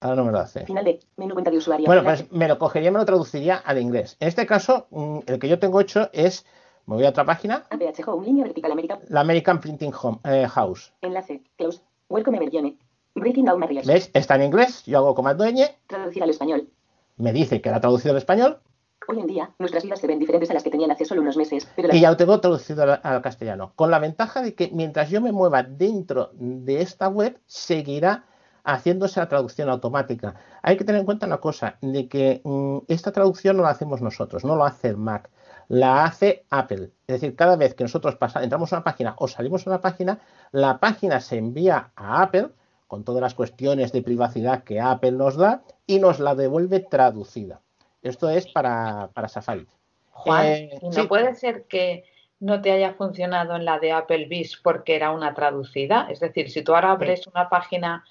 Ahora 0.00 0.16
no 0.16 0.24
me 0.24 0.32
lo 0.32 0.38
hace. 0.38 0.64
Final 0.64 0.84
de. 0.84 1.00
Menú 1.16 1.34
cuenta 1.34 1.50
de 1.50 1.58
usuario. 1.58 1.86
Bueno, 1.86 2.02
pues 2.02 2.30
me 2.32 2.48
lo 2.48 2.58
cogería 2.58 2.88
y 2.88 2.92
me 2.92 2.98
lo 2.98 3.04
traduciría 3.04 3.56
al 3.56 3.78
inglés. 3.78 4.16
En 4.18 4.28
este 4.28 4.46
caso, 4.46 4.86
mm, 4.90 5.18
el 5.26 5.38
que 5.38 5.48
yo 5.48 5.58
tengo 5.58 5.80
hecho 5.80 6.08
es, 6.12 6.46
me 6.86 6.94
voy 6.96 7.04
a 7.04 7.10
otra 7.10 7.24
página, 7.26 7.66
APH 7.70 8.02
Home. 8.06 8.26
Línea 8.26 8.44
vertical. 8.44 8.72
América. 8.72 8.98
la 9.08 9.20
American 9.20 9.60
Printing 9.60 9.92
Home, 10.00 10.18
eh, 10.24 10.46
House. 10.48 10.92
Enlace. 11.02 11.42
Close. 11.58 11.82
Welcome 12.08 12.38
Everyone. 12.38 12.76
Breaking 13.14 13.44
down 13.44 13.60
barriers. 13.60 13.86
¿Ves? 13.86 14.10
Está 14.14 14.36
en 14.36 14.44
inglés, 14.44 14.84
yo 14.86 14.98
hago 14.98 15.14
comando 15.14 15.44
ñ, 15.44 15.68
Traducir 15.86 16.22
al 16.22 16.30
español. 16.30 16.68
me 17.16 17.32
dice 17.32 17.60
que 17.60 17.68
la 17.70 17.76
ha 17.76 17.80
traducido 17.80 18.12
al 18.12 18.18
español 18.18 18.60
Hoy 19.08 19.18
en 19.18 19.26
día, 19.26 19.50
nuestras 19.58 19.82
vidas 19.82 19.98
se 19.98 20.06
ven 20.06 20.20
diferentes 20.20 20.50
a 20.50 20.54
las 20.54 20.62
que 20.62 20.70
tenían 20.70 20.90
hace 20.92 21.04
solo 21.04 21.20
unos 21.20 21.36
meses, 21.36 21.68
pero 21.74 21.88
la 21.88 21.96
y 21.96 22.00
ya 22.00 22.10
lo 22.10 22.16
tengo 22.16 22.40
traducido 22.40 22.84
al, 22.84 23.00
al 23.02 23.22
castellano. 23.22 23.72
Con 23.74 23.90
la 23.90 23.98
ventaja 23.98 24.40
de 24.40 24.54
que 24.54 24.70
mientras 24.72 25.10
yo 25.10 25.20
me 25.20 25.32
mueva 25.32 25.64
dentro 25.64 26.30
de 26.34 26.80
esta 26.80 27.08
web, 27.08 27.40
seguirá 27.46 28.26
haciéndose 28.64 29.20
la 29.20 29.28
traducción 29.28 29.68
automática. 29.68 30.34
Hay 30.62 30.76
que 30.76 30.84
tener 30.84 31.00
en 31.00 31.06
cuenta 31.06 31.26
una 31.26 31.38
cosa, 31.38 31.76
de 31.80 32.08
que 32.08 32.40
mm, 32.44 32.78
esta 32.88 33.12
traducción 33.12 33.56
no 33.56 33.62
la 33.62 33.70
hacemos 33.70 34.00
nosotros, 34.02 34.44
no 34.44 34.56
lo 34.56 34.64
hace 34.64 34.88
el 34.88 34.96
Mac, 34.96 35.30
la 35.68 36.04
hace 36.04 36.44
Apple. 36.50 36.90
Es 37.06 37.20
decir, 37.20 37.36
cada 37.36 37.56
vez 37.56 37.74
que 37.74 37.84
nosotros 37.84 38.16
pasa- 38.16 38.42
entramos 38.42 38.72
a 38.72 38.76
una 38.76 38.84
página 38.84 39.14
o 39.18 39.28
salimos 39.28 39.66
a 39.66 39.70
una 39.70 39.80
página, 39.80 40.18
la 40.52 40.78
página 40.80 41.20
se 41.20 41.38
envía 41.38 41.90
a 41.96 42.22
Apple 42.22 42.48
con 42.86 43.04
todas 43.04 43.20
las 43.22 43.34
cuestiones 43.34 43.92
de 43.92 44.02
privacidad 44.02 44.64
que 44.64 44.80
Apple 44.80 45.12
nos 45.12 45.36
da 45.36 45.62
y 45.86 46.00
nos 46.00 46.18
la 46.18 46.34
devuelve 46.34 46.80
traducida. 46.80 47.60
Esto 48.02 48.28
es 48.30 48.48
para, 48.48 49.10
para 49.14 49.28
Safari. 49.28 49.66
Juan, 50.10 50.46
Eh, 50.46 50.78
¿y 50.82 50.86
no 50.86 50.92
sí. 50.92 51.02
puede 51.06 51.34
ser 51.36 51.64
que 51.64 52.04
no 52.40 52.60
te 52.60 52.72
haya 52.72 52.94
funcionado 52.94 53.54
en 53.54 53.64
la 53.64 53.78
de 53.78 53.92
Applebee's 53.92 54.56
porque 54.56 54.96
era 54.96 55.12
una 55.12 55.34
traducida? 55.34 56.08
Es 56.10 56.18
decir, 56.18 56.50
si 56.50 56.62
tú 56.62 56.74
ahora 56.74 56.90
abres 56.90 57.26
una 57.28 57.48
página 57.48 58.04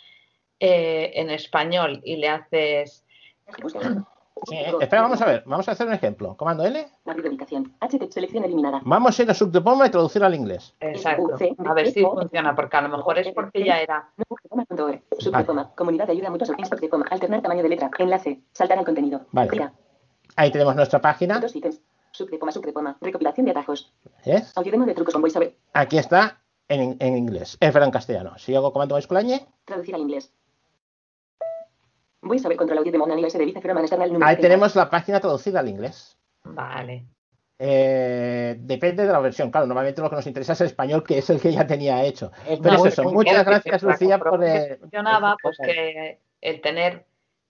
eh, 0.59 1.11
en 1.15 1.29
español 1.29 2.01
y 2.03 2.17
le 2.17 2.29
haces 2.29 3.03
Sí, 4.45 4.55
espera, 4.81 5.01
vamos 5.01 5.21
a 5.21 5.25
ver. 5.25 5.43
Vamos 5.45 5.67
a 5.67 5.71
hacer 5.71 5.87
un 5.87 5.93
ejemplo. 5.93 6.35
Comando 6.37 6.65
L. 6.65 6.87
Barra 7.05 7.21
de 7.21 7.29
ubicación. 7.29 7.73
HT, 7.81 8.11
selección 8.11 8.43
eliminada. 8.43 8.81
Vamos 8.83 9.19
a 9.19 9.23
ir 9.23 9.31
a 9.31 9.33
subdepoma 9.33 9.87
y 9.87 9.89
traducir 9.89 10.23
al 10.23 10.35
inglés. 10.35 10.75
Exacto. 10.79 11.35
A 11.65 11.73
ver 11.73 11.91
si 11.91 12.03
funciona, 12.03 12.55
porque 12.55 12.77
a 12.77 12.81
lo 12.81 12.89
mejor 12.89 13.19
es 13.19 13.33
porque 13.33 13.63
ya 13.63 13.81
era. 13.81 14.09
Subdepoma. 15.19 15.71
Comunidad 15.75 16.07
de 16.07 16.13
ayuda 16.13 16.29
mutua. 16.29 16.47
Coma. 16.89 17.05
Alternar 17.09 17.41
tamaño 17.41 17.63
de 17.63 17.69
letra. 17.69 17.89
Enlace. 17.97 18.41
Saltar 18.53 18.79
al 18.79 18.85
contenido. 18.85 19.25
Vale. 19.31 19.71
Ahí 20.35 20.51
tenemos 20.51 20.75
nuestra 20.75 21.01
página. 21.01 21.39
Dos 21.39 21.55
ítems. 21.55 21.81
Subdepoma, 22.11 22.51
subdepoma. 22.51 22.97
Recopilación 23.01 23.45
de 23.45 23.51
atajos. 23.51 23.93
Audiodemo 24.55 24.85
de 24.85 24.93
trucos 24.95 25.13
con 25.13 25.21
VoiceOver. 25.21 25.55
Aquí 25.73 25.97
está 25.97 26.41
en, 26.67 26.97
en 26.99 27.17
inglés. 27.17 27.57
Es 27.59 27.73
verdad 27.73 27.87
en 27.87 27.91
castellano. 27.91 28.37
Si 28.37 28.55
hago 28.55 28.73
comando 28.73 28.95
mayúscula 28.95 29.21
ñ, 29.21 29.45
Traducir 29.65 29.93
al 29.93 30.01
inglés. 30.01 30.33
VoiceOver 32.21 32.57
control 32.57 32.79
audio 32.79 32.91
de 32.91 32.97
Monan 32.97 33.19
y 33.19 33.23
de 33.23 33.61
Feroman 33.61 33.83
external 33.83 34.11
número 34.11 34.27
ahí 34.27 34.35
30. 34.35 34.47
tenemos 34.47 34.75
la 34.75 34.89
página 34.89 35.19
traducida 35.19 35.59
al 35.59 35.69
inglés. 35.69 36.17
Vale. 36.43 37.05
Eh, 37.61 38.55
depende 38.59 39.05
de 39.05 39.11
la 39.11 39.19
versión, 39.19 39.51
claro, 39.51 39.67
normalmente 39.67 40.01
lo 40.01 40.09
que 40.09 40.15
nos 40.15 40.27
interesa 40.27 40.53
es 40.53 40.61
el 40.61 40.67
español, 40.67 41.03
que 41.03 41.17
es 41.17 41.29
el 41.29 41.41
que 41.41 41.51
ya 41.51 41.67
tenía 41.67 42.03
hecho. 42.05 42.31
Es 42.47 42.59
Pero 42.59 42.75
es 42.85 42.93
eso, 42.93 43.03
muchas 43.03 43.45
gracias 43.45 43.83
Lucía 43.83 44.17
por... 44.17 44.41
eh, 44.43 44.77
funcionaba, 44.79 45.35
pues 45.41 45.57
que 45.57 46.19
el 46.39 46.61
tener 46.61 47.05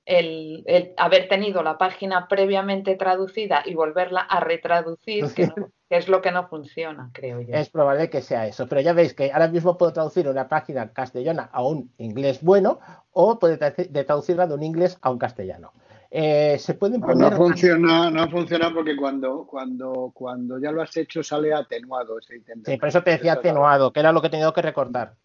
el, 0.09 0.63
el 0.65 0.93
haber 0.97 1.27
tenido 1.27 1.61
la 1.61 1.77
página 1.77 2.27
previamente 2.27 2.95
traducida 2.95 3.61
y 3.63 3.75
volverla 3.75 4.21
a 4.21 4.39
retraducir, 4.39 5.31
que, 5.33 5.45
no- 5.47 5.53
que 5.87 5.97
es 5.97 6.07
lo 6.07 6.19
que 6.21 6.31
no 6.31 6.47
funciona, 6.47 7.11
creo 7.13 7.39
yo. 7.41 7.53
Es 7.53 7.69
probable 7.69 8.09
que 8.09 8.21
sea 8.21 8.47
eso, 8.47 8.67
pero 8.67 8.81
ya 8.81 8.93
veis 8.93 9.13
que 9.13 9.31
ahora 9.31 9.47
mismo 9.47 9.77
puedo 9.77 9.93
traducir 9.93 10.27
una 10.27 10.47
página 10.49 10.91
castellana 10.93 11.49
a 11.53 11.63
un 11.63 11.93
inglés 11.99 12.41
bueno 12.41 12.79
o 13.11 13.37
puedo 13.37 13.55
traducirla 13.57 14.47
de 14.47 14.53
un 14.55 14.63
inglés 14.63 14.97
a 15.01 15.11
un 15.11 15.19
castellano. 15.19 15.73
Eh, 16.09 16.57
se 16.57 16.73
pueden 16.73 17.01
Pues 17.01 17.15
no 17.15 17.25
poner... 17.29 17.37
funciona, 17.37 18.09
no 18.09 18.27
funciona 18.31 18.73
porque 18.73 18.95
cuando, 18.95 19.45
cuando, 19.45 20.11
cuando 20.11 20.57
ya 20.57 20.71
lo 20.71 20.81
has 20.81 20.97
hecho 20.97 21.21
sale 21.21 21.53
atenuado 21.53 22.17
ese 22.17 22.37
ítem. 22.37 22.63
Sí, 22.65 22.77
por 22.77 22.89
eso 22.89 23.03
te 23.03 23.11
decía 23.11 23.33
atenuado, 23.33 23.93
que 23.93 23.99
era 23.99 24.11
lo 24.11 24.21
que 24.21 24.27
he 24.27 24.31
tenido 24.31 24.51
que 24.53 24.63
recortar. 24.63 25.17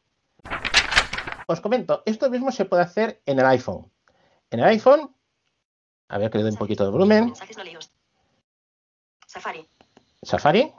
Os 1.46 1.62
comento, 1.62 2.02
esto 2.04 2.28
mismo 2.28 2.50
se 2.52 2.66
puede 2.66 2.82
hacer 2.82 3.22
en 3.24 3.38
el 3.38 3.46
iPhone. 3.46 3.86
En 4.54 4.60
el 4.60 4.66
iPhone, 4.66 5.12
a 6.10 6.16
ver 6.16 6.30
que 6.30 6.38
le 6.38 6.44
doy 6.44 6.52
un 6.52 6.58
poquito 6.58 6.84
de 6.84 6.90
volumen. 6.90 7.34
Safari. 9.26 9.68
Safari, 10.22 10.72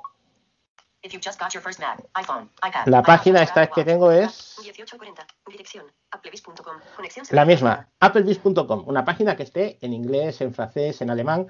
la 2.85 3.03
página 3.03 3.43
esta 3.43 3.67
que 3.67 3.83
tengo 3.83 4.13
es 4.13 4.55
1840. 4.59 5.27
Dirección. 5.47 5.91
Applevis.com. 6.09 6.77
Conexión. 6.95 7.25
la 7.31 7.43
misma, 7.43 7.89
applebeast.com, 7.99 8.87
una 8.87 9.03
página 9.03 9.35
que 9.35 9.43
esté 9.43 9.77
en 9.81 9.91
inglés, 9.91 10.39
en 10.39 10.53
francés, 10.53 11.01
en 11.01 11.09
alemán. 11.09 11.45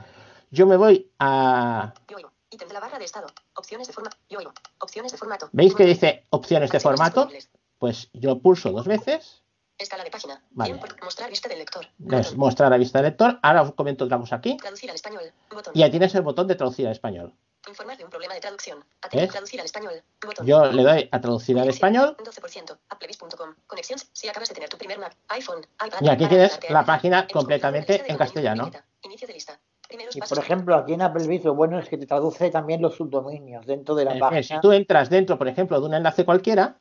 Yo 0.49 0.65
me 0.65 0.77
voy 0.77 1.11
a... 1.19 1.93
Yo 2.07 2.17
oigo. 2.17 2.31
Ítem 2.49 2.67
de 2.67 2.73
la 2.73 2.79
barra 2.79 2.97
de 2.97 3.05
estado. 3.05 3.27
Opciones 3.53 3.85
de 3.85 3.93
formato. 3.93 4.17
Yo 4.29 4.39
oigo. 4.39 4.51
Opciones 4.79 5.11
de 5.11 5.19
formato. 5.19 5.49
¿Veis 5.51 5.75
que 5.75 5.85
dice 5.85 6.25
opciones 6.31 6.71
de 6.71 6.79
formato? 6.79 7.29
Pues 7.77 8.09
yo 8.13 8.39
pulso 8.39 8.71
dos 8.71 8.87
veces, 8.87 9.44
Escala 9.77 10.03
de 10.05 10.11
página. 10.11 10.41
Vale. 10.51 10.79
Mostrar 11.03 11.29
vista 11.29 11.49
del 11.49 11.59
lector. 11.59 11.85
es 12.11 12.35
mostrar 12.35 12.73
a 12.73 12.77
vista 12.77 12.99
del 12.99 13.07
lector. 13.11 13.39
Ahora 13.41 13.61
os 13.63 13.73
comento 13.73 14.05
otra 14.05 14.17
cosa 14.17 14.37
aquí. 14.37 14.55
Traducir 14.57 14.89
al 14.89 14.95
español. 14.95 15.23
Botón. 15.51 15.73
Y 15.75 15.83
ahí 15.83 15.91
tienes 15.91 16.15
el 16.15 16.21
botón 16.21 16.47
de 16.47 16.55
traducir 16.55 16.85
al 16.87 16.93
español. 16.93 17.33
Informar 17.67 17.97
de 17.97 18.05
un 18.05 18.09
problema 18.09 18.35
de 18.35 18.39
traducción. 18.39 18.85
Atender. 19.01 19.25
¿Ves? 19.27 19.31
Traducir 19.31 19.59
al 19.59 19.65
español. 19.65 20.03
Botón. 20.25 20.45
Yo 20.45 20.65
le 20.71 20.83
doy 20.83 21.09
a 21.11 21.19
traducir 21.19 21.59
al 21.59 21.67
español 21.67 22.15
12%. 22.17 22.77
Applevis.com. 22.89 23.55
Conexión. 23.67 23.99
Si 24.13 24.29
acabas 24.29 24.47
de 24.49 24.55
tener 24.55 24.69
tu 24.69 24.77
primer 24.77 24.97
Mac, 24.99 25.15
iPhone, 25.29 25.65
iPad. 25.85 25.97
y 26.01 26.09
aquí 26.09 26.27
tienes 26.27 26.57
la 26.69 26.85
página 26.85 27.27
completamente 27.27 28.03
en 28.07 28.17
castellano. 28.17 28.71
Inicio 29.01 29.27
de 29.27 29.33
lista. 29.33 29.59
Primeros 29.87 30.15
Y 30.15 30.21
por 30.21 30.39
ejemplo, 30.39 30.75
aquí 30.75 30.93
en 30.93 31.01
Applebee's 31.03 31.43
lo 31.43 31.53
bueno 31.53 31.77
es 31.79 31.87
que 31.89 31.97
te 31.97 32.07
traduce 32.07 32.49
también 32.49 32.81
los 32.81 32.95
subdominios 32.95 33.65
dentro 33.67 33.93
de 33.93 34.05
la 34.05 34.15
Eh, 34.15 34.19
página. 34.19 34.41
Si 34.41 34.59
tú 34.61 34.71
entras 34.71 35.09
dentro, 35.11 35.37
por 35.37 35.47
ejemplo, 35.47 35.79
de 35.79 35.85
un 35.85 35.93
enlace 35.93 36.23
cualquiera, 36.25 36.79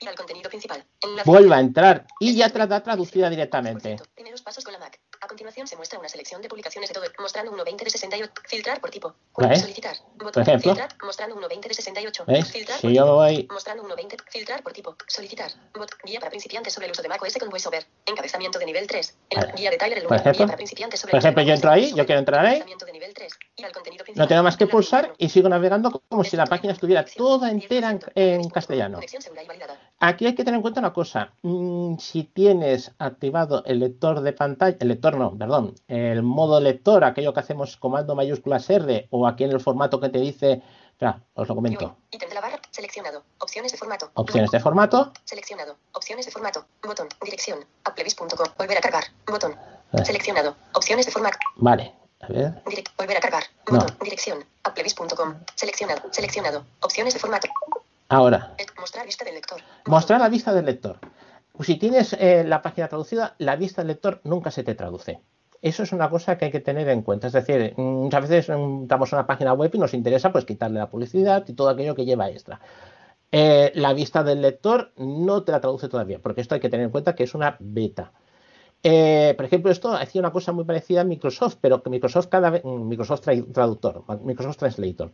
Ir 0.00 0.08
al 0.08 0.14
contenido 0.14 0.48
principal. 0.48 0.84
Vuelve 1.24 1.54
a 1.54 1.60
entrar 1.60 2.06
y 2.20 2.36
ya 2.36 2.48
da 2.48 2.82
traducida 2.82 3.30
directamente. 3.30 3.96
Primeros 4.14 4.42
pasos 4.42 4.64
con 4.64 4.72
la 4.72 4.78
Mac. 4.78 4.98
A 5.20 5.26
continuación 5.26 5.66
se 5.66 5.76
muestra 5.76 5.98
una 5.98 6.08
selección 6.08 6.40
de 6.42 6.48
publicaciones 6.48 6.90
de 6.90 6.94
todo, 6.94 7.04
mostrando 7.18 7.52
1.20 7.52 7.84
de 7.84 7.90
68. 7.90 8.32
Filtrar 8.46 8.80
por 8.80 8.90
tipo. 8.90 9.14
Vale. 9.36 9.56
Solicitar. 9.56 9.96
Botón. 10.14 10.32
Por 10.32 10.42
ejemplo. 10.42 10.74
Filtrar. 10.74 10.96
Mostrando 11.02 11.36
1.20 11.36 11.68
de 11.68 11.74
68. 11.74 12.24
¿Ves? 12.26 12.52
Filtrar 12.52 12.78
Si 12.78 12.94
yo 12.94 13.14
voy- 13.14 13.48
Mostrando 13.50 13.82
1.20. 13.84 14.16
Filtrar 14.30 14.62
por 14.62 14.72
tipo. 14.72 14.96
Solicitar. 15.08 15.50
Bot. 15.74 15.90
Guía 16.04 16.20
para 16.20 16.30
principiantes 16.30 16.72
sobre 16.72 16.86
el 16.86 16.92
uso 16.92 17.02
de 17.02 17.08
con 17.40 17.48
VoiceOver. 17.50 17.84
Encabezamiento 18.06 18.58
de 18.58 18.66
nivel 18.66 18.86
3. 18.86 19.16
El 19.30 19.40
Vale. 19.40 19.52
guía 19.56 19.70
de 19.70 19.76
Tyler 19.76 19.98
el 19.98 20.04
Por 20.04 20.12
Guía 20.16 20.20
ejemplo, 20.20 20.46
para 20.46 20.56
principiantes 20.56 21.00
sobre 21.00 21.10
por 21.10 21.16
el 21.16 21.18
uso 21.18 21.26
de 21.26 21.28
ejemplo, 21.30 21.42
yo 21.44 21.54
entro 21.54 21.70
ahí, 21.70 21.92
yo 21.94 22.06
quiero 22.06 22.18
entrar 22.20 22.40
ahí, 22.46 22.46
Encabezamiento 22.56 22.86
de 22.86 22.92
nivel 22.92 23.14
3. 23.14 23.38
Ir 23.56 23.64
al 23.66 23.72
contenido 23.72 24.04
no 24.14 24.26
tengo 24.28 24.42
más 24.42 24.56
que 24.56 24.66
pulsar 24.66 25.14
y 25.18 25.28
sigo 25.28 25.48
navegando 25.48 26.02
como 26.08 26.24
si 26.24 26.36
la 26.36 26.46
página 26.46 26.72
estuviera 26.72 27.04
toda 27.04 27.50
entera 27.50 27.90
en, 27.90 28.00
en 28.14 28.50
castellano. 28.50 28.96
Conexión 28.96 29.22
segura 29.22 29.42
y 29.42 29.46
validada. 29.46 29.78
Aquí 30.00 30.26
hay 30.26 30.34
que 30.36 30.44
tener 30.44 30.56
en 30.56 30.62
cuenta 30.62 30.80
una 30.80 30.92
cosa. 30.92 31.32
Mm, 31.42 31.96
Si 31.98 32.22
tienes 32.24 32.92
activado 32.98 33.64
el 33.64 33.80
lector 33.80 34.20
de 34.20 34.32
pantalla, 34.32 34.76
el 34.80 34.88
lector 34.88 35.16
no, 35.16 35.36
perdón, 35.36 35.74
el 35.88 36.22
modo 36.22 36.60
lector, 36.60 37.02
aquello 37.04 37.32
que 37.34 37.40
hacemos 37.40 37.76
comando 37.76 38.14
mayúsculas 38.14 38.70
R 38.70 39.08
o 39.10 39.26
aquí 39.26 39.44
en 39.44 39.50
el 39.50 39.60
formato 39.60 39.98
que 39.98 40.08
te 40.08 40.20
dice, 40.20 40.62
espera, 40.92 41.20
os 41.34 41.48
lo 41.48 41.54
comento, 41.56 41.96
Ítem 42.12 42.28
de 42.28 42.34
la 42.36 42.40
barra. 42.40 42.60
Seleccionado. 42.70 43.24
Opciones 43.40 43.72
de 43.72 43.78
formato. 43.78 44.10
opciones 44.14 44.50
de 44.52 44.60
formato, 44.60 45.12
Seleccionado. 45.24 45.76
Opciones 45.92 46.26
de 46.26 46.32
formato. 46.32 46.64
Botón. 46.84 47.08
Dirección. 47.24 47.58
Applevis.com. 47.84 48.28
Volver 48.56 48.78
a 48.78 48.80
cargar. 48.80 49.04
Botón. 49.26 49.56
Eh. 49.94 50.04
Seleccionado. 50.04 50.54
Opciones 50.74 51.06
de 51.06 51.12
formato. 51.12 51.38
vale, 51.56 51.92
a 52.20 52.28
ver, 52.28 52.62
Direct. 52.68 52.96
Volver 52.96 53.16
a 53.16 53.20
cargar. 53.20 53.42
No. 53.68 53.78
Botón. 53.80 53.96
Dirección. 54.02 54.44
Applevis.com. 54.62 55.34
Seleccionado. 55.56 56.02
Seleccionado. 56.12 56.64
Opciones 56.82 57.14
de 57.14 57.20
formato. 57.20 57.48
Ahora, 58.08 58.54
Eh, 58.58 58.66
Mostrar 58.78 59.06
vista 59.06 59.24
del 59.24 59.34
lector. 59.34 59.60
mostrar 59.86 60.20
la 60.20 60.28
vista 60.28 60.52
del 60.52 60.64
lector. 60.66 60.98
Si 61.60 61.76
tienes 61.76 62.12
eh, 62.14 62.44
la 62.44 62.62
página 62.62 62.88
traducida, 62.88 63.34
la 63.38 63.56
vista 63.56 63.82
del 63.82 63.88
lector 63.88 64.20
nunca 64.24 64.50
se 64.50 64.62
te 64.62 64.74
traduce. 64.74 65.20
Eso 65.60 65.82
es 65.82 65.92
una 65.92 66.08
cosa 66.08 66.38
que 66.38 66.44
hay 66.46 66.50
que 66.52 66.60
tener 66.60 66.88
en 66.88 67.02
cuenta. 67.02 67.26
Es 67.26 67.32
decir, 67.32 67.74
muchas 67.76 68.28
veces 68.28 68.48
entramos 68.48 69.12
a 69.12 69.16
una 69.16 69.26
página 69.26 69.52
web 69.54 69.70
y 69.74 69.78
nos 69.78 69.92
interesa 69.92 70.30
pues 70.30 70.44
quitarle 70.44 70.78
la 70.78 70.88
publicidad 70.88 71.44
y 71.48 71.52
todo 71.54 71.68
aquello 71.68 71.96
que 71.96 72.04
lleva 72.04 72.30
extra. 72.30 72.60
Eh, 73.32 73.72
la 73.74 73.92
vista 73.92 74.22
del 74.22 74.40
lector 74.40 74.92
no 74.96 75.42
te 75.42 75.50
la 75.52 75.60
traduce 75.60 75.88
todavía, 75.88 76.20
porque 76.20 76.40
esto 76.40 76.54
hay 76.54 76.60
que 76.60 76.70
tener 76.70 76.84
en 76.86 76.92
cuenta 76.92 77.14
que 77.16 77.24
es 77.24 77.34
una 77.34 77.56
beta. 77.58 78.12
Eh, 78.84 79.34
por 79.36 79.44
ejemplo, 79.44 79.70
esto 79.72 79.92
hacía 79.92 80.20
una 80.20 80.30
cosa 80.30 80.52
muy 80.52 80.64
parecida 80.64 81.00
a 81.00 81.04
Microsoft, 81.04 81.56
pero 81.60 81.82
que 81.82 81.90
Microsoft 81.90 82.28
cada 82.28 82.50
vez, 82.50 82.64
mm, 82.64 82.88
Microsoft 82.88 83.26
Tra- 83.26 83.52
Traductor, 83.52 84.04
Microsoft 84.22 84.58
Translator. 84.58 85.12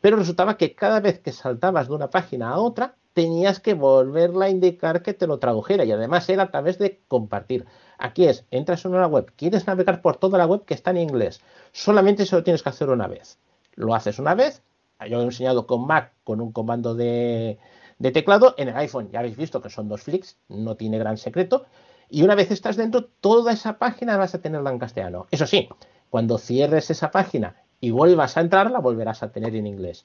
Pero 0.00 0.16
resultaba 0.16 0.56
que 0.56 0.74
cada 0.74 1.00
vez 1.00 1.18
que 1.20 1.32
saltabas 1.32 1.88
de 1.88 1.94
una 1.94 2.08
página 2.10 2.50
a 2.50 2.58
otra, 2.58 2.96
tenías 3.12 3.60
que 3.60 3.74
volverla 3.74 4.46
a 4.46 4.50
indicar 4.50 5.02
que 5.02 5.12
te 5.12 5.26
lo 5.26 5.38
tradujera 5.38 5.84
y 5.84 5.92
además 5.92 6.28
era 6.30 6.44
a 6.44 6.50
través 6.50 6.78
de 6.78 7.00
compartir. 7.08 7.66
Aquí 7.98 8.24
es, 8.26 8.46
entras 8.50 8.84
en 8.86 8.94
una 8.94 9.06
web, 9.06 9.30
quieres 9.36 9.66
navegar 9.66 10.00
por 10.00 10.16
toda 10.16 10.38
la 10.38 10.46
web 10.46 10.64
que 10.64 10.72
está 10.74 10.90
en 10.92 10.96
inglés, 10.96 11.42
solamente 11.72 12.22
eso 12.22 12.36
lo 12.36 12.42
tienes 12.44 12.62
que 12.62 12.70
hacer 12.70 12.88
una 12.88 13.06
vez. 13.06 13.38
Lo 13.74 13.94
haces 13.94 14.18
una 14.18 14.34
vez, 14.34 14.62
yo 15.08 15.20
he 15.20 15.24
enseñado 15.24 15.66
con 15.66 15.86
Mac 15.86 16.12
con 16.24 16.40
un 16.40 16.52
comando 16.52 16.94
de, 16.94 17.58
de 17.98 18.10
teclado, 18.10 18.54
en 18.56 18.68
el 18.68 18.76
iPhone 18.76 19.10
ya 19.10 19.20
habéis 19.20 19.36
visto 19.36 19.60
que 19.60 19.70
son 19.70 19.88
dos 19.88 20.02
flicks, 20.02 20.38
no 20.48 20.76
tiene 20.76 20.98
gran 20.98 21.18
secreto, 21.18 21.66
y 22.12 22.22
una 22.22 22.34
vez 22.34 22.50
estás 22.50 22.76
dentro, 22.76 23.06
toda 23.06 23.52
esa 23.52 23.78
página 23.78 24.18
vas 24.18 24.34
a 24.34 24.42
tenerla 24.42 24.70
en 24.70 24.78
castellano. 24.78 25.26
Eso 25.30 25.46
sí, 25.46 25.70
cuando 26.10 26.36
cierres 26.36 26.90
esa 26.90 27.10
página 27.10 27.56
y 27.80 27.90
vuelvas 27.90 28.36
a 28.36 28.42
entrar, 28.42 28.70
la 28.70 28.80
volverás 28.80 29.22
a 29.22 29.32
tener 29.32 29.56
en 29.56 29.66
inglés. 29.66 30.04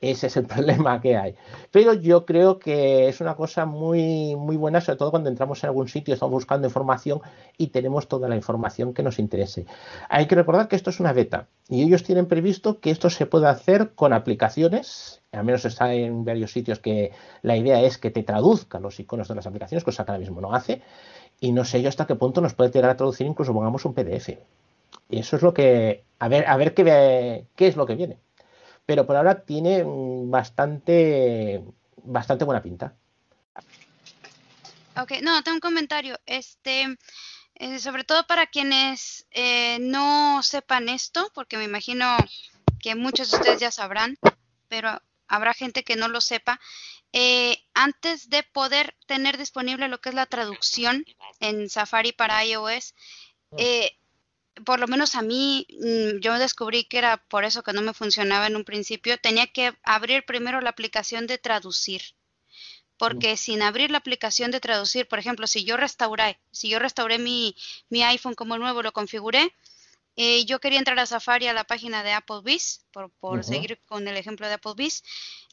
Ese 0.00 0.26
es 0.26 0.36
el 0.36 0.46
problema 0.46 1.00
que 1.00 1.16
hay. 1.16 1.36
Pero 1.70 1.94
yo 1.94 2.26
creo 2.26 2.58
que 2.58 3.08
es 3.08 3.20
una 3.20 3.36
cosa 3.36 3.64
muy, 3.64 4.34
muy 4.34 4.56
buena, 4.56 4.80
sobre 4.80 4.98
todo 4.98 5.12
cuando 5.12 5.30
entramos 5.30 5.62
en 5.62 5.68
algún 5.68 5.86
sitio, 5.86 6.14
estamos 6.14 6.32
buscando 6.32 6.66
información 6.66 7.20
y 7.56 7.68
tenemos 7.68 8.08
toda 8.08 8.28
la 8.28 8.34
información 8.34 8.92
que 8.92 9.04
nos 9.04 9.20
interese. 9.20 9.66
Hay 10.08 10.26
que 10.26 10.34
recordar 10.34 10.66
que 10.66 10.74
esto 10.74 10.90
es 10.90 10.98
una 10.98 11.12
beta 11.12 11.46
y 11.68 11.82
ellos 11.82 12.02
tienen 12.02 12.26
previsto 12.26 12.80
que 12.80 12.90
esto 12.90 13.08
se 13.08 13.26
pueda 13.26 13.50
hacer 13.50 13.94
con 13.94 14.12
aplicaciones. 14.12 15.22
Al 15.30 15.44
menos 15.44 15.64
está 15.64 15.94
en 15.94 16.24
varios 16.24 16.50
sitios 16.50 16.80
que 16.80 17.12
la 17.42 17.56
idea 17.56 17.80
es 17.82 17.98
que 17.98 18.10
te 18.10 18.24
traduzcan 18.24 18.82
los 18.82 18.98
iconos 18.98 19.28
de 19.28 19.36
las 19.36 19.46
aplicaciones, 19.46 19.84
cosa 19.84 20.04
que 20.04 20.10
ahora 20.10 20.20
mismo 20.20 20.40
no 20.40 20.52
hace. 20.52 20.82
Y 21.40 21.52
no 21.52 21.64
sé 21.64 21.82
yo 21.82 21.88
hasta 21.88 22.06
qué 22.06 22.14
punto 22.14 22.40
nos 22.40 22.54
puede 22.54 22.70
llegar 22.70 22.90
a 22.90 22.96
traducir 22.96 23.26
incluso 23.26 23.52
pongamos 23.52 23.84
un 23.84 23.94
PDF. 23.94 24.38
Y 25.08 25.18
eso 25.18 25.36
es 25.36 25.42
lo 25.42 25.52
que, 25.54 26.04
a 26.18 26.28
ver, 26.28 26.46
a 26.46 26.56
ver 26.56 26.74
qué, 26.74 27.46
qué 27.54 27.66
es 27.66 27.76
lo 27.76 27.86
que 27.86 27.94
viene. 27.94 28.18
Pero 28.86 29.06
por 29.06 29.16
ahora 29.16 29.42
tiene 29.42 29.84
mm, 29.84 30.30
bastante, 30.30 31.62
bastante 32.04 32.44
buena 32.44 32.62
pinta. 32.62 32.94
Ok, 35.00 35.12
no, 35.22 35.42
tengo 35.42 35.56
un 35.56 35.60
comentario. 35.60 36.18
Este, 36.24 36.96
eh, 37.56 37.78
sobre 37.78 38.04
todo 38.04 38.26
para 38.26 38.46
quienes 38.46 39.26
eh, 39.30 39.78
no 39.80 40.42
sepan 40.42 40.88
esto, 40.88 41.30
porque 41.34 41.58
me 41.58 41.64
imagino 41.64 42.16
que 42.80 42.94
muchos 42.94 43.30
de 43.30 43.38
ustedes 43.38 43.60
ya 43.60 43.70
sabrán, 43.70 44.18
pero 44.68 45.00
habrá 45.28 45.52
gente 45.54 45.82
que 45.82 45.96
no 45.96 46.08
lo 46.08 46.20
sepa. 46.20 46.60
Eh, 47.12 47.62
antes 47.74 48.28
de 48.28 48.42
poder 48.42 48.94
tener 49.06 49.38
disponible 49.38 49.88
lo 49.88 50.00
que 50.00 50.10
es 50.10 50.14
la 50.14 50.26
traducción 50.26 51.04
en 51.40 51.70
Safari 51.70 52.12
para 52.12 52.44
iOS, 52.44 52.94
eh, 53.56 53.96
por 54.64 54.80
lo 54.80 54.88
menos 54.88 55.14
a 55.14 55.22
mí, 55.22 55.66
mm, 55.70 56.20
yo 56.20 56.38
descubrí 56.38 56.84
que 56.84 56.98
era 56.98 57.18
por 57.28 57.44
eso 57.44 57.62
que 57.62 57.72
no 57.72 57.82
me 57.82 57.94
funcionaba 57.94 58.46
en 58.46 58.56
un 58.56 58.64
principio, 58.64 59.18
tenía 59.18 59.46
que 59.46 59.74
abrir 59.82 60.24
primero 60.24 60.60
la 60.60 60.70
aplicación 60.70 61.26
de 61.26 61.38
traducir. 61.38 62.02
Porque 62.98 63.36
sin 63.36 63.60
abrir 63.60 63.90
la 63.90 63.98
aplicación 63.98 64.50
de 64.50 64.60
traducir, 64.60 65.06
por 65.06 65.18
ejemplo, 65.18 65.46
si 65.46 65.64
yo 65.64 65.76
restauré, 65.76 66.38
si 66.50 66.70
yo 66.70 66.78
restauré 66.78 67.18
mi, 67.18 67.54
mi 67.90 68.02
iPhone 68.02 68.34
como 68.34 68.56
nuevo, 68.56 68.82
lo 68.82 68.92
configuré, 68.92 69.54
eh, 70.16 70.46
yo 70.46 70.60
quería 70.60 70.78
entrar 70.78 70.98
a 70.98 71.04
Safari 71.04 71.46
a 71.46 71.52
la 71.52 71.64
página 71.64 72.02
de 72.02 72.12
Applebee's, 72.12 72.86
por, 72.90 73.10
por 73.10 73.44
seguir 73.44 73.78
con 73.84 74.08
el 74.08 74.16
ejemplo 74.16 74.48
de 74.48 74.54
Applebee's, 74.54 75.04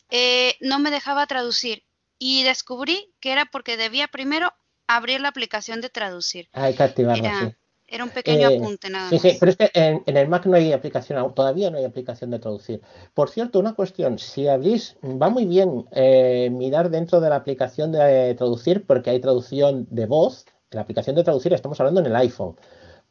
eh, 0.09 0.55
no 0.61 0.79
me 0.79 0.91
dejaba 0.91 1.27
traducir. 1.27 1.83
Y 2.19 2.43
descubrí 2.43 3.13
que 3.19 3.31
era 3.31 3.45
porque 3.45 3.77
debía 3.77 4.07
primero 4.07 4.53
abrir 4.87 5.21
la 5.21 5.29
aplicación 5.29 5.81
de 5.81 5.89
traducir. 5.89 6.49
Hay 6.53 6.73
que 6.75 6.83
activarla, 6.83 7.29
Era, 7.29 7.39
sí. 7.49 7.55
era 7.87 8.03
un 8.03 8.09
pequeño 8.11 8.47
Eh, 8.49 8.55
apunte 8.57 8.89
nada 8.89 9.09
sí, 9.09 9.15
más. 9.15 9.21
sí, 9.21 9.37
pero 9.39 9.51
es 9.51 9.57
que 9.57 9.71
en, 9.73 10.03
en 10.05 10.17
el 10.17 10.27
Mac 10.27 10.45
no 10.45 10.55
hay 10.55 10.71
aplicación, 10.73 11.33
todavía 11.35 11.69
no 11.69 11.77
hay 11.77 11.85
aplicación 11.85 12.31
de 12.31 12.39
traducir. 12.39 12.81
Por 13.13 13.29
cierto, 13.29 13.59
una 13.59 13.73
cuestión, 13.75 14.19
si 14.19 14.47
abrís, 14.47 14.97
va 15.03 15.29
muy 15.29 15.45
bien 15.45 15.85
eh, 15.91 16.49
mirar 16.51 16.89
dentro 16.89 17.19
de 17.21 17.29
la 17.29 17.35
aplicación 17.37 17.91
de 17.91 18.33
traducir 18.35 18.85
porque 18.85 19.09
hay 19.11 19.19
traducción 19.19 19.87
de 19.89 20.05
voz. 20.05 20.45
En 20.71 20.77
la 20.77 20.81
aplicación 20.81 21.15
de 21.15 21.23
traducir 21.23 21.53
estamos 21.53 21.79
hablando 21.79 21.99
en 22.01 22.07
el 22.07 22.15
iPhone. 22.15 22.55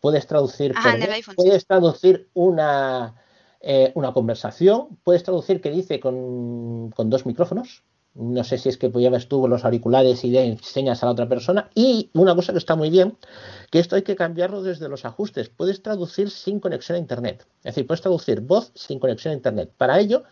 Puedes 0.01 0.27
traducir 0.27 0.75
Ah, 0.75 0.83
por 0.83 0.95
en 0.95 1.03
el 1.03 1.09
voz, 1.09 1.17
iPhone, 1.17 1.39
sí. 1.39 1.49
puedes 1.49 1.67
traducir 1.67 2.29
una, 2.35 3.15
eh, 3.63 3.93
una 3.95 4.13
conversación, 4.13 4.99
puedes 5.05 5.23
traducir 5.23 5.61
que 5.61 5.71
dice 5.71 6.01
con, 6.01 6.91
con 6.91 7.11
dos 7.11 7.27
micrófonos. 7.27 7.85
No 8.15 8.45
sé 8.45 8.59
si 8.59 8.69
es 8.69 8.77
que 8.77 8.91
llevas 8.91 9.29
tú 9.29 9.49
los 9.49 9.65
auriculares 9.65 10.23
y 10.25 10.31
le 10.31 10.45
enseñas 10.45 11.03
a 11.03 11.07
la 11.07 11.13
otra 11.13 11.29
persona. 11.29 11.71
Y 11.75 12.11
una 12.13 12.35
cosa 12.35 12.53
que 12.53 12.59
está 12.59 12.77
muy 12.77 12.91
bien, 12.91 13.17
que 13.71 13.79
esto 13.79 13.97
hay 13.97 14.03
que 14.03 14.17
cambiarlo 14.17 14.63
desde 14.63 14.89
los 14.89 15.07
ajustes. 15.07 15.49
Puedes 15.49 15.83
traducir 15.83 16.29
sin 16.31 16.61
conexión 16.61 16.97
a 16.97 16.99
Internet. 16.99 17.47
Es 17.59 17.75
decir, 17.75 17.87
puedes 17.87 18.03
traducir 18.03 18.41
voz 18.43 18.71
sin 18.75 18.99
conexión 18.99 19.33
a 19.33 19.37
Internet. 19.37 19.73
Para 19.79 19.99
ello, 19.99 20.25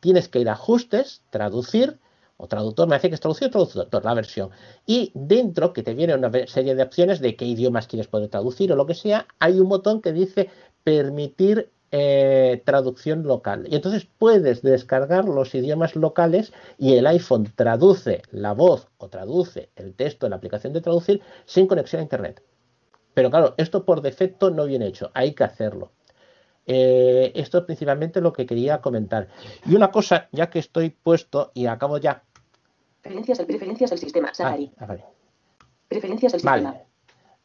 tienes 0.00 0.28
que 0.28 0.38
ir 0.40 0.48
a 0.48 0.52
ajustes, 0.52 1.22
traducir, 1.28 1.98
o 2.38 2.48
traductor, 2.48 2.86
me 2.86 2.96
hace 2.96 3.08
que 3.08 3.14
es 3.14 3.20
traducir 3.20 3.50
traductor, 3.50 4.04
la 4.04 4.14
versión. 4.14 4.50
Y 4.86 5.10
dentro, 5.14 5.72
que 5.72 5.82
te 5.82 5.94
viene 5.94 6.14
una 6.14 6.30
serie 6.46 6.74
de 6.74 6.82
opciones 6.82 7.20
de 7.20 7.36
qué 7.36 7.46
idiomas 7.46 7.86
quieres 7.86 8.08
poder 8.08 8.28
traducir 8.28 8.72
o 8.72 8.76
lo 8.76 8.86
que 8.86 8.94
sea, 8.94 9.26
hay 9.38 9.58
un 9.58 9.68
botón 9.68 10.00
que 10.02 10.12
dice 10.12 10.50
permitir 10.84 11.70
eh, 11.92 12.62
traducción 12.64 13.22
local. 13.22 13.66
Y 13.70 13.76
entonces 13.76 14.08
puedes 14.18 14.62
descargar 14.62 15.26
los 15.26 15.54
idiomas 15.54 15.94
locales 15.96 16.52
y 16.78 16.94
el 16.94 17.06
iPhone 17.06 17.52
traduce 17.54 18.22
la 18.30 18.52
voz 18.52 18.88
o 18.98 19.08
traduce 19.08 19.70
el 19.76 19.94
texto 19.94 20.26
en 20.26 20.30
la 20.30 20.36
aplicación 20.36 20.72
de 20.72 20.80
traducir 20.80 21.20
sin 21.44 21.66
conexión 21.66 22.00
a 22.00 22.02
Internet. 22.02 22.42
Pero 23.14 23.30
claro, 23.30 23.54
esto 23.56 23.84
por 23.84 24.02
defecto 24.02 24.50
no 24.50 24.66
viene 24.66 24.86
hecho, 24.86 25.10
hay 25.14 25.32
que 25.32 25.44
hacerlo. 25.44 25.92
Eh, 26.66 27.32
esto 27.36 27.58
es 27.58 27.64
principalmente 27.64 28.20
lo 28.20 28.32
que 28.32 28.44
quería 28.44 28.80
comentar. 28.80 29.28
Y 29.64 29.74
una 29.76 29.90
cosa, 29.90 30.28
ya 30.32 30.50
que 30.50 30.58
estoy 30.58 30.90
puesto 30.90 31.52
y 31.54 31.66
acabo 31.66 31.98
ya. 31.98 32.24
Preferencias 33.00 33.38
preferencias 33.46 33.90
del 33.90 33.98
sistema. 34.00 34.34
Safari. 34.34 34.72
Ah, 34.78 34.86
vale. 34.86 35.04
Preferencias 35.88 36.32
del 36.32 36.42
Vale. 36.42 36.62
sistema. 36.62 36.84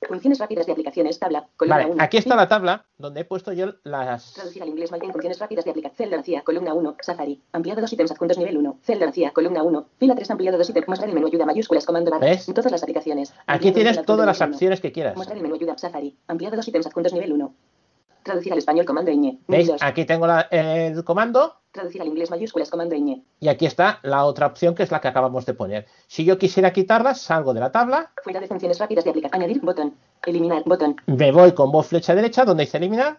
Funciones 0.08 0.40
rápidas 0.40 0.66
de 0.66 0.72
aplicaciones. 0.72 1.20
Tabla. 1.20 1.48
Columna 1.56 1.78
Vale, 1.78 1.92
1. 1.92 2.04
aquí 2.04 2.18
está 2.18 2.36
la 2.36 2.48
tabla 2.48 2.86
donde 2.98 3.22
he 3.22 3.26
puesto 3.26 3.54
yo 3.54 3.68
las. 3.84 4.34
Traducir 4.34 4.64
al 4.64 4.70
inglés 4.70 4.90
Malten 4.92 5.12
funciones 5.12 5.38
rápidas 5.40 5.64
de 5.64 5.72
aplicación. 5.72 5.96
Celda 5.98 6.18
vacía, 6.18 6.42
columna 6.42 6.74
1, 6.74 6.96
Safari. 7.02 7.40
Ampliado 7.52 7.82
dos 7.82 7.94
ítems 7.94 8.12
adjuntos 8.12 8.38
nivel 8.38 8.58
1. 8.58 8.80
Celda 8.84 9.06
vacía, 9.06 9.32
columna 9.32 9.62
1. 9.62 9.86
Fila 10.00 10.16
3 10.16 10.32
ampliado 10.32 10.58
dos 10.58 10.70
ítems. 10.70 10.88
Mostrar 10.88 11.10
el 11.10 11.14
menú 11.16 11.28
ayuda 11.28 11.46
mayúsculas 11.46 11.86
comando 11.86 12.10
barra. 12.10 12.26
¿Ves? 12.26 12.48
En 12.48 12.54
todas 12.56 12.72
las 12.72 12.82
aplicaciones. 12.82 13.32
Aquí 13.46 13.68
Ampliado 13.68 13.76
tienes 13.76 14.06
todas 14.06 14.26
las 14.26 14.42
opciones 14.42 14.82
que 14.82 14.92
quieras. 14.92 15.16
Mostrar 15.16 15.38
el 15.38 15.44
menú 15.44 15.56
ayuda 15.56 15.78
Safari. 15.78 16.18
Ampliado 16.28 16.56
dos 16.56 16.68
ítems 16.68 16.88
adjuntos 16.88 17.14
nivel 17.14 17.34
1. 17.34 17.54
Traducir 18.24 18.52
al 18.54 18.58
español 18.60 18.86
comando 18.86 19.12
ñ. 19.12 19.38
¿Veis? 19.48 19.72
Aquí 19.82 20.06
tengo 20.06 20.26
la- 20.28 20.48
el 20.52 21.04
comando 21.04 21.61
Traducir 21.72 22.02
al 22.02 22.08
inglés 22.10 22.30
mayúsculas 22.30 22.70
comando 22.70 22.96
ñ. 22.96 23.24
y 23.40 23.48
aquí 23.48 23.66
está 23.66 24.00
la 24.04 24.26
otra 24.26 24.48
opción 24.48 24.76
que 24.76 24.84
es 24.84 24.92
la 24.92 25.00
que 25.00 25.08
acabamos 25.08 25.46
de 25.46 25.54
poner. 25.54 25.86
Si 26.08 26.26
yo 26.26 26.38
quisiera 26.38 26.74
quitarlas, 26.74 27.22
salgo 27.22 27.54
de 27.54 27.62
la 27.62 27.72
tabla, 27.72 28.12
Fuera 28.24 28.42
de 28.42 28.48
funciones 28.48 28.78
rápidas 28.78 29.06
de 29.06 29.12
aplicación. 29.12 29.42
Añadir 29.42 29.62
botón. 29.62 29.96
Eliminar 30.26 30.64
botón. 30.66 30.98
me 31.08 31.32
voy 31.32 31.54
con 31.54 31.72
voz 31.72 31.88
flecha 31.88 32.14
derecha 32.14 32.44
donde 32.44 32.66
dice 32.66 32.76
eliminar, 32.78 33.18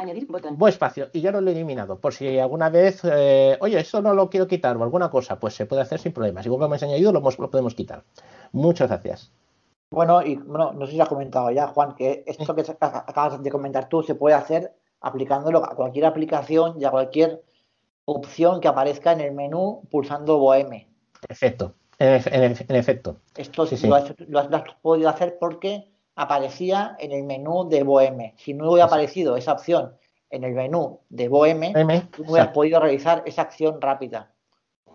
Añadir 0.00 0.26
botón. 0.26 0.58
voy 0.58 0.70
espacio 0.70 1.10
y 1.12 1.20
ya 1.20 1.30
lo 1.30 1.38
he 1.48 1.52
eliminado. 1.52 2.00
Por 2.00 2.12
si 2.12 2.38
alguna 2.40 2.70
vez, 2.70 3.02
eh, 3.04 3.56
oye, 3.60 3.78
esto 3.78 4.02
no 4.02 4.14
lo 4.14 4.28
quiero 4.28 4.48
quitar 4.48 4.76
o 4.76 4.82
alguna 4.82 5.08
cosa, 5.08 5.38
pues 5.38 5.54
se 5.54 5.66
puede 5.66 5.82
hacer 5.82 6.00
sin 6.00 6.12
problemas. 6.12 6.44
Igual 6.44 6.62
que 6.62 6.68
me 6.70 6.76
has 6.76 6.82
añadido, 6.82 7.12
lo, 7.12 7.20
hemos- 7.20 7.38
lo 7.38 7.50
podemos 7.50 7.74
quitar. 7.76 8.02
Muchas 8.50 8.88
gracias. 8.88 9.30
Bueno, 9.90 10.22
y 10.22 10.34
bueno, 10.36 10.72
no 10.72 10.86
sé 10.86 10.92
si 10.92 10.96
lo 10.98 11.04
has 11.04 11.08
comentado 11.08 11.52
ya, 11.52 11.68
Juan, 11.68 11.94
que 11.94 12.24
esto 12.26 12.52
que 12.54 12.62
ac- 12.64 13.04
acabas 13.06 13.40
de 13.40 13.50
comentar 13.50 13.88
tú 13.88 14.02
se 14.02 14.16
puede 14.16 14.34
hacer 14.34 14.72
aplicándolo 15.02 15.64
a 15.64 15.76
cualquier 15.76 16.06
aplicación 16.06 16.80
y 16.80 16.84
a 16.84 16.90
cualquier 16.90 17.42
opción 18.04 18.60
que 18.60 18.68
aparezca 18.68 19.12
en 19.12 19.20
el 19.20 19.32
menú 19.32 19.82
pulsando 19.90 20.38
Boheme. 20.38 20.88
Efecto. 21.28 21.74
En, 21.98 22.08
en 22.14 22.52
efe- 22.54 22.66
en 22.68 22.76
efecto. 22.76 23.16
Esto 23.36 23.66
Sí, 23.66 23.76
sí. 23.76 23.86
Lo, 23.86 23.94
has, 23.94 24.12
lo 24.26 24.38
has- 24.40 24.50
lo 24.50 24.56
has 24.56 24.74
podido 24.82 25.08
hacer 25.08 25.38
porque 25.38 25.92
aparecía 26.16 26.96
en 26.98 27.12
el 27.12 27.24
menú 27.24 27.68
de 27.68 27.82
Boheme. 27.84 28.34
Si 28.36 28.54
no 28.54 28.70
hubiera 28.70 28.86
aparecido 28.86 29.36
esa 29.36 29.52
opción 29.52 29.94
en 30.30 30.44
el 30.44 30.52
menú 30.54 31.00
de 31.10 31.28
Boheme, 31.28 31.72
Boheme, 31.72 32.00
tú 32.10 32.22
no 32.24 32.30
hubieras 32.32 32.46
exacto. 32.46 32.54
podido 32.54 32.80
realizar 32.80 33.22
esa 33.26 33.42
acción 33.42 33.80
rápida. 33.80 34.32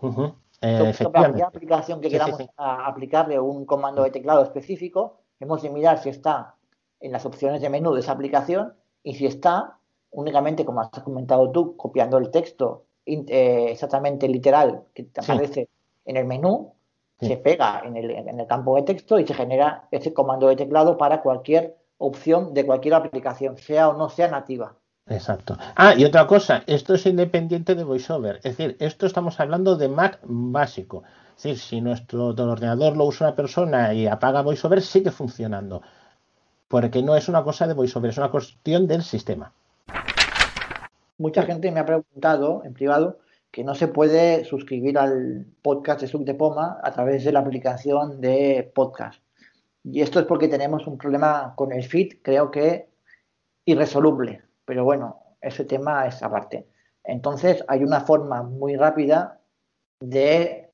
esto 0.00 0.12
para 0.60 0.78
cualquier 0.80 0.88
efectivamente. 0.90 1.42
aplicación 1.44 2.00
que 2.00 2.08
Sí, 2.08 2.12
queramos 2.12 2.40
a- 2.56 2.86
aplicarle 2.86 3.38
un 3.40 3.64
comando 3.64 4.02
de 4.02 4.10
teclado 4.10 4.42
específico, 4.42 5.20
hemos 5.40 5.62
de 5.62 5.70
mirar 5.70 5.98
si 6.02 6.08
está 6.08 6.56
en 7.00 7.12
las 7.12 7.24
opciones 7.24 7.60
de 7.62 7.68
menú 7.70 7.94
de 7.94 8.00
esa 8.00 8.12
aplicación 8.12 8.74
y 9.02 9.14
si 9.14 9.26
está 9.26 9.78
únicamente, 10.10 10.64
como 10.64 10.80
has 10.80 10.90
comentado 11.02 11.50
tú, 11.52 11.76
copiando 11.76 12.18
el 12.18 12.30
texto 12.30 12.84
eh, 13.28 13.70
exactamente 13.70 14.28
literal 14.28 14.82
que 14.94 15.04
te 15.04 15.22
Sí. 15.22 15.32
aparece 15.32 15.68
en 16.04 16.16
el 16.16 16.24
menú, 16.26 16.72
Sí. 17.20 17.26
se 17.28 17.36
pega 17.36 17.82
en 17.84 17.96
el, 17.96 18.10
en 18.12 18.38
el 18.40 18.46
campo 18.46 18.76
de 18.76 18.82
texto 18.82 19.18
y 19.18 19.26
se 19.26 19.34
genera 19.34 19.88
ese 19.90 20.12
comando 20.12 20.46
de 20.48 20.56
teclado 20.56 20.96
para 20.96 21.20
cualquier 21.20 21.76
opción 21.98 22.54
de 22.54 22.64
cualquier 22.64 22.94
aplicación, 22.94 23.56
sea 23.58 23.88
o 23.88 23.94
no 23.96 24.08
sea 24.08 24.28
nativa. 24.28 24.76
Exacto. 25.08 25.56
Ah, 25.74 25.94
y 25.96 26.04
otra 26.04 26.26
cosa, 26.26 26.62
esto 26.66 26.94
es 26.94 27.06
independiente 27.06 27.74
de 27.74 27.82
VoiceOver. 27.82 28.36
Es 28.36 28.56
decir, 28.56 28.76
esto 28.78 29.06
estamos 29.06 29.40
hablando 29.40 29.74
de 29.76 29.88
Mac 29.88 30.20
básico. 30.22 31.02
Es 31.36 31.42
decir, 31.44 31.58
si 31.58 31.80
nuestro 31.80 32.26
ordenador 32.28 32.96
lo 32.96 33.06
usa 33.06 33.28
una 33.28 33.36
persona 33.36 33.94
y 33.94 34.06
apaga 34.06 34.42
VoiceOver, 34.42 34.82
sigue 34.82 35.10
funcionando. 35.10 35.82
Porque 36.68 37.02
no 37.02 37.16
es 37.16 37.28
una 37.28 37.42
cosa 37.42 37.66
de 37.66 37.74
VoiceOver, 37.74 38.10
es 38.10 38.18
una 38.18 38.30
cuestión 38.30 38.86
del 38.86 39.02
sistema. 39.02 39.52
Mucha 41.18 41.42
gente 41.42 41.72
me 41.72 41.80
ha 41.80 41.84
preguntado 41.84 42.62
en 42.64 42.74
privado 42.74 43.18
que 43.50 43.64
no 43.64 43.74
se 43.74 43.88
puede 43.88 44.44
suscribir 44.44 44.96
al 44.98 45.46
podcast 45.62 46.00
de 46.00 46.06
Sub 46.06 46.24
de 46.24 46.36
a 46.40 46.92
través 46.92 47.24
de 47.24 47.32
la 47.32 47.40
aplicación 47.40 48.20
de 48.20 48.70
podcast. 48.72 49.20
Y 49.82 50.00
esto 50.00 50.20
es 50.20 50.26
porque 50.26 50.46
tenemos 50.46 50.86
un 50.86 50.96
problema 50.96 51.54
con 51.56 51.72
el 51.72 51.82
feed, 51.82 52.18
creo 52.22 52.52
que 52.52 52.88
irresoluble. 53.64 54.42
Pero 54.64 54.84
bueno, 54.84 55.18
ese 55.40 55.64
tema 55.64 56.06
es 56.06 56.22
aparte. 56.22 56.68
Entonces, 57.02 57.64
hay 57.66 57.82
una 57.82 58.02
forma 58.02 58.44
muy 58.44 58.76
rápida 58.76 59.40
de 59.98 60.70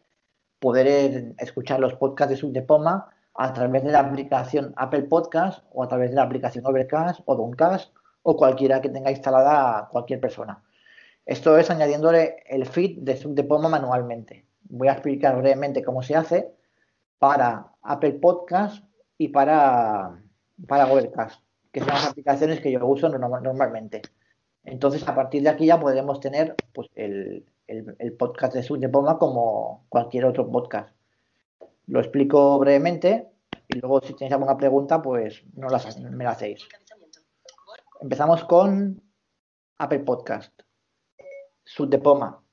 poder 0.59 1.35
escuchar 1.39 1.81
los 1.81 1.95
podcasts 1.95 2.31
de 2.33 2.37
Sub 2.37 2.53
de 2.53 2.67
a 3.37 3.53
través 3.55 3.83
de 3.83 3.93
la 3.93 4.01
aplicación 4.01 4.75
Apple 4.77 5.05
Podcast 5.05 5.65
o 5.73 5.83
a 5.83 5.89
través 5.89 6.11
de 6.11 6.17
la 6.17 6.25
aplicación 6.25 6.67
Overcast 6.67 7.21
o 7.25 7.35
Downcast 7.35 7.95
o 8.25 8.37
cualquiera 8.37 8.81
que 8.81 8.89
tenga 8.89 9.11
instalada 9.13 9.89
cualquier 9.93 10.19
persona. 10.21 10.63
Esto 11.25 11.57
es 11.57 11.71
añadiéndole 11.71 12.43
el 12.49 12.67
feed 12.67 12.99
de 13.01 13.15
de 13.25 13.45
Poma 13.45 13.69
manualmente. 13.69 14.45
Voy 14.65 14.89
a 14.89 14.93
explicar 14.93 15.37
brevemente 15.37 15.85
cómo 15.85 16.03
se 16.03 16.17
hace 16.17 16.51
para 17.19 17.69
Apple 17.83 18.15
Podcast 18.15 18.85
y 19.19 19.29
para, 19.29 20.21
para 20.67 20.91
Overcast, 20.93 21.41
que 21.71 21.81
son 21.81 21.91
las 21.91 22.09
aplicaciones 22.11 22.61
que 22.61 22.73
yo 22.73 22.85
uso 22.87 23.09
norma- 23.09 23.41
normalmente. 23.41 24.03
Entonces, 24.65 25.07
a 25.07 25.15
partir 25.15 25.43
de 25.43 25.51
aquí 25.51 25.67
ya 25.67 25.79
podremos 25.79 26.21
tener 26.21 26.57
pues, 26.73 26.89
el, 26.95 27.45
el- 27.67 27.95
el 27.99 28.13
podcast 28.15 28.55
de 28.55 28.63
Sub 28.63 28.79
de 28.79 28.89
Poma 28.89 29.19
como 29.19 29.85
cualquier 29.91 30.25
otro 30.25 30.51
podcast. 30.51 30.95
Lo 31.87 32.01
explico 32.01 32.59
brevemente 32.59 33.29
y 33.69 33.79
luego 33.79 34.01
si 34.01 34.15
tenéis 34.15 34.33
alguna 34.33 34.57
pregunta, 34.57 35.01
pues 35.03 35.43
no 35.55 35.69
las, 35.69 35.99
me 36.01 36.25
la 36.25 36.31
hacéis. 36.31 36.67
Empezamos 38.05 38.45
con 38.45 39.03
Apple 39.79 40.01
Podcast. 40.01 40.53
Sud 41.65 41.89
de 41.89 41.99
Poma. 41.99 42.45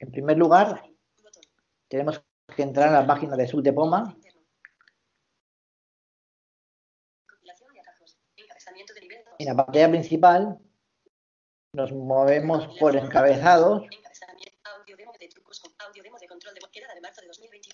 En 0.00 0.10
primer 0.10 0.36
lugar, 0.36 0.82
tenemos 1.86 2.24
que 2.56 2.62
entrar 2.64 2.88
a 2.88 3.02
la 3.02 3.06
página 3.06 3.36
de 3.36 3.46
Sud 3.46 3.62
de 3.62 3.72
Poma. 3.72 4.16
En 9.38 9.46
la 9.46 9.54
pantalla 9.54 9.90
principal 9.90 10.58
nos 11.72 11.92
movemos 11.92 12.66
por 12.80 12.96
encabezados 12.96 13.84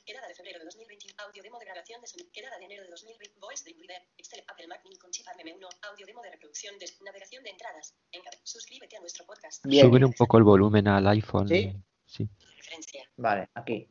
Quedada 0.04 0.28
de 0.28 0.34
febrero 0.34 0.58
de 0.58 0.64
2020. 0.66 1.14
Audio 1.18 1.42
demo 1.56 1.60
de 1.60 1.64
grabación 1.66 2.00
de 2.00 2.06
sonido. 2.06 2.28
Quedada 2.32 2.58
de 2.58 2.64
enero 2.66 2.82
de 2.84 2.90
2020. 2.90 3.38
Voice 3.40 3.64
Dream 3.64 3.78
Reader. 3.80 4.02
Excel. 4.18 4.44
Apple 4.48 4.66
Mac 4.66 4.80
Mini 4.84 4.96
con 4.98 5.10
chip 5.10 5.26
M1. 5.26 5.68
Audio 5.90 6.06
demo 6.06 6.22
de 6.22 6.30
reproducción 6.30 6.78
de 6.78 6.86
navegación 7.04 7.42
de 7.44 7.50
entradas. 7.50 7.94
Encabe- 8.12 8.40
Suscríbete 8.42 8.96
a 8.96 9.00
nuestro 9.00 9.24
podcast. 9.24 9.64
Bien. 9.64 10.04
Un 10.04 10.12
poco 10.12 10.36
el 10.38 10.44
volumen 10.44 10.86
al 10.88 11.06
iPhone. 11.08 11.48
¿Sí? 11.48 11.72
Sí. 12.06 12.28
Referencia. 12.58 13.08
Vale, 13.16 13.48
aquí. 13.54 13.88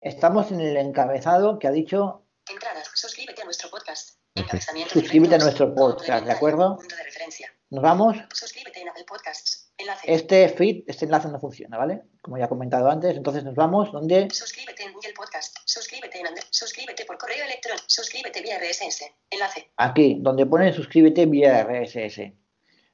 Estamos 0.00 0.50
en 0.50 0.60
el 0.60 0.76
encabezado 0.76 1.58
que 1.58 1.66
ha 1.66 1.72
dicho 1.72 2.24
Entradas. 2.48 2.90
Suscríbete 2.94 3.42
a 3.42 3.44
nuestro 3.44 3.68
podcast. 3.68 4.18
Encabezamiento. 4.34 4.94
suscríbete 4.94 5.34
a 5.34 5.38
nuestro 5.38 5.74
podcast, 5.74 6.24
¿de 6.24 6.32
acuerdo? 6.32 6.76
Punto 6.76 6.96
de 6.96 7.02
referencia. 7.02 7.52
Nos 7.70 7.82
vamos. 7.82 8.16
Suscríbete 8.32 8.80
en 8.80 8.88
Apple 8.88 9.04
Podcasts. 9.06 9.70
Enlace. 9.76 10.10
Este 10.12 10.48
feed, 10.48 10.84
este 10.86 11.04
enlace 11.04 11.28
no 11.28 11.38
funciona, 11.38 11.76
¿vale? 11.76 12.02
Como 12.22 12.38
ya 12.38 12.46
he 12.46 12.48
comentado 12.48 12.88
antes, 12.90 13.16
entonces 13.16 13.44
nos 13.44 13.54
vamos 13.54 13.92
donde 13.92 14.28
Suscríbete 14.30 14.84
en 14.84 14.92
Google 14.94 15.12
Podcast. 15.12 15.57
Suscríbete 15.78 16.18
en. 16.18 16.26
Suscríbete 16.50 17.04
por 17.04 17.16
correo 17.18 17.44
electrónico. 17.44 17.84
Suscríbete 17.86 18.42
vía 18.42 18.58
RSS. 18.58 19.12
Enlace. 19.30 19.70
aquí, 19.76 20.16
donde 20.18 20.44
pone 20.44 20.72
suscríbete 20.72 21.26
vía 21.26 21.62
RSS. 21.62 22.32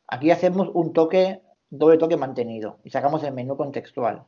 Aquí 0.09 0.31
hacemos 0.31 0.69
un 0.74 0.93
toque, 0.93 1.40
doble 1.70 1.97
toque 1.97 2.19
mantenido 2.19 2.81
y 2.85 2.90
sacamos 2.90 3.24
el 3.24 3.32
menú 3.32 3.56
contextual. 3.56 4.27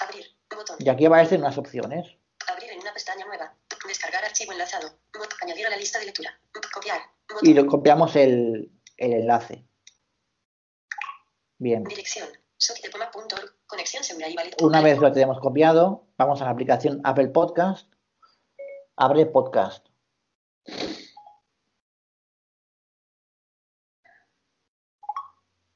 Abrir. 0.00 0.26
Botón. 0.50 0.76
Y 0.80 0.88
aquí 0.88 1.06
aparecen 1.06 1.42
unas 1.42 1.56
opciones. 1.58 2.16
Abrir 2.48 2.72
en 2.72 2.80
una 2.80 2.92
pestaña 2.92 3.24
nueva. 3.24 3.54
Descargar 3.86 4.24
archivo 4.24 4.50
enlazado. 4.50 4.98
Añadir 5.42 5.68
a 5.68 5.70
la 5.70 5.76
lista 5.76 6.00
de 6.00 6.06
lectura. 6.06 6.36
Copiar. 6.74 7.02
Botón. 7.28 7.48
Y 7.48 7.54
lo 7.54 7.66
copiamos 7.66 8.16
el, 8.16 8.72
el 8.96 9.12
enlace. 9.12 9.64
Bien. 11.58 11.84
Dirección. 11.84 12.28
Sokitepoma.org. 12.56 13.54
Conexión 13.66 14.04
segura 14.04 14.28
y 14.28 14.34
válida. 14.34 14.56
Una 14.62 14.80
vez 14.80 14.98
lo 14.98 15.10
tenemos 15.12 15.40
copiado, 15.40 16.06
vamos 16.16 16.40
a 16.40 16.44
la 16.44 16.50
aplicación 16.50 17.00
Apple 17.04 17.28
Podcast. 17.28 17.92
Abre 18.96 19.26
podcast. 19.26 19.86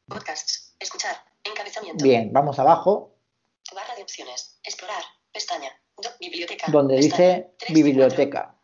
Podcasts. 0.06 0.74
Escuchar. 0.78 1.16
Encabezamiento. 1.44 2.02
Bien, 2.02 2.32
vamos 2.32 2.58
abajo 2.58 3.14
Barra 3.74 3.94
de 3.96 4.02
opciones. 4.02 4.58
Explorar. 4.62 5.02
Pestaña. 5.32 5.70
Do- 5.96 6.08
biblioteca. 6.20 6.66
donde 6.70 6.96
Pestaña. 6.96 7.26
dice 7.28 7.54
Tres 7.58 7.74
de 7.74 7.82
biblioteca. 7.82 8.54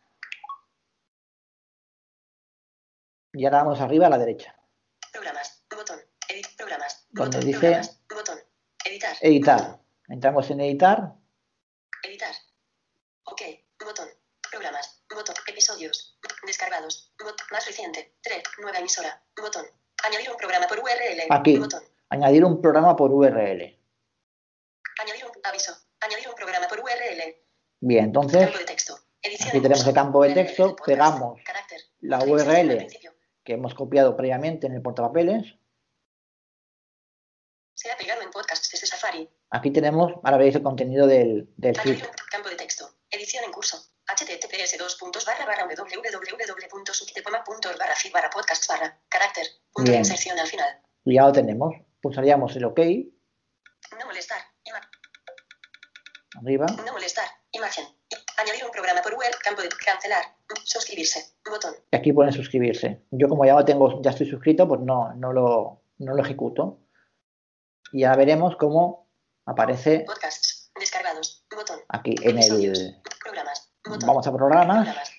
Y 3.33 3.45
ahora 3.45 3.65
vamos 3.65 3.81
arriba 3.81 4.07
a 4.07 4.11
la 4.11 4.19
derecha, 4.19 4.55
cuatro. 4.57 5.11
Programas. 5.13 5.65
Botón. 5.75 6.01
Edit. 6.29 6.47
Programas. 6.57 7.04
Donde 7.15 7.37
Botón. 7.39 7.47
dice 7.47 7.59
Programas. 7.61 8.01
Botón. 8.11 8.39
Editar. 8.85 9.17
editar. 9.21 9.81
Entramos 10.09 10.51
en 10.51 10.61
editar. 10.61 11.15
Editar. 12.03 12.35
Ok. 13.25 13.43
Botón. 13.85 14.09
Programas. 14.51 15.03
Botón. 15.09 15.35
Episodios. 15.47 16.19
Descargados. 16.47 17.13
Bot- 17.19 17.51
Más 17.53 17.67
reciente. 17.67 18.17
3. 18.23 18.43
Nueva 18.61 18.79
emisora. 18.79 19.23
Botón. 19.41 19.65
Añadir 20.05 20.31
un 20.31 20.37
programa 20.37 20.67
por 20.67 20.79
URL. 20.79 21.23
Aquí. 21.31 21.59
Botón. 21.59 21.83
Añadir 22.11 22.45
un 22.45 22.61
programa 22.61 22.95
por 22.95 23.11
URL. 23.11 23.79
Añadir 25.03 25.25
un 25.25 25.33
aviso. 25.45 25.73
Añadir 26.01 26.29
un 26.29 26.35
programa 26.35 26.69
por 26.69 26.79
URL. 26.81 27.37
Bien, 27.81 28.05
entonces 28.07 28.43
Campo 28.45 28.59
de 28.59 28.65
texto. 28.65 28.99
Edición 29.23 29.49
aquí 29.49 29.57
en 29.57 29.63
tenemos 29.63 29.87
el 29.87 29.95
campo 29.95 30.23
de 30.23 30.35
texto, 30.35 30.77
pegamos 30.85 31.41
Carácter. 31.45 31.81
la 32.01 32.19
URL 32.23 32.87
que 33.43 33.53
hemos 33.55 33.75
copiado 33.75 34.15
previamente 34.17 34.67
en 34.67 34.75
el 34.75 34.83
portapapeles. 34.83 35.55
Aquí 39.55 39.71
tenemos, 39.71 40.13
ahora 40.25 40.37
veis 40.37 40.57
el 40.57 40.65
contenido 40.65 41.07
del, 41.07 41.49
del 41.57 41.79
feed. 41.79 42.03
Campo 42.29 42.49
de 42.49 42.57
texto. 42.57 42.91
Edición 43.09 43.45
en 43.45 43.53
curso. 43.53 43.77
https 44.05 44.77
dos 44.79 44.97
puntos 44.97 45.25
barra 45.25 45.47
barra 45.47 45.65
www.sukitepoma.org 45.65 47.79
barra 47.79 47.95
feed 47.95 48.13
barra 48.13 48.31
podcast 48.31 48.69
barra 48.69 48.99
carácter. 49.09 49.47
Punto 49.73 49.93
de 49.93 49.99
inserción 49.99 50.37
al 50.41 50.49
final. 50.49 50.67
Y 51.05 51.15
ya 51.15 51.23
lo 51.23 51.31
tenemos. 51.33 51.73
Pulsaríamos 52.03 52.57
el 52.57 52.65
OK 52.65 52.81
No 52.81 54.07
molestar. 54.07 54.41
Arriba. 56.41 56.67
no 56.67 56.93
molestar. 56.93 57.29
Imagen. 57.53 57.85
Añadir 58.37 58.65
un 58.65 58.73
programa 58.73 59.03
por 59.03 59.15
URL. 59.15 59.37
Campo 59.41 59.63
de 59.63 59.69
cancelar. 59.69 60.35
Suscribirse. 60.65 61.37
Botón. 61.49 61.77
Y 61.93 61.97
aquí 61.97 62.13
pone 62.13 62.33
suscribirse. 62.33 63.05
Yo 63.13 63.29
como 63.29 63.45
ya 63.45 63.55
lo 63.55 63.65
tengo, 63.65 64.03
ya 64.03 64.11
estoy 64.11 64.29
suscrito, 64.29 64.67
pues 64.67 64.81
no, 64.81 65.15
no, 65.15 65.33
lo, 65.33 65.85
no 65.99 66.13
lo 66.13 66.23
ejecuto. 66.25 66.81
Y 67.93 68.03
ahora 68.03 68.17
veremos 68.17 68.57
cómo 68.57 69.04
aparece 69.47 70.01
Podcasts. 70.07 70.71
Descargados. 70.79 71.45
Botón. 71.55 71.81
aquí 71.89 72.15
en 72.23 72.39
el... 72.39 73.01
Programas. 73.23 73.71
Botón. 73.85 74.07
Vamos 74.09 74.27
a 74.27 74.33
programas. 74.33 74.85
Programas. 74.85 75.11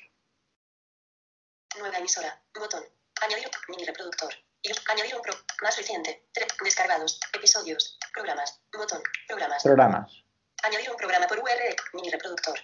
Nueva 1.79 1.97
emisora. 1.97 2.43
Botón. 2.53 2.83
Añadir 3.21 3.49
mini 3.69 3.85
reproductor. 3.85 4.33
Y 4.61 4.71
añadir 4.91 5.15
un 5.15 5.21
pro. 5.21 5.33
Más 5.61 5.77
reciente. 5.77 6.27
Tre- 6.33 6.63
descargados. 6.63 7.19
Episodios. 7.33 7.97
Programas. 8.13 8.59
Botón. 8.73 9.01
Programas. 9.27 9.63
Programas. 9.63 10.23
Añadir 10.63 10.89
un 10.89 10.97
programa 10.97 11.27
por 11.27 11.39
URL. 11.39 11.75
Mini 11.93 12.09
reproductor. 12.09 12.59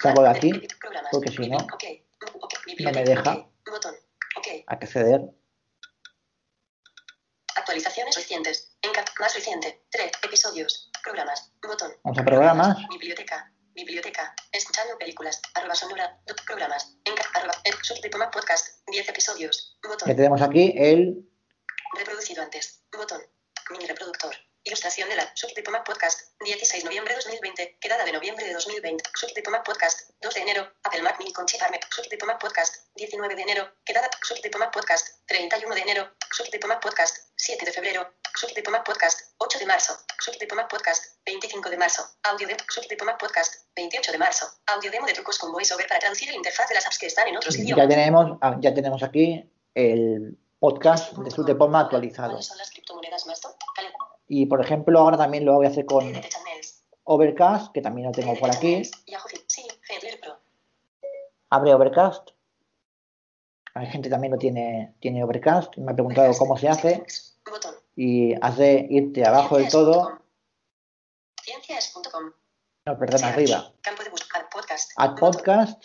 Saco 0.00 0.22
de 0.22 0.28
aquí, 0.28 0.52
Programas. 0.80 1.10
porque 1.10 1.30
si 1.30 1.48
no, 1.48 1.58
no 1.58 2.90
me 2.92 3.04
deja 3.04 3.32
Ok. 3.32 3.48
Botón. 3.70 3.94
Acceder. 4.66 5.20
Actualizaciones 7.56 8.14
recientes. 8.16 8.73
Más 9.18 9.34
reciente. 9.34 9.86
3. 9.90 10.12
Episodios. 10.24 10.90
Programas. 11.02 11.50
Botón. 11.62 11.92
Vamos 12.02 12.18
a 12.18 12.24
programas. 12.24 12.76
Biblioteca. 12.90 13.50
Biblioteca. 13.72 14.34
Escuchando 14.52 14.98
películas. 14.98 15.40
Arroba 15.54 15.74
sonora. 15.74 16.20
Programas. 16.46 16.94
Enca 17.04 17.24
arroba. 17.34 17.54
El 17.64 17.74
Subtitoma 17.82 18.30
Podcast. 18.30 18.86
10 18.88 19.08
episodios. 19.08 19.78
Botón. 19.82 20.08
Ya 20.08 20.14
tenemos 20.14 20.42
aquí 20.42 20.74
el... 20.76 21.26
Reproducido 21.96 22.42
antes. 22.42 22.84
Botón. 22.92 23.22
Mini 23.70 23.86
reproductor. 23.86 24.34
Ilustración 24.68 25.10
de 25.10 25.16
la 25.16 25.30
Subtitoma 25.34 25.84
Podcast. 25.84 26.20
16 26.42 26.82
de 26.84 26.88
noviembre 26.88 27.12
de 27.12 27.20
2020. 27.20 27.76
Quedada 27.82 28.02
de 28.02 28.12
noviembre 28.12 28.46
de 28.46 28.54
2020. 28.54 29.04
Subtitoma 29.14 29.62
Podcast. 29.62 30.08
2 30.22 30.34
de 30.34 30.40
enero. 30.40 30.66
Apple 30.82 31.02
Mac 31.02 31.18
Mini 31.18 31.34
con 31.34 31.44
chip 31.44 31.60
ARM. 31.60 31.74
Subtitoma 31.90 32.38
Podcast. 32.38 32.76
19 32.94 33.34
de 33.34 33.42
enero. 33.42 33.68
Quedada. 33.84 34.08
Subtitoma 34.22 34.70
Podcast. 34.70 35.06
31 35.26 35.74
de 35.74 35.80
enero. 35.82 36.08
Subtitoma 36.30 36.80
Podcast. 36.80 37.14
7 37.36 37.62
de 37.62 37.72
febrero. 37.72 38.08
Subtitoma 38.34 38.82
Podcast. 38.82 39.34
8 39.36 39.58
de 39.58 39.66
marzo. 39.66 39.98
Subtitoma 40.18 40.66
Podcast. 40.66 41.04
25 41.26 41.68
de 41.68 41.76
marzo. 41.76 42.02
Audio 42.22 42.48
de 42.48 42.56
Subtitoma 42.66 43.18
Podcast. 43.18 43.66
28 43.76 44.12
de 44.12 44.18
marzo. 44.18 44.46
Audio 44.64 44.90
demo 44.90 45.06
de 45.06 45.12
trucos 45.12 45.38
con 45.38 45.52
VoiceOver 45.52 45.86
para 45.86 46.00
traducir 46.00 46.30
la 46.30 46.36
interfaz 46.36 46.68
de 46.70 46.76
las 46.76 46.86
apps 46.86 46.98
que 46.98 47.06
están 47.08 47.28
en 47.28 47.36
otros 47.36 47.54
Ya 47.54 47.62
idiomas. 47.64 47.88
tenemos, 47.88 48.38
ah, 48.40 48.56
ya 48.60 48.72
tenemos 48.72 49.02
aquí 49.02 49.44
el 49.74 50.38
podcast 50.58 51.12
de 51.18 51.30
Sutepoma 51.30 51.80
actualizado. 51.80 52.30
¿Cuáles 52.30 52.46
son 52.46 52.56
las 52.56 52.70
criptomonedas 52.70 53.26
más 53.26 53.42
top? 53.42 53.52
Y 54.28 54.46
por 54.46 54.60
ejemplo, 54.60 54.98
ahora 54.98 55.16
también 55.16 55.44
lo 55.44 55.54
voy 55.54 55.66
a 55.66 55.70
hacer 55.70 55.86
con. 55.86 56.12
Overcast, 57.06 57.72
que 57.72 57.82
también 57.82 58.06
lo 58.06 58.12
tengo 58.12 58.34
por 58.34 58.50
aquí. 58.50 58.82
Abre 61.50 61.74
Overcast. 61.74 62.30
Hay 63.74 63.86
gente 63.86 64.08
que 64.08 64.10
también 64.10 64.32
lo 64.32 64.38
tiene, 64.38 64.94
tiene 65.00 65.22
Overcast. 65.22 65.76
Me 65.76 65.92
ha 65.92 65.94
preguntado 65.94 66.32
cómo 66.38 66.56
se 66.56 66.68
hace. 66.68 67.04
Y 67.96 68.34
has 68.40 68.56
de 68.56 68.86
irte 68.88 69.26
abajo 69.26 69.58
del 69.58 69.68
todo. 69.68 70.18
No, 72.86 72.98
perdón, 72.98 73.24
arriba. 73.24 73.72
Buscar 74.10 74.48
podcast. 74.48 74.92
Add 74.96 75.18
podcast. 75.18 75.84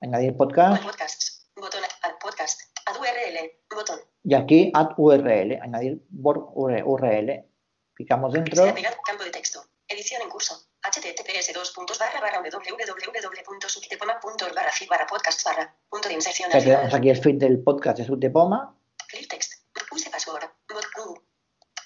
Añadir 0.00 0.36
podcast. 0.36 0.82
podcasts. 0.84 1.50
Botón. 1.56 1.82
Add 2.02 2.18
podcast. 2.20 2.60
Add 2.86 2.96
URL. 3.00 3.52
Botón. 3.70 4.00
Y 4.28 4.34
aquí 4.34 4.70
add 4.74 4.90
URL. 4.98 5.58
Añadir 5.62 6.02
por 6.22 6.50
URL. 6.52 7.46
Picamos 7.94 8.34
dentro. 8.34 8.62
Se 8.62 8.68
ha 8.68 8.74
pegado. 8.74 8.96
Campo 9.06 9.24
de 9.24 9.30
texto. 9.30 9.64
Edición 9.88 10.20
en 10.20 10.28
curso. 10.28 10.54
https 10.82 11.54
dos 11.54 11.70
puntos 11.70 11.98
barra 11.98 12.20
barra 12.20 12.42
www.sukitepoma.org 12.42 14.54
barra 14.54 14.70
feed 14.70 14.86
barra 14.88 15.06
podcast 15.06 15.42
barra 15.46 15.74
punto 15.88 16.08
de 16.08 16.14
inserción 16.14 16.50
Ya 16.52 16.60
tenemos 16.60 16.92
aquí 16.94 17.08
el 17.08 17.16
feed 17.16 17.36
del 17.36 17.62
podcast 17.62 17.96
de 17.98 18.04
Sutepoma. 18.04 18.76
Clear 19.08 19.24
text. 19.28 19.54
Use 19.90 20.10
password. 20.10 20.44
Bot. 20.68 20.84
U. 21.06 21.14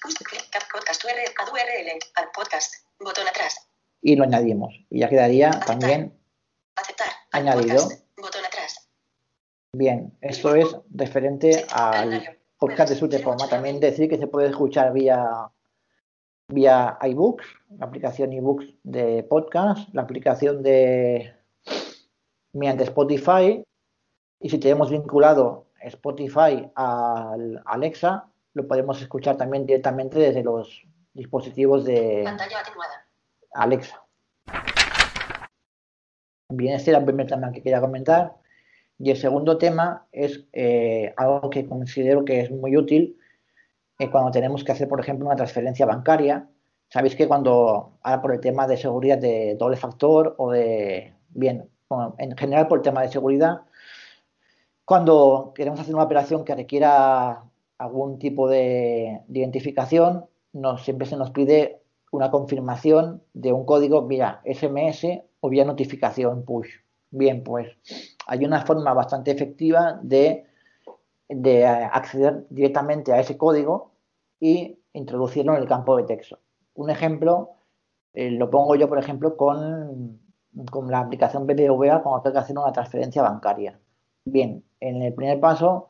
Use 0.05 0.21
click 0.25 0.49
cap 0.49 0.63
podcast 0.69 1.01
URL. 1.05 1.31
Add 1.39 1.47
URL. 1.49 1.97
Add 2.15 2.27
podcast. 2.35 2.73
Botón 2.99 3.25
atrás. 3.25 3.55
Y 4.01 4.17
lo 4.17 4.25
añadimos. 4.25 4.73
Y 4.89 4.99
ya 4.99 5.07
quedaría 5.07 5.49
también 5.65 6.19
Aceptar. 6.75 7.07
añadido. 7.31 7.83
Podcast. 7.83 8.02
Bien, 9.75 10.15
esto 10.21 10.53
es 10.53 10.67
referente 10.91 11.65
al 11.73 12.37
podcast 12.59 12.91
de 12.91 12.95
Sutepoma. 12.95 13.49
También 13.49 13.79
decir 13.79 14.07
que 14.07 14.19
se 14.19 14.27
puede 14.27 14.49
escuchar 14.49 14.93
vía, 14.93 15.49
vía 16.47 16.99
iBooks, 17.01 17.43
la 17.79 17.87
aplicación 17.87 18.33
iBooks 18.33 18.67
de 18.83 19.23
podcast, 19.23 19.91
la 19.95 20.03
aplicación 20.03 20.61
de 20.61 21.33
mediante 22.53 22.83
Spotify. 22.83 23.63
Y 24.39 24.49
si 24.49 24.59
tenemos 24.59 24.91
vinculado 24.91 25.65
Spotify 25.81 26.69
al 26.75 27.63
Alexa, 27.65 28.27
lo 28.53 28.67
podemos 28.67 29.01
escuchar 29.01 29.37
también 29.37 29.65
directamente 29.65 30.19
desde 30.19 30.43
los 30.43 30.85
dispositivos 31.15 31.83
de 31.83 32.21
Pantalla 32.23 32.59
atenuada. 32.59 33.07
Alexa. 33.55 34.05
Bien, 36.49 36.75
este 36.75 36.91
era 36.91 36.99
el 36.99 37.05
primer 37.05 37.25
tema 37.25 37.51
que 37.51 37.63
quería 37.63 37.81
comentar. 37.81 38.42
Y 38.99 39.11
el 39.11 39.17
segundo 39.17 39.57
tema 39.57 40.07
es 40.11 40.45
eh, 40.53 41.13
algo 41.17 41.49
que 41.49 41.67
considero 41.67 42.23
que 42.25 42.41
es 42.41 42.51
muy 42.51 42.77
útil 42.77 43.17
eh, 43.99 44.09
cuando 44.09 44.31
tenemos 44.31 44.63
que 44.63 44.71
hacer, 44.71 44.87
por 44.87 44.99
ejemplo, 44.99 45.25
una 45.25 45.35
transferencia 45.35 45.85
bancaria. 45.85 46.47
Sabéis 46.89 47.15
que 47.15 47.27
cuando, 47.27 47.97
ahora 48.01 48.21
por 48.21 48.33
el 48.33 48.39
tema 48.39 48.67
de 48.67 48.77
seguridad 48.77 49.17
de 49.17 49.55
doble 49.55 49.77
factor 49.77 50.35
o 50.37 50.51
de, 50.51 51.13
bien, 51.29 51.69
en 52.17 52.37
general 52.37 52.67
por 52.67 52.79
el 52.79 52.83
tema 52.83 53.01
de 53.01 53.09
seguridad, 53.09 53.61
cuando 54.85 55.53
queremos 55.55 55.79
hacer 55.79 55.93
una 55.93 56.03
operación 56.03 56.43
que 56.43 56.55
requiera 56.55 57.43
algún 57.77 58.19
tipo 58.19 58.49
de, 58.49 59.21
de 59.27 59.39
identificación, 59.39 60.25
nos, 60.53 60.83
siempre 60.83 61.07
se 61.07 61.17
nos 61.17 61.31
pide 61.31 61.81
una 62.11 62.29
confirmación 62.29 63.23
de 63.33 63.51
un 63.53 63.65
código 63.65 64.05
vía 64.05 64.41
SMS 64.45 65.23
o 65.39 65.49
vía 65.49 65.65
notificación 65.65 66.45
push. 66.45 66.69
Bien, 67.09 67.43
pues 67.43 67.67
hay 68.27 68.45
una 68.45 68.65
forma 68.65 68.93
bastante 68.93 69.31
efectiva 69.31 69.99
de, 70.01 70.45
de 71.29 71.65
acceder 71.65 72.45
directamente 72.49 73.13
a 73.13 73.19
ese 73.19 73.37
código 73.37 73.91
y 74.39 74.79
introducirlo 74.93 75.55
en 75.55 75.61
el 75.61 75.67
campo 75.67 75.97
de 75.97 76.03
texto. 76.03 76.39
Un 76.75 76.89
ejemplo 76.89 77.51
eh, 78.13 78.29
lo 78.31 78.49
pongo 78.49 78.75
yo, 78.75 78.87
por 78.87 78.99
ejemplo, 78.99 79.35
con, 79.35 80.19
con 80.69 80.89
la 80.91 80.99
aplicación 80.99 81.47
BBVA 81.47 82.03
cuando 82.03 82.21
tengo 82.21 82.33
que 82.33 82.39
hacer 82.39 82.57
una 82.57 82.71
transferencia 82.71 83.23
bancaria. 83.23 83.79
Bien, 84.25 84.63
en 84.79 85.01
el 85.01 85.13
primer 85.13 85.39
paso 85.39 85.89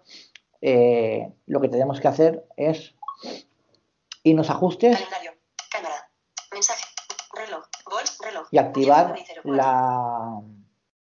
eh, 0.62 1.34
lo 1.46 1.60
que 1.60 1.70
tenemos 1.70 2.00
que 2.00 2.08
hacer 2.08 2.46
es 2.56 2.96
irnos 4.24 4.50
a 4.50 4.54
ajustes 4.54 4.96
Calendario. 4.98 5.32
Cámara. 5.70 6.10
Mensaje. 6.52 6.86
Reloj. 7.36 7.66
Vols. 7.90 8.18
Reloj. 8.24 8.48
y 8.52 8.58
activar 8.58 9.14
1904. 9.14 9.54
la 9.54 10.42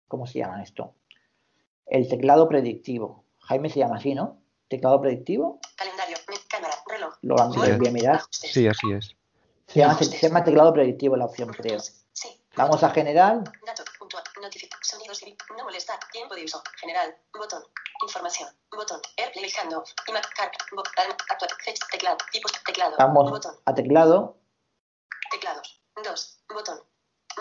¿cómo 0.07 0.25
se 0.25 0.39
llama 0.39 0.63
esto? 0.63 0.95
El 1.85 2.07
teclado 2.07 2.47
predictivo. 2.49 3.25
Jaime 3.41 3.69
se 3.69 3.79
llama 3.79 3.97
así, 3.97 4.15
¿no? 4.15 4.41
Teclado 4.67 4.99
predictivo. 5.01 5.59
Calendario. 5.75 6.17
Cámara. 6.49 6.73
Reloj. 6.87 7.15
Lo 7.21 7.35
voy 7.35 7.87
a 7.87 7.91
mirar. 7.91 8.21
Sí, 8.31 8.67
así 8.67 8.91
es. 8.91 9.15
Se 9.67 9.79
llama, 9.79 9.97
se 9.97 10.27
llama 10.27 10.43
teclado 10.43 10.73
predictivo 10.73 11.15
la 11.15 11.25
opción, 11.25 11.49
creo. 11.49 11.79
Vamos 12.55 12.83
a 12.83 12.89
general. 12.91 13.43
Dato. 13.65 13.83
Puntual. 13.99 14.23
Sonidos 14.81 15.21
y 15.23 15.37
no 15.57 15.63
molestar. 15.63 15.99
Tiempo 16.11 16.35
de 16.35 16.45
uso. 16.45 16.61
General. 16.79 17.15
Botón. 17.33 17.63
Información. 18.01 18.49
Botón. 18.71 19.01
Airplay 19.17 19.51
handoff. 19.51 19.91
Imac. 20.07 20.33
Car. 20.35 20.51
Actual. 21.29 21.51
Teclado. 21.91 22.17
Tipos. 22.31 22.51
Teclado. 22.65 22.95
Vamos 22.97 23.31
Botón. 23.31 23.55
a 23.65 23.73
teclado. 23.73 24.37
Teclados. 25.31 25.81
2. 26.03 26.37
Botón. 26.53 26.79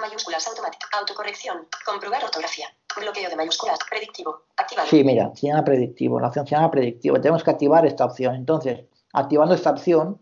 Mayúsculas 0.00 0.46
automática. 0.48 0.88
Autocorrección. 0.92 1.68
Comprobar 1.84 2.24
ortografía. 2.24 2.66
Bloqueo 2.96 3.28
de 3.28 3.36
mayúsculas. 3.36 3.78
Predictivo. 3.88 4.44
Activado. 4.56 4.88
Sí, 4.88 5.04
mira, 5.04 5.30
se 5.34 5.48
llama 5.48 5.64
predictivo. 5.64 6.20
La 6.20 6.28
opción 6.28 6.46
se 6.46 6.54
llama 6.54 6.70
predictivo. 6.70 7.20
Tenemos 7.20 7.42
que 7.42 7.50
activar 7.50 7.86
esta 7.86 8.04
opción. 8.04 8.34
Entonces, 8.34 8.84
activando 9.12 9.54
esta 9.54 9.70
opción, 9.70 10.20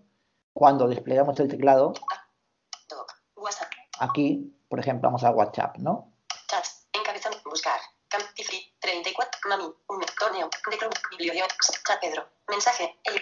cuando 0.53 0.89
desplegamos 0.89 1.39
el 1.41 1.49
teclado. 1.49 1.95
WhatsApp. 3.37 3.71
aquí, 3.99 4.55
por 4.69 4.79
ejemplo, 4.79 5.09
vamos 5.09 5.25
a 5.25 5.31
WhatsApp, 5.31 5.77
¿no? 5.79 6.13
Chats. 6.49 6.87
Encabezamiento. 6.93 7.49
Buscar. 7.49 7.81
Camp. 8.09 8.25
Tifri. 8.35 8.73
34. 8.81 9.41
Mami. 9.49 9.65
Un. 9.65 10.01
Torneo. 10.19 10.49
De 10.71 10.77
Chrome. 10.77 10.95
Biblioteca. 11.11 11.47
Chat 11.87 12.01
Pedro. 12.01 12.25
Mensaje. 12.49 12.99
El. 13.05 13.21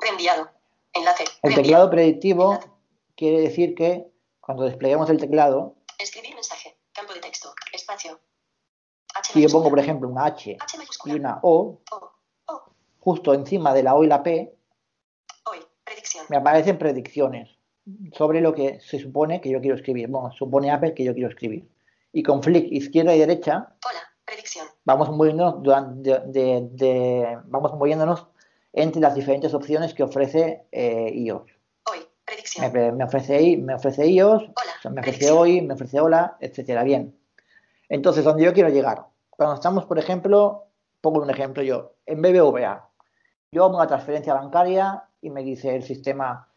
Reenviado. 0.00 0.50
Enlace. 0.92 1.24
El 1.42 1.54
teclado 1.54 1.90
predictivo 1.90 2.58
quiere 3.16 3.40
decir 3.40 3.74
que 3.74 4.10
cuando 4.40 4.64
despleguemos 4.64 5.08
el 5.10 5.18
teclado, 5.18 5.76
Escribir 6.00 6.34
mensaje. 6.34 6.76
Campo 6.92 7.12
de 7.14 7.20
texto. 7.20 7.52
Espacio. 7.72 8.18
H 9.14 9.32
si 9.32 9.42
yo 9.42 9.48
pongo, 9.48 9.68
por 9.70 9.78
ejemplo, 9.78 10.08
una 10.08 10.26
H 10.26 10.56
H 10.60 10.78
y 11.06 11.12
una 11.12 11.40
O, 11.42 11.80
justo 13.00 13.34
encima 13.34 13.74
de 13.74 13.82
la 13.82 13.94
O 13.96 14.04
y 14.04 14.06
la 14.06 14.22
P, 14.22 14.54
Hoy. 15.46 15.58
Predicción. 15.84 16.26
me 16.28 16.36
aparecen 16.36 16.78
predicciones 16.78 17.58
sobre 18.16 18.40
lo 18.40 18.54
que 18.54 18.78
se 18.80 18.98
supone 19.00 19.40
que 19.40 19.50
yo 19.50 19.60
quiero 19.60 19.76
escribir. 19.76 20.08
Bueno, 20.08 20.30
supone 20.32 20.70
Apple 20.70 20.94
que 20.94 21.02
yo 21.04 21.12
quiero 21.12 21.28
escribir. 21.28 21.68
Y 22.12 22.22
con 22.22 22.42
flick 22.42 22.70
izquierda 22.70 23.14
y 23.14 23.18
derecha 23.18 23.74
Hola. 23.84 24.00
Predicción. 24.24 24.66
vamos 24.84 25.10
moviéndonos, 25.10 25.60
durante- 25.62 26.20
de, 26.20 26.20
de- 26.26 26.68
de- 26.70 27.38
vamos 27.46 27.72
moviéndonos 27.74 28.26
entre 28.72 29.00
las 29.00 29.14
diferentes 29.14 29.52
opciones 29.54 29.92
que 29.92 30.04
ofrece 30.04 30.66
eh, 30.70 31.10
iOS. 31.14 31.50
Hoy. 31.90 32.06
Predicción. 32.24 32.72
Me, 32.72 32.92
me 32.92 33.04
ofrece, 33.04 33.56
me 33.56 33.74
ofrece 33.74 34.06
iOS, 34.06 34.44
o 34.80 34.82
sea, 34.82 34.90
me 34.90 35.02
ofrece 35.02 35.30
hoy, 35.30 35.60
me 35.60 35.74
ofrece 35.74 36.00
hola, 36.00 36.38
etcétera. 36.40 36.82
Bien. 36.84 37.14
Entonces, 37.90 38.24
donde 38.24 38.44
yo 38.44 38.54
quiero 38.54 38.70
llegar. 38.70 39.04
Cuando 39.28 39.56
estamos, 39.56 39.84
por 39.84 39.98
ejemplo, 39.98 40.68
pongo 41.02 41.20
un 41.20 41.28
ejemplo 41.28 41.62
yo, 41.62 41.96
en 42.06 42.22
BBVA. 42.22 42.88
Yo 43.52 43.64
hago 43.64 43.76
una 43.76 43.86
transferencia 43.86 44.32
bancaria 44.32 45.04
y 45.20 45.28
me 45.28 45.42
dice 45.42 45.76
el 45.76 45.82
sistema, 45.82 46.48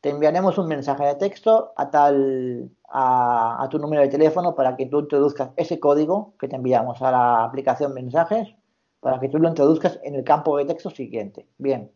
te 0.00 0.10
enviaremos 0.10 0.58
un 0.58 0.68
mensaje 0.68 1.04
de 1.04 1.16
texto 1.16 1.72
a 1.76 1.90
tal 1.90 2.70
a, 2.88 3.64
a 3.64 3.68
tu 3.68 3.80
número 3.80 4.02
de 4.02 4.08
teléfono 4.08 4.54
para 4.54 4.76
que 4.76 4.86
tú 4.86 5.00
introduzcas 5.00 5.50
ese 5.56 5.80
código 5.80 6.34
que 6.38 6.46
te 6.46 6.54
enviamos 6.54 7.02
a 7.02 7.10
la 7.10 7.42
aplicación 7.42 7.94
mensajes 7.94 8.54
para 9.00 9.18
que 9.18 9.28
tú 9.28 9.38
lo 9.38 9.48
introduzcas 9.48 9.98
en 10.04 10.14
el 10.14 10.22
campo 10.22 10.56
de 10.56 10.66
texto 10.66 10.88
siguiente. 10.88 11.48
Bien. 11.58 11.90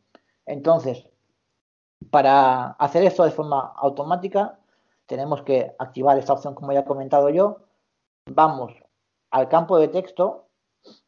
Entonces, 0.47 1.07
para 2.11 2.71
hacer 2.73 3.05
esto 3.05 3.25
de 3.25 3.31
forma 3.31 3.73
automática, 3.77 4.59
tenemos 5.07 5.43
que 5.43 5.75
activar 5.79 6.19
esta 6.19 6.33
opción, 6.33 6.55
como 6.55 6.73
ya 6.73 6.81
he 6.81 6.85
comentado 6.85 7.31
yo. 7.31 7.59
Vamos 8.27 8.73
al 9.31 9.49
campo 9.49 9.79
de 9.79 9.89
texto 9.89 10.49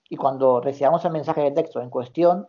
y 0.09 0.17
cuando 0.17 0.61
recibamos 0.61 1.05
el 1.05 1.13
mensaje 1.13 1.43
de 1.43 1.51
texto 1.51 1.81
en 1.81 1.91
cuestión, 1.91 2.49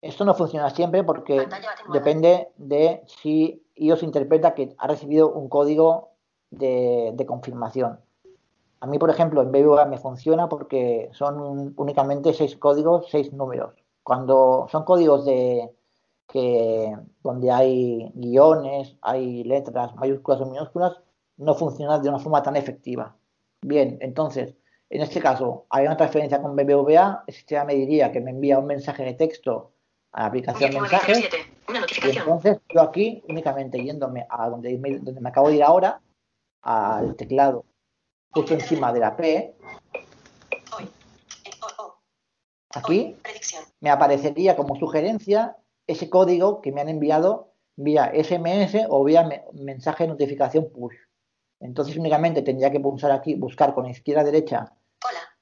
esto 0.00 0.24
no 0.24 0.34
funciona 0.34 0.70
siempre 0.70 1.04
porque 1.04 1.46
depende 1.92 2.48
de 2.56 3.02
si 3.06 3.64
iOS 3.76 4.02
interpreta 4.02 4.54
que 4.54 4.74
ha 4.78 4.86
recibido 4.88 5.30
un 5.30 5.48
código 5.48 6.10
de, 6.50 7.12
de 7.14 7.26
confirmación. 7.26 8.00
A 8.80 8.86
mí, 8.86 8.98
por 8.98 9.10
ejemplo, 9.10 9.42
en 9.42 9.52
BBVA 9.52 9.84
me 9.84 9.98
funciona 9.98 10.48
porque 10.48 11.08
son 11.12 11.72
únicamente 11.76 12.34
seis 12.34 12.56
códigos, 12.56 13.06
seis 13.10 13.32
números. 13.32 13.74
Cuando 14.02 14.66
son 14.72 14.82
códigos 14.84 15.24
de, 15.24 15.72
que 16.28 16.96
donde 17.22 17.50
hay 17.50 18.10
guiones, 18.14 18.96
hay 19.02 19.44
letras, 19.44 19.94
mayúsculas 19.96 20.40
o 20.40 20.46
minúsculas, 20.46 21.00
no 21.36 21.54
funciona 21.54 21.98
de 21.98 22.08
una 22.08 22.18
forma 22.18 22.42
tan 22.42 22.56
efectiva. 22.56 23.16
Bien, 23.62 23.98
entonces, 24.00 24.54
en 24.90 25.02
este 25.02 25.20
caso, 25.20 25.66
hay 25.70 25.86
una 25.86 25.96
transferencia 25.96 26.40
con 26.40 26.56
BBVA, 26.56 27.24
el 27.26 27.34
sistema 27.34 27.64
me 27.64 27.74
diría 27.74 28.12
que 28.12 28.20
me 28.20 28.30
envía 28.30 28.58
un 28.58 28.66
mensaje 28.66 29.04
de 29.04 29.14
texto 29.14 29.72
a 30.12 30.20
la 30.20 30.26
aplicación 30.26 30.72
mensajes, 30.74 31.18
1907. 31.18 31.52
Una 31.68 31.80
y 31.80 32.18
entonces 32.18 32.58
yo 32.74 32.82
aquí, 32.82 33.22
únicamente 33.28 33.82
yéndome 33.82 34.26
a 34.28 34.48
donde 34.48 34.76
me, 34.78 34.98
donde 34.98 35.20
me 35.20 35.28
acabo 35.28 35.48
de 35.48 35.56
ir 35.56 35.62
ahora, 35.62 36.00
al 36.62 37.16
teclado 37.16 37.64
justo 38.32 38.54
encima 38.54 38.92
de 38.92 39.00
la 39.00 39.16
P, 39.16 39.54
aquí 42.74 43.16
me 43.80 43.90
aparecería 43.90 44.56
como 44.56 44.76
sugerencia 44.76 45.56
ese 45.86 46.08
código 46.10 46.60
que 46.60 46.72
me 46.72 46.80
han 46.80 46.88
enviado 46.88 47.52
vía 47.76 48.12
SMS 48.14 48.86
o 48.88 49.02
vía 49.04 49.24
me- 49.24 49.44
mensaje 49.52 50.04
de 50.04 50.08
notificación 50.08 50.70
push. 50.72 50.94
Entonces 51.60 51.96
únicamente 51.96 52.42
tendría 52.42 52.70
que 52.70 52.80
pulsar 52.80 53.10
aquí, 53.12 53.34
buscar 53.34 53.74
con 53.74 53.86
izquierda 53.86 54.24
derecha, 54.24 54.72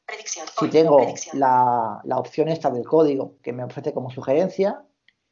Predicción. 0.06 0.46
si 0.58 0.68
tengo 0.68 0.96
Predicción. 0.98 1.38
la, 1.40 2.00
la 2.04 2.18
opción 2.18 2.48
esta 2.48 2.70
del 2.70 2.84
código 2.86 3.36
que 3.42 3.52
me 3.52 3.64
ofrece 3.64 3.92
como 3.94 4.10
sugerencia 4.10 4.82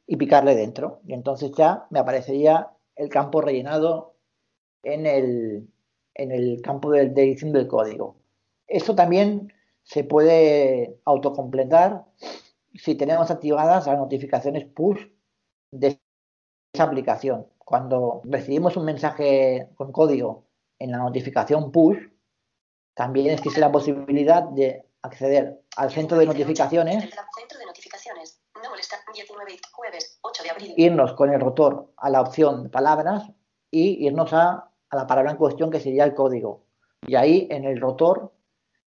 y 0.07 0.15
picarle 0.17 0.55
dentro. 0.55 1.01
Y 1.05 1.13
entonces 1.13 1.51
ya 1.51 1.85
me 1.89 1.99
aparecería 1.99 2.69
el 2.95 3.09
campo 3.09 3.41
rellenado 3.41 4.15
en 4.83 5.05
el, 5.05 5.67
en 6.15 6.31
el 6.31 6.61
campo 6.61 6.91
de, 6.91 7.09
de 7.09 7.23
edición 7.23 7.51
del 7.51 7.67
código. 7.67 8.15
Esto 8.67 8.95
también 8.95 9.53
se 9.83 10.03
puede 10.03 10.99
autocompletar 11.05 12.05
si 12.73 12.95
tenemos 12.95 13.29
activadas 13.31 13.87
las 13.87 13.97
notificaciones 13.97 14.65
push 14.65 14.99
de 15.71 15.99
esa 16.73 16.83
aplicación. 16.83 17.47
Cuando 17.57 18.21
recibimos 18.25 18.77
un 18.77 18.85
mensaje 18.85 19.69
con 19.75 19.91
código 19.91 20.45
en 20.79 20.91
la 20.91 20.97
notificación 20.97 21.71
push, 21.71 21.97
también 22.95 23.31
existe 23.31 23.59
la 23.59 23.71
posibilidad 23.71 24.43
de 24.43 24.85
acceder 25.01 25.61
al 25.77 25.91
centro 25.91 26.17
de 26.17 26.25
notificaciones, 26.25 27.03
Centro 27.35 27.59
de 27.59 27.65
notificaciones. 27.65 28.41
No 28.61 28.69
molestar. 28.69 28.99
19. 29.13 29.57
Jueves. 29.71 30.19
8 30.21 30.43
de 30.43 30.49
abril. 30.49 30.73
irnos 30.75 31.13
con 31.13 31.31
el 31.33 31.39
rotor 31.39 31.93
a 31.97 32.09
la 32.09 32.21
opción 32.21 32.69
palabras 32.69 33.29
y 33.71 34.05
irnos 34.05 34.33
a, 34.33 34.69
a 34.89 34.95
la 34.95 35.07
palabra 35.07 35.31
en 35.31 35.37
cuestión 35.37 35.71
que 35.71 35.79
sería 35.79 36.03
el 36.03 36.13
código. 36.13 36.65
Y 37.07 37.15
ahí 37.15 37.47
en 37.49 37.63
el 37.63 37.79
rotor, 37.79 38.33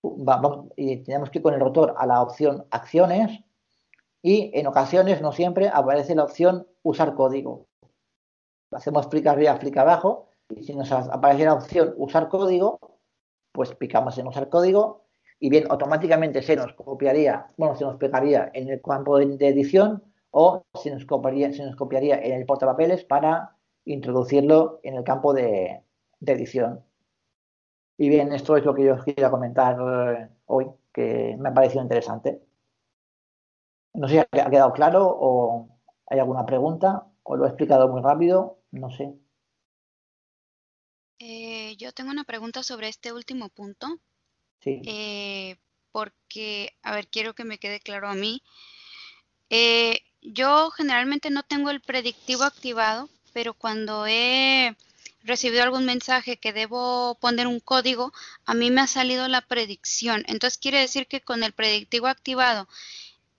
va- 0.05 0.37
vamos- 0.37 0.67
y 0.75 0.97
tenemos 0.97 1.29
que 1.31 1.39
ir 1.39 1.43
con 1.43 1.55
el 1.55 1.59
rotor 1.59 1.95
a 1.97 2.05
la 2.05 2.21
opción 2.21 2.67
acciones 2.69 3.39
y 4.25 4.49
en 4.55 4.65
ocasiones, 4.65 5.21
no 5.21 5.31
siempre, 5.31 5.69
aparece 5.71 6.15
la 6.15 6.23
opción 6.23 6.65
usar 6.81 7.13
código. 7.13 7.67
Hacemos 8.71 9.07
clic 9.07 9.27
arriba, 9.27 9.59
clic 9.59 9.77
abajo, 9.77 10.29
y 10.49 10.63
si 10.63 10.73
nos 10.73 10.91
aparece 10.91 11.45
la 11.45 11.53
opción 11.53 11.93
usar 11.95 12.27
código, 12.27 12.79
pues 13.51 13.75
picamos 13.75 14.17
en 14.17 14.25
usar 14.25 14.49
código 14.49 15.03
y 15.39 15.51
bien 15.51 15.65
automáticamente 15.69 16.41
se 16.41 16.55
nos 16.55 16.73
copiaría, 16.73 17.51
bueno, 17.57 17.75
se 17.75 17.83
nos 17.83 17.97
pegaría 17.97 18.49
en 18.55 18.67
el 18.69 18.81
campo 18.81 19.19
de, 19.19 19.25
edición 19.47 20.01
o 20.31 20.63
se 20.73 20.89
nos 20.89 21.05
copiaría, 21.05 21.53
se 21.53 21.63
nos 21.63 21.75
copiaría 21.75 22.17
en 22.17 22.33
el 22.33 22.47
portapapeles 22.47 23.05
para 23.05 23.55
introducirlo 23.85 24.79
en 24.81 24.95
el 24.95 25.03
campo 25.03 25.35
de, 25.35 25.83
de 26.19 26.31
edición. 26.33 26.83
Y 27.99 28.09
bien, 28.09 28.33
esto 28.33 28.57
es 28.57 28.65
lo 28.65 28.73
que 28.73 28.85
yo 28.85 28.95
os 28.95 29.03
quería 29.03 29.29
comentar 29.29 29.77
eh, 29.79 30.29
hoy, 30.47 30.65
que 30.91 31.37
me 31.37 31.49
ha 31.49 31.53
parecido 31.53 31.83
interesante. 31.83 32.41
No 33.95 34.07
sé 34.07 34.27
si 34.31 34.39
ha 34.39 34.49
quedado 34.49 34.73
claro 34.73 35.07
o 35.07 35.69
hay 36.07 36.19
alguna 36.19 36.45
pregunta 36.45 37.05
o 37.23 37.35
lo 37.35 37.45
he 37.45 37.47
explicado 37.47 37.87
muy 37.87 38.01
rápido, 38.01 38.59
no 38.71 38.89
sé. 38.91 39.13
Eh, 41.19 41.75
yo 41.77 41.91
tengo 41.93 42.11
una 42.11 42.23
pregunta 42.23 42.61
sobre 42.61 42.89
este 42.89 43.13
último 43.13 43.49
punto. 43.49 43.87
Sí. 44.59 44.81
Eh, 44.85 45.55
porque, 45.91 46.73
a 46.83 46.93
ver, 46.93 47.07
quiero 47.07 47.33
que 47.33 47.45
me 47.45 47.57
quede 47.57 47.79
claro 47.79 48.09
a 48.09 48.15
mí. 48.15 48.43
Eh, 49.49 50.01
yo 50.21 50.71
generalmente 50.71 51.29
no 51.29 51.43
tengo 51.43 51.69
el 51.69 51.81
predictivo 51.81 52.43
activado, 52.43 53.09
pero 53.33 53.53
cuando 53.53 54.05
he 54.05 54.75
recibido 55.23 55.63
algún 55.63 55.85
mensaje 55.85 56.37
que 56.37 56.53
debo 56.53 57.15
poner 57.21 57.47
un 57.47 57.59
código, 57.59 58.11
a 58.45 58.53
mí 58.53 58.71
me 58.71 58.81
ha 58.81 58.87
salido 58.87 59.27
la 59.27 59.41
predicción. 59.41 60.23
Entonces 60.27 60.57
quiere 60.57 60.79
decir 60.79 61.07
que 61.07 61.21
con 61.21 61.43
el 61.43 61.53
predictivo 61.53 62.07
activado 62.07 62.67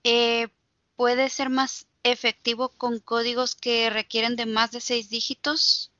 eh, 0.07 0.47
puede 0.95 1.29
ser 1.29 1.49
más 1.49 1.87
efectivo 2.03 2.69
con 2.69 2.99
códigos 2.99 3.55
que 3.55 3.89
requieren 3.89 4.35
de 4.35 4.45
más 4.45 4.71
de 4.71 4.81
seis 4.81 5.09
dígitos. 5.09 5.91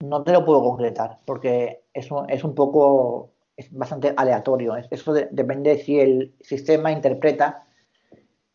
No 0.00 0.22
te 0.22 0.32
lo 0.32 0.44
puedo 0.44 0.62
concretar 0.62 1.20
porque 1.24 1.84
es 1.92 2.10
un, 2.10 2.28
es 2.30 2.44
un 2.44 2.54
poco, 2.54 3.32
es 3.56 3.72
bastante 3.72 4.12
aleatorio. 4.16 4.76
Eso 4.90 5.12
de- 5.12 5.28
depende 5.30 5.78
si 5.78 5.98
el 6.00 6.34
sistema 6.40 6.92
interpreta 6.92 7.66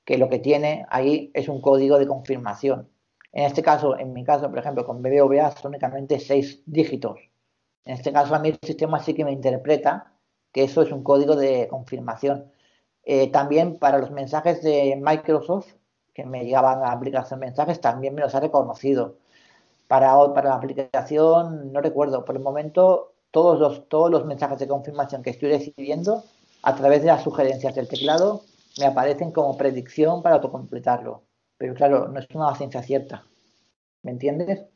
que 0.05 0.17
lo 0.17 0.29
que 0.29 0.39
tiene 0.39 0.85
ahí 0.89 1.31
es 1.33 1.49
un 1.49 1.61
código 1.61 1.99
de 1.99 2.07
confirmación. 2.07 2.89
En 3.31 3.45
este 3.45 3.61
caso, 3.63 3.97
en 3.99 4.13
mi 4.13 4.23
caso, 4.23 4.49
por 4.49 4.59
ejemplo, 4.59 4.85
con 4.85 5.01
BBVA 5.03 5.51
son 5.51 5.71
únicamente 5.71 6.19
seis 6.19 6.63
dígitos. 6.65 7.19
En 7.85 7.95
este 7.95 8.13
caso, 8.13 8.35
a 8.35 8.39
mí 8.39 8.49
el 8.49 8.59
sistema 8.63 8.99
sí 8.99 9.13
que 9.13 9.25
me 9.25 9.31
interpreta 9.31 10.13
que 10.51 10.63
eso 10.63 10.81
es 10.81 10.91
un 10.91 11.03
código 11.03 11.35
de 11.35 11.67
confirmación. 11.67 12.51
Eh, 13.11 13.31
también 13.31 13.79
para 13.79 13.97
los 13.97 14.11
mensajes 14.11 14.61
de 14.61 14.95
Microsoft, 15.01 15.73
que 16.13 16.23
me 16.25 16.43
llegaban 16.43 16.77
a 16.77 16.89
la 16.89 16.91
aplicación 16.91 17.39
mensajes, 17.39 17.81
también 17.81 18.13
me 18.13 18.21
los 18.21 18.35
ha 18.35 18.39
reconocido. 18.39 19.15
Para, 19.87 20.13
para 20.31 20.49
la 20.49 20.55
aplicación, 20.57 21.73
no 21.73 21.81
recuerdo, 21.81 22.23
por 22.23 22.35
el 22.35 22.43
momento, 22.43 23.15
todos 23.31 23.59
los, 23.59 23.89
todos 23.89 24.11
los 24.11 24.27
mensajes 24.27 24.59
de 24.59 24.67
confirmación 24.67 25.23
que 25.23 25.31
estoy 25.31 25.49
recibiendo, 25.49 26.23
a 26.61 26.75
través 26.75 27.01
de 27.01 27.07
las 27.07 27.23
sugerencias 27.23 27.73
del 27.73 27.87
teclado, 27.87 28.43
me 28.77 28.85
aparecen 28.85 29.31
como 29.31 29.57
predicción 29.57 30.21
para 30.21 30.35
autocompletarlo. 30.35 31.23
Pero 31.57 31.73
claro, 31.73 32.09
no 32.09 32.19
es 32.19 32.27
una 32.35 32.53
ciencia 32.53 32.83
cierta. 32.83 33.23
¿Me 34.03 34.11
entiendes? 34.11 34.67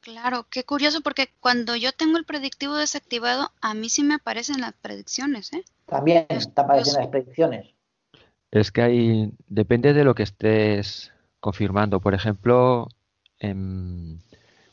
Claro, 0.00 0.46
qué 0.48 0.62
curioso 0.62 1.00
porque 1.00 1.30
cuando 1.40 1.74
yo 1.74 1.90
tengo 1.90 2.18
el 2.18 2.24
predictivo 2.24 2.76
desactivado, 2.76 3.50
a 3.60 3.74
mí 3.74 3.88
sí 3.88 4.04
me 4.04 4.14
aparecen 4.14 4.60
las 4.60 4.74
predicciones, 4.74 5.52
¿eh? 5.52 5.64
También 5.86 6.28
te 6.28 6.60
aparecen 6.60 6.94
las 6.94 7.08
predicciones. 7.08 7.74
Es 8.50 8.72
que 8.72 8.82
hay, 8.82 9.32
depende 9.48 9.92
de 9.94 10.04
lo 10.04 10.14
que 10.14 10.24
estés 10.24 11.12
confirmando. 11.40 12.00
Por 12.00 12.14
ejemplo, 12.14 12.88
em, 13.38 14.18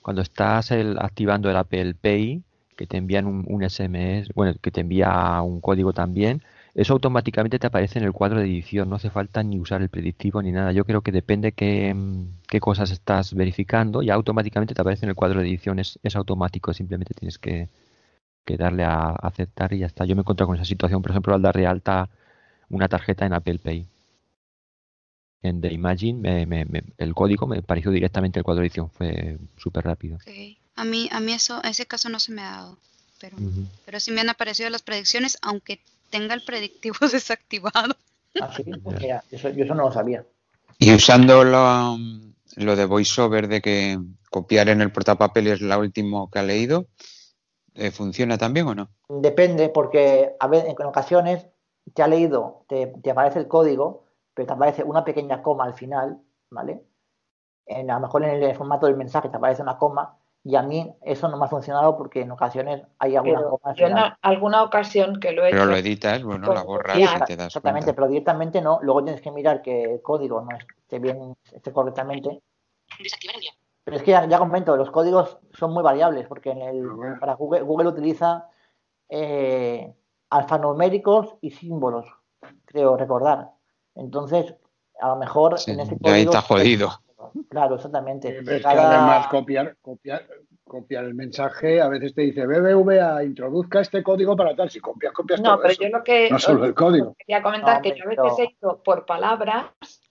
cuando 0.02 0.22
estás 0.22 0.72
el- 0.72 0.98
activando 1.00 1.50
el 1.50 1.58
Apple 1.58 1.94
Pay, 1.96 2.44
que 2.76 2.88
te 2.88 2.98
envían 2.98 3.26
un, 3.28 3.46
un 3.48 3.64
SMS, 3.64 4.32
bueno, 4.36 4.54
que 4.62 4.72
te 4.72 4.82
envía 4.82 5.42
un 5.42 5.62
código 5.62 5.94
también, 5.94 6.44
eso 6.76 6.94
automáticamente 6.94 7.58
te 7.60 7.68
aparece 7.68 7.98
en 8.00 8.06
el 8.06 8.14
cuadro 8.14 8.40
de 8.40 8.46
edición. 8.46 8.90
No 8.90 8.96
hace 8.98 9.10
falta 9.10 9.42
ni 9.44 9.60
usar 9.60 9.82
el 9.82 9.90
predictivo 9.90 10.42
ni 10.42 10.52
nada. 10.52 10.72
Yo 10.72 10.86
creo 10.86 11.02
que 11.02 11.12
depende 11.12 11.52
qué, 11.54 11.90
em, 11.90 12.28
cosas 12.62 12.92
estás 12.92 13.34
verificando, 13.34 14.02
ya 14.04 14.14
automáticamente 14.16 14.74
te 14.76 14.82
aparece 14.82 15.06
en 15.06 15.10
el 15.10 15.16
cuadro 15.16 15.42
de 15.42 15.48
edición. 15.50 15.80
Es, 15.80 16.00
es 16.04 16.16
automático, 16.16 16.74
simplemente 16.74 17.14
tienes 17.16 17.38
que, 17.40 17.70
que 18.46 18.58
darle 18.58 18.84
a 18.84 19.10
aceptar 19.12 19.74
y 19.74 19.80
ya 19.80 19.88
está. 19.88 20.06
Yo 20.06 20.16
me 20.16 20.22
he 20.22 20.24
encontrado 20.24 20.48
con 20.48 20.56
esa 20.56 20.66
situación, 20.66 21.02
por 21.02 21.12
ejemplo, 21.12 21.34
al 21.36 21.42
dar 21.42 21.56
de 21.56 21.68
alta 21.68 22.10
una 22.70 22.88
tarjeta 22.88 23.26
en 23.26 23.34
Apple 23.34 23.60
Pay. 23.60 23.88
En 25.42 25.62
The 25.62 25.72
Imagine, 25.72 26.20
me- 26.20 26.46
me- 26.46 26.66
me- 26.66 26.84
el 26.98 27.14
código 27.14 27.48
me 27.48 27.60
apareció 27.60 27.92
directamente 27.92 28.40
el 28.40 28.44
cuadro 28.44 28.62
de 28.62 28.68
edición, 28.68 28.90
fue 28.90 29.38
súper 29.56 29.86
rápido. 29.86 30.18
A 30.76 30.84
mí, 30.84 31.10
a 31.12 31.20
mí 31.20 31.34
eso, 31.34 31.62
ese 31.64 31.86
caso 31.86 32.10
no 32.10 32.20
se 32.20 32.32
me 32.32 32.42
ha 32.42 32.52
dado, 32.52 32.78
pero, 33.20 33.38
pero 33.86 34.00
sí 34.00 34.12
me 34.12 34.22
han 34.22 34.30
aparecido 34.30 34.70
las 34.70 34.82
predicciones, 34.82 35.38
aunque 35.42 35.80
tenga 36.10 36.34
el 36.34 36.44
predictivo 36.44 36.96
desactivado. 37.12 37.96
Ah, 38.40 38.52
sí, 38.56 38.64
pues 38.64 39.00
mira, 39.00 39.24
eso, 39.32 39.50
yo 39.50 39.64
eso 39.64 39.74
no 39.76 39.84
lo 39.84 39.92
sabía. 39.92 40.26
Y 40.80 40.94
usando 40.94 41.44
lo, 41.44 41.98
lo 42.58 42.76
de 42.76 42.86
VoiceOver 42.86 43.48
de 43.48 43.62
que 43.62 43.98
copiar 44.30 44.70
en 44.70 44.82
el 44.82 44.92
portapapel 44.92 45.48
es 45.48 45.62
la 45.62 45.78
última 45.78 46.26
que 46.32 46.40
ha 46.40 46.44
leído, 46.44 46.88
eh, 47.74 47.92
¿funciona 47.92 48.38
también 48.38 48.68
o 48.68 48.76
no? 48.76 48.90
Depende, 49.10 49.70
porque 49.70 50.32
a 50.40 50.48
veces, 50.48 50.76
en 50.78 50.86
ocasiones 50.86 51.48
te 51.94 52.04
ha 52.04 52.08
leído, 52.08 52.64
te, 52.68 52.88
te 52.88 53.12
aparece 53.12 53.40
el 53.40 53.48
código, 53.48 54.04
pero 54.34 54.48
te 54.48 54.54
aparece 54.54 54.84
una 54.84 55.04
pequeña 55.04 55.42
coma 55.42 55.66
al 55.66 55.74
final, 55.74 56.20
¿vale? 56.50 56.84
En, 57.66 57.92
a 57.92 57.96
lo 57.96 58.02
mejor 58.02 58.24
en 58.24 58.42
el 58.44 58.56
formato 58.56 58.86
del 58.86 58.96
mensaje 58.98 59.30
te 59.30 59.38
aparece 59.38 59.62
una 59.62 59.78
coma, 59.78 60.18
y 60.44 60.56
a 60.56 60.62
mí 60.62 60.96
eso 61.02 61.28
no 61.28 61.36
me 61.38 61.44
ha 61.46 61.50
funcionado 61.50 61.98
porque 61.98 62.22
en 62.22 62.32
ocasiones 62.32 62.82
hay 63.00 63.18
alguna 63.18 63.40
Pero 63.40 63.50
coma 63.50 63.72
al 63.72 63.76
yo 63.76 63.88
en 63.88 63.96
alguna 64.22 64.64
ocasión 64.64 65.20
que 65.20 65.34
lo 65.34 65.46
he 65.46 65.50
Pero 65.52 65.64
hecho, 65.64 65.72
lo 65.72 65.76
editas, 65.78 66.24
bueno, 66.24 66.54
la 66.54 66.64
borras 66.64 66.96
Sí, 66.96 67.04
y 67.04 67.06
te 67.26 67.36
das 67.36 67.48
exactamente, 67.48 67.88
cuenta. 67.88 67.96
pero 67.96 68.08
directamente 68.08 68.62
no. 68.62 68.80
Luego 68.82 69.04
tienes 69.04 69.22
que 69.22 69.32
mirar 69.32 69.62
que 69.62 69.96
el 69.96 70.02
código 70.02 70.40
no 70.40 70.56
esté 70.56 71.00
bien, 71.00 71.36
esté 71.52 71.74
correctamente. 71.74 72.42
Pero 73.84 73.98
es 73.98 74.04
que 74.04 74.12
ya, 74.12 74.26
ya 74.26 74.40
comento, 74.40 74.78
los 74.78 74.90
códigos 74.90 75.38
son 75.54 75.74
muy 75.74 75.84
variables, 75.84 76.28
porque 76.28 76.52
en 76.52 76.62
el, 76.62 76.88
para 77.20 77.34
Google, 77.34 77.64
Google 77.64 77.90
utiliza 77.90 78.48
eh, 79.10 79.94
alfanuméricos 80.30 81.36
y 81.42 81.52
símbolos, 81.52 82.06
creo 82.66 82.98
recordar. 82.98 83.50
Entonces, 83.96 84.56
a 85.00 85.10
lo 85.10 85.16
mejor 85.18 85.58
Sí, 85.60 85.72
en 85.72 85.80
ese 85.80 85.98
y 86.02 86.10
ahí 86.10 86.26
código. 86.26 86.32
está 86.32 86.42
jodido. 86.42 86.90
Claro, 87.50 87.76
exactamente. 87.76 88.32
Pero 88.46 88.58
es 88.58 88.64
que 88.66 88.78
además 88.78 89.28
copiar, 89.28 89.76
copiar, 89.82 90.26
copiar 90.64 91.04
el 91.06 91.14
mensaje, 91.16 91.82
a 91.82 91.88
veces 91.88 92.14
te 92.14 92.22
dice 92.22 92.46
BBVA, 92.46 93.24
introduzca 93.24 93.80
este 93.82 94.04
código 94.04 94.36
para 94.36 94.56
tal. 94.56 94.70
Si 94.70 94.80
copias, 94.80 95.14
copias 95.14 95.42
No, 95.42 95.54
todo 95.54 95.62
pero 95.64 95.72
eso. 95.74 95.82
yo 95.84 95.90
lo 95.90 96.04
que 96.04 96.30
No 96.30 96.40
solo 96.40 96.66
el 96.66 96.74
código. 96.76 97.16
quería 97.18 97.42
comentar 97.42 97.78
No, 97.78 97.82
que 97.82 97.98
yo 97.98 98.04
a 98.06 98.08
veces 98.08 98.40
he 98.40 98.58
ido 98.62 98.82
por 98.84 99.06
palabras 99.06 99.66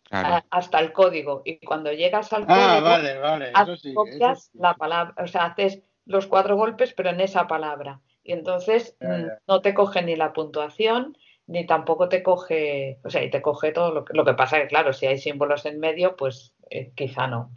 Claro. 0.08 0.34
a- 0.36 0.44
hasta 0.50 0.78
el 0.78 0.92
código 0.92 1.42
y 1.44 1.58
cuando 1.66 1.90
llegas 1.92 2.32
al 2.32 2.44
Ah, 2.48 2.76
código 2.78 2.88
vale, 2.90 3.18
vale, 3.18 3.50
eso 3.50 3.58
haces- 3.72 3.80
sí, 3.82 3.92
copias 3.94 4.38
eso 4.38 4.50
sí. 4.52 4.58
la 4.60 4.74
palabra, 4.74 5.14
o 5.22 5.26
sea, 5.26 5.46
haces 5.46 5.82
los 6.04 6.26
cuatro 6.28 6.54
golpes 6.56 6.94
pero 6.94 7.10
en 7.10 7.20
esa 7.20 7.48
palabra 7.48 8.00
y 8.26 8.32
entonces 8.32 8.96
Ya, 9.00 9.08
mm, 9.08 9.26
ya. 9.26 9.38
no 9.46 9.60
te 9.62 9.74
coge 9.74 10.02
ni 10.02 10.16
la 10.16 10.32
puntuación 10.32 11.16
ni 11.48 11.64
tampoco 11.64 12.08
te 12.08 12.22
coge, 12.24 12.98
o 13.04 13.10
sea, 13.10 13.22
y 13.22 13.30
te 13.30 13.40
coge 13.40 13.70
todo 13.70 13.92
lo 13.92 14.04
que, 14.04 14.14
lo 14.14 14.24
que 14.24 14.34
pasa 14.34 14.58
que 14.60 14.66
claro, 14.66 14.92
si 14.92 15.06
hay 15.06 15.16
símbolos 15.18 15.64
en 15.64 15.78
medio, 15.78 16.16
pues 16.16 16.52
eh, 16.70 16.90
quizá 16.96 17.28
no, 17.28 17.52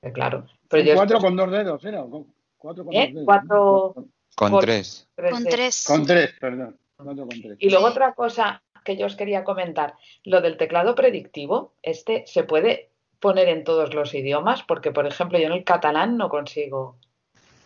eh, 0.00 0.12
claro. 0.12 0.46
Pero 0.68 0.84
yo 0.84 0.94
cuatro 0.94 1.18
con 1.18 1.34
dos 1.36 1.50
dedos, 1.50 1.84
¿era? 1.84 2.02
Con- 2.04 2.26
Cuatro 2.56 2.84
con 2.84 2.94
¿Eh? 2.94 3.10
dos 3.12 3.26
dedos. 3.26 3.94
Con 4.36 4.50
Por- 4.52 4.62
tres. 4.64 5.08
Con 5.16 5.42
tres. 5.44 5.84
Con 5.88 6.06
tres, 6.06 6.32
perdón. 6.40 6.78
Cuatro 6.96 7.26
con 7.26 7.40
tres. 7.42 7.56
Y 7.58 7.70
luego 7.70 7.86
otra 7.86 8.14
cosa 8.14 8.62
que 8.84 8.96
yo 8.96 9.06
os 9.06 9.16
quería 9.16 9.42
comentar, 9.42 9.94
lo 10.24 10.40
del 10.40 10.56
teclado 10.56 10.94
predictivo, 10.94 11.72
este 11.82 12.22
se 12.28 12.44
puede 12.44 12.90
poner 13.18 13.48
en 13.48 13.64
todos 13.64 13.92
los 13.94 14.14
idiomas, 14.14 14.62
porque 14.62 14.92
por 14.92 15.06
ejemplo 15.08 15.38
yo 15.40 15.46
en 15.46 15.52
el 15.52 15.64
catalán 15.64 16.16
no 16.16 16.28
consigo, 16.28 16.96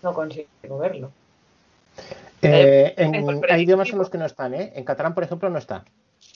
no 0.02 0.14
consigo 0.14 0.78
verlo. 0.78 1.12
Eh, 2.42 2.94
el 2.96 3.14
en, 3.14 3.44
hay 3.50 3.62
idiomas 3.62 3.90
en 3.92 3.98
los 3.98 4.10
que 4.10 4.18
no 4.18 4.26
están, 4.26 4.54
¿eh? 4.54 4.72
En 4.76 4.84
catalán, 4.84 5.14
por 5.14 5.24
ejemplo, 5.24 5.48
no 5.50 5.58
está. 5.58 5.84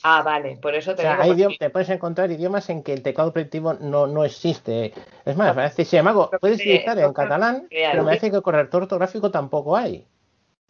Ah, 0.02 0.22
vale, 0.22 0.56
por 0.56 0.74
eso 0.74 0.92
O 0.92 0.94
te 0.94 1.02
sea, 1.02 1.12
digo, 1.12 1.22
hay 1.22 1.28
porque 1.30 1.42
idiom- 1.44 1.58
te 1.58 1.70
puedes 1.70 1.88
encontrar 1.90 2.30
idiomas 2.30 2.70
en 2.70 2.82
que 2.82 2.92
el 2.94 3.02
teclado 3.02 3.32
predictivo 3.32 3.74
no, 3.74 4.06
no 4.06 4.24
existe. 4.24 4.92
Es 5.24 5.36
más, 5.36 5.48
me 5.48 5.54
parece, 5.54 5.84
sin 5.84 5.98
embargo, 6.00 6.30
puedes 6.40 6.60
utilizar 6.60 6.98
en 6.98 7.12
catalán, 7.12 7.66
pero 7.70 8.02
me 8.02 8.08
parece 8.08 8.30
que 8.30 8.36
el 8.36 8.42
corrector 8.42 8.82
ortográfico 8.82 9.30
tampoco 9.30 9.76
hay. 9.76 10.06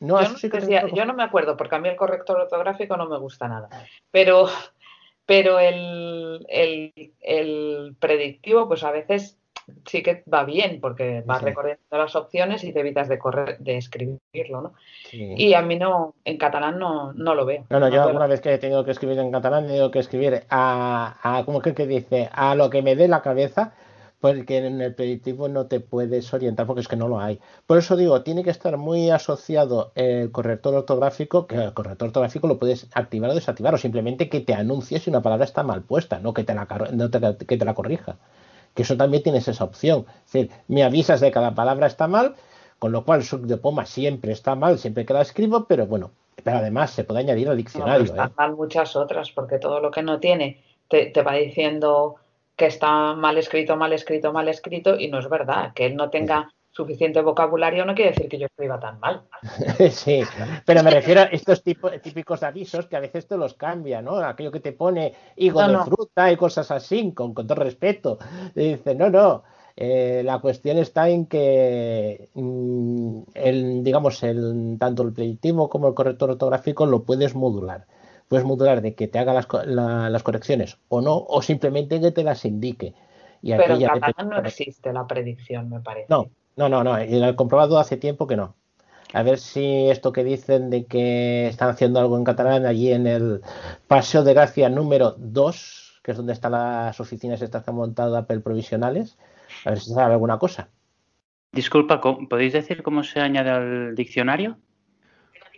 No, 0.01 0.21
yo, 0.23 0.29
no 0.31 0.37
sí 0.39 0.51
que 0.51 0.61
si- 0.63 0.73
yo 0.95 1.05
no 1.05 1.15
me 1.15 1.23
acuerdo, 1.23 1.57
porque 1.57 1.77
a 1.77 1.79
mí 1.79 1.89
el 1.89 1.97
corrector 1.97 2.41
ortográfico 2.41 2.97
no 2.97 3.07
me 3.07 3.19
gusta 3.19 3.49
nada. 3.49 3.69
Pero, 4.11 4.49
pero 5.27 5.59
el, 5.59 6.45
el, 6.49 7.15
el 7.21 7.97
predictivo, 8.01 8.67
pues 8.67 8.83
a 8.83 8.91
veces 8.91 9.39
sí 9.87 10.03
que 10.03 10.23
va 10.33 10.45
bien, 10.45 10.81
porque 10.81 11.23
vas 11.27 11.41
sí. 11.41 11.45
recorriendo 11.47 11.83
las 11.91 12.15
opciones 12.17 12.65
y 12.65 12.73
te 12.73 12.81
evitas 12.81 13.09
de, 13.09 13.19
correr, 13.19 13.59
de 13.59 13.77
escribirlo, 13.77 14.61
¿no? 14.63 14.73
Sí. 15.09 15.35
Y 15.37 15.55
a 15.55 15.63
mí 15.63 15.79
no, 15.79 16.15
en 16.25 16.37
catalán 16.39 16.79
no, 16.79 17.13
no 17.13 17.35
lo 17.35 17.45
veo. 17.47 17.65
No, 17.71 17.81
no, 17.81 17.89
yo 17.89 18.03
alguna 18.03 18.27
vez 18.27 18.41
que 18.41 18.53
he 18.55 18.59
tenido 18.59 18.85
que 18.85 18.91
escribir 18.93 19.19
en 19.19 19.33
catalán, 19.33 19.65
he 19.65 19.69
tenido 19.69 19.91
que 19.91 19.99
escribir 19.99 20.45
a, 20.51 21.17
a 21.23 21.45
¿cómo 21.45 21.61
que, 21.61 21.75
que 21.75 21.87
dice? 21.87 22.29
A 22.33 22.55
lo 22.55 22.71
que 22.71 22.83
me 22.83 22.97
dé 22.97 23.09
la 23.09 23.23
cabeza, 23.23 23.73
porque 24.21 24.59
en 24.59 24.83
el 24.83 24.95
predictivo 24.95 25.49
no 25.49 25.67
te 25.67 25.81
puedes 25.81 26.33
orientar 26.35 26.67
porque 26.67 26.83
es 26.83 26.89
que 26.89 26.97
no 26.97 27.09
lo 27.09 27.21
hay. 27.21 27.41
Por 27.67 27.79
eso 27.79 27.97
digo, 27.97 28.23
tiene 28.23 28.45
que 28.45 28.51
estar 28.51 28.77
muy 28.77 29.09
asociado 29.11 29.93
el 29.95 30.31
corrector 30.31 30.75
ortográfico, 30.75 31.47
que 31.47 31.55
el 31.57 31.73
corrector 31.73 32.09
ortográfico 32.09 32.47
lo 32.47 32.59
puedes 32.59 32.87
activar 32.95 33.31
o 33.31 33.35
desactivar, 33.35 33.73
o 33.75 33.79
simplemente 33.79 34.29
que 34.29 34.41
te 34.41 34.53
anuncie 34.53 34.99
si 34.99 35.09
una 35.09 35.23
palabra 35.23 35.47
está 35.47 35.63
mal 35.63 35.83
puesta, 35.83 36.19
no 36.21 36.35
que 36.35 36.45
te 36.45 36.55
la, 36.55 36.67
no 36.93 37.11
te- 37.11 37.47
que 37.47 37.57
te 37.57 37.65
la 37.65 37.75
corrija. 37.75 38.17
Que 38.75 38.83
eso 38.83 38.97
también 38.97 39.23
tienes 39.23 39.49
esa 39.49 39.65
opción. 39.65 40.07
Es 40.27 40.33
decir, 40.33 40.51
me 40.69 40.85
avisas 40.85 41.21
de 41.21 41.29
que 41.29 41.33
cada 41.35 41.55
palabra 41.55 41.87
está 41.87 42.07
mal, 42.07 42.37
con 42.79 42.93
lo 42.93 43.05
cual 43.05 43.23
sub 43.23 43.43
de 43.47 43.57
poma 43.57 43.85
siempre 43.87 44.33
está 44.33 44.55
mal, 44.55 44.79
siempre 44.79 45.05
que 45.05 45.13
la 45.13 45.23
escribo, 45.23 45.65
pero 45.67 45.87
bueno, 45.87 46.13
pero 46.43 46.59
además 46.59 46.91
se 46.93 47.05
puede 47.05 47.21
añadir 47.21 47.49
al 47.49 47.55
No, 47.55 47.59
diccionario. 47.59 48.05
están 48.05 48.31
¿eh? 48.31 48.33
mal 48.37 48.57
muchas 48.57 48.97
otras, 48.97 49.31
porque 49.33 49.59
todo 49.59 49.81
lo 49.81 49.91
que 49.91 50.03
no 50.03 50.21
tiene 50.21 50.63
te, 50.89 51.07
te 51.07 51.23
va 51.23 51.35
diciendo 51.35 52.17
que 52.57 52.67
está 52.67 53.15
mal 53.15 53.39
escrito, 53.39 53.77
mal 53.77 53.93
escrito, 53.93 54.33
mal 54.33 54.49
escrito, 54.49 54.99
y 54.99 55.09
no 55.09 55.19
es 55.19 55.29
verdad. 55.29 55.73
Que 55.75 55.87
él 55.87 55.97
no 55.97 56.11
tenga 56.11 56.51
suficiente 56.71 57.21
vocabulario 57.23 57.85
no 57.85 57.95
quiere 57.95 58.11
decir 58.13 58.29
que 58.29 58.39
yo 58.39 58.47
escriba 58.47 58.79
tan 58.81 58.99
mal. 59.01 59.29
Sí, 59.91 60.23
pero 60.67 60.83
me 60.83 60.91
refiero 60.91 61.21
a 61.23 61.25
estos 61.25 61.63
tipos, 61.63 61.93
típicos 62.03 62.43
avisos 62.43 62.87
que 62.87 62.97
a 62.97 63.01
veces 63.01 63.27
te 63.27 63.37
los 63.37 63.55
cambia, 63.55 64.03
¿no? 64.03 64.17
Aquello 64.17 64.51
que 64.53 64.61
te 64.61 64.73
pone 64.73 65.15
higo 65.37 65.61
No, 65.61 65.69
de 65.69 65.73
no. 65.73 65.85
fruta 65.85 66.31
y 66.31 66.37
cosas 66.37 66.71
así, 66.71 67.13
con, 67.15 67.35
con 67.35 67.47
todo 67.47 67.61
respeto. 67.63 68.19
Y 68.55 68.71
dice, 68.73 68.95
no, 68.95 69.09
no. 69.11 69.43
eh, 69.77 70.23
la 70.25 70.41
cuestión 70.41 70.79
está 70.79 71.09
en 71.09 71.27
que 71.27 72.29
mm, 72.35 73.23
el, 73.35 73.83
digamos, 73.85 74.23
el, 74.23 74.77
tanto 74.79 75.03
el 75.03 75.13
predictivo 75.13 75.69
como 75.69 75.89
el 75.89 75.95
corrector 75.95 76.31
ortográfico 76.31 76.87
lo 76.87 77.05
puedes 77.05 77.35
modular. 77.35 77.87
Puedes 78.29 78.45
modular 78.47 78.81
de 78.83 78.95
que 78.95 79.09
te 79.09 79.19
haga 79.19 79.33
las, 79.35 79.49
la- 79.67 80.09
las 80.11 80.23
correcciones 80.23 80.79
o 80.89 81.01
no, 81.01 81.17
o 81.17 81.43
simplemente 81.43 82.01
que 82.01 82.13
te 82.13 82.23
las 82.25 82.45
indique. 82.45 82.95
Y 83.43 83.53
Pero 83.53 83.75
en 83.75 83.83
catalán 83.83 84.29
no 84.29 84.37
existe 84.39 84.93
la 84.93 85.07
predicción, 85.07 85.69
me 85.71 85.81
parece. 85.81 86.09
no, 86.11 86.31
no, 86.57 86.69
no, 86.69 86.85
no. 86.85 87.03
Y 87.03 87.19
lo 87.19 87.27
he 87.29 87.37
comprobado 87.37 87.79
hace 87.79 87.97
tiempo 87.97 88.27
que 88.27 88.37
no. 88.37 88.55
A 89.13 89.23
ver 89.23 89.39
si 89.39 89.89
esto 89.91 90.13
que 90.13 90.23
dicen 90.23 90.71
de 90.71 90.87
que 90.87 91.49
están 91.49 91.69
haciendo 91.71 91.99
algo 91.99 92.17
en 92.17 92.25
catalán 92.25 92.65
allí 92.65 92.93
en 92.93 93.07
el 93.07 93.41
Paseo 93.89 94.23
de 94.23 94.35
Gracia 94.35 94.69
número 94.69 95.17
2, 95.19 96.01
que 96.05 96.13
es 96.13 96.17
donde 96.17 96.33
están 96.33 96.53
las 96.53 97.01
oficinas 97.01 97.43
estas 97.43 97.65
que 97.65 97.71
han 97.71 97.77
montado 97.77 98.17
Apple 98.17 98.41
provisionales, 98.41 99.19
a 99.65 99.71
ver 99.71 99.81
si 99.81 99.93
sabe 99.93 100.13
alguna 100.13 100.39
cosa. 100.39 100.69
Disculpa, 101.53 102.01
¿cómo- 102.01 102.29
¿podéis 102.29 102.53
decir 102.53 102.83
cómo 102.85 103.03
se 103.03 103.19
añade 103.21 103.51
al 103.51 103.95
diccionario? 103.97 104.59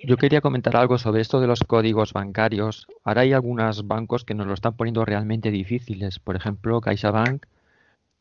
Yo 0.05 0.17
quería 0.17 0.41
comentar 0.41 0.75
algo 0.77 0.99
sobre 0.99 1.21
esto 1.21 1.39
de 1.41 1.47
los 1.47 1.61
códigos 1.61 2.13
bancarios. 2.13 2.87
Ahora 3.05 3.21
hay 3.21 3.35
algunos 3.35 3.87
bancos 3.87 4.25
que 4.25 4.35
nos 4.35 4.47
lo 4.47 4.55
están 4.55 4.75
poniendo 4.75 5.05
realmente 5.05 5.51
difíciles. 5.51 6.19
Por 6.19 6.35
ejemplo, 6.35 6.81
CaixaBank, 6.81 7.45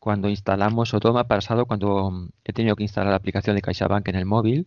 cuando 0.02 0.28
instalamos, 0.28 0.94
o 0.94 0.98
todo 0.98 1.14
me 1.14 1.20
ha 1.20 1.28
pasado 1.28 1.64
cuando 1.66 2.10
mm, 2.10 2.30
he 2.44 2.52
tenido 2.52 2.74
que 2.74 2.82
instalar 2.82 3.10
la 3.10 3.16
aplicación 3.16 3.54
de 3.54 3.62
CaixaBank 3.62 4.08
en 4.08 4.16
el 4.16 4.26
móvil, 4.26 4.66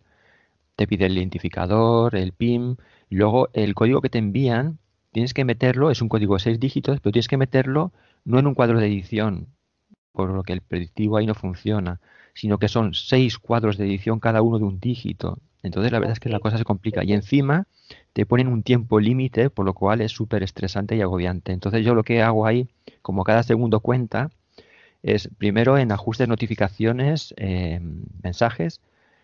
te 0.76 0.86
pide 0.86 1.04
el 1.04 1.18
identificador, 1.18 2.16
el 2.16 2.32
PIN, 2.32 2.78
y 3.10 3.16
luego 3.16 3.50
el 3.52 3.74
código 3.74 4.00
que 4.00 4.08
te 4.08 4.16
envían, 4.16 4.78
tienes 5.12 5.34
que 5.34 5.44
meterlo, 5.44 5.90
es 5.90 6.00
un 6.00 6.08
código 6.08 6.36
de 6.36 6.40
seis 6.40 6.58
dígitos, 6.58 7.00
pero 7.00 7.12
tienes 7.12 7.28
que 7.28 7.36
meterlo 7.36 7.92
no 8.24 8.38
en 8.38 8.46
un 8.46 8.54
cuadro 8.54 8.80
de 8.80 8.86
edición, 8.86 9.48
por 10.12 10.30
lo 10.30 10.42
que 10.42 10.54
el 10.54 10.62
predictivo 10.62 11.18
ahí 11.18 11.26
no 11.26 11.34
funciona, 11.34 12.00
sino 12.32 12.56
que 12.58 12.68
son 12.68 12.94
seis 12.94 13.38
cuadros 13.38 13.76
de 13.76 13.84
edición 13.84 14.20
cada 14.20 14.40
uno 14.40 14.58
de 14.58 14.64
un 14.64 14.80
dígito. 14.80 15.38
Entonces 15.62 15.92
la 15.92 15.98
verdad 15.98 16.14
es 16.14 16.20
que 16.20 16.30
la 16.30 16.40
cosa 16.40 16.56
se 16.56 16.64
complica 16.64 17.04
y 17.04 17.12
encima 17.12 17.66
te 18.14 18.24
ponen 18.24 18.48
un 18.48 18.62
tiempo 18.62 19.00
límite, 19.00 19.50
por 19.50 19.66
lo 19.66 19.74
cual 19.74 20.00
es 20.00 20.12
súper 20.12 20.42
estresante 20.42 20.96
y 20.96 21.02
agobiante. 21.02 21.52
Entonces 21.52 21.84
yo 21.84 21.94
lo 21.94 22.04
que 22.04 22.22
hago 22.22 22.46
ahí, 22.46 22.68
como 23.02 23.22
cada 23.22 23.42
segundo 23.42 23.80
cuenta, 23.80 24.30
es 25.06 25.30
primero 25.38 25.78
en 25.78 25.92
ajustes, 25.92 26.26
notificaciones, 26.28 27.32
eh, 27.36 27.80
mensajes, 28.24 28.80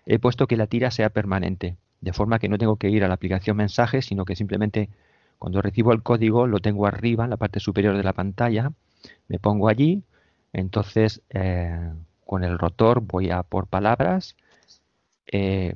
he 0.06 0.20
puesto 0.20 0.46
que 0.46 0.56
la 0.56 0.68
tira 0.68 0.92
sea 0.92 1.10
permanente, 1.10 1.76
de 2.00 2.12
forma 2.12 2.38
que 2.38 2.48
no 2.48 2.56
tengo 2.56 2.76
que 2.76 2.88
ir 2.88 3.02
a 3.04 3.08
la 3.08 3.14
aplicación 3.14 3.56
mensajes, 3.56 4.06
sino 4.06 4.24
que 4.24 4.36
simplemente 4.36 4.88
cuando 5.40 5.60
recibo 5.60 5.92
el 5.92 6.04
código 6.04 6.46
lo 6.46 6.60
tengo 6.60 6.86
arriba 6.86 7.24
en 7.24 7.30
la 7.30 7.36
parte 7.36 7.58
superior 7.58 7.96
de 7.96 8.04
la 8.04 8.12
pantalla, 8.12 8.70
me 9.26 9.40
pongo 9.40 9.68
allí, 9.68 10.04
entonces 10.52 11.20
eh, 11.30 11.90
con 12.24 12.44
el 12.44 12.58
rotor 12.60 13.00
voy 13.00 13.30
a 13.30 13.42
por 13.42 13.66
palabras, 13.66 14.36
eh, 15.26 15.74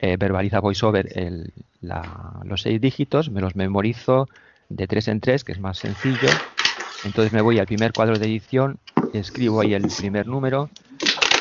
eh, 0.00 0.16
verbaliza 0.16 0.58
VoiceOver 0.60 1.16
el- 1.16 1.52
la- 1.80 2.40
los 2.44 2.62
seis 2.62 2.80
dígitos, 2.80 3.30
me 3.30 3.40
los 3.40 3.54
memorizo 3.54 4.28
de 4.68 4.86
tres 4.88 5.06
en 5.06 5.20
tres, 5.20 5.44
que 5.44 5.52
es 5.52 5.60
más 5.60 5.78
sencillo. 5.78 6.28
Entonces 7.02 7.32
me 7.32 7.40
voy 7.42 7.58
al 7.58 7.66
primer 7.66 7.92
cuadro 7.94 8.18
de 8.18 8.26
edición, 8.26 8.80
escribo 9.12 9.60
ahí 9.60 9.74
el 9.74 9.92
primer 9.94 10.26
número, 10.26 10.72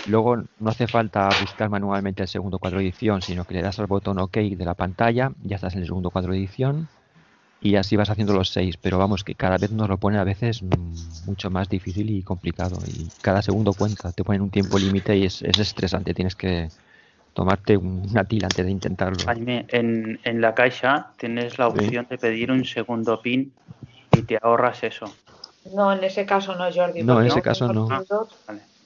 luego 0.04 0.38
no 0.60 0.72
hace 0.72 0.88
falta 0.88 1.34
buscar 1.34 1.70
manualmente 1.70 2.24
el 2.24 2.30
segundo 2.30 2.60
cuadro 2.60 2.80
de 2.80 2.86
edición, 2.86 3.22
sino 3.22 3.46
que 3.46 3.56
le 3.56 3.62
das 3.64 3.80
al 3.80 3.88
botón 3.88 4.20
OK 4.20 4.38
de 4.38 4.66
la 4.66 4.76
pantalla, 4.76 5.34
ya 5.44 5.56
estás 5.58 5.74
en 5.76 5.82
el 5.82 5.88
segundo 5.88 6.12
cuadro 6.12 6.34
de 6.34 6.40
edición 6.40 6.90
y 7.60 7.76
así 7.76 7.96
vas 7.96 8.10
haciendo 8.10 8.34
los 8.34 8.50
seis, 8.52 8.78
pero 8.78 8.98
vamos 9.00 9.24
que 9.24 9.36
cada 9.36 9.58
vez 9.58 9.72
nos 9.72 9.90
lo 9.90 10.00
pone 10.00 10.18
a 10.20 10.24
veces 10.24 10.64
mucho 10.64 11.50
más 11.52 11.70
difícil 11.70 12.10
y 12.10 12.24
complicado 12.24 12.84
y 12.88 13.12
cada 13.22 13.42
segundo 13.42 13.76
cuenta, 13.76 14.12
te 14.14 14.24
ponen 14.24 14.42
un 14.42 14.52
tiempo 14.52 14.80
límite 14.80 15.18
y 15.18 15.26
es, 15.26 15.42
es 15.44 15.60
estresante, 15.60 16.14
tienes 16.14 16.36
que 16.36 16.72
tomarte 17.34 17.78
un- 17.78 18.08
una 18.12 18.26
tila 18.26 18.48
antes 18.48 18.66
de 18.66 18.72
intentarlo. 18.72 19.26
Jaime, 19.26 19.66
en, 19.70 20.20
en 20.24 20.42
la 20.42 20.54
caixa 20.54 21.16
tienes 21.18 21.58
la 21.60 21.68
Sí. 21.68 21.74
opción 21.78 22.08
de 22.10 22.18
pedir 22.18 22.52
un 22.52 22.66
segundo 22.66 23.22
PIN 23.22 23.54
y 24.12 24.24
te 24.24 24.38
ahorras 24.42 24.84
eso. 24.84 25.18
No, 25.66 25.94
en 25.94 26.04
ese 26.04 26.26
caso 26.26 26.56
no, 26.56 26.72
Jordi. 26.72 27.04
No, 27.04 27.20
en 27.22 27.28
ese 27.28 27.38
yo 27.38 27.42
caso 27.44 27.68
tengo 27.68 27.88
no. 27.88 27.98
PIN 27.98 28.06
2 28.10 28.28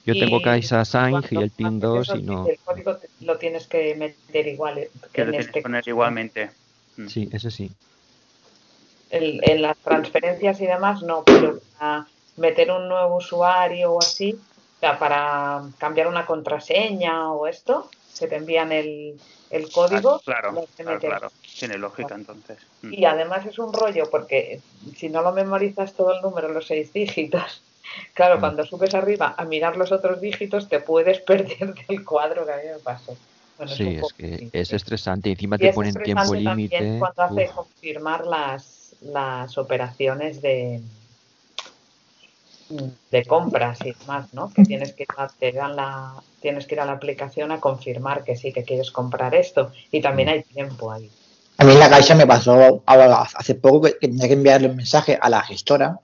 Yo 0.04 0.14
tengo 0.14 0.36
y 0.38 0.42
Caixa 0.42 0.84
Sang 0.84 1.24
y 1.30 1.36
el 1.36 1.50
PIN 1.50 1.66
haces 1.66 1.80
2 1.80 2.08
eso, 2.08 2.16
y 2.16 2.22
no. 2.22 2.46
El 2.46 2.58
código 2.58 2.98
lo 3.20 3.38
tienes 3.38 3.66
que 3.66 3.94
meter 3.94 4.46
igual 4.46 4.88
que 5.12 5.24
lo 5.24 5.32
este 5.32 5.52
que 5.52 5.62
poner 5.62 5.80
caso. 5.80 5.90
igualmente. 5.90 6.50
Sí, 7.08 7.28
ese 7.32 7.50
sí. 7.50 7.70
El- 9.10 9.40
en 9.44 9.62
las 9.62 9.76
transferencias 9.78 10.60
y 10.60 10.66
demás 10.66 11.02
no, 11.02 11.22
pero 11.24 11.60
para 11.78 12.06
meter 12.36 12.70
un 12.70 12.88
nuevo 12.88 13.16
usuario 13.16 13.92
o 13.92 14.00
así, 14.00 14.32
o 14.34 14.80
sea, 14.80 14.98
para 14.98 15.62
cambiar 15.78 16.08
una 16.08 16.26
contraseña 16.26 17.32
o 17.32 17.46
esto, 17.46 17.88
que 18.18 18.26
te 18.26 18.36
envían 18.36 18.72
el, 18.72 19.18
el 19.50 19.70
código, 19.70 20.20
Claro, 20.24 20.66
claro, 20.76 21.00
claro. 21.00 21.28
Tiene 21.56 21.78
lógica 21.78 22.14
entonces. 22.14 22.70
Mm. 22.82 22.92
Y 22.92 23.04
además 23.04 23.46
es 23.46 23.58
un 23.58 23.72
rollo 23.72 24.10
porque 24.10 24.64
si 24.94 25.08
no 25.08 25.22
lo 25.22 25.32
memorizas 25.32 25.94
todo 25.94 26.12
el 26.14 26.22
número, 26.22 26.48
los 26.52 26.66
seis 26.66 26.92
dígitos, 26.92 27.64
claro, 28.14 28.40
cuando 28.40 28.64
subes 28.64 28.94
arriba 28.94 29.34
a 29.36 29.44
mirar 29.44 29.76
los 29.76 29.92
otros 29.92 30.20
dígitos 30.20 30.68
te 30.68 30.80
puedes 30.80 31.20
perder 31.26 31.74
del 31.88 32.04
cuadro 32.04 32.46
que 32.46 32.52
a 32.52 32.56
mí 32.58 32.62
me 32.74 32.78
pasó. 32.80 33.20
Bueno, 33.56 33.74
es 33.74 33.82
Sí, 33.82 33.84
un 33.84 33.96
es 33.96 34.00
poco 34.00 34.14
que 34.14 34.26
así. 34.26 34.52
es 34.52 34.72
estresante. 34.72 35.30
Encima 35.30 35.58
Y 35.58 35.58
te 35.58 35.68
es 35.68 35.70
ponen 35.70 36.00
tiempo 36.02 36.34
estresante 36.34 36.40
también 36.42 36.92
límite. 36.92 36.98
cuando 36.98 37.22
hace 37.22 37.50
Uf, 37.50 37.54
confirmar 37.54 38.26
las, 38.26 38.96
las 39.00 39.58
operaciones 39.58 40.40
de, 40.42 40.82
de 43.10 43.24
compras 43.26 43.84
y 43.84 43.92
demás, 43.94 44.32
¿no? 44.32 44.52
Que 44.52 44.64
tienes 44.64 44.94
que 44.94 45.04
ir 45.04 45.08
a, 45.16 45.28
te 45.28 45.52
dan 45.52 45.76
la, 45.76 46.24
tienes 46.40 46.66
que 46.66 46.74
ir 46.74 46.80
a 46.80 46.86
la 46.86 46.92
aplicación 46.92 47.52
a 47.52 47.60
confirmar 47.60 48.24
que 48.24 48.36
sí 48.36 48.52
que 48.52 48.64
quieres 48.64 48.90
comprar 48.90 49.34
esto 49.34 49.72
y 49.90 50.00
también 50.00 50.28
hay 50.28 50.42
tiempo 50.44 50.90
ahí. 50.92 51.12
A 51.58 51.64
mí 51.64 51.74
la 51.74 51.88
caixa 51.88 52.14
me 52.14 52.26
pasó 52.26 52.82
hace 52.86 53.54
poco 53.54 53.82
que 53.82 53.98
que 53.98 54.08
tenía 54.08 54.28
que 54.28 54.34
enviarle 54.34 54.68
un 54.68 54.76
mensaje 54.76 55.18
a 55.20 55.30
la 55.30 55.42
gestora 55.42 56.00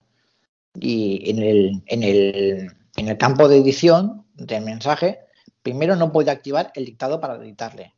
y 0.74 1.30
en 1.30 1.38
el, 1.42 1.82
en 1.86 2.02
el, 2.02 2.72
en 2.96 3.08
el 3.08 3.18
campo 3.18 3.48
de 3.48 3.58
edición 3.58 4.24
del 4.34 4.64
mensaje, 4.64 5.20
primero 5.62 5.96
no 5.96 6.10
podía 6.10 6.32
activar 6.32 6.72
el 6.74 6.86
dictado 6.86 7.20
para 7.20 7.36
editarle. 7.36 7.94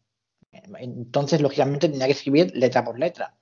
Entonces, 0.79 1.41
lógicamente, 1.41 1.89
tenía 1.89 2.07
que 2.07 2.13
escribir 2.13 2.53
letra 2.55 2.85
por 2.85 2.99
letra. 2.99 3.35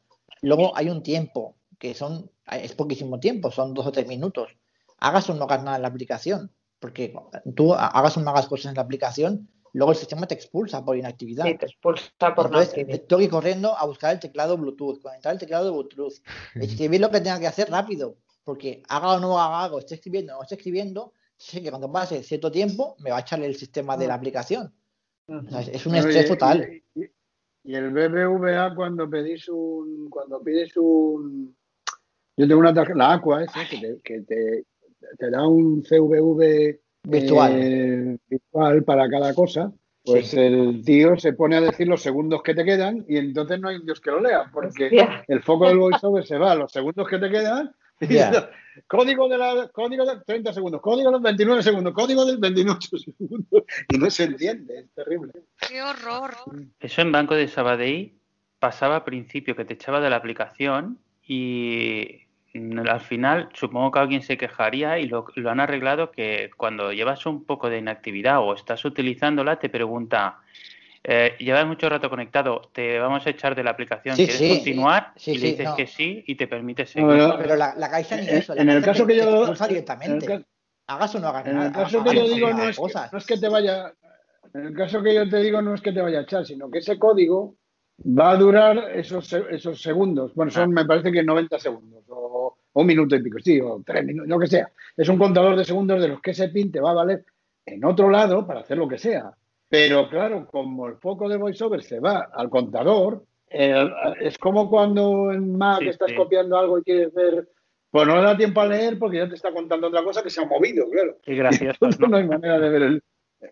Luego 0.43 0.77
hay 0.77 0.91
un 0.91 1.03
tiempo, 1.03 1.57
que 1.79 1.95
son, 1.95 2.31
es 2.51 2.73
poquísimo 2.75 3.21
tiempo, 3.21 3.51
son 3.51 3.75
dos 3.75 3.87
o 3.87 3.93
tres 3.93 4.07
minutos. 4.07 4.51
Hagas 4.99 5.29
o 5.31 5.35
no 5.35 5.45
hagas 5.45 5.63
nada 5.63 5.77
en 5.77 5.83
la 5.83 5.89
aplicación, 5.89 6.51
porque 6.79 7.15
tú 7.55 7.75
hagas 7.75 8.17
o 8.17 8.21
no 8.21 8.31
hagas 8.31 8.47
cosas 8.47 8.71
en 8.71 8.77
la 8.77 8.83
aplicación, 8.83 9.49
luego 9.73 9.93
el 9.93 9.99
sistema 9.99 10.27
te 10.27 10.35
expulsa 10.35 10.85
por 10.85 10.97
inactividad. 10.97 11.47
Sí, 11.47 11.57
te 11.57 11.66
expulsa 11.66 12.35
por 12.35 12.51
no 12.51 12.61
Entonces, 12.61 12.74
tengo 13.07 13.19
que 13.19 13.24
ir 13.24 13.31
corriendo 13.31 13.77
a 13.77 13.86
buscar 13.86 14.12
el 14.12 14.20
teclado 14.20 14.57
Bluetooth, 14.57 15.01
conectar 15.01 15.32
el 15.32 15.39
teclado 15.39 15.73
Bluetooth, 15.73 16.15
escribir 16.57 17.01
lo 17.01 17.11
que 17.11 17.20
tenga 17.20 17.40
que 17.40 17.47
hacer 17.47 17.70
rápido, 17.70 18.16
porque 18.44 18.82
haga 18.89 19.15
o 19.15 19.20
no 19.20 19.39
haga 19.40 19.65
algo, 19.65 19.78
esté 19.78 19.94
escribiendo 19.97 20.35
o 20.35 20.36
no 20.36 20.43
esté 20.43 20.57
escribiendo, 20.57 21.12
sé 21.36 21.62
que 21.62 21.70
cuando 21.70 21.90
pase 21.90 22.23
cierto 22.23 22.51
tiempo 22.51 22.97
me 23.01 23.11
va 23.11 23.19
a 23.19 23.20
echar 23.20 23.43
el 23.43 23.57
sistema 23.57 23.97
de 23.97 24.07
la 24.07 24.15
aplicación. 24.15 24.74
O 25.27 25.49
sea, 25.51 25.61
es 25.61 25.86
un 25.86 25.94
estrés 25.94 26.27
y- 26.27 26.28
total. 26.28 26.82
Y, 26.94 27.01
y- 27.01 27.11
y 27.65 27.74
el 27.77 27.90
BBVA 27.90 28.74
cuando 28.74 29.09
pedís 29.09 29.49
un, 29.49 30.11
cuando 30.11 30.43
pides 30.43 30.77
un, 30.77 31.57
yo 32.36 32.49
tengo 32.49 32.61
una 32.61 32.74
tarjeta, 32.74 32.99
la 32.99 33.12
Aqua, 33.15 33.44
esa, 33.44 33.69
que 33.69 33.78
te, 33.78 34.01
que 34.03 34.20
te, 34.23 34.66
te 35.16 35.31
da 35.31 35.47
un 35.47 35.82
CVV 35.82 36.82
Virtual. 37.05 37.53
eh, 37.55 38.19
virtual 38.29 38.85
para 38.85 39.09
cada 39.09 39.35
cosa, 39.35 39.73
pues 40.05 40.29
Sí. 40.31 40.39
el 40.41 40.83
tío 40.85 41.16
se 41.19 41.33
pone 41.33 41.57
a 41.57 41.61
decir 41.61 41.89
los 41.89 42.03
segundos 42.03 42.43
que 42.43 42.55
te 42.55 42.65
quedan 42.65 43.05
y 43.09 43.16
entonces 43.19 43.61
no 43.61 43.69
hay 43.69 43.81
Dios 43.83 44.01
que 44.01 44.11
lo 44.11 44.20
lea, 44.20 44.51
porque 44.53 44.85
Hostia. 44.87 45.24
el 45.29 45.43
foco 45.43 45.69
del 45.69 45.79
voiceover 45.79 46.24
se 46.27 46.39
va 46.39 46.53
a 46.53 46.55
los 46.57 46.70
segundos 46.73 47.09
que 47.09 47.19
te 47.19 47.31
quedan 47.31 47.74
Ya. 48.01 48.51
Código 48.89 49.29
de 49.29 49.39
la 49.39 49.69
código 49.73 50.05
de 50.05 50.20
30 50.27 50.53
segundos, 50.53 50.81
código 50.81 51.12
de 51.12 51.20
29 51.20 51.62
segundos, 51.62 51.93
código 51.93 52.24
del 52.24 52.39
28 52.39 52.97
segundos. 52.99 53.62
Y 53.93 53.99
no 53.99 54.11
se 54.11 54.24
entiende, 54.24 54.81
es 54.81 54.91
terrible. 54.95 55.33
¡Qué 55.69 55.83
horror! 55.83 56.33
Eso 56.81 57.03
en 57.03 57.12
Banco 57.12 57.35
de 57.37 57.47
Sabadell 57.49 58.15
pasaba 58.59 58.97
al 58.97 59.05
principio, 59.05 59.55
que 59.55 59.65
te 59.65 59.74
echaba 59.74 60.01
de 60.01 60.09
la 60.11 60.16
aplicación 60.16 60.99
y 61.24 62.23
al 62.55 63.01
final 63.01 63.49
supongo 63.55 63.91
que 63.91 63.99
alguien 63.99 64.23
se 64.23 64.37
quejaría 64.37 64.99
y 64.99 65.07
lo, 65.09 65.24
lo 65.37 65.51
han 65.51 65.61
arreglado 65.61 66.11
que 66.11 66.51
cuando 66.57 66.93
llevas 66.93 67.24
un 67.27 67.45
poco 67.45 67.70
de 67.70 67.79
inactividad 67.79 68.41
o 68.41 68.55
estás 68.55 68.85
utilizándola 68.85 69.59
te 69.59 69.69
pregunta, 69.70 70.39
eh, 71.05 71.35
llevas 71.39 71.66
mucho 71.66 71.89
rato 71.89 72.11
conectado, 72.11 72.61
te 72.73 72.99
vamos 72.99 73.27
a 73.27 73.31
echar 73.31 73.55
de 73.55 73.65
la 73.65 73.70
aplicación, 73.70 74.16
Sí, 74.16 74.24
¿quieres 74.27 74.43
sí. 74.43 74.49
continuar? 74.49 75.12
Sí, 75.16 75.33
y 75.33 75.35
le 75.35 75.41
sí, 75.41 75.47
dices 75.53 75.65
no. 75.70 75.77
que 75.77 75.87
sí 75.87 76.24
y 76.27 76.35
te 76.35 76.47
permite 76.47 76.87
seguir. 76.87 77.07
Bueno, 77.07 77.37
Pero 77.39 77.57
la, 77.57 77.74
la 77.74 77.91
caixa 77.91 78.16
ni 78.16 78.29
En- 78.29 78.37
eso. 78.37 78.55
la 78.55 78.62
en 78.62 78.69
el 78.69 78.83
caso 78.85 79.07
te- 79.07 79.12
que 79.15 79.19
yo- 79.19 79.53
te 79.55 79.69
directamente. 79.69 80.45
Hagas 80.89 81.15
o 81.15 81.20
no 81.20 81.29
hagas 81.29 81.47
En 81.47 81.55
nada. 81.55 81.66
el 81.69 81.73
caso 81.73 82.05
que 82.05 82.15
yo 82.15 82.29
digo 82.29 82.53
no 82.53 82.65
es, 82.69 82.77
que, 82.77 82.83
cosas. 82.83 83.12
no 83.12 83.19
es 83.19 83.27
que 83.27 83.39
te 83.39 83.49
vaya, 83.49 83.95
en 84.53 84.66
el 84.66 84.74
caso 84.74 85.03
que 85.03 85.15
yo 85.15 85.29
te 85.29 85.39
digo 85.39 85.62
no 85.62 85.74
es 85.74 85.81
que 85.81 85.93
te 85.93 86.03
vaya 86.03 86.19
a 86.19 86.23
echar, 86.23 86.45
sino 86.45 86.70
que 86.70 86.79
ese 86.79 86.99
código 86.99 87.55
va 88.05 88.33
a 88.33 88.37
durar 88.37 88.91
esos, 88.95 89.27
se- 89.27 89.45
esos 89.51 89.81
segundos. 89.81 90.35
Bueno, 90.35 90.51
son 90.51 90.70
me 90.70 90.85
parece 90.85 91.11
que 91.12 91.23
90 91.23 91.59
segundos 91.59 92.05
o, 92.09 92.41
o 92.73 92.81
un 92.81 92.86
minuto 92.86 93.15
y 93.16 93.23
pico, 93.23 93.39
sí, 93.40 93.61
o 93.61 93.82
tres 93.85 94.05
minutos, 94.05 94.28
lo 94.28 94.39
que 94.39 94.47
sea. 94.47 94.70
Es 94.97 95.09
un 95.09 95.19
contador 95.19 95.57
de 95.57 95.65
segundos 95.65 96.01
de 96.01 96.09
los 96.09 96.20
que 96.20 96.31
ese 96.32 96.49
pin 96.49 96.70
te 96.73 96.81
va 96.81 96.90
a 96.90 96.94
valer 96.94 97.24
en 97.66 97.85
otro 97.85 98.09
lado 98.11 98.47
para 98.47 98.61
hacer 98.61 98.78
lo 98.78 98.89
que 98.89 98.99
sea. 98.99 99.32
Pero 99.69 100.09
claro, 100.09 100.47
como 100.51 100.86
el 100.89 100.97
foco 100.97 101.28
de 101.28 101.36
VoiceOver 101.36 101.82
se 101.82 102.01
va 102.01 102.28
al 102.32 102.51
contador, 102.51 103.24
eh, 103.49 103.74
es 104.20 104.36
como 104.39 104.69
cuando 104.69 105.32
en 105.32 105.57
Mac 105.57 105.81
Sí, 105.81 105.89
estás 105.89 106.11
sí. 106.11 106.16
copiando 106.16 106.59
algo 106.59 106.78
y 106.78 106.82
quieres 106.82 107.12
ver, 107.15 107.49
pues 107.90 108.07
no 108.07 108.16
le 108.16 108.23
da 108.23 108.36
tiempo 108.36 108.61
a 108.61 108.66
leer 108.66 108.99
porque 108.99 109.19
ya 109.19 109.28
te 109.28 109.35
está 109.35 109.53
contando 109.53 109.89
otra 109.89 110.03
cosa 110.03 110.23
que 110.23 110.31
se 110.31 110.43
ha 110.43 110.47
movido, 110.47 110.89
claro. 110.90 111.19
Qué 111.23 111.35
gracioso, 111.35 111.73
Entonces 111.86 112.01
¿no? 112.01 112.09
no 112.09 112.16
hay 112.16 112.27
manera 112.27 112.59
de 112.59 112.69
ver 112.69 112.82
el, 112.82 113.03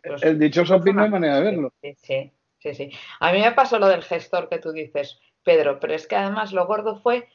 Pues 0.02 0.22
el 0.22 0.38
dichoso 0.38 0.80
pin, 0.80 0.96
no 0.96 1.02
hay 1.02 1.10
manera 1.10 1.36
de 1.36 1.42
verlo. 1.42 1.72
Sí, 1.82 1.94
sí, 1.96 2.32
sí, 2.58 2.74
sí. 2.74 2.90
A 3.20 3.32
mí 3.32 3.40
me 3.40 3.52
pasó 3.52 3.78
lo 3.78 3.88
del 3.88 4.02
gestor 4.02 4.48
que 4.48 4.58
tú 4.58 4.72
dices, 4.72 5.18
Pedro, 5.42 5.78
pero 5.80 5.94
es 5.94 6.06
que 6.06 6.16
además 6.16 6.52
lo 6.52 6.66
gordo 6.66 7.00
fue 7.00 7.28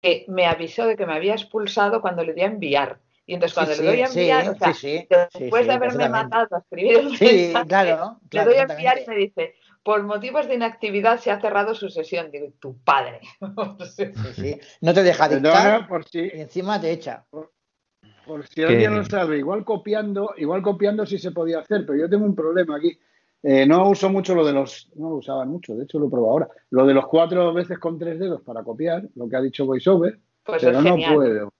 que 0.00 0.24
me 0.28 0.46
avisó 0.46 0.86
de 0.86 0.96
que 0.96 1.06
me 1.06 1.14
había 1.14 1.34
expulsado 1.34 2.00
cuando 2.00 2.24
le 2.24 2.34
di 2.34 2.42
a 2.42 2.46
enviar. 2.46 3.00
Y 3.26 3.34
entonces 3.34 3.54
cuando 3.54 3.74
Sí, 3.74 3.82
le 3.82 3.88
doy 3.88 4.00
a 4.00 4.06
enviar, 4.06 4.44
sí, 4.44 4.48
o 4.48 4.58
sea, 4.58 4.72
sí, 4.72 4.78
sí, 4.80 5.06
después 5.34 5.62
sí, 5.62 5.68
de 5.68 5.72
haberme 5.74 6.08
matado 6.08 6.56
a 6.56 6.58
escribir 6.60 6.96
el 6.96 7.08
Sí, 7.18 7.52
mensaje, 7.52 7.66
claro, 7.68 8.20
le 8.22 8.28
claro, 8.30 8.50
doy 8.50 8.58
a 8.58 8.62
enviar 8.62 8.98
y 8.98 9.08
me 9.08 9.16
dice, 9.16 9.54
por 9.82 10.02
motivos 10.02 10.48
de 10.48 10.54
inactividad 10.54 11.18
se 11.18 11.30
ha 11.30 11.40
cerrado 11.40 11.74
su 11.74 11.88
sesión. 11.90 12.30
Digo, 12.30 12.52
tu 12.58 12.78
padre. 12.82 13.20
Sí, 14.14 14.32
sí. 14.34 14.60
No 14.80 14.94
te 14.94 15.02
deja 15.02 15.28
dictar 15.28 15.52
maneras, 15.52 15.88
por 15.88 16.04
si, 16.04 16.20
y 16.20 16.40
encima 16.40 16.80
te 16.80 16.90
echa. 16.90 17.26
por 18.24 18.46
si 18.46 18.62
alguien 18.62 18.94
lo 18.94 19.04
sabe, 19.04 19.38
igual 19.38 19.64
copiando, 19.64 20.34
igual 20.36 20.62
copiando 20.62 21.06
sí 21.06 21.18
se 21.18 21.30
podía 21.32 21.60
hacer, 21.60 21.84
pero 21.86 21.98
yo 21.98 22.08
tengo 22.08 22.24
un 22.24 22.34
problema 22.34 22.76
aquí. 22.76 22.98
Eh, 23.42 23.66
no 23.66 23.88
uso 23.88 24.08
mucho 24.10 24.34
lo 24.34 24.44
de 24.44 24.52
los, 24.52 24.90
no 24.96 25.10
lo 25.10 25.16
usaban 25.16 25.48
mucho, 25.48 25.74
de 25.76 25.84
hecho 25.84 25.98
lo 25.98 26.06
he 26.06 26.10
probado 26.10 26.32
ahora. 26.32 26.48
Lo 26.70 26.84
de 26.86 26.94
los 26.94 27.06
cuatro 27.06 27.52
veces 27.54 27.78
con 27.78 27.98
tres 27.98 28.18
dedos 28.18 28.42
para 28.42 28.62
copiar, 28.64 29.04
lo 29.14 29.28
que 29.28 29.36
ha 29.36 29.40
dicho 29.40 29.64
VoiceOver, 29.64 30.18
Pues 30.44 30.62
pero 30.62 30.78
es 30.78 30.84
no 30.84 30.90
genial. 30.90 31.14
puedo. 31.14 31.52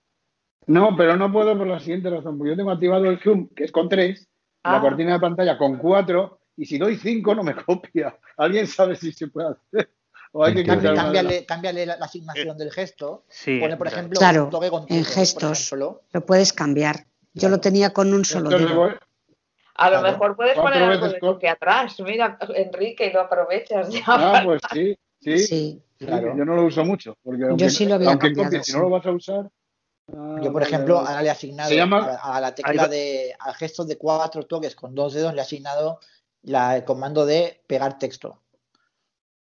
No, 0.66 0.96
pero 0.96 1.16
no 1.16 1.32
puedo 1.32 1.56
por 1.56 1.66
la 1.66 1.78
siguiente 1.80 2.10
razón, 2.10 2.36
porque 2.36 2.50
yo 2.50 2.56
tengo 2.56 2.70
activado 2.72 3.06
el 3.06 3.20
zoom, 3.20 3.48
que 3.54 3.64
es 3.64 3.72
con 3.72 3.88
tres, 3.88 4.28
la 4.64 4.78
Ah. 4.78 4.80
cortina 4.80 5.12
de 5.14 5.20
pantalla 5.20 5.56
con 5.56 5.78
cuatro, 5.78 6.40
y 6.56 6.66
si 6.66 6.78
doy 6.78 6.96
cinco 6.96 7.34
no 7.34 7.42
me 7.44 7.54
copia. 7.66 8.18
¿Alguien 8.36 8.66
sabe 8.66 8.96
si 8.96 9.12
se 9.12 9.28
puede 9.28 9.48
hacer? 9.50 9.90
O 10.32 10.44
hay 10.44 10.54
que 10.54 10.62
Cámbiale, 10.64 11.46
cámbiale 11.46 11.86
la, 11.86 11.96
la 11.96 12.04
asignación 12.04 12.58
del 12.58 12.70
gesto. 12.70 13.24
Sí, 13.28 13.58
Pone, 13.60 13.78
por 13.78 13.86
ejemplo, 13.86 14.18
Claro, 14.18 14.44
un 14.44 14.50
toque 14.50 14.68
con 14.68 14.84
en 14.88 15.04
gestos 15.04 15.68
ejemplo. 15.68 16.02
lo 16.12 16.26
puedes 16.26 16.52
cambiar. 16.52 17.06
Yo 17.32 17.48
lo 17.48 17.60
tenía 17.60 17.94
con 17.94 18.12
un 18.12 18.24
solo 18.26 18.50
dedo. 18.50 18.90
A 19.78 19.90
lo 19.90 19.98
Claro. 20.00 20.12
mejor 20.12 20.36
puedes 20.36 20.54
poner 20.58 20.82
algo 20.82 21.06
de 21.08 21.18
con- 21.20 21.34
toque 21.34 21.48
atrás. 21.48 21.98
Mira, 22.00 22.36
Enrique, 22.54 23.06
y 23.06 23.12
lo 23.12 23.20
aprovechas 23.22 23.88
ya. 23.90 24.02
Ah, 24.06 24.42
pues 24.44 24.60
sí, 24.72 24.98
sí. 25.20 25.38
Sí. 25.38 25.82
Sí, 25.98 26.06
Claro. 26.06 26.36
Yo 26.36 26.44
no 26.44 26.54
lo 26.54 26.64
uso 26.64 26.84
mucho, 26.84 27.16
porque 27.24 27.40
Yo 27.40 27.48
aunque, 27.48 27.70
sí 27.70 27.84
lo 27.86 27.94
había 27.96 28.10
aunque 28.10 28.28
cambiado, 28.28 28.50
copies, 28.50 28.66
si 28.66 28.70
sí. 28.72 28.76
no 28.78 28.84
lo 28.84 28.90
vas 28.90 29.04
a 29.06 29.10
usar. 29.10 29.50
ah, 30.16 30.36
Yo, 30.42 30.52
por 30.52 30.62
ejemplo, 30.62 30.98
ahora 30.98 31.22
le 31.22 31.28
he 31.28 31.30
asignado 31.30 31.70
llama- 31.72 32.18
a, 32.22 32.36
a 32.36 32.40
la 32.40 32.46
Ahí 32.48 32.54
tecla 32.54 32.82
va. 32.82 32.88
de 32.88 33.34
al 33.38 33.54
gesto 33.54 33.84
de 33.84 33.98
cuatro 33.98 34.44
toques 34.44 34.76
con 34.76 34.94
dos 34.94 35.14
dedos 35.14 35.32
le 35.34 35.40
he 35.40 35.42
asignado 35.42 35.98
la, 36.42 36.76
el 36.76 36.84
comando 36.84 37.26
de 37.26 37.60
pegar 37.66 37.98
texto. 37.98 38.40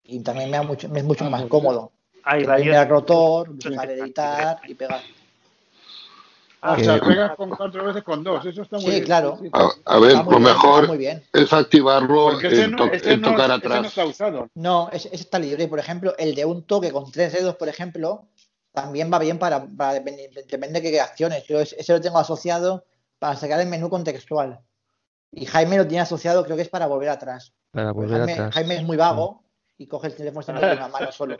Y 0.04 0.20
también 0.22 0.50
me, 0.50 0.58
da 0.58 0.64
mucho, 0.64 0.90
me 0.90 1.00
es 1.00 1.06
mucho 1.06 1.26
Ah, 1.26 1.30
más 1.30 1.42
pues 1.42 1.52
cómodo. 1.52 1.92
Que 2.28 2.38
irme 2.38 2.48
varios. 2.48 2.76
al 2.78 2.90
rotor, 2.90 3.48
Sí. 3.60 3.68
pulsar 3.70 3.92
editar 3.92 4.60
y 4.68 4.74
pegar. 4.74 5.02
Ah, 6.62 6.74
o 6.74 6.76
Que- 6.76 6.84
sea, 6.86 7.00
pegas 7.00 7.36
con 7.36 7.50
cuatro 7.52 7.86
veces 7.86 8.04
con 8.04 8.24
dos, 8.24 8.44
eso 8.46 8.64
está 8.64 8.78
muy 8.78 8.86
Sí, 8.86 8.92
bien. 8.92 9.04
claro. 9.04 9.38
sí, 9.40 9.46
sí. 9.46 9.50
A, 9.54 9.96
a 9.96 10.00
ver, 10.00 10.14
lo 10.14 10.40
mejor 10.40 10.82
está 10.82 10.88
muy 10.88 10.98
bien. 10.98 11.24
es 11.32 11.54
activarlo 11.54 12.42
en, 12.42 12.72
no, 12.72 12.78
to- 12.78 12.94
ese 12.94 13.14
en 13.14 13.22
no- 13.22 13.28
tocar 13.32 13.46
ese 13.46 13.48
no 13.50 13.54
atrás. 13.76 13.86
está 13.86 14.06
usado. 14.06 14.50
No, 14.56 14.90
ese, 14.92 15.08
ese 15.10 15.18
está 15.24 15.38
libre. 15.40 15.68
Por 15.68 15.78
ejemplo, 15.80 16.16
el 16.18 16.34
de 16.34 16.46
un 16.46 16.64
toque 16.64 16.92
con 16.92 17.12
tres 17.12 17.34
dedos, 17.34 17.56
por 17.56 17.70
ejemplo, 17.70 18.26
también 18.74 19.12
va 19.14 19.20
bien 19.20 19.38
para, 19.38 19.66
para 19.68 19.94
depende, 19.94 20.30
depende 20.48 20.82
de 20.82 20.92
qué 20.92 21.00
acciones. 21.00 21.44
Yo 21.46 21.60
ese 21.60 21.76
ese 21.80 21.94
lo 21.94 22.02
tengo 22.02 22.18
asociado 22.18 22.86
para 23.20 23.36
sacar 23.36 23.60
el 23.62 23.68
menú 23.68 23.90
contextual. 23.90 24.60
Y 25.32 25.46
Jaime 25.46 25.78
lo 25.78 25.86
tiene 25.88 26.02
asociado, 26.02 26.44
creo 26.44 26.56
que 26.56 26.64
es 26.64 26.70
para 26.70 26.88
volver 26.88 27.10
atrás. 27.10 27.54
Para 27.72 27.92
volver 27.92 28.18
Jaime, 28.18 28.34
atrás. 28.34 28.54
Jaime 28.56 28.76
es 28.78 28.84
muy 28.84 28.98
vago 28.98 29.44
y 29.78 29.86
coge 29.88 30.08
el 30.08 30.16
teléfono 30.16 30.44
con 30.46 30.56
una 30.58 30.88
mano 30.88 31.12
solo. 31.12 31.38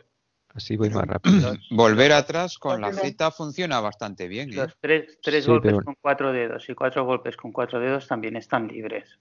Así 0.54 0.76
voy 0.76 0.90
más 0.90 1.06
rápido. 1.06 1.52
Volver 1.70 2.12
atrás 2.12 2.58
con 2.58 2.80
la 2.80 2.92
Z 2.92 3.30
funciona 3.30 3.80
bastante 3.80 4.28
bien. 4.28 4.50
¿eh? 4.50 4.56
Los 4.56 4.76
tres, 4.80 5.18
tres 5.22 5.44
Sí, 5.44 5.50
golpes 5.50 5.72
pero- 5.72 5.84
con 5.84 5.94
cuatro 6.00 6.32
dedos 6.32 6.68
y 6.68 6.74
cuatro 6.74 7.04
golpes 7.04 7.36
con 7.36 7.52
cuatro 7.52 7.78
dedos 7.80 8.08
también 8.08 8.36
están 8.36 8.66
libres. 8.68 9.18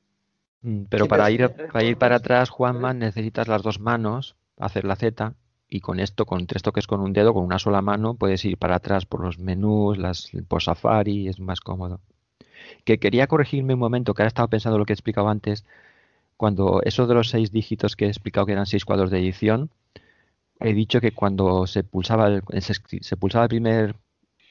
Mm, 0.61 0.83
Pero 0.89 1.05
Sí, 1.05 1.09
para 1.09 1.29
ir, 1.29 1.49
para 1.71 1.83
ir 1.83 1.97
para 1.97 2.15
atrás, 2.15 2.49
Juanma, 2.49 2.93
necesitas 2.93 3.47
las 3.47 3.61
dos 3.61 3.79
manos, 3.79 4.35
hacer 4.57 4.85
la 4.85 4.95
Z, 4.95 5.33
y 5.69 5.81
con 5.81 5.99
esto, 5.99 6.25
con 6.25 6.47
tres 6.47 6.63
toques 6.63 6.87
con 6.87 7.01
un 7.01 7.13
dedo, 7.13 7.33
con 7.33 7.43
una 7.43 7.59
sola 7.59 7.81
mano, 7.81 8.15
puedes 8.15 8.43
ir 8.45 8.57
para 8.57 8.75
atrás 8.77 9.05
por 9.05 9.21
los 9.23 9.37
menús, 9.37 9.97
las, 9.97 10.31
por 10.47 10.63
Safari, 10.63 11.27
es 11.27 11.39
más 11.39 11.59
cómodo. 11.59 11.99
Que 12.85 12.97
quería 12.99 13.27
corregirme 13.27 13.73
un 13.73 13.79
momento, 13.81 14.13
que 14.13 14.21
ahora 14.23 14.29
estaba 14.29 14.47
pensando 14.47 14.79
lo 14.79 14.85
que 14.85 14.93
he 14.93 14.95
explicado 14.95 15.27
antes, 15.29 15.65
cuando 16.37 16.81
eso 16.83 17.05
de 17.05 17.13
los 17.15 17.29
seis 17.29 17.51
dígitos 17.51 17.95
que 17.95 18.05
he 18.05 18.07
explicado 18.07 18.45
que 18.45 18.53
eran 18.53 18.65
seis 18.65 18.85
cuadros 18.85 19.11
de 19.11 19.19
edición, 19.19 19.69
he 20.59 20.73
dicho 20.73 20.99
que 21.01 21.11
cuando 21.13 21.67
se 21.67 21.83
pulsaba 21.83 22.27
el, 22.27 22.43
se, 22.61 23.17
pulsaba 23.17 23.45
el 23.45 23.49
primer 23.49 23.95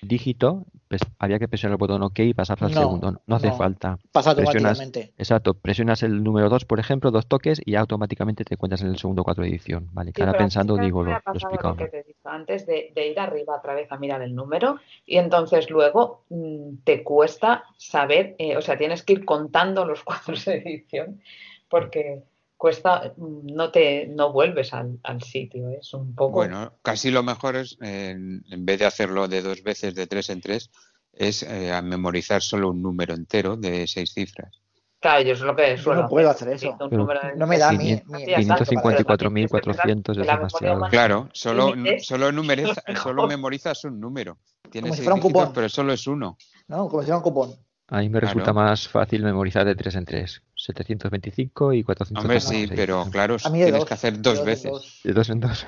dígito, 0.03 0.67
pues 0.89 1.01
había 1.19 1.39
que 1.39 1.49
presionar 1.49 1.73
el 1.75 1.79
botón 1.79 2.03
OK 2.03 2.19
y 2.21 2.35
pasar 2.35 2.59
al 2.61 2.71
No, 2.73 2.81
segundo. 2.81 3.23
No 3.27 3.37
hace 3.37 3.49
no. 3.49 3.55
falta. 3.57 3.99
Pasa 4.13 4.35
Presionas, 4.37 4.79
automáticamente. 4.79 5.15
exacto, 5.19 5.55
presionas 5.55 6.03
el 6.03 6.23
número 6.23 6.49
2, 6.49 6.65
por 6.65 6.79
ejemplo, 6.79 7.11
dos 7.11 7.27
toques 7.27 7.61
y 7.65 7.73
ya 7.73 7.81
automáticamente 7.81 8.45
te 8.45 8.55
encuentras 8.55 8.83
en 8.83 8.89
el 8.89 8.99
segundo 8.99 9.25
cuadro 9.25 9.43
de 9.43 9.49
edición. 9.49 9.89
Vale, 9.93 10.13
Sí, 10.15 10.21
ahora 10.23 10.35
pensando 10.35 10.77
digo, 10.77 11.03
lo, 11.03 11.11
lo 11.11 11.17
explicado 11.33 11.71
lo 11.71 11.77
que 11.77 11.83
mal. 11.85 11.91
te 11.91 11.99
he 12.01 12.03
dicho 12.05 12.29
antes 12.29 12.67
de, 12.67 12.93
de 12.95 13.09
ir 13.09 13.19
arriba 13.19 13.57
otra 13.57 13.75
vez 13.75 13.91
a 13.91 13.97
mirar 13.97 14.23
el 14.23 14.35
número 14.35 14.79
y 15.07 15.17
entonces 15.17 15.71
luego 15.71 16.25
mm, 16.29 16.77
te 16.85 17.03
cuesta 17.03 17.65
saber, 17.79 18.37
eh, 18.39 18.57
o 18.57 18.63
sea, 18.63 18.77
tienes 18.77 19.03
que 19.03 19.15
ir 19.15 19.25
contando 19.25 19.85
los 19.87 20.05
cuadros 20.05 20.45
de 20.45 20.59
edición 20.59 21.21
porque 21.69 22.23
cuesta, 22.57 23.13
no 23.19 23.71
te, 23.71 24.07
no 24.09 24.33
vuelves 24.33 24.73
al, 24.73 24.99
al 25.03 25.23
sitio, 25.23 25.69
es 25.71 25.93
un 25.95 26.15
poco... 26.15 26.33
Bueno, 26.33 26.73
casi 26.83 27.11
lo 27.11 27.23
mejor 27.23 27.57
es, 27.57 27.77
eh, 27.83 28.11
en, 28.11 28.67
vez 28.67 28.79
de 28.79 28.87
hacerlo 28.87 29.29
de 29.29 29.43
dos 29.43 29.63
veces, 29.63 29.95
de 29.95 30.07
tres 30.07 30.31
en 30.31 30.41
tres, 30.41 30.71
es 31.13 31.43
eh, 31.43 31.73
a 31.73 31.83
memorizar 31.83 32.43
solo 32.43 32.71
un 32.71 32.83
número 32.83 33.15
entero 33.15 33.57
de 33.57 33.87
seis 33.87 34.13
cifras. 34.13 34.61
Claro, 34.99 35.23
yo 35.23 35.33
es 35.35 35.41
lo 35.41 35.55
que 35.55 35.77
Yo 35.77 35.95
no 35.95 36.09
puedo 36.09 36.31
hacer, 36.31 36.49
hacer 36.49 36.71
eso. 36.71 36.77
un 36.81 36.91
Pero 36.91 37.03
número 37.03 37.21
de- 37.23 37.37
No 37.37 37.47
me 37.47 37.59
da 37.59 37.71
mi, 37.73 37.79
Quinien- 37.79 38.03
mi, 38.07 38.25
Sí, 38.25 38.31
exacto, 38.33 38.63
exacto 38.65 38.75
para 38.83 38.97
pero 38.97 39.13
hacerlo. 39.13 39.19
también 39.19 39.47
tienes 39.49 39.53
que 39.53 39.59
pensar 39.59 39.87
554.400 39.87 40.17
que 40.17 40.21
es 40.23 40.27
la 40.27 40.33
memoria 40.37 40.39
demasiado. 40.39 40.77
humana 40.77 40.91
Claro, 40.91 41.29
solo, 41.33 41.75
solo, 42.01 42.33
numeriza- 42.33 42.83
solo 43.03 43.27
memorizas 43.29 43.85
un 43.85 44.01
número. 44.01 44.39
Tienes 44.71 44.89
Como 44.89 44.95
si 44.95 44.97
seis 44.97 45.05
fuera 45.05 45.15
un 45.15 45.21
dígitos, 45.21 45.41
cupón. 45.43 45.55
pero 45.55 45.69
solo 45.69 45.93
es 45.93 46.07
uno. 46.07 46.39
¿no? 46.69 46.89
Como 46.89 47.03
si 47.03 47.07
fuera 47.07 47.17
un 47.19 47.23
cupón. 47.23 47.55
A 47.89 48.01
mí 48.01 48.09
me 48.09 48.19
resulta 48.21 48.53
Claro. 48.53 48.69
más 48.69 48.89
fácil 48.89 49.23
memorizar 49.23 49.65
de 49.65 49.77
3 49.77 49.95
en 49.95 50.05
3. 50.07 50.43
725 50.67 51.73
y 51.73 51.81
Hombre, 51.81 51.85
456. 51.97 52.69
sí, 52.69 52.75
pero 52.77 53.05
claro, 53.11 53.37
A 53.45 53.49
mí 53.51 53.59
de 53.61 53.65
tienes 53.67 53.81
dos. 53.81 53.89
que 53.89 53.95
hacer 53.95 54.21
dos 54.21 54.45
veces. 54.45 54.71
dos. 54.71 55.01
De 55.05 55.13
2 55.13 55.31
en 55.31 55.41
2. 55.41 55.67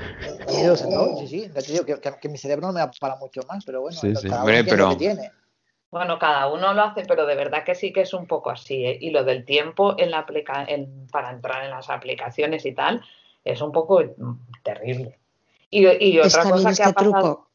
De 0.49 0.67
dos 0.67 0.83
en 0.83 0.91
dos, 0.91 1.19
sí, 1.21 1.27
sí. 1.29 1.51
Ya 1.55 1.63
te 1.63 1.73
digo 1.73 1.85
que, 1.85 2.01
que- 2.01 2.19
que 2.21 2.29
mi 2.29 2.39
cerebro 2.39 2.67
no 2.67 2.73
me 2.73 2.81
da 2.81 2.91
para 3.01 3.17
mucho 3.17 3.41
más, 3.49 3.65
pero 3.65 3.81
bueno, 3.83 3.97
Sí, 3.99 4.15
sí. 4.17 4.29
cada 4.29 4.41
Hombre, 4.43 4.61
uno 4.61 4.65
tiene 4.65 4.77
lo 4.79 4.85
pero- 4.85 4.91
que 4.91 4.97
tiene. 4.97 5.33
Bueno, 5.91 6.19
cada 6.19 6.49
uno 6.53 6.75
lo 6.75 6.83
hace, 6.83 7.05
pero 7.07 7.25
de 7.25 7.35
verdad 7.35 7.65
que 7.65 7.75
sí 7.75 7.93
que 7.95 8.03
es 8.03 8.13
un 8.13 8.27
poco 8.27 8.51
así. 8.51 8.85
¿eh? 8.85 8.99
Y 9.01 9.11
lo 9.11 9.25
del 9.25 9.45
tiempo 9.47 9.95
en 9.99 10.11
la 10.11 10.19
aplica 10.19 10.65
en- 10.65 11.07
para 11.11 11.31
entrar 11.31 11.65
en 11.65 11.71
las 11.71 11.89
aplicaciones 11.89 12.67
y 12.67 12.73
tal 12.75 13.03
es 13.45 13.63
un 13.63 13.73
poco 13.73 14.03
mm, 14.03 14.39
terrible. 14.63 15.19
Y, 15.71 15.87
y 15.87 16.19
otra 16.19 16.27
Está 16.29 16.43
bien 16.43 16.53
cosa 16.53 16.69
que 16.69 16.73
este 16.73 16.83
ha 16.83 16.93
pasado. 16.93 17.13
truco, 17.13 17.51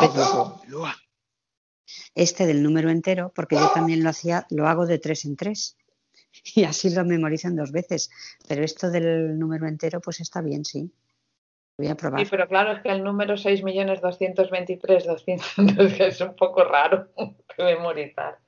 ¿Qué 0.00 0.08
truco? 0.08 0.60
este 2.14 2.46
del 2.46 2.62
número 2.62 2.90
entero, 2.90 3.32
porque 3.34 3.56
yo 3.56 3.70
también 3.74 4.02
lo 4.02 4.10
hacía, 4.10 4.46
lo 4.50 4.66
hago 4.68 4.86
de 4.86 4.98
tres 4.98 5.24
en 5.24 5.36
tres. 5.36 5.76
Y 6.54 6.64
así 6.64 6.94
lo 6.94 7.04
memorizan 7.04 7.56
dos 7.56 7.72
veces. 7.72 8.10
Pero 8.48 8.64
esto 8.64 8.90
del 8.90 9.38
número 9.38 9.66
entero, 9.66 10.00
pues 10.00 10.20
está 10.20 10.42
bien, 10.42 10.64
sí. 10.64 10.90
Voy 11.78 11.88
a 11.88 11.94
probar. 11.94 12.20
Sí, 12.20 12.26
pero 12.30 12.48
claro, 12.48 12.72
es 12.72 12.80
que 12.80 12.88
el 12.88 13.04
número 13.04 13.34
6.223.200 13.34 16.00
es 16.00 16.20
un 16.20 16.34
poco 16.34 16.64
raro 16.64 17.08
de 17.16 17.64
memorizar. 17.64 18.38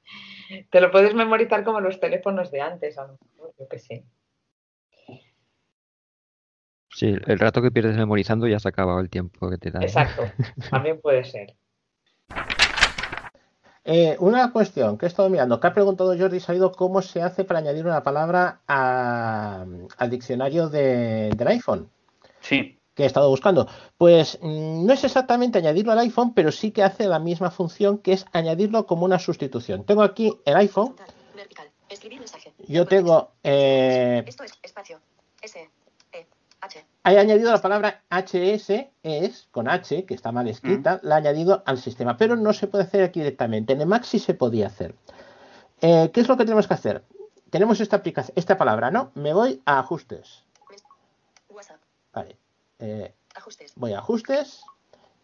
Te 0.71 0.81
lo 0.81 0.91
puedes 0.91 1.15
memorizar 1.15 1.63
como 1.63 1.81
los 1.81 2.01
teléfonos 2.01 2.51
de 2.51 2.63
antes, 2.63 2.97
a 2.97 3.07
lo 3.07 3.19
mejor, 3.35 3.53
yo 3.59 3.69
que 3.69 3.79
sé. 3.79 4.05
Sí, 6.91 7.15
el 7.27 7.39
rato 7.39 7.61
que 7.61 7.71
pierdes 7.71 7.97
memorizando 7.97 8.49
ya 8.49 8.59
se 8.59 8.69
ha 8.69 8.71
acabado 8.71 9.01
el 9.01 9.11
tiempo 9.11 9.51
que 9.51 9.59
te 9.59 9.71
da. 9.71 9.81
Exacto, 9.81 10.23
también 10.71 10.99
puede 11.01 11.25
ser. 11.25 11.55
Eh, 13.91 14.17
una 14.21 14.53
cuestión 14.53 14.99
que 14.99 15.07
he 15.07 15.09
estado 15.09 15.31
mirando, 15.31 15.59
que 15.59 15.67
ha 15.67 15.73
preguntado 15.73 16.15
Jordi 16.19 16.41
Salido 16.41 16.73
cómo 16.73 17.01
se 17.01 17.23
hace 17.23 17.45
para 17.45 17.61
añadir 17.61 17.87
una 17.87 18.03
palabra 18.03 18.61
a- 18.69 19.65
al 19.97 20.11
diccionario 20.11 20.69
de- 20.69 21.31
del 21.35 21.49
iPhone. 21.49 21.89
Sí. 22.41 22.75
que 22.95 23.05
he 23.05 23.07
estado 23.07 23.29
buscando. 23.31 23.69
Pues 23.97 24.41
mm, 24.43 24.85
no 24.85 24.93
es 24.93 25.05
exactamente 25.05 25.59
añadirlo 25.59 25.93
al 25.93 26.01
iPhone, 26.01 26.35
pero 26.35 26.51
sí 26.51 26.73
que 26.73 26.83
hace 26.83 27.07
la 27.07 27.21
misma 27.21 27.53
función 27.53 27.99
que 27.99 28.13
es 28.13 28.27
añadirlo 28.33 28.87
como 28.87 29.05
una 29.05 29.21
sustitución. 29.21 29.85
Tengo 29.85 30.03
aquí 30.03 30.37
el 30.45 30.57
iPhone, 30.57 30.97
Vertical. 31.37 31.69
Escribir 31.89 32.19
mensaje. 32.19 32.53
yo 32.67 32.87
tengo, 32.87 33.31
eh, 33.45 34.25
Esto 34.27 34.43
es 34.43 34.53
espacio. 34.65 34.99
S. 35.41 35.71
H. 36.69 36.87
he 37.05 37.19
añadido 37.19 37.51
la 37.51 37.61
palabra 37.61 38.03
HS, 38.11 38.91
es 39.03 39.49
con 39.51 39.69
H, 39.69 40.05
que 40.05 40.15
está 40.15 40.33
mal 40.33 40.47
escrita, 40.49 41.01
la 41.03 41.17
he 41.17 41.19
añadido 41.19 41.63
al 41.67 41.79
sistema, 41.79 42.17
pero 42.17 42.37
no 42.37 42.53
se 42.53 42.67
puede 42.67 42.85
hacer 42.85 43.03
aquí 43.05 43.21
directamente. 43.21 43.73
En 43.73 43.81
el 43.81 43.87
Mac 43.87 44.05
sí 44.05 44.19
se 44.19 44.35
podía 44.35 44.67
hacer. 44.69 44.95
Eh, 45.81 46.11
¿Qué 46.13 46.21
es 46.21 46.29
lo 46.29 46.37
que 46.37 46.45
tenemos 46.45 46.67
que 46.69 46.75
hacer? 46.75 47.05
Tenemos 47.51 47.81
esta 47.81 47.97
aplicación, 47.97 48.35
esta 48.37 48.57
palabra, 48.59 48.91
¿no? 48.91 49.11
Me 49.15 49.33
voy 49.33 49.63
a 49.65 49.79
ajustes. 49.79 50.45
WhatsApp. 51.49 51.81
Vale. 52.13 52.37
Eh, 52.79 53.15
Ajustes. 53.35 53.73
voy 53.77 53.93
a 53.93 53.99
ajustes, 53.99 54.63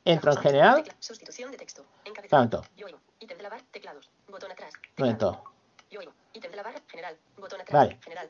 entro 0.04 0.32
en 0.32 0.38
general, 0.38 0.82
Tecla- 0.82 0.96
Sustitución 1.00 1.50
de 1.50 1.56
texto. 1.58 1.84
Encabezado. 2.04 2.42
tanto, 2.42 2.62
Yo 2.76 2.86
Ítem 3.20 3.36
de 3.36 3.42
la 3.42 3.48
barra. 3.50 3.62
Teclados. 3.70 4.10
Botón 4.28 4.50
atrás. 4.52 4.72
momento. 4.98 5.42
Yo 5.94 6.00
Ítem 6.32 6.50
de 6.50 6.56
la 6.56 6.64
barra. 6.64 6.80
General. 6.88 7.16
Botón 7.38 7.60
atrás. 7.60 7.72
Vale. 7.72 7.98
General. 8.02 8.28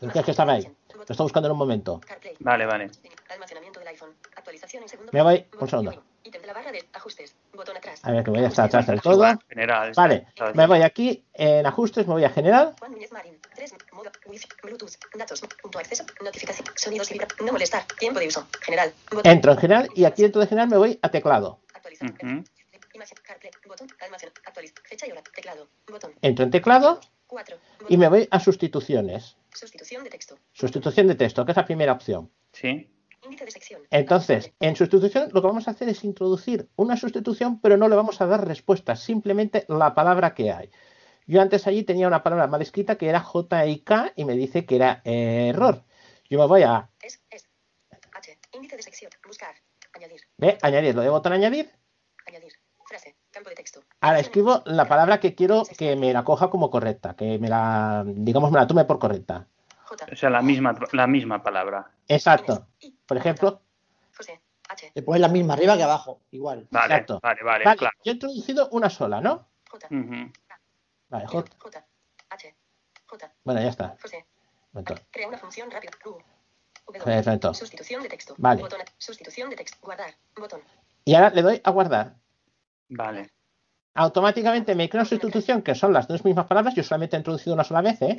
Es 0.00 0.12
que, 0.12 0.18
es 0.18 0.24
que 0.24 0.30
estaba 0.32 0.54
ahí. 0.54 0.68
Lo 0.92 1.02
estoy 1.02 1.24
buscando 1.24 1.46
en 1.46 1.52
un 1.52 1.58
momento. 1.58 2.00
Vale, 2.40 2.66
vale. 2.66 2.90
Almacenamiento 3.30 3.78
del 3.78 3.88
iPhone. 3.88 4.16
Actualización 4.34 4.82
en 4.82 4.88
segundo. 4.88 5.12
Me 5.12 5.22
voy, 5.22 5.46
un 5.60 5.68
segundo. 5.68 6.02
Ítem 6.24 6.40
de 6.40 6.46
la 6.48 6.52
barra 6.52 6.72
de 6.72 6.84
ajustes. 6.92 7.36
Botón 7.52 7.76
atrás. 7.76 8.00
A 8.02 8.10
ver, 8.10 8.24
que 8.24 8.30
voy 8.32 8.44
hasta 8.44 8.64
atrás 8.64 8.88
del 8.88 9.00
todo. 9.00 9.24
General. 9.48 9.92
Vale, 9.94 10.26
me 10.54 10.66
voy 10.66 10.82
aquí 10.82 11.24
en 11.34 11.64
ajustes, 11.64 12.04
me 12.08 12.14
voy 12.14 12.24
a 12.24 12.30
general. 12.30 12.74
Juan 12.80 12.90
Núñez 12.90 13.12
Marín. 13.12 13.38
3. 13.54 13.74
Modo. 13.92 14.10
Wifi. 14.26 14.48
Bluetooth. 14.64 14.94
Datos. 15.16 15.40
Punto 15.62 15.78
acceso. 15.78 16.04
Notificación. 16.20 16.66
Sonidos 16.74 17.08
y 17.12 17.14
vibra. 17.14 17.28
No 17.44 17.52
molestar. 17.52 17.84
Tiempo 18.00 18.18
de 18.18 18.26
uso. 18.26 18.48
General. 18.60 18.92
Botón. 19.12 19.30
Entro 19.30 19.52
en 19.52 19.58
general 19.58 19.88
y 19.94 20.04
aquí 20.04 20.22
dentro 20.22 20.40
de 20.40 20.48
general 20.48 20.68
me 20.68 20.78
voy 20.78 20.98
a 21.00 21.08
teclado. 21.08 21.60
CarPlay. 21.72 22.44
Y. 22.94 22.98
Entro 26.22 26.44
en 26.44 26.50
teclado 26.50 27.00
4. 27.26 27.56
y 27.88 27.96
me 27.96 28.08
voy 28.08 28.28
a 28.30 28.40
sustituciones. 28.40 29.36
Sustitución 29.52 30.04
de 30.04 30.10
texto. 30.10 30.38
Sustitución 30.52 31.08
de 31.08 31.14
texto, 31.14 31.44
que 31.44 31.52
es 31.52 31.56
la 31.56 31.64
primera 31.64 31.92
opción. 31.92 32.30
Sí. 32.52 32.90
Índice 33.24 33.44
de 33.46 33.50
sección. 33.50 33.82
Entonces, 33.90 34.52
en 34.60 34.76
sustitución 34.76 35.30
lo 35.32 35.40
que 35.40 35.46
vamos 35.46 35.66
a 35.66 35.72
hacer 35.72 35.88
es 35.88 36.04
introducir 36.04 36.68
una 36.76 36.96
sustitución, 36.96 37.60
pero 37.60 37.76
no 37.76 37.88
le 37.88 37.96
vamos 37.96 38.20
a 38.20 38.26
dar 38.26 38.46
respuesta, 38.46 38.96
simplemente 38.96 39.64
la 39.68 39.94
palabra 39.94 40.34
que 40.34 40.52
hay. 40.52 40.70
Yo 41.26 41.40
antes 41.40 41.66
allí 41.66 41.84
tenía 41.84 42.06
una 42.06 42.22
palabra 42.22 42.46
mal 42.46 42.60
escrita 42.60 42.96
que 42.96 43.08
era 43.08 43.20
J-I-K 43.20 44.12
y 44.14 44.24
me 44.24 44.34
dice 44.34 44.66
que 44.66 44.76
era 44.76 45.00
eh, 45.04 45.48
error. 45.48 45.82
Yo 46.28 46.38
me 46.38 46.46
voy 46.46 46.62
a 46.62 46.90
Es. 47.00 47.22
Es. 47.30 47.48
H. 48.12 48.38
Índice 48.52 48.76
de 48.76 48.82
sección. 48.82 49.10
Buscar. 49.26 49.54
Añadir. 49.94 50.20
¿ve? 50.36 50.58
añadir, 50.60 50.94
lo 50.94 51.02
de 51.02 51.08
botón. 51.08 51.32
Añadir. 51.32 51.70
Campo 53.34 53.50
de 53.50 53.56
texto. 53.56 53.82
Ahora 54.00 54.20
escribo 54.20 54.62
la 54.64 54.86
palabra 54.86 55.18
que 55.18 55.34
quiero 55.34 55.64
que 55.76 55.96
me 55.96 56.12
la 56.12 56.22
coja 56.22 56.48
como 56.50 56.70
correcta, 56.70 57.16
que 57.16 57.38
me 57.40 57.48
la, 57.48 58.04
digamos, 58.06 58.52
me 58.52 58.60
la 58.60 58.66
tome 58.66 58.84
por 58.84 59.00
correcta. 59.00 59.48
O 60.10 60.16
sea, 60.16 60.30
la 60.30 60.40
misma, 60.40 60.78
la 60.92 61.06
misma 61.08 61.42
palabra. 61.42 61.90
Exacto. 62.06 62.68
Por 63.06 63.16
ejemplo, 63.16 63.60
José. 64.16 64.40
H. 64.68 64.92
Le 64.94 65.02
pones 65.02 65.20
la 65.20 65.28
misma 65.28 65.54
arriba 65.54 65.76
que 65.76 65.82
abajo, 65.82 66.20
igual. 66.30 66.66
Vale, 66.70 66.94
Exacto. 66.94 67.20
vale, 67.22 67.42
vale, 67.42 67.64
Vale, 67.64 67.76
claro. 67.76 67.96
yo 68.04 68.12
he 68.12 68.14
introducido 68.14 68.68
una 68.70 68.88
sola, 68.88 69.20
¿no? 69.20 69.48
Ujú. 69.90 70.32
Vale, 71.08 71.26
J. 71.26 71.50
J. 71.58 71.84
H. 72.30 72.54
J. 73.06 73.32
Bueno, 73.42 73.60
ya 73.60 73.68
está. 73.68 73.96
José. 74.00 74.24
Crea 75.10 75.28
una 75.28 75.38
función 75.38 75.70
rápida. 75.70 75.90
Perfecto. 77.04 77.52
Sustitución 77.52 78.02
de 78.02 78.08
texto. 78.08 78.34
Vale. 78.38 78.62
Botón. 78.62 78.80
Sustitución 78.96 79.50
de 79.50 79.56
texto. 79.56 79.78
Guardar. 79.82 80.14
Botón. 80.36 80.60
Y 81.04 81.14
ahora 81.14 81.30
le 81.30 81.42
doy 81.42 81.60
a 81.64 81.70
guardar. 81.70 82.14
Vale. 82.88 83.30
Automáticamente 83.94 84.74
me 84.74 84.88
crea 84.88 85.02
una 85.02 85.08
sustitución 85.08 85.62
que 85.62 85.74
son 85.74 85.92
las 85.92 86.08
dos 86.08 86.24
mismas 86.24 86.46
palabras. 86.46 86.74
Yo 86.74 86.82
solamente 86.82 87.16
he 87.16 87.20
introducido 87.20 87.54
una 87.54 87.64
sola 87.64 87.80
vez, 87.80 88.02
¿eh? 88.02 88.16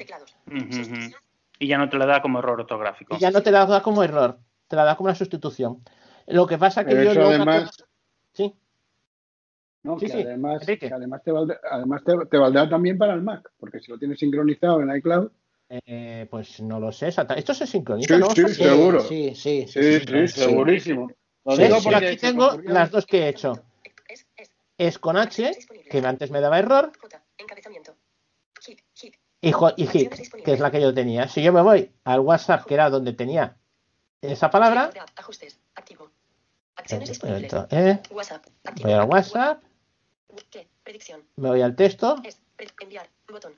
Y 1.60 1.68
ya 1.68 1.78
no 1.78 1.90
te 1.90 1.98
lo 1.98 2.06
da 2.06 2.22
como 2.22 2.40
error 2.40 2.62
ortográfico. 2.62 3.16
Y 3.16 3.20
ya 3.20 3.32
no 3.32 3.42
te 3.42 3.52
la 3.52 3.66
da 3.66 3.82
como 3.82 4.04
error, 4.04 4.40
te 4.68 4.76
la 4.76 4.84
da 4.86 4.96
como 4.96 5.08
una 5.08 5.16
sustitución. 5.16 5.84
Lo 6.28 6.48
que 6.48 6.58
pasa 6.58 6.84
que 6.86 6.92
Pero 6.96 7.04
yo 7.04 7.12
eso 7.12 7.22
además- 7.30 7.72
Sí. 8.34 8.54
No, 9.84 10.00
Sí, 10.00 10.08
que 10.08 10.12
sí, 10.14 10.22
además, 10.24 10.66
que 10.66 10.90
además, 10.92 11.22
te, 11.24 11.32
valde- 11.32 11.60
además 11.70 12.04
te, 12.04 12.14
te 12.26 12.38
valdrá 12.38 12.68
también 12.68 12.98
para 12.98 13.14
el 13.14 13.22
Mac, 13.22 13.52
porque 13.60 13.80
si 13.80 13.92
lo 13.92 14.00
tienes 14.00 14.18
sincronizado 14.18 14.82
en 14.82 14.96
iCloud. 14.96 15.30
Eh, 15.70 16.28
pues 16.32 16.60
no 16.62 16.80
lo 16.80 16.92
sé. 16.92 17.10
Esto 17.10 17.54
se 17.54 17.68
sincroniza, 17.68 18.16
Sí, 18.16 18.20
¿no? 18.20 18.30
sí, 18.32 18.48
seguro. 18.56 19.02
Sí, 19.02 19.36
sí, 19.36 19.66
Sí, 19.68 20.00
sí, 20.00 20.28
segurísimo. 20.28 21.08
Lo 21.46 21.56
digo 21.58 21.78
porque 21.84 22.08
aquí 22.08 22.18
tengo 22.18 22.58
las 22.64 22.90
dos 22.92 23.06
que 23.06 23.24
he 23.24 23.30
hecho. 23.30 23.54
Es 24.78 25.00
con 25.00 25.18
H, 25.18 25.52
que 25.90 25.98
antes 26.00 26.32
me 26.32 26.42
daba 26.42 26.60
error, 26.60 26.92
Encabezamiento. 27.38 27.96
Hit. 28.62 28.82
Hit. 28.94 29.16
y, 29.42 29.88
hit, 29.88 30.12
que 30.44 30.54
es 30.54 30.60
la 30.60 30.72
que 30.72 30.82
yo 30.82 30.94
tenía. 30.94 31.28
Si 31.28 31.42
yo 31.44 31.54
me 31.54 31.62
voy 31.62 31.92
al 32.04 32.20
WhatsApp, 32.22 32.66
que 32.66 32.74
era 32.74 32.90
donde 32.90 33.14
tenía 33.14 33.58
esa 34.22 34.50
palabra, 34.50 34.90
Ajustes. 35.16 35.60
Activo. 35.76 36.10
Acciones 36.76 37.10
eh, 37.10 37.12
disponibles. 37.12 37.54
eh, 37.72 38.02
WhatsApp. 38.12 38.46
voy 38.82 38.92
al 38.94 39.04
WhatsApp, 39.10 39.64
¿Qué? 40.50 40.68
Predicción. 40.84 41.24
me 41.38 41.50
voy 41.50 41.62
al 41.62 41.76
texto, 41.76 42.18
Es. 42.24 42.38
pre- 42.58 42.68
enviar. 42.82 43.08
Botón. 43.30 43.54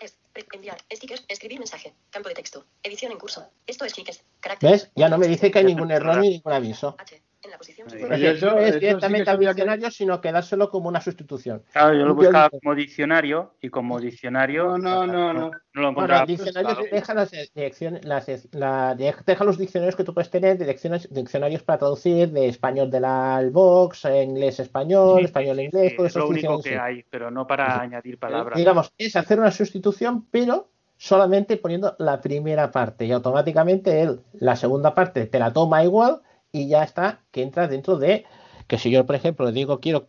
Es. 0.00 0.16
pre- 0.32 0.46
enviar. 0.52 0.78
Stickers. 0.92 1.24
Escribir 1.28 1.58
mensaje. 1.58 1.94
Campo 2.10 2.28
de 2.28 2.34
texto. 2.34 2.64
Edición 2.82 3.12
en 3.12 3.18
curso. 3.18 3.46
Esto 3.66 3.84
es 3.84 3.92
chiques. 3.92 4.24
Carácter. 4.40 4.70
¿ves? 4.70 4.90
Ya 4.96 5.08
no 5.08 5.18
me 5.18 5.28
dice 5.28 5.50
que 5.50 5.58
hay 5.60 5.64
ningún 5.64 5.90
error 5.92 6.16
ni 6.18 6.30
ningún 6.30 6.52
aviso. 6.52 6.96
En 7.42 7.50
la 7.50 7.58
posición. 7.58 7.88
Es 7.88 7.94
sí 7.94 8.80
directamente 8.80 9.24
que 9.24 9.30
al 9.30 9.38
diccionario, 9.38 9.90
sino 9.90 10.20
que 10.20 10.30
dárselo 10.30 10.68
como 10.70 10.88
una 10.88 11.00
sustitución. 11.00 11.62
Claro, 11.72 11.94
yo 11.94 12.04
lo 12.04 12.14
buscaba 12.14 12.50
como 12.50 12.74
diccionario 12.74 13.54
y 13.62 13.70
como 13.70 13.98
diccionario. 13.98 14.76
No, 14.76 15.06
no, 15.06 15.32
no, 15.32 15.32
no. 15.32 15.50
No 15.72 15.82
lo 15.82 15.92
Bueno, 15.92 16.18
encontraba. 16.18 16.20
el 16.22 16.26
diccionario 16.26 16.68
Claro. 16.70 16.82
te 16.90 16.94
deja 16.96 17.14
las 17.14 17.30
direcciones, 17.54 18.04
las, 18.04 18.26
la, 18.52 18.94
deja 18.94 19.44
los 19.44 19.56
diccionarios 19.56 19.96
que 19.96 20.04
tú 20.04 20.12
puedes 20.12 20.28
tener, 20.30 20.58
direcciones, 20.58 21.08
diccionarios 21.12 21.62
para 21.62 21.78
traducir 21.78 22.30
de 22.30 22.48
español 22.48 22.90
de 22.90 23.00
la 23.00 23.42
Vox, 23.50 24.04
inglés 24.04 24.60
español, 24.60 25.20
Sí, 25.20 25.24
español 25.26 25.56
sí, 25.56 25.62
inglés, 25.62 25.94
sí, 25.96 26.02
es 26.04 26.14
lo 26.16 26.28
único 26.28 26.56
diccionarios. 26.56 26.62
que 26.64 26.70
sí. 26.70 26.74
hay, 26.76 27.04
pero 27.08 27.30
no 27.30 27.46
para 27.46 27.80
añadir 27.80 28.18
palabras. 28.18 28.58
Digamos, 28.58 28.92
es 28.98 29.16
hacer 29.16 29.38
una 29.38 29.50
sustitución, 29.50 30.26
pero 30.30 30.68
solamente 30.98 31.56
poniendo 31.56 31.96
la 31.98 32.20
primera 32.20 32.70
parte 32.70 33.06
y 33.06 33.12
automáticamente 33.12 34.02
él, 34.02 34.20
la 34.34 34.56
segunda 34.56 34.94
parte 34.94 35.24
te 35.26 35.38
la 35.38 35.52
toma 35.52 35.82
igual 35.84 36.20
y 36.52 36.68
ya 36.68 36.82
está, 36.82 37.20
que 37.30 37.42
entra 37.42 37.68
dentro 37.68 37.96
de 37.96 38.24
que 38.66 38.78
si 38.78 38.90
yo, 38.90 39.06
por 39.06 39.14
ejemplo, 39.16 39.46
le 39.46 39.52
digo 39.52 39.80
quiero... 39.80 40.06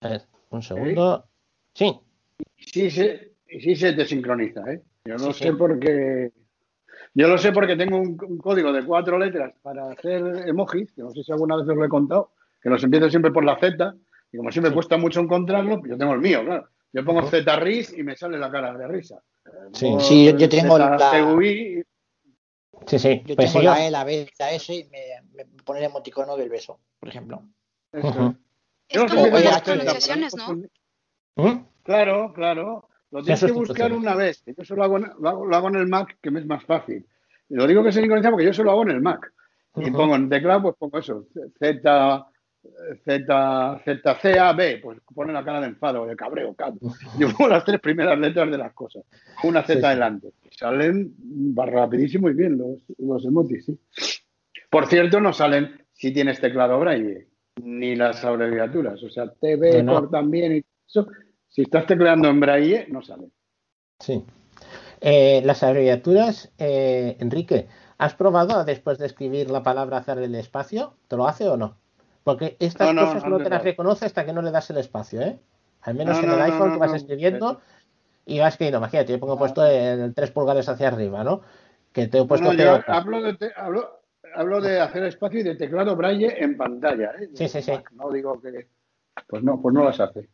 A 0.00 0.08
ver, 0.08 0.22
un 0.50 0.62
segundo. 0.62 1.26
Sí, 1.74 2.00
Sí, 2.58 2.90
se, 2.90 3.32
sí 3.48 3.76
se 3.76 3.92
te 3.92 4.04
sincroniza, 4.04 4.60
¿eh? 4.70 4.82
Yo 5.04 5.18
Sí, 5.18 5.32
sé 5.32 5.50
sí. 5.50 5.56
porque. 5.56 6.32
Yo 7.14 7.28
lo 7.28 7.38
sé 7.38 7.52
porque 7.52 7.76
tengo 7.76 7.98
un, 7.98 8.18
un 8.22 8.38
código 8.38 8.72
de 8.72 8.84
cuatro 8.84 9.18
letras 9.18 9.54
para 9.62 9.90
hacer 9.90 10.22
emojis, 10.48 10.92
que 10.92 11.02
no 11.02 11.10
sé 11.12 11.22
si 11.22 11.32
alguna 11.32 11.56
vez 11.56 11.66
os 11.68 11.76
lo 11.76 11.84
he 11.84 11.88
contado, 11.88 12.32
que 12.60 12.68
los 12.68 12.82
empiezo 12.84 13.08
siempre 13.08 13.30
por 13.30 13.44
la 13.44 13.58
Z, 13.58 13.94
y 14.32 14.36
como 14.36 14.50
siempre 14.50 14.70
me 14.70 14.74
cuesta 14.74 14.96
mucho 14.98 15.20
encontrarlo, 15.20 15.78
pues 15.78 15.92
yo 15.92 15.98
tengo 15.98 16.12
el 16.12 16.20
mío, 16.20 16.44
claro. 16.44 16.68
Yo 16.92 17.04
pongo. 17.04 17.22
Z 17.28 17.56
RIS 17.56 17.96
y 17.98 18.02
me 18.02 18.16
sale 18.16 18.38
la 18.38 18.50
cara 18.50 18.76
de 18.76 18.86
risa. 18.88 19.22
Sí. 19.72 19.94
Sí, 20.00 20.24
yo- 20.26 20.36
yo 20.38 20.48
tengo 20.48 20.78
la- 20.78 20.98
ZGUI, 20.98 21.84
sí, 22.86 22.98
sí. 22.98 23.22
Yo 23.26 23.36
Pues 23.36 23.52
tengo 23.52 23.64
yo- 23.64 23.70
la 23.70 23.86
E, 23.86 23.90
la 23.90 24.04
B, 24.04 24.28
la 24.38 24.50
S 24.52 24.74
y 24.74 24.84
me, 24.84 25.22
me 25.34 25.44
pone 25.64 25.80
el 25.80 25.86
emoticono 25.86 26.36
del 26.36 26.48
beso, 26.48 26.80
por 27.00 27.08
ejemplo. 27.08 27.42
Yo 27.92 28.00
no 28.02 28.36
Es 28.88 29.12
como 29.12 29.30
con 29.30 29.44
las 29.44 29.62
pronunciaciones, 29.62 30.34
¿no? 30.36 30.54
¿Mm? 31.36 31.64
Claro, 31.82 32.32
claro. 32.32 32.88
Lo 33.10 33.22
tienes 33.22 33.44
que 33.44 33.52
buscar 33.52 33.92
una 33.92 34.14
vez. 34.14 34.42
Yo 34.46 34.64
solo 34.64 34.84
hago, 34.84 34.98
en- 34.98 35.12
lo, 35.20 35.28
hago, 35.28 35.46
lo 35.46 35.56
hago 35.56 35.68
en 35.68 35.76
el 35.76 35.86
Mac, 35.86 36.18
que 36.20 36.30
me 36.30 36.40
es 36.40 36.46
más 36.46 36.64
fácil. 36.64 37.06
Lo 37.48 37.66
digo 37.66 37.82
que 37.84 37.92
se 37.92 38.00
sincroniza 38.00 38.30
porque 38.30 38.44
yo 38.46 38.52
solo 38.52 38.72
hago 38.72 38.82
en 38.82 38.90
el 38.90 39.00
Mac. 39.00 39.32
Y 39.76 39.90
pongo 39.90 40.16
en 40.16 40.28
teclado, 40.30 40.62
pues 40.62 40.74
pongo 40.78 40.98
eso. 40.98 41.26
Z, 41.58 42.26
Z, 43.04 43.80
Z, 43.84 44.18
C, 44.20 44.38
A, 44.38 44.52
B. 44.52 44.80
Pues 44.82 44.98
pone 45.14 45.32
la 45.32 45.44
cara 45.44 45.60
de 45.60 45.68
enfado, 45.68 46.06
de 46.06 46.16
cabreo, 46.16 46.54
cabrón. 46.54 46.78
Yo 47.18 47.28
pongo 47.32 47.50
las 47.50 47.64
tres 47.64 47.80
primeras 47.80 48.18
letras 48.18 48.50
de 48.50 48.58
las 48.58 48.72
cosas. 48.72 49.04
Una 49.44 49.62
Z 49.62 49.78
Sí, 49.78 49.84
adelante. 49.84 50.32
Salen 50.50 51.14
va 51.58 51.66
rapidísimo 51.66 52.30
y 52.30 52.34
bien 52.34 52.58
los, 52.58 52.78
los 52.98 53.24
emojis, 53.24 53.66
sí. 53.66 53.78
Por 54.70 54.86
cierto, 54.86 55.20
no 55.20 55.32
salen 55.32 55.86
si 55.92 56.12
tienes 56.12 56.40
teclado 56.40 56.78
braille, 56.78 57.28
ni 57.62 57.96
las 57.96 58.24
abreviaturas. 58.24 59.02
O 59.02 59.10
sea, 59.10 59.30
TV 59.32 59.82
No, 59.82 60.08
también 60.08 60.56
y 60.56 60.64
eso. 60.86 61.08
Si 61.48 61.62
estás 61.62 61.86
tecleando 61.86 62.28
en 62.28 62.40
braille, 62.40 62.86
no 62.90 63.02
sale. 63.02 63.28
Sí. 64.00 64.22
Eh, 65.00 65.42
las 65.44 65.62
abreviaturas, 65.62 66.52
eh, 66.58 67.16
Enrique, 67.20 67.66
¿has 67.98 68.14
probado 68.14 68.64
después 68.64 68.98
de 68.98 69.06
escribir 69.06 69.50
la 69.50 69.62
palabra 69.62 69.98
hacer 69.98 70.18
el 70.18 70.34
espacio? 70.34 70.94
¿Te 71.08 71.16
lo 71.16 71.26
hace 71.26 71.48
o 71.48 71.56
no? 71.56 71.76
Porque 72.26 72.56
estas 72.58 72.88
No, 72.88 72.92
no, 72.92 73.06
cosas 73.06 73.22
no 73.22 73.38
no, 73.38 73.44
te 73.44 73.48
las 73.48 73.62
reconoce 73.62 74.04
hasta 74.04 74.26
que 74.26 74.32
no 74.32 74.42
le 74.42 74.50
das 74.50 74.68
el 74.70 74.78
espacio, 74.78 75.20
¿eh? 75.22 75.38
Al 75.82 75.94
menos 75.94 76.16
No, 76.16 76.22
en 76.24 76.28
no, 76.30 76.32
el 76.34 76.38
no, 76.40 76.44
iPhone 76.46 76.66
no, 76.66 76.72
que 76.74 76.78
vas 76.80 76.90
no. 76.90 76.96
escribiendo 76.96 77.60
y 78.24 78.40
vas 78.40 78.54
escribiendo. 78.54 78.78
Imagínate, 78.78 79.12
yo 79.12 79.20
pongo 79.20 79.38
puesto 79.38 79.64
el 79.64 80.12
3 80.12 80.32
pulgadas 80.32 80.68
hacia 80.68 80.88
arriba, 80.88 81.22
¿no? 81.22 81.42
Que 81.92 82.08
te 82.08 82.18
he 82.18 82.20
No, 82.22 82.26
puesto 82.26 82.48
no, 82.52 82.54
yo 82.54 82.78
P8. 82.78 82.84
hablo 82.88 83.22
de, 83.22 83.34
te- 83.34 83.52
hablo, 83.56 84.00
hablo 84.34 84.60
de 84.60 84.80
hacer 84.80 85.04
espacio 85.04 85.38
y 85.38 85.42
de 85.44 85.54
teclado 85.54 85.94
braille 85.94 86.42
en 86.42 86.56
pantalla. 86.56 87.12
¿eh? 87.16 87.30
Sí, 87.34 87.48
sí, 87.48 87.62
sí. 87.62 87.74
No 87.92 88.10
digo 88.10 88.40
que. 88.40 88.66
Pues 89.28 89.44
no, 89.44 89.62
pues 89.62 89.72
no 89.72 89.84
las 89.84 90.00
hace. 90.00 90.28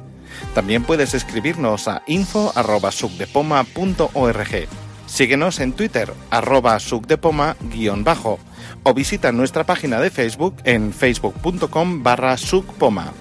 También 0.56 0.84
puedes 0.84 1.14
escribirnos 1.14 1.88
a 1.88 2.02
info.sucdepoma.org. 2.08 4.68
Síguenos 5.06 5.60
en 5.60 5.74
Twitter, 5.74 6.12
arroba 6.32 6.80
sucdepoma-bajo 6.80 8.40
o 8.84 8.94
visita 8.94 9.32
nuestra 9.32 9.64
página 9.66 10.02
de 10.02 10.10
Facebook 10.10 10.56
en 10.64 10.92
facebook.com 10.92 12.02
barra 12.02 12.36
sucpoma. 12.38 13.14